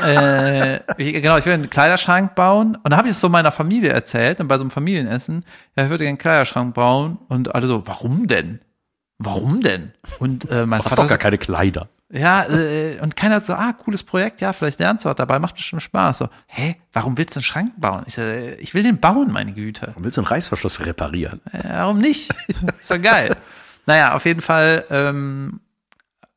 äh, 0.04 0.76
ich, 0.98 1.14
genau, 1.14 1.38
ich 1.38 1.46
will 1.46 1.54
einen 1.54 1.70
Kleiderschrank 1.70 2.36
bauen. 2.36 2.78
Und 2.84 2.92
da 2.92 2.98
habe 2.98 3.08
ich 3.08 3.16
es 3.16 3.22
so 3.22 3.30
meiner 3.30 3.52
Familie 3.52 3.90
erzählt, 3.90 4.40
und 4.40 4.48
bei 4.48 4.58
so 4.58 4.64
einem 4.64 4.72
Familienessen, 4.72 5.46
ja, 5.76 5.84
ich 5.86 5.90
würde 5.90 6.04
gerne 6.04 6.10
einen 6.10 6.18
Kleiderschrank 6.18 6.74
bauen. 6.74 7.18
Und 7.28 7.54
alle 7.54 7.68
so, 7.68 7.86
warum 7.88 8.28
denn? 8.28 8.60
Warum 9.20 9.62
denn? 9.62 9.94
Und 10.20 10.50
äh, 10.50 10.66
mein 10.66 10.80
Du 10.80 10.86
hast 10.86 10.92
Vater 10.92 11.04
doch 11.04 11.10
gar 11.10 11.18
keine 11.18 11.38
Kleider. 11.38 11.88
Ja, 12.14 12.46
äh, 12.46 13.00
und 13.02 13.16
keiner 13.16 13.36
hat 13.36 13.46
so, 13.46 13.54
ah, 13.54 13.74
cooles 13.74 14.04
Projekt, 14.04 14.40
ja, 14.40 14.54
vielleicht 14.54 14.80
lernst 14.80 15.04
du 15.04 15.10
was 15.10 15.16
dabei, 15.16 15.40
macht 15.40 15.56
bestimmt 15.56 15.82
Spaß. 15.82 16.20
So, 16.20 16.30
hä, 16.46 16.76
warum 16.94 17.18
willst 17.18 17.36
du 17.36 17.40
einen 17.40 17.44
Schrank 17.44 17.74
bauen? 17.78 18.04
Ich 18.06 18.14
so, 18.14 18.22
äh, 18.22 18.54
ich 18.56 18.76
will 18.76 18.84
den 18.84 19.00
bauen, 19.00 19.32
meine 19.32 19.52
Güte. 19.52 19.88
Warum 19.88 20.04
willst 20.04 20.18
du 20.18 20.22
einen 20.22 20.28
Reißverschluss 20.28 20.86
reparieren? 20.86 21.42
Äh, 21.52 21.70
warum 21.70 21.98
nicht? 21.98 22.32
Ist 22.80 22.92
doch 22.92 23.02
geil. 23.02 23.36
naja, 23.88 24.14
auf 24.14 24.26
jeden 24.26 24.42
Fall 24.42 24.86
ähm, 24.92 25.60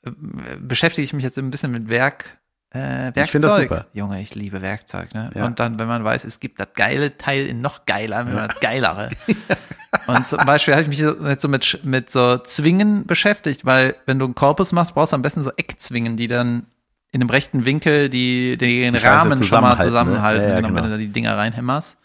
äh, 0.03 0.11
beschäftige 0.59 1.05
ich 1.05 1.13
mich 1.13 1.25
jetzt 1.25 1.39
ein 1.39 1.51
bisschen 1.51 1.73
mit 1.73 1.91
Werk. 1.91 2.39
Äh, 2.71 2.79
Werkzeug. 2.79 3.25
Ich 3.25 3.31
finde 3.33 3.49
das 3.49 3.61
super. 3.61 3.87
Junge, 3.93 4.23
ich 4.23 4.35
liebe 4.35 4.63
Werkzeug. 4.63 5.13
Ne? 5.13 5.31
Ja. 5.35 5.45
Und 5.45 5.61
dann, 5.61 5.79
wenn 5.79 5.89
man 5.89 6.03
weiß, 6.05 6.25
es 6.25 6.41
gibt 6.41 6.59
das 6.59 6.69
geile 6.75 7.19
Teil 7.19 7.47
in 7.47 7.61
noch 7.61 7.85
geiler, 7.85 8.27
wenn 8.27 8.35
man 8.35 8.49
das 8.49 8.61
geilere. 8.61 9.11
Und 10.07 10.29
zum 10.29 10.39
Beispiel 10.45 10.75
habe 10.75 10.83
ich 10.83 10.89
mich 10.89 10.99
jetzt 10.99 11.43
so 11.43 11.49
mit, 11.49 11.81
mit 11.85 12.11
so 12.11 12.39
Zwingen 12.39 13.07
beschäftigt, 13.07 13.65
weil 13.65 13.97
wenn 14.07 14.19
du 14.19 14.25
einen 14.25 14.35
Korpus 14.35 14.73
machst, 14.73 14.95
brauchst 14.95 15.13
du 15.13 15.17
am 15.17 15.23
besten 15.23 15.43
so 15.43 15.51
Eckzwingen, 15.57 16.17
die 16.17 16.29
dann 16.29 16.67
in 17.13 17.21
einem 17.21 17.31
rechten 17.31 17.65
Winkel 17.65 18.09
die, 18.09 18.57
den 18.59 18.93
Die 18.93 18.99
Rahmen 18.99 19.43
schon 19.43 19.63
mal 19.63 19.81
zusammenhalten, 19.81 20.43
ne? 20.43 20.49
Ja, 20.49 20.55
ja, 20.55 20.61
genau, 20.61 20.69
genau. 20.69 20.83
wenn 20.83 20.91
du 20.91 20.91
da 20.91 20.99
die 20.99 21.09
Dinger 21.09 21.37
reinhämmerst. 21.37 21.97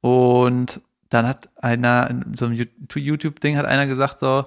Und 0.00 0.80
dann 1.10 1.26
hat 1.26 1.48
einer, 1.60 2.08
in 2.08 2.34
so 2.34 2.46
einem 2.46 2.66
YouTube-Ding 2.94 3.56
hat 3.56 3.66
einer 3.66 3.86
gesagt 3.86 4.20
so, 4.20 4.46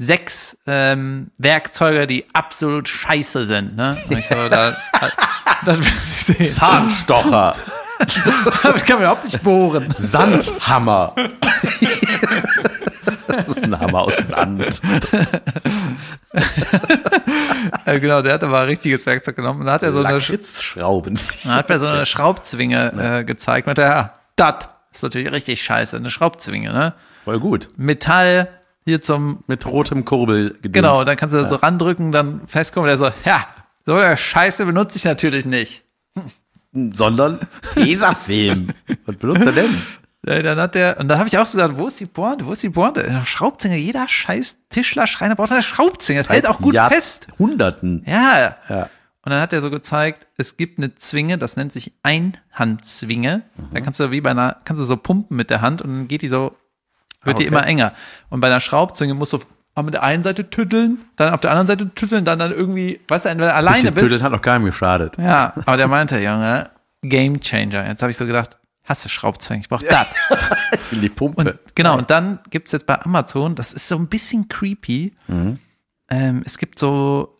sechs 0.00 0.56
ähm, 0.66 1.30
Werkzeuge, 1.36 2.06
die 2.06 2.24
absolut 2.32 2.88
scheiße 2.88 3.44
sind. 3.44 3.76
Ne? 3.76 3.96
Und 4.08 4.18
ich 4.18 4.26
so, 4.26 4.34
da, 4.48 4.74
da, 5.64 5.76
sehen. 6.24 6.40
Zahnstocher, 6.40 7.54
damit 8.62 8.86
kann 8.86 8.96
man 8.96 9.02
überhaupt 9.02 9.24
nicht 9.24 9.42
bohren. 9.42 9.92
Sandhammer. 9.96 11.14
das 13.26 13.48
ist 13.48 13.64
ein 13.64 13.78
Hammer 13.78 14.00
aus 14.00 14.16
Sand. 14.16 14.80
Äh, 17.84 18.00
genau, 18.00 18.22
der 18.22 18.34
hat 18.34 18.44
aber 18.44 18.60
ein 18.60 18.66
richtiges 18.66 19.06
Werkzeug 19.06 19.36
genommen. 19.36 19.64
Dann 19.64 19.74
hat 19.74 19.82
er 19.82 19.92
so 19.92 20.02
eine, 20.02 20.18
Lakritzschraubenzieher. 20.18 21.50
dann 21.50 21.58
hat 21.58 21.70
er 21.70 21.78
so 21.80 21.86
eine 21.86 22.06
Schraubzwinge 22.06 23.18
äh, 23.20 23.24
gezeigt. 23.24 23.68
Und 23.68 23.78
ja, 23.78 24.14
das 24.36 24.54
ist 24.92 25.02
natürlich 25.02 25.32
richtig 25.32 25.62
scheiße, 25.62 25.96
eine 25.96 26.10
Schraubzwinge. 26.10 26.72
Ne? 26.72 26.94
Voll 27.24 27.40
gut. 27.40 27.68
Metall 27.76 28.48
hier 28.84 29.02
zum 29.02 29.44
Mit 29.46 29.66
rotem 29.66 30.04
Kurbel 30.04 30.50
gedöns. 30.62 30.72
Genau, 30.72 31.04
dann 31.04 31.16
kannst 31.16 31.34
du 31.34 31.40
das 31.40 31.50
so 31.50 31.56
randrücken, 31.56 32.12
dann 32.12 32.46
festkommen, 32.46 32.88
der 32.88 32.98
so, 32.98 33.10
ja, 33.24 33.46
so 33.86 33.94
eine 33.94 34.16
Scheiße 34.16 34.64
benutze 34.66 34.96
ich 34.96 35.04
natürlich 35.04 35.44
nicht. 35.44 35.84
Sondern 36.72 37.40
Tesafilm. 37.74 38.68
Was 39.06 39.16
benutzt 39.16 39.46
er 39.46 39.52
denn? 39.52 39.82
Dann 40.22 40.58
hat 40.58 40.74
der, 40.74 41.00
und 41.00 41.08
dann 41.08 41.18
habe 41.18 41.28
ich 41.28 41.38
auch 41.38 41.46
so 41.46 41.56
gesagt, 41.56 41.78
wo 41.78 41.86
ist 41.86 41.98
die 41.98 42.04
Pointe, 42.04 42.44
wo 42.44 42.52
ist 42.52 42.62
die 42.62 42.68
Pointe? 42.68 43.02
Eine 43.02 43.24
Schraubzwinge, 43.24 43.76
jeder 43.78 44.06
scheiß 44.06 44.58
Tischler, 44.68 45.06
Schreiner 45.06 45.34
braucht 45.34 45.50
eine 45.50 45.62
Schraubzwinge, 45.62 46.20
das 46.20 46.28
hält 46.28 46.46
auch 46.46 46.58
gut 46.60 46.76
fest. 46.76 47.26
Hunderten. 47.38 48.04
Ja. 48.06 48.54
Ja. 48.68 48.82
Und 49.22 49.32
dann 49.32 49.40
hat 49.40 49.54
er 49.54 49.62
so 49.62 49.70
gezeigt, 49.70 50.26
es 50.36 50.58
gibt 50.58 50.78
eine 50.78 50.94
Zwinge, 50.94 51.38
das 51.38 51.56
nennt 51.56 51.72
sich 51.72 51.92
Einhandzwinge. 52.02 53.42
Da 53.72 53.80
kannst 53.80 53.98
du 54.00 54.10
wie 54.10 54.20
bei 54.20 54.30
einer, 54.30 54.56
kannst 54.64 54.80
du 54.80 54.84
so 54.84 54.96
pumpen 54.98 55.36
mit 55.36 55.48
der 55.50 55.62
Hand 55.62 55.80
und 55.82 55.88
dann 55.90 56.08
geht 56.08 56.20
die 56.22 56.28
so, 56.28 56.54
wird 57.24 57.38
die 57.38 57.44
Okay. 57.44 57.48
immer 57.48 57.66
enger. 57.66 57.94
Und 58.28 58.40
bei 58.40 58.48
einer 58.48 58.60
Schraubzwinge 58.60 59.14
musst 59.14 59.32
du 59.32 59.40
auch 59.80 59.84
mit 59.84 59.94
der 59.94 60.02
einen 60.02 60.22
Seite 60.22 60.48
tütteln, 60.48 60.98
dann 61.16 61.32
auf 61.34 61.40
der 61.40 61.50
anderen 61.50 61.66
Seite 61.66 61.94
tütteln, 61.94 62.24
dann 62.24 62.38
dann 62.38 62.52
irgendwie, 62.52 63.00
weißt 63.08 63.24
du, 63.24 63.30
wenn 63.30 63.38
du 63.38 63.52
alleine 63.52 63.76
Bisschen 63.76 63.94
bist. 63.94 64.06
Tüdeln 64.06 64.22
hat 64.22 64.32
noch 64.32 64.42
keinem 64.42 64.66
geschadet. 64.66 65.16
Ja, 65.18 65.52
aber 65.66 65.76
der 65.76 65.88
meinte, 65.88 66.18
Junge, 66.18 66.70
Game 67.02 67.40
Changer. 67.40 67.86
Jetzt 67.86 68.02
habe 68.02 68.10
ich 68.10 68.16
so 68.16 68.26
gedacht, 68.26 68.58
hasse 68.84 69.08
Schraubzwinge, 69.08 69.60
ich 69.60 69.68
brauch 69.68 69.82
das. 69.82 70.06
In 70.90 71.00
die 71.00 71.08
Pumpe. 71.08 71.40
Und 71.40 71.74
genau, 71.74 71.96
und 71.96 72.10
dann 72.10 72.40
gibt's 72.50 72.72
jetzt 72.72 72.86
bei 72.86 73.00
Amazon, 73.00 73.54
das 73.54 73.72
ist 73.72 73.88
so 73.88 73.96
ein 73.96 74.08
bisschen 74.08 74.48
creepy. 74.48 75.14
Ähm, 76.08 76.42
es 76.44 76.58
gibt 76.58 76.78
so, 76.78 77.36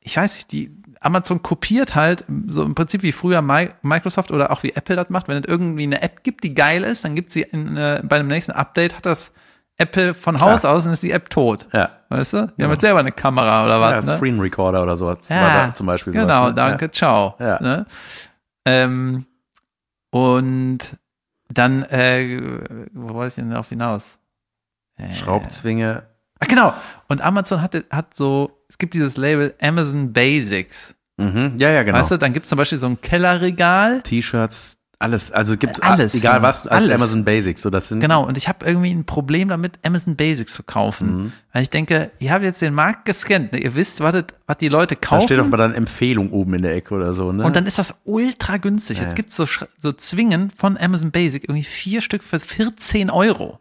ich 0.00 0.16
weiß 0.16 0.36
nicht, 0.36 0.52
die 0.52 0.70
Amazon 1.00 1.42
kopiert 1.42 1.94
halt 1.94 2.24
so 2.46 2.62
im 2.62 2.74
Prinzip 2.74 3.02
wie 3.02 3.12
früher 3.12 3.42
Mi 3.42 3.68
Microsoft 3.82 4.30
oder 4.30 4.50
auch 4.50 4.62
wie 4.62 4.72
Apple 4.72 4.96
das 4.96 5.10
macht. 5.10 5.28
Wenn 5.28 5.36
es 5.36 5.48
irgendwie 5.48 5.82
eine 5.82 6.00
App 6.00 6.22
gibt, 6.22 6.44
die 6.44 6.54
geil 6.54 6.82
ist, 6.82 7.04
dann 7.04 7.14
gibt 7.14 7.30
sie 7.30 7.42
in, 7.42 7.76
äh, 7.76 8.00
bei 8.02 8.18
dem 8.18 8.28
nächsten 8.28 8.52
Update 8.52 8.96
hat 8.96 9.04
das 9.04 9.30
Apple 9.76 10.14
von 10.14 10.40
Haus 10.40 10.64
aus 10.64 10.86
und 10.86 10.92
ist 10.92 11.02
die 11.02 11.10
App 11.10 11.30
tot. 11.30 11.66
Ja. 11.72 11.90
Weißt 12.08 12.32
du? 12.34 12.52
Die 12.56 12.62
haben 12.62 12.70
jetzt 12.70 12.82
selber 12.82 13.00
eine 13.00 13.10
Kamera 13.12 13.64
oder 13.64 13.74
Ja, 13.80 13.96
was. 13.98 14.06
ne? 14.06 14.16
Screen 14.16 14.38
Recorder 14.38 14.82
oder 14.82 14.96
sowas. 14.96 15.28
Ja, 15.28 15.40
war 15.42 15.50
da 15.66 15.74
zum 15.74 15.86
Beispiel 15.86 16.12
sowas, 16.12 16.26
Genau, 16.26 16.48
ne? 16.48 16.54
danke, 16.54 16.90
ciao. 16.92 17.34
Ja. 17.40 17.60
Ne? 17.60 17.86
Ähm, 18.66 19.26
und 20.10 20.78
dann, 21.48 21.82
äh, 21.84 22.60
wo 22.92 23.14
wollte 23.14 23.28
ich 23.28 23.34
denn 23.34 23.50
darauf 23.50 23.68
hinaus? 23.68 24.18
Ja. 24.98 25.12
Schraubzwinge. 25.12 26.04
Ach, 26.40 26.46
genau. 26.48 26.72
Und 27.08 27.20
Amazon 27.20 27.60
hat, 27.60 27.74
hat 27.90 28.14
so, 28.14 28.64
es 28.68 28.78
gibt 28.78 28.94
dieses 28.94 29.16
Label 29.16 29.54
Amazon 29.60 30.12
Basics. 30.12 30.94
Mhm. 31.16 31.54
Ja, 31.56 31.70
ja, 31.70 31.82
genau. 31.82 31.98
Weißt 31.98 32.10
du, 32.12 32.16
dann 32.16 32.32
gibt 32.32 32.44
es 32.44 32.50
zum 32.50 32.58
Beispiel 32.58 32.78
so 32.78 32.86
ein 32.86 33.00
Kellerregal. 33.00 34.02
T-Shirts, 34.02 34.76
alles. 34.98 35.32
Also 35.32 35.56
gibt 35.56 35.82
Alles, 35.82 36.14
egal 36.14 36.36
ja. 36.36 36.42
was, 36.42 36.66
als 36.66 36.84
Alles. 36.86 36.94
Amazon 36.94 37.24
Basics. 37.24 37.62
So, 37.62 37.70
das 37.70 37.88
sind 37.88 38.00
Genau, 38.00 38.24
und 38.26 38.36
ich 38.36 38.48
habe 38.48 38.64
irgendwie 38.64 38.90
ein 38.90 39.04
Problem 39.04 39.48
damit, 39.48 39.78
Amazon 39.84 40.16
Basics 40.16 40.54
zu 40.54 40.62
kaufen. 40.62 41.24
Mhm. 41.24 41.32
Weil 41.52 41.62
ich 41.62 41.70
denke, 41.70 42.10
ihr 42.20 42.32
habt 42.32 42.44
jetzt 42.44 42.62
den 42.62 42.74
Markt 42.74 43.04
gescannt, 43.04 43.52
ne? 43.52 43.58
ihr 43.60 43.74
wisst, 43.74 44.00
was, 44.00 44.12
das- 44.12 44.24
was 44.46 44.58
die 44.58 44.68
Leute 44.68 44.94
Da 44.96 45.00
kaufen. 45.08 45.26
steht 45.28 45.38
doch 45.38 45.46
mal 45.48 45.56
dann 45.56 45.74
Empfehlung 45.74 46.30
oben 46.30 46.54
in 46.54 46.62
der 46.62 46.74
Ecke 46.74 46.94
oder 46.94 47.12
so, 47.12 47.32
ne? 47.32 47.44
Und 47.44 47.56
dann 47.56 47.66
ist 47.66 47.78
das 47.78 47.94
ultra 48.04 48.56
günstig. 48.56 48.98
Jetzt 48.98 49.10
Ja. 49.10 49.14
gibt's 49.14 49.36
so, 49.36 49.46
so 49.78 49.92
Zwingen 49.92 50.50
von 50.56 50.76
Amazon 50.78 51.10
Basic, 51.10 51.44
irgendwie 51.44 51.64
vier 51.64 52.00
Stück 52.00 52.22
für 52.22 52.40
14 52.40 53.10
Euro. 53.10 53.58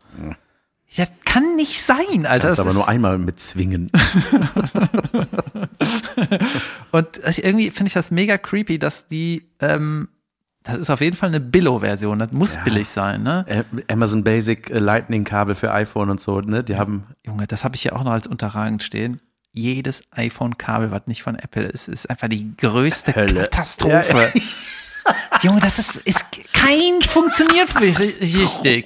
Ja, 0.96 1.06
kann 1.26 1.56
nicht 1.56 1.82
sein, 1.82 2.28
Alter. 2.28 2.50
das 2.50 2.60
ist 2.60 2.60
aber 2.60 2.74
nur 2.74 2.88
einmal 2.88 3.18
mit 3.18 3.40
Zwingen. 3.40 3.90
und 6.92 7.08
irgendwie 7.38 7.72
finde 7.72 7.88
ich 7.88 7.94
das 7.94 8.12
mega 8.12 8.38
creepy, 8.38 8.80
dass 8.80 9.08
die, 9.08 9.48
ähm, 9.60 10.10
das 10.64 10.78
ist 10.78 10.90
auf 10.90 11.02
jeden 11.02 11.16
Fall 11.16 11.30
eine 11.30 11.40
Billo-Version. 11.40 12.20
Das 12.20 12.32
muss 12.32 12.58
billig 12.64 12.88
sein, 12.88 13.24
ne? 13.24 13.46
Äh, 13.48 13.64
Amazon 13.92 14.24
Basic 14.24 14.70
äh, 14.70 14.80
Lightning 14.80 15.24
Kabel 15.24 15.56
für 15.56 15.72
iPhone 15.74 16.10
und 16.10 16.22
so, 16.22 16.40
ne? 16.42 16.64
Die 16.64 16.78
haben 16.78 17.06
Junge, 17.26 17.48
das 17.48 17.64
habe 17.64 17.76
ich 17.76 17.84
ja 17.84 17.94
auch 17.94 18.04
noch 18.04 18.12
als 18.12 18.28
unterragend 18.28 18.82
stehen. 18.84 19.20
Jedes 19.52 20.04
iPhone-Kabel, 20.12 20.90
was 20.92 21.02
nicht 21.06 21.22
von 21.22 21.36
Apple 21.38 21.64
ist, 21.64 21.88
ist 21.88 22.10
einfach 22.10 22.28
die 22.28 22.56
größte 22.58 23.14
Hölle. 23.16 23.42
Katastrophe. 23.44 24.32
Junge, 25.42 25.60
das 25.60 25.78
ist, 25.80 25.98
ist 25.98 26.26
keins 26.54 27.12
funktioniert 27.12 27.68
für 27.68 27.82
mich 27.82 28.00
richtig. 28.00 28.86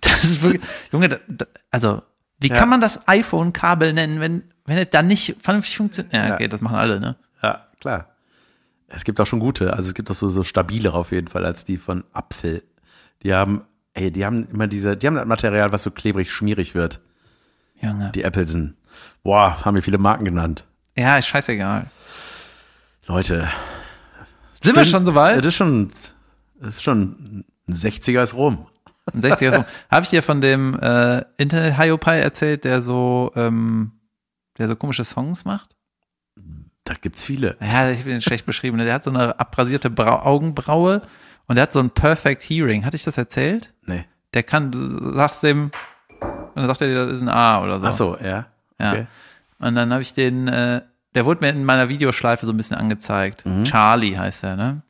Das 0.00 0.24
ist 0.24 0.42
wirklich, 0.42 0.62
Junge, 0.92 1.08
da, 1.10 1.18
da, 1.28 1.44
also, 1.70 2.02
wie 2.40 2.48
Ja. 2.48 2.56
kann 2.56 2.68
man 2.68 2.80
das 2.80 3.06
iPhone-Kabel 3.06 3.92
nennen, 3.92 4.18
wenn, 4.20 4.42
wenn 4.64 4.78
es 4.78 4.88
dann 4.90 5.06
nicht 5.06 5.36
vernünftig 5.42 5.76
funktioniert? 5.76 6.14
Ja, 6.14 6.26
Ja. 6.28 6.34
okay, 6.34 6.48
das 6.48 6.60
machen 6.62 6.76
alle, 6.76 6.98
ne? 7.00 7.16
Ja, 7.42 7.66
klar. 7.80 8.06
Es 8.88 9.04
gibt 9.04 9.20
auch 9.20 9.26
schon 9.26 9.38
gute, 9.40 9.74
also 9.74 9.88
es 9.88 9.94
gibt 9.94 10.10
auch 10.10 10.14
so, 10.14 10.28
so 10.28 10.42
stabilere 10.42 10.94
auf 10.94 11.12
jeden 11.12 11.28
Fall 11.28 11.44
als 11.44 11.64
die 11.64 11.76
von 11.76 12.04
Apfel. 12.12 12.62
Die 13.22 13.34
haben, 13.34 13.62
ey, 13.92 14.10
die 14.10 14.24
haben 14.24 14.48
immer 14.48 14.66
diese, 14.66 14.96
die 14.96 15.06
haben 15.06 15.14
das 15.14 15.26
Material, 15.26 15.72
was 15.72 15.82
so 15.82 15.90
klebrig, 15.90 16.30
schmierig 16.30 16.74
wird. 16.74 17.00
Junge. 17.80 18.10
Die 18.14 18.24
Appleson. 18.24 18.76
Boah, 19.22 19.64
haben 19.64 19.74
wir 19.74 19.82
viele 19.82 19.98
Marken 19.98 20.24
genannt. 20.24 20.64
Ja, 20.96 21.18
ist 21.18 21.26
scheißegal. 21.28 21.90
Leute, 23.06 23.48
Sind 24.62 24.74
wir 24.74 24.84
schon 24.84 25.06
so 25.06 25.14
weit? 25.14 25.38
Das 25.38 25.46
ist 25.46 25.54
schon, 25.54 25.90
das 26.60 26.76
ist 26.76 26.82
schon 26.82 27.44
ein 27.68 27.74
60er 27.74 28.22
ist 28.22 28.34
rum. 28.34 28.66
Ein 29.12 29.22
60er 29.22 29.54
Song. 29.54 29.64
Habe 29.90 30.04
ich 30.04 30.10
dir 30.10 30.22
von 30.22 30.40
dem 30.40 30.78
äh, 30.80 31.24
Internet 31.36 31.78
Hiopai 31.78 32.18
erzählt, 32.18 32.64
der 32.64 32.82
so, 32.82 33.32
ähm, 33.36 33.92
der 34.58 34.68
so 34.68 34.76
komische 34.76 35.04
Songs 35.04 35.44
macht? 35.44 35.76
Da 36.88 36.94
gibt's 36.98 37.22
viele. 37.22 37.56
Ja, 37.60 37.90
ich 37.90 38.04
bin 38.04 38.12
den 38.12 38.22
schlecht 38.22 38.46
beschrieben. 38.46 38.78
Der 38.78 38.94
hat 38.94 39.04
so 39.04 39.10
eine 39.10 39.38
abrasierte 39.38 39.90
Brau 39.90 40.20
Augenbraue 40.24 41.02
und 41.46 41.56
der 41.56 41.64
hat 41.64 41.72
so 41.74 41.80
ein 41.80 41.90
Perfect 41.90 42.42
Hearing. 42.42 42.86
Hatte 42.86 42.96
ich 42.96 43.02
das 43.04 43.18
erzählt? 43.18 43.74
Nee. 43.84 44.04
Der 44.32 44.42
kann, 44.42 44.70
du 44.72 45.12
sagst 45.12 45.42
dem, 45.42 45.70
und 46.20 46.56
dann 46.56 46.66
sagt 46.66 46.80
er 46.80 46.88
dir, 46.88 47.04
das 47.06 47.16
ist 47.16 47.22
ein 47.22 47.28
A 47.28 47.62
oder 47.62 47.78
so. 47.80 47.86
Ach 47.86 47.92
so, 47.92 48.16
ja. 48.24 48.46
Ja. 48.80 48.92
Okay. 48.92 49.06
Und 49.58 49.74
dann 49.74 49.92
habe 49.92 50.00
ich 50.00 50.14
den, 50.14 50.48
äh, 50.48 50.80
der 51.14 51.26
wurde 51.26 51.40
mir 51.44 51.50
in 51.50 51.64
meiner 51.64 51.90
Videoschleife 51.90 52.46
so 52.46 52.52
ein 52.52 52.56
bisschen 52.56 52.76
angezeigt. 52.78 53.44
Mhm. 53.44 53.64
Charlie 53.64 54.16
heißt 54.16 54.44
er, 54.44 54.56
ne? 54.56 54.82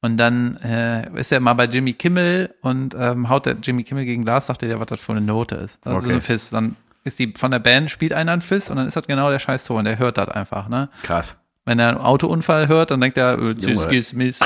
Und 0.00 0.16
dann 0.18 0.56
äh, 0.58 1.08
ist 1.18 1.32
er 1.32 1.40
mal 1.40 1.54
bei 1.54 1.64
Jimmy 1.64 1.92
Kimmel 1.94 2.54
und 2.60 2.94
ähm, 2.98 3.28
haut 3.28 3.46
der 3.46 3.56
Jimmy 3.62 3.84
Kimmel 3.84 4.04
gegen 4.04 4.24
Glas, 4.24 4.46
sagt 4.46 4.62
er 4.62 4.68
dir, 4.68 4.80
was 4.80 4.86
das 4.88 5.00
für 5.00 5.12
eine 5.12 5.20
Note 5.20 5.54
ist. 5.56 5.84
Also 5.86 5.98
Okay. 5.98 6.06
so 6.08 6.12
ein 6.14 6.20
Fiss. 6.20 6.50
Dann 6.50 6.76
ist 7.04 7.18
die 7.18 7.34
von 7.36 7.50
der 7.50 7.58
Band, 7.58 7.90
spielt 7.90 8.12
einer 8.12 8.32
ein 8.32 8.42
Fiss 8.42 8.70
und 8.70 8.76
dann 8.76 8.86
ist 8.86 8.96
das 8.96 9.06
genau 9.06 9.30
der 9.30 9.38
scheiß 9.38 9.64
Ton. 9.64 9.84
Der 9.84 9.98
hört 9.98 10.18
das 10.18 10.28
einfach, 10.28 10.68
ne? 10.68 10.88
Krass. 11.02 11.36
Wenn 11.64 11.78
er 11.78 11.90
einen 11.90 11.98
Autounfall 11.98 12.68
hört, 12.68 12.90
dann 12.90 13.00
denkt 13.00 13.18
er, 13.18 13.38
äh, 13.38 13.50
Junge. 13.50 13.58
Ziskis 13.60 14.12
Mist. 14.12 14.44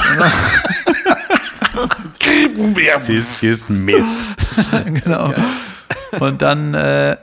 Sis 2.97 3.43
ist 3.43 3.71
Mist. 3.71 4.27
genau. 4.85 5.33
Und 6.21 6.43
dann, 6.43 6.75
äh, 6.75 7.17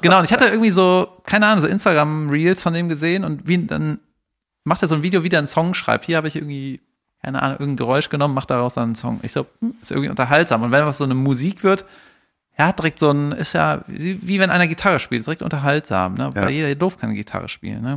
genau, 0.00 0.18
und 0.18 0.24
ich 0.24 0.32
hatte 0.32 0.46
irgendwie 0.46 0.70
so, 0.70 1.08
keine 1.24 1.46
Ahnung, 1.46 1.60
so 1.60 1.66
Instagram-Reels 1.66 2.62
von 2.62 2.72
dem 2.74 2.88
gesehen 2.88 3.24
und 3.24 3.46
wie, 3.46 3.58
dann 3.66 4.00
macht 4.64 4.82
er 4.82 4.88
so 4.88 4.94
ein 4.94 5.02
Video, 5.02 5.22
wie 5.22 5.28
der 5.28 5.40
einen 5.40 5.48
Song 5.48 5.74
schreibt. 5.74 6.04
Hier 6.06 6.16
habe 6.16 6.28
ich 6.28 6.36
irgendwie, 6.36 6.80
keine 7.22 7.42
Ahnung, 7.42 7.58
irgendein 7.60 7.76
Geräusch 7.76 8.08
genommen, 8.08 8.34
macht 8.34 8.50
daraus 8.50 8.74
dann 8.74 8.84
einen 8.84 8.94
Song. 8.94 9.20
Ich 9.22 9.32
so, 9.32 9.46
hm, 9.60 9.74
ist 9.80 9.90
irgendwie 9.90 10.10
unterhaltsam. 10.10 10.62
Und 10.62 10.72
wenn 10.72 10.86
was 10.86 10.98
so 10.98 11.04
eine 11.04 11.14
Musik 11.14 11.64
wird, 11.64 11.84
er 12.56 12.66
hat 12.66 12.78
direkt 12.78 12.98
so 12.98 13.10
ein, 13.10 13.32
ist 13.32 13.54
ja, 13.54 13.82
wie, 13.86 14.38
wenn 14.38 14.50
einer 14.50 14.68
Gitarre 14.68 15.00
spielt, 15.00 15.20
ist 15.20 15.26
direkt 15.26 15.42
unterhaltsam, 15.42 16.14
ne? 16.14 16.30
Ja. 16.34 16.42
Weil 16.42 16.50
jeder 16.50 16.74
doof 16.74 16.98
kann 16.98 17.14
Gitarre 17.14 17.48
spielen, 17.48 17.82
ne? 17.82 17.94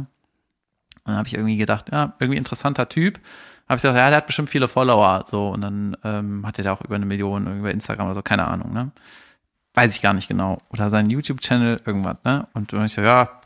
Und 1.03 1.11
dann 1.11 1.17
habe 1.17 1.27
ich 1.27 1.33
irgendwie 1.33 1.57
gedacht, 1.57 1.91
ja, 1.91 2.13
irgendwie 2.19 2.37
interessanter 2.37 2.87
Typ. 2.87 3.19
Habe 3.67 3.77
ich 3.77 3.81
gesagt, 3.81 3.97
ja, 3.97 4.09
der 4.09 4.17
hat 4.17 4.27
bestimmt 4.27 4.49
viele 4.49 4.67
Follower, 4.67 5.25
so. 5.29 5.49
Und 5.49 5.61
dann 5.61 5.97
ähm, 6.03 6.45
hat 6.45 6.57
er 6.57 6.63
da 6.63 6.73
auch 6.73 6.81
über 6.81 6.95
eine 6.95 7.05
Million 7.05 7.59
über 7.59 7.71
Instagram 7.71 8.07
oder 8.07 8.15
so, 8.15 8.21
keine 8.21 8.47
Ahnung, 8.47 8.73
ne? 8.73 8.91
Weiß 9.73 9.95
ich 9.95 10.01
gar 10.01 10.13
nicht 10.13 10.27
genau. 10.27 10.59
Oder 10.69 10.89
sein 10.89 11.09
YouTube-Channel, 11.09 11.81
irgendwas, 11.85 12.17
ne? 12.23 12.47
Und 12.53 12.71
dann 12.71 12.79
hab 12.81 12.85
ich 12.85 12.93
so, 12.93 13.01
ja, 13.01 13.41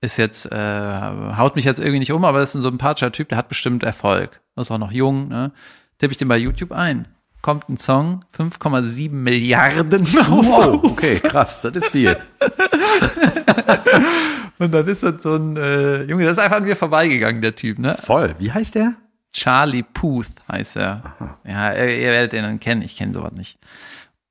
ist 0.00 0.16
jetzt, 0.16 0.50
äh, 0.50 1.36
haut 1.36 1.54
mich 1.54 1.64
jetzt 1.64 1.78
irgendwie 1.78 2.00
nicht 2.00 2.12
um, 2.12 2.24
aber 2.24 2.40
das 2.40 2.50
ist 2.50 2.56
ein 2.56 2.62
sympathischer 2.62 3.12
Typ, 3.12 3.28
der 3.28 3.38
hat 3.38 3.48
bestimmt 3.48 3.84
Erfolg. 3.84 4.40
Ist 4.56 4.70
auch 4.70 4.78
noch 4.78 4.92
jung, 4.92 5.28
ne? 5.28 5.52
Tippe 5.98 6.12
ich 6.12 6.18
den 6.18 6.28
bei 6.28 6.38
YouTube 6.38 6.72
ein. 6.72 7.06
Kommt 7.42 7.68
ein 7.68 7.76
Song, 7.76 8.24
5,7 8.38 9.10
Milliarden 9.10 10.06
Wow, 10.06 10.84
okay, 10.84 11.18
krass, 11.18 11.62
das 11.62 11.72
ist 11.72 11.88
viel. 11.88 12.16
Und 14.58 14.72
dann 14.72 14.86
ist 14.86 15.02
das 15.02 15.24
so 15.24 15.34
ein, 15.34 15.56
äh, 15.56 16.04
Junge, 16.04 16.24
das 16.24 16.36
ist 16.36 16.38
einfach 16.38 16.58
an 16.58 16.62
mir 16.62 16.76
vorbeigegangen, 16.76 17.42
der 17.42 17.56
Typ, 17.56 17.80
ne? 17.80 17.96
Voll. 18.00 18.36
Wie 18.38 18.52
heißt 18.52 18.76
der? 18.76 18.94
Charlie 19.32 19.82
Puth 19.82 20.28
heißt 20.50 20.76
er. 20.76 21.02
Ja, 21.44 21.72
ihr, 21.72 21.98
ihr 21.98 22.10
werdet 22.10 22.32
den 22.32 22.44
dann 22.44 22.60
kennen, 22.60 22.82
ich 22.82 22.96
kenne 22.96 23.12
sowas 23.12 23.32
nicht. 23.32 23.58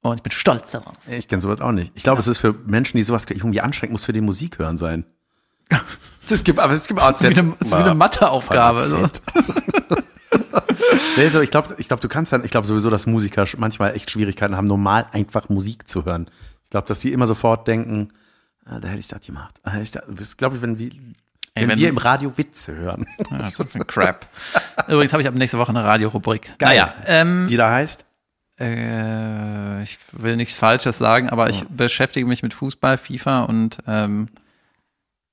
Und 0.01 0.16
ich 0.16 0.24
bin 0.24 0.32
stolz 0.32 0.72
darauf. 0.72 0.93
Ich 1.09 1.28
kenne 1.28 1.41
sowas 1.41 1.59
auch 1.59 1.74
nicht. 1.74 1.91
Ich 1.95 2.03
glaube, 2.03 2.20
es 2.20 2.28
ist 2.28 2.38
für 2.38 2.53
Menschen, 2.53 2.97
die 2.97 3.03
sowas 3.03 3.26
irgendwie 3.28 3.62
anstrengend 3.62 3.91
muss 3.91 4.05
für 4.05 4.14
die 4.14 4.22
Musik 4.22 4.57
hören 4.57 4.78
sein. 4.78 5.03
Es 6.30 6.45
gibt, 6.45 6.59
aber 6.59 6.72
es 6.72 6.88
gibt 6.88 7.01
AZ. 7.01 7.20
Das 7.20 7.32
ist 7.32 7.36
wie 7.36 7.39
eine, 7.41 7.55
wie 7.59 7.74
eine 7.74 7.93
Matheaufgabe. 7.93 9.09
Nee, 11.17 11.29
so, 11.29 11.41
ich 11.41 11.51
glaube, 11.51 11.75
ich 11.77 11.87
glaub, 11.87 12.01
du 12.01 12.07
kannst 12.07 12.33
dann, 12.33 12.43
ich 12.43 12.51
glaube 12.51 12.67
sowieso, 12.67 12.89
dass 12.89 13.05
Musiker 13.07 13.45
manchmal 13.57 13.95
echt 13.95 14.09
Schwierigkeiten 14.11 14.55
haben, 14.55 14.65
normal 14.65 15.05
einfach 15.11 15.49
Musik 15.49 15.87
zu 15.87 16.05
hören. 16.05 16.29
Ich 16.63 16.69
glaube, 16.69 16.87
dass 16.87 16.99
die 16.99 17.11
immer 17.11 17.27
sofort 17.27 17.67
denken, 17.67 18.09
ah, 18.65 18.79
da 18.79 18.87
hätte 18.87 18.99
ich 18.99 19.07
das 19.07 19.21
gemacht. 19.25 19.59
Ah, 19.63 19.79
ich 19.81 19.91
glaube 20.37 20.55
ich, 20.55 20.61
wenn 20.61 20.79
wir, 20.79 20.89
wenn, 21.55 21.69
wenn 21.69 21.79
wir 21.79 21.89
im 21.89 21.97
Radio 21.97 22.37
Witze 22.37 22.75
hören, 22.75 23.05
Ja, 23.29 23.49
so 23.51 23.63
ein 23.73 23.87
Crap. 23.87 24.27
Übrigens 24.87 25.11
habe 25.13 25.21
ich 25.21 25.27
ab 25.27 25.35
nächste 25.35 25.57
Woche 25.57 25.69
eine 25.69 25.83
Radiorubrik. 25.83 26.53
Geil. 26.57 26.69
Naja, 26.77 26.93
ähm, 27.05 27.47
die 27.47 27.57
da 27.57 27.71
heißt. 27.71 28.05
äh, 28.59 29.83
ich 29.83 29.97
will 30.13 30.35
nichts 30.37 30.55
Falsches 30.55 30.97
sagen, 30.97 31.29
aber 31.29 31.49
ich 31.49 31.65
beschäftige 31.67 32.25
mich 32.25 32.43
mit 32.43 32.53
Fußball, 32.53 32.97
FIFA 32.97 33.43
und 33.43 33.79
ähm, 33.87 34.29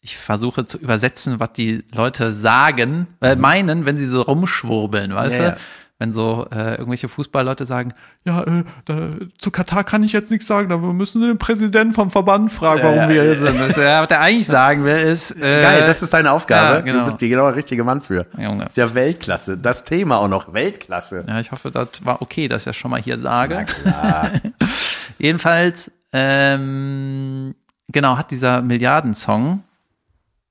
ich 0.01 0.16
versuche 0.16 0.64
zu 0.64 0.78
übersetzen, 0.78 1.40
was 1.40 1.53
die 1.55 1.84
Leute 1.94 2.32
sagen, 2.32 3.09
äh, 3.20 3.36
meinen, 3.36 3.84
wenn 3.86 3.96
sie 3.96 4.07
so 4.07 4.22
rumschwurbeln, 4.22 5.14
weißt 5.14 5.36
Ja, 5.38 5.42
ja. 5.44 5.51
du? 5.53 5.57
Wenn 6.01 6.12
so 6.12 6.46
äh, 6.55 6.74
irgendwelche 6.76 7.09
Fußballleute 7.09 7.66
sagen, 7.66 7.92
ja, 8.24 8.44
äh, 8.44 8.62
da, 8.84 9.09
zu 9.36 9.51
Katar 9.51 9.82
kann 9.82 10.05
ich 10.05 10.12
jetzt 10.12 10.30
nichts 10.30 10.46
sagen, 10.46 10.68
da 10.68 10.76
müssen 10.78 11.20
Sie 11.20 11.26
den 11.26 11.38
Präsidenten 11.38 11.92
vom 11.92 12.12
Verband 12.12 12.53
fragen, 12.53 12.82
warum 12.84 12.96
Ja, 12.99 13.09
wir 13.09 13.20
hier 13.24 13.34
sind. 13.36 13.59
Das, 13.61 13.74
ja, 13.74 14.01
was 14.03 14.07
der 14.09 14.20
eigentlich 14.20 14.46
sagen 14.46 14.84
will, 14.84 14.96
ist 14.96 15.32
äh, 15.36 15.40
Geil, 15.62 15.82
das 15.84 16.01
ist 16.05 16.14
deine 16.14 16.30
Aufgabe. 16.30 16.84
genau. 16.84 17.01
Du 17.01 17.05
bist 17.07 17.20
die 17.20 17.28
genau 17.28 17.46
der 17.49 17.57
richtige 17.57 17.82
Mann 17.82 18.01
für. 18.01 18.26
Junge. 18.38 18.66
ist 18.66 18.76
ja 18.76 18.94
Weltklasse. 18.94 19.59
Das 19.59 19.82
Thema 19.82 20.18
auch 20.18 20.28
noch. 20.28 20.53
Weltklasse. 20.55 21.24
Ja, 21.26 21.40
ich 21.40 21.51
hoffe, 21.51 21.72
das 21.72 21.88
war 22.05 22.22
okay, 22.22 22.46
dass 22.46 22.62
ich 22.62 22.66
das 22.66 22.76
schon 22.76 22.92
mal 22.92 23.03
hier 23.03 23.18
sage. 23.18 23.66
Jedenfalls, 25.18 25.90
ähm, 26.12 27.57
genau, 27.90 28.16
hat 28.16 28.30
dieser 28.30 28.62
Milliardensong 28.62 29.64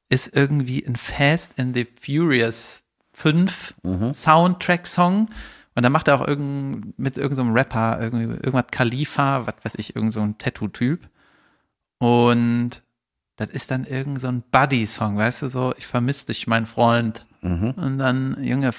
ist 0.09 0.35
irgendwie 0.35 0.85
ein 0.85 0.95
Fast 0.95 1.51
and 1.57 1.75
the 1.75 1.87
Furious 1.99 2.83
5 3.13 3.73
Soundtrack-Song. 4.13 5.29
Und 5.75 5.83
da 5.83 5.89
macht 5.89 6.07
er 6.07 6.19
auch 6.19 6.27
irgend, 6.27 6.97
mit 6.97 7.17
irgendeinem 7.17 7.53
Rapper, 7.53 7.99
irgendwie, 8.01 8.23
irgendwas 8.35 8.67
Khalifa, 8.71 9.45
was 9.45 9.55
weiß 9.63 9.73
ich, 9.77 9.95
irgend 9.95 10.13
so 10.13 10.21
ein 10.21 10.37
Tattoo-Typ. 10.37 11.07
Und 11.99 12.81
das 13.35 13.49
ist 13.51 13.69
dann 13.71 13.85
irgend 13.85 14.19
so 14.19 14.27
ein 14.27 14.43
Buddy-Song, 14.51 15.17
weißt 15.17 15.43
du, 15.43 15.49
so, 15.49 15.73
ich 15.77 15.85
vermisse 15.85 16.27
dich, 16.27 16.47
mein 16.47 16.65
Freund. 16.65 17.25
Und 17.77 17.97
dann, 17.99 18.43
Junge, 18.43 18.71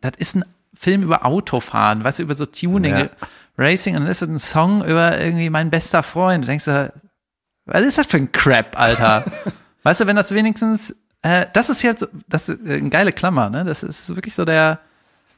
das 0.00 0.12
ist 0.18 0.34
ein 0.36 0.44
Film 0.74 1.02
über 1.02 1.24
Autofahren, 1.24 2.02
weißt 2.02 2.18
du, 2.18 2.22
über 2.24 2.34
so 2.34 2.46
Tuning, 2.46 2.96
Ja. 2.96 3.08
Racing, 3.58 3.94
und 3.94 4.02
dann 4.02 4.10
ist 4.10 4.22
das 4.22 4.28
ein 4.28 4.38
Song 4.38 4.82
über 4.84 5.20
irgendwie 5.20 5.50
mein 5.50 5.70
bester 5.70 6.02
Freund. 6.02 6.44
Du 6.44 6.46
denkst 6.48 6.64
du, 6.64 6.92
was 7.66 7.82
ist 7.82 7.98
das 7.98 8.06
für 8.06 8.16
ein 8.16 8.32
Crap, 8.32 8.78
Alter? 8.78 9.24
weißt 9.82 10.00
du, 10.00 10.06
wenn 10.06 10.16
das 10.16 10.32
wenigstens, 10.34 10.96
äh, 11.22 11.46
das 11.52 11.70
ist 11.70 11.82
jetzt, 11.82 12.08
das 12.28 12.48
ist 12.48 12.60
eine 12.66 12.88
geile 12.90 13.12
Klammer, 13.12 13.50
ne? 13.50 13.64
Das 13.64 13.82
ist 13.82 14.14
wirklich 14.14 14.34
so 14.34 14.44
der, 14.44 14.78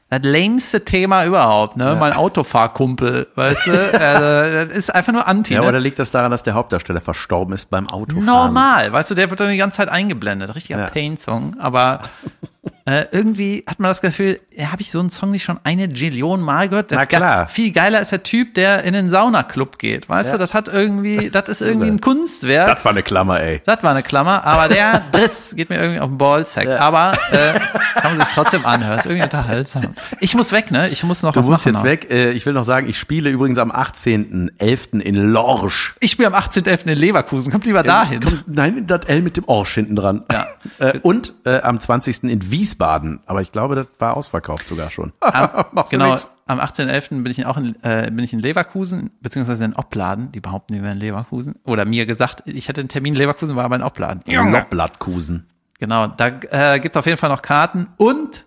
das 0.09 0.21
lameste 0.23 0.83
Thema 0.85 1.25
überhaupt, 1.25 1.77
ne? 1.77 1.95
Mein 1.99 2.13
Autofahrkumpel, 2.13 3.27
weißt 3.35 3.67
du? 3.67 3.71
äh, 3.71 4.67
das 4.67 4.77
ist 4.77 4.93
einfach 4.93 5.13
nur 5.13 5.27
Anti. 5.27 5.53
Ja, 5.55 5.61
ne? 5.61 5.67
oder 5.67 5.79
liegt 5.79 5.99
das 5.99 6.11
daran, 6.11 6.31
dass 6.31 6.43
der 6.43 6.53
Hauptdarsteller 6.53 7.01
verstorben 7.01 7.53
ist 7.53 7.69
beim 7.69 7.89
Autofahren? 7.89 8.25
Normal, 8.25 8.91
weißt 8.93 9.11
du, 9.11 9.15
der 9.15 9.29
wird 9.29 9.39
dann 9.39 9.49
die 9.49 9.57
ganze 9.57 9.77
Zeit 9.77 9.89
eingeblendet. 9.89 10.53
Richtiger 10.55 10.79
Ja. 10.79 10.85
Pain-Song. 10.85 11.55
Aber 11.59 12.01
äh, 12.85 13.05
irgendwie 13.11 13.63
hat 13.67 13.79
man 13.79 13.89
das 13.89 14.01
Gefühl, 14.01 14.39
ja, 14.55 14.71
habe 14.71 14.81
ich 14.81 14.91
so 14.91 14.99
einen 14.99 15.09
Song 15.09 15.31
nicht 15.31 15.43
schon 15.43 15.59
eine 15.63 15.87
Gillion 15.87 16.41
Mal 16.41 16.67
gehört? 16.69 16.91
Na 16.91 17.05
klar. 17.05 17.47
Viel 17.47 17.71
geiler 17.71 18.01
ist 18.01 18.11
der 18.11 18.23
Typ, 18.23 18.53
der 18.55 18.83
in 18.83 18.93
den 18.93 19.09
Saunaclub 19.09 19.79
geht. 19.79 20.09
Weißt 20.09 20.29
Ja. 20.29 20.33
du, 20.33 20.39
das 20.39 20.53
hat 20.53 20.67
irgendwie, 20.67 21.29
das 21.31 21.47
ist 21.49 21.61
irgendwie 21.61 21.87
ein 21.89 22.01
Kunstwerk. 22.01 22.67
Das 22.75 22.83
war 22.83 22.91
eine 22.91 23.01
Klammer, 23.03 23.39
ey. 23.39 23.61
Das 23.65 23.81
war 23.83 23.91
eine 23.91 24.03
Klammer, 24.03 24.43
aber 24.45 24.67
der 24.67 25.01
Driss 25.11 25.53
geht 25.55 25.69
mir 25.69 25.77
irgendwie 25.79 25.99
auf 26.01 26.09
den 26.09 26.17
Ballsack. 26.17 26.65
Ja. 26.65 26.79
Aber 26.79 27.13
äh, 27.31 27.53
kann 28.01 28.17
man 28.17 28.25
sich 28.25 28.33
trotzdem 28.35 28.65
anhören. 28.65 28.97
Ist 28.99 29.05
irgendwie 29.05 29.23
unterhaltsam. 29.23 29.93
Ich 30.19 30.35
muss 30.35 30.51
weg, 30.51 30.69
ne? 30.71 30.89
Ich 30.89 31.03
muss 31.03 31.23
noch 31.23 31.31
Du 31.31 31.39
was 31.39 31.47
musst 31.47 31.65
machen. 31.65 31.75
jetzt 31.75 31.83
noch. 31.83 31.89
weg. 31.89 32.11
Äh, 32.11 32.31
Ich 32.31 32.45
will 32.45 32.53
noch 32.53 32.65
sagen, 32.65 32.89
ich 32.89 32.99
spiele 32.99 33.29
übrigens 33.29 33.57
am 33.59 33.71
18.11. 33.71 34.99
in 34.99 35.15
Lorsch. 35.15 35.95
Ich 35.99 36.11
spiele 36.11 36.27
am 36.27 36.35
18.11. 36.35 36.87
in 36.87 36.97
Leverkusen. 36.97 37.51
Kommt 37.51 37.65
lieber 37.65 37.83
dahin. 37.83 38.19
Kommt, 38.19 38.43
nein, 38.47 38.85
das 38.87 39.05
L 39.05 39.21
mit 39.21 39.37
dem 39.37 39.45
Orsch 39.45 39.73
hinten 39.75 39.95
dran. 39.95 40.23
Ja. 40.31 40.47
Äh, 40.79 40.99
und 41.01 41.33
äh, 41.45 41.59
am 41.61 41.79
20. 41.79 42.23
in 42.23 42.51
Wiesbaden. 42.51 42.72
Aber 42.79 43.41
ich 43.41 43.51
glaube, 43.51 43.75
das 43.75 43.87
war 43.99 44.15
ausverkauft 44.17 44.67
sogar 44.67 44.89
schon. 44.91 45.13
Am, 45.21 45.49
genau, 45.89 46.11
nix. 46.11 46.29
am 46.45 46.59
18.11. 46.59 47.23
bin 47.23 47.27
ich 47.31 47.39
in- 47.39 47.45
auch 47.45 47.57
in, 47.57 47.75
äh, 47.83 48.09
bin 48.11 48.19
ich 48.25 48.33
in 48.33 48.39
Leverkusen, 48.39 49.11
beziehungsweise 49.21 49.63
in 49.65 49.73
Opladen. 49.75 50.31
Die 50.31 50.39
behaupten, 50.39 50.73
die 50.73 50.81
wären 50.83 50.93
in 50.93 50.99
Leverkusen. 50.99 51.55
Oder 51.65 51.85
mir 51.85 52.05
gesagt, 52.05 52.43
ich 52.45 52.67
hätte 52.67 52.81
einen 52.81 52.89
Termin 52.89 53.13
in 53.13 53.19
Leverkusen, 53.19 53.55
war 53.55 53.65
aber 53.65 53.75
in 53.75 53.83
Opladen. 53.83 54.21
Lobblattkusen. 54.51 55.47
Genau, 55.79 56.07
da 56.07 56.27
äh, 56.51 56.79
gibt 56.79 56.95
es 56.95 56.99
auf 56.99 57.05
jeden 57.05 57.17
Fall 57.17 57.29
noch 57.29 57.41
Karten 57.41 57.87
und 57.97 58.45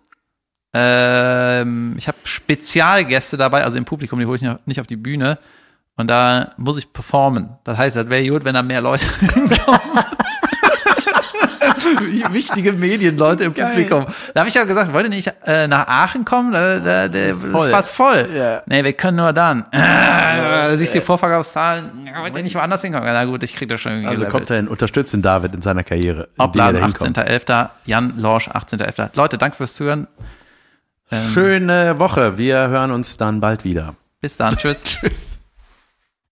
ähm, 0.73 1.95
ich 1.97 2.09
habe 2.09 2.19
Spezialgäste 2.25 3.37
dabei, 3.37 3.65
also 3.65 3.79
im 3.79 3.85
Publikum, 3.85 4.19
die 4.19 4.27
hole 4.27 4.37
ich 4.37 4.43
noch 4.43 4.59
nicht 4.67 4.81
auf 4.81 4.87
die 4.87 4.97
Bühne. 4.97 5.39
Und 5.99 6.09
da 6.09 6.53
muss 6.59 6.77
ich 6.77 6.93
performen. 6.93 7.57
Das 7.65 7.79
heißt, 7.79 7.97
das 7.97 8.11
wäre 8.11 8.27
gut, 8.29 8.45
wenn 8.45 8.55
da 8.55 8.63
mehr 8.63 8.83
Leute 8.83 9.07
hinkommen. 9.21 9.81
Wichtige 12.33 12.73
Medienleute 12.73 13.45
im 13.45 13.55
Geil. 13.55 13.71
Publikum. 13.71 14.07
Da 14.35 14.41
habe 14.41 14.49
ich 14.49 14.55
ja 14.55 14.65
gesagt, 14.65 14.93
wollt 14.93 15.05
ihr 15.07 15.11
nicht 15.11 15.33
äh, 15.45 15.67
nach 15.67 15.87
Aachen 15.87 16.25
kommen? 16.25 16.53
Da, 16.53 16.79
da, 16.79 17.09
da 17.09 17.19
ist, 17.19 17.45
voll. 17.45 17.71
fast 17.71 17.91
voll. 17.91 18.29
Ja. 18.35 18.63
Nee, 18.67 18.85
wir 18.85 18.93
können 18.93 19.17
nur 19.19 19.33
dann. 19.33 19.65
Äh, 19.73 20.77
siehst 20.77 20.95
du 20.95 20.99
die 21.01 21.05
Vorverkaufszahlen? 21.05 22.07
Ja, 22.07 22.23
wollt 22.23 22.37
ihr 22.37 22.43
nicht 22.43 22.55
woanders 22.55 22.83
hinkommen? 22.83 23.07
Na 23.07 23.25
gut, 23.25 23.43
ich 23.43 23.55
krieg 23.55 23.69
das 23.69 23.81
schon 23.81 23.93
irgendwie 23.93 24.11
Also 24.11 24.27
kommt 24.27 24.51
er 24.51 24.57
hin, 24.57 24.69
unterstützt 24.69 25.13
den 25.13 25.23
David 25.23 25.55
in 25.55 25.63
seiner 25.63 25.85
Karriere. 25.85 26.29
er 26.37 26.45
Obladen 26.45 26.81
da 26.81 26.87
hinkommt. 26.87 27.19
18.11. 27.19 27.69
Jan 27.87 28.15
Lorsch 28.19 28.49
18.11. 28.49 29.11
Leute, 29.15 29.39
danke 29.39 29.57
fürs 29.57 29.75
Zuhören. 29.75 30.07
Ähm, 31.11 31.19
Schöne 31.33 31.99
Woche. 31.99 32.37
Wir 32.39 32.69
hören 32.69 32.91
uns 32.91 33.17
dann 33.17 33.41
bald 33.41 33.65
wieder. 33.65 33.95
Bis 34.21 34.37
dann. 34.37 34.57
Tschüss. 34.57 34.85
Tschüss. 34.85 35.39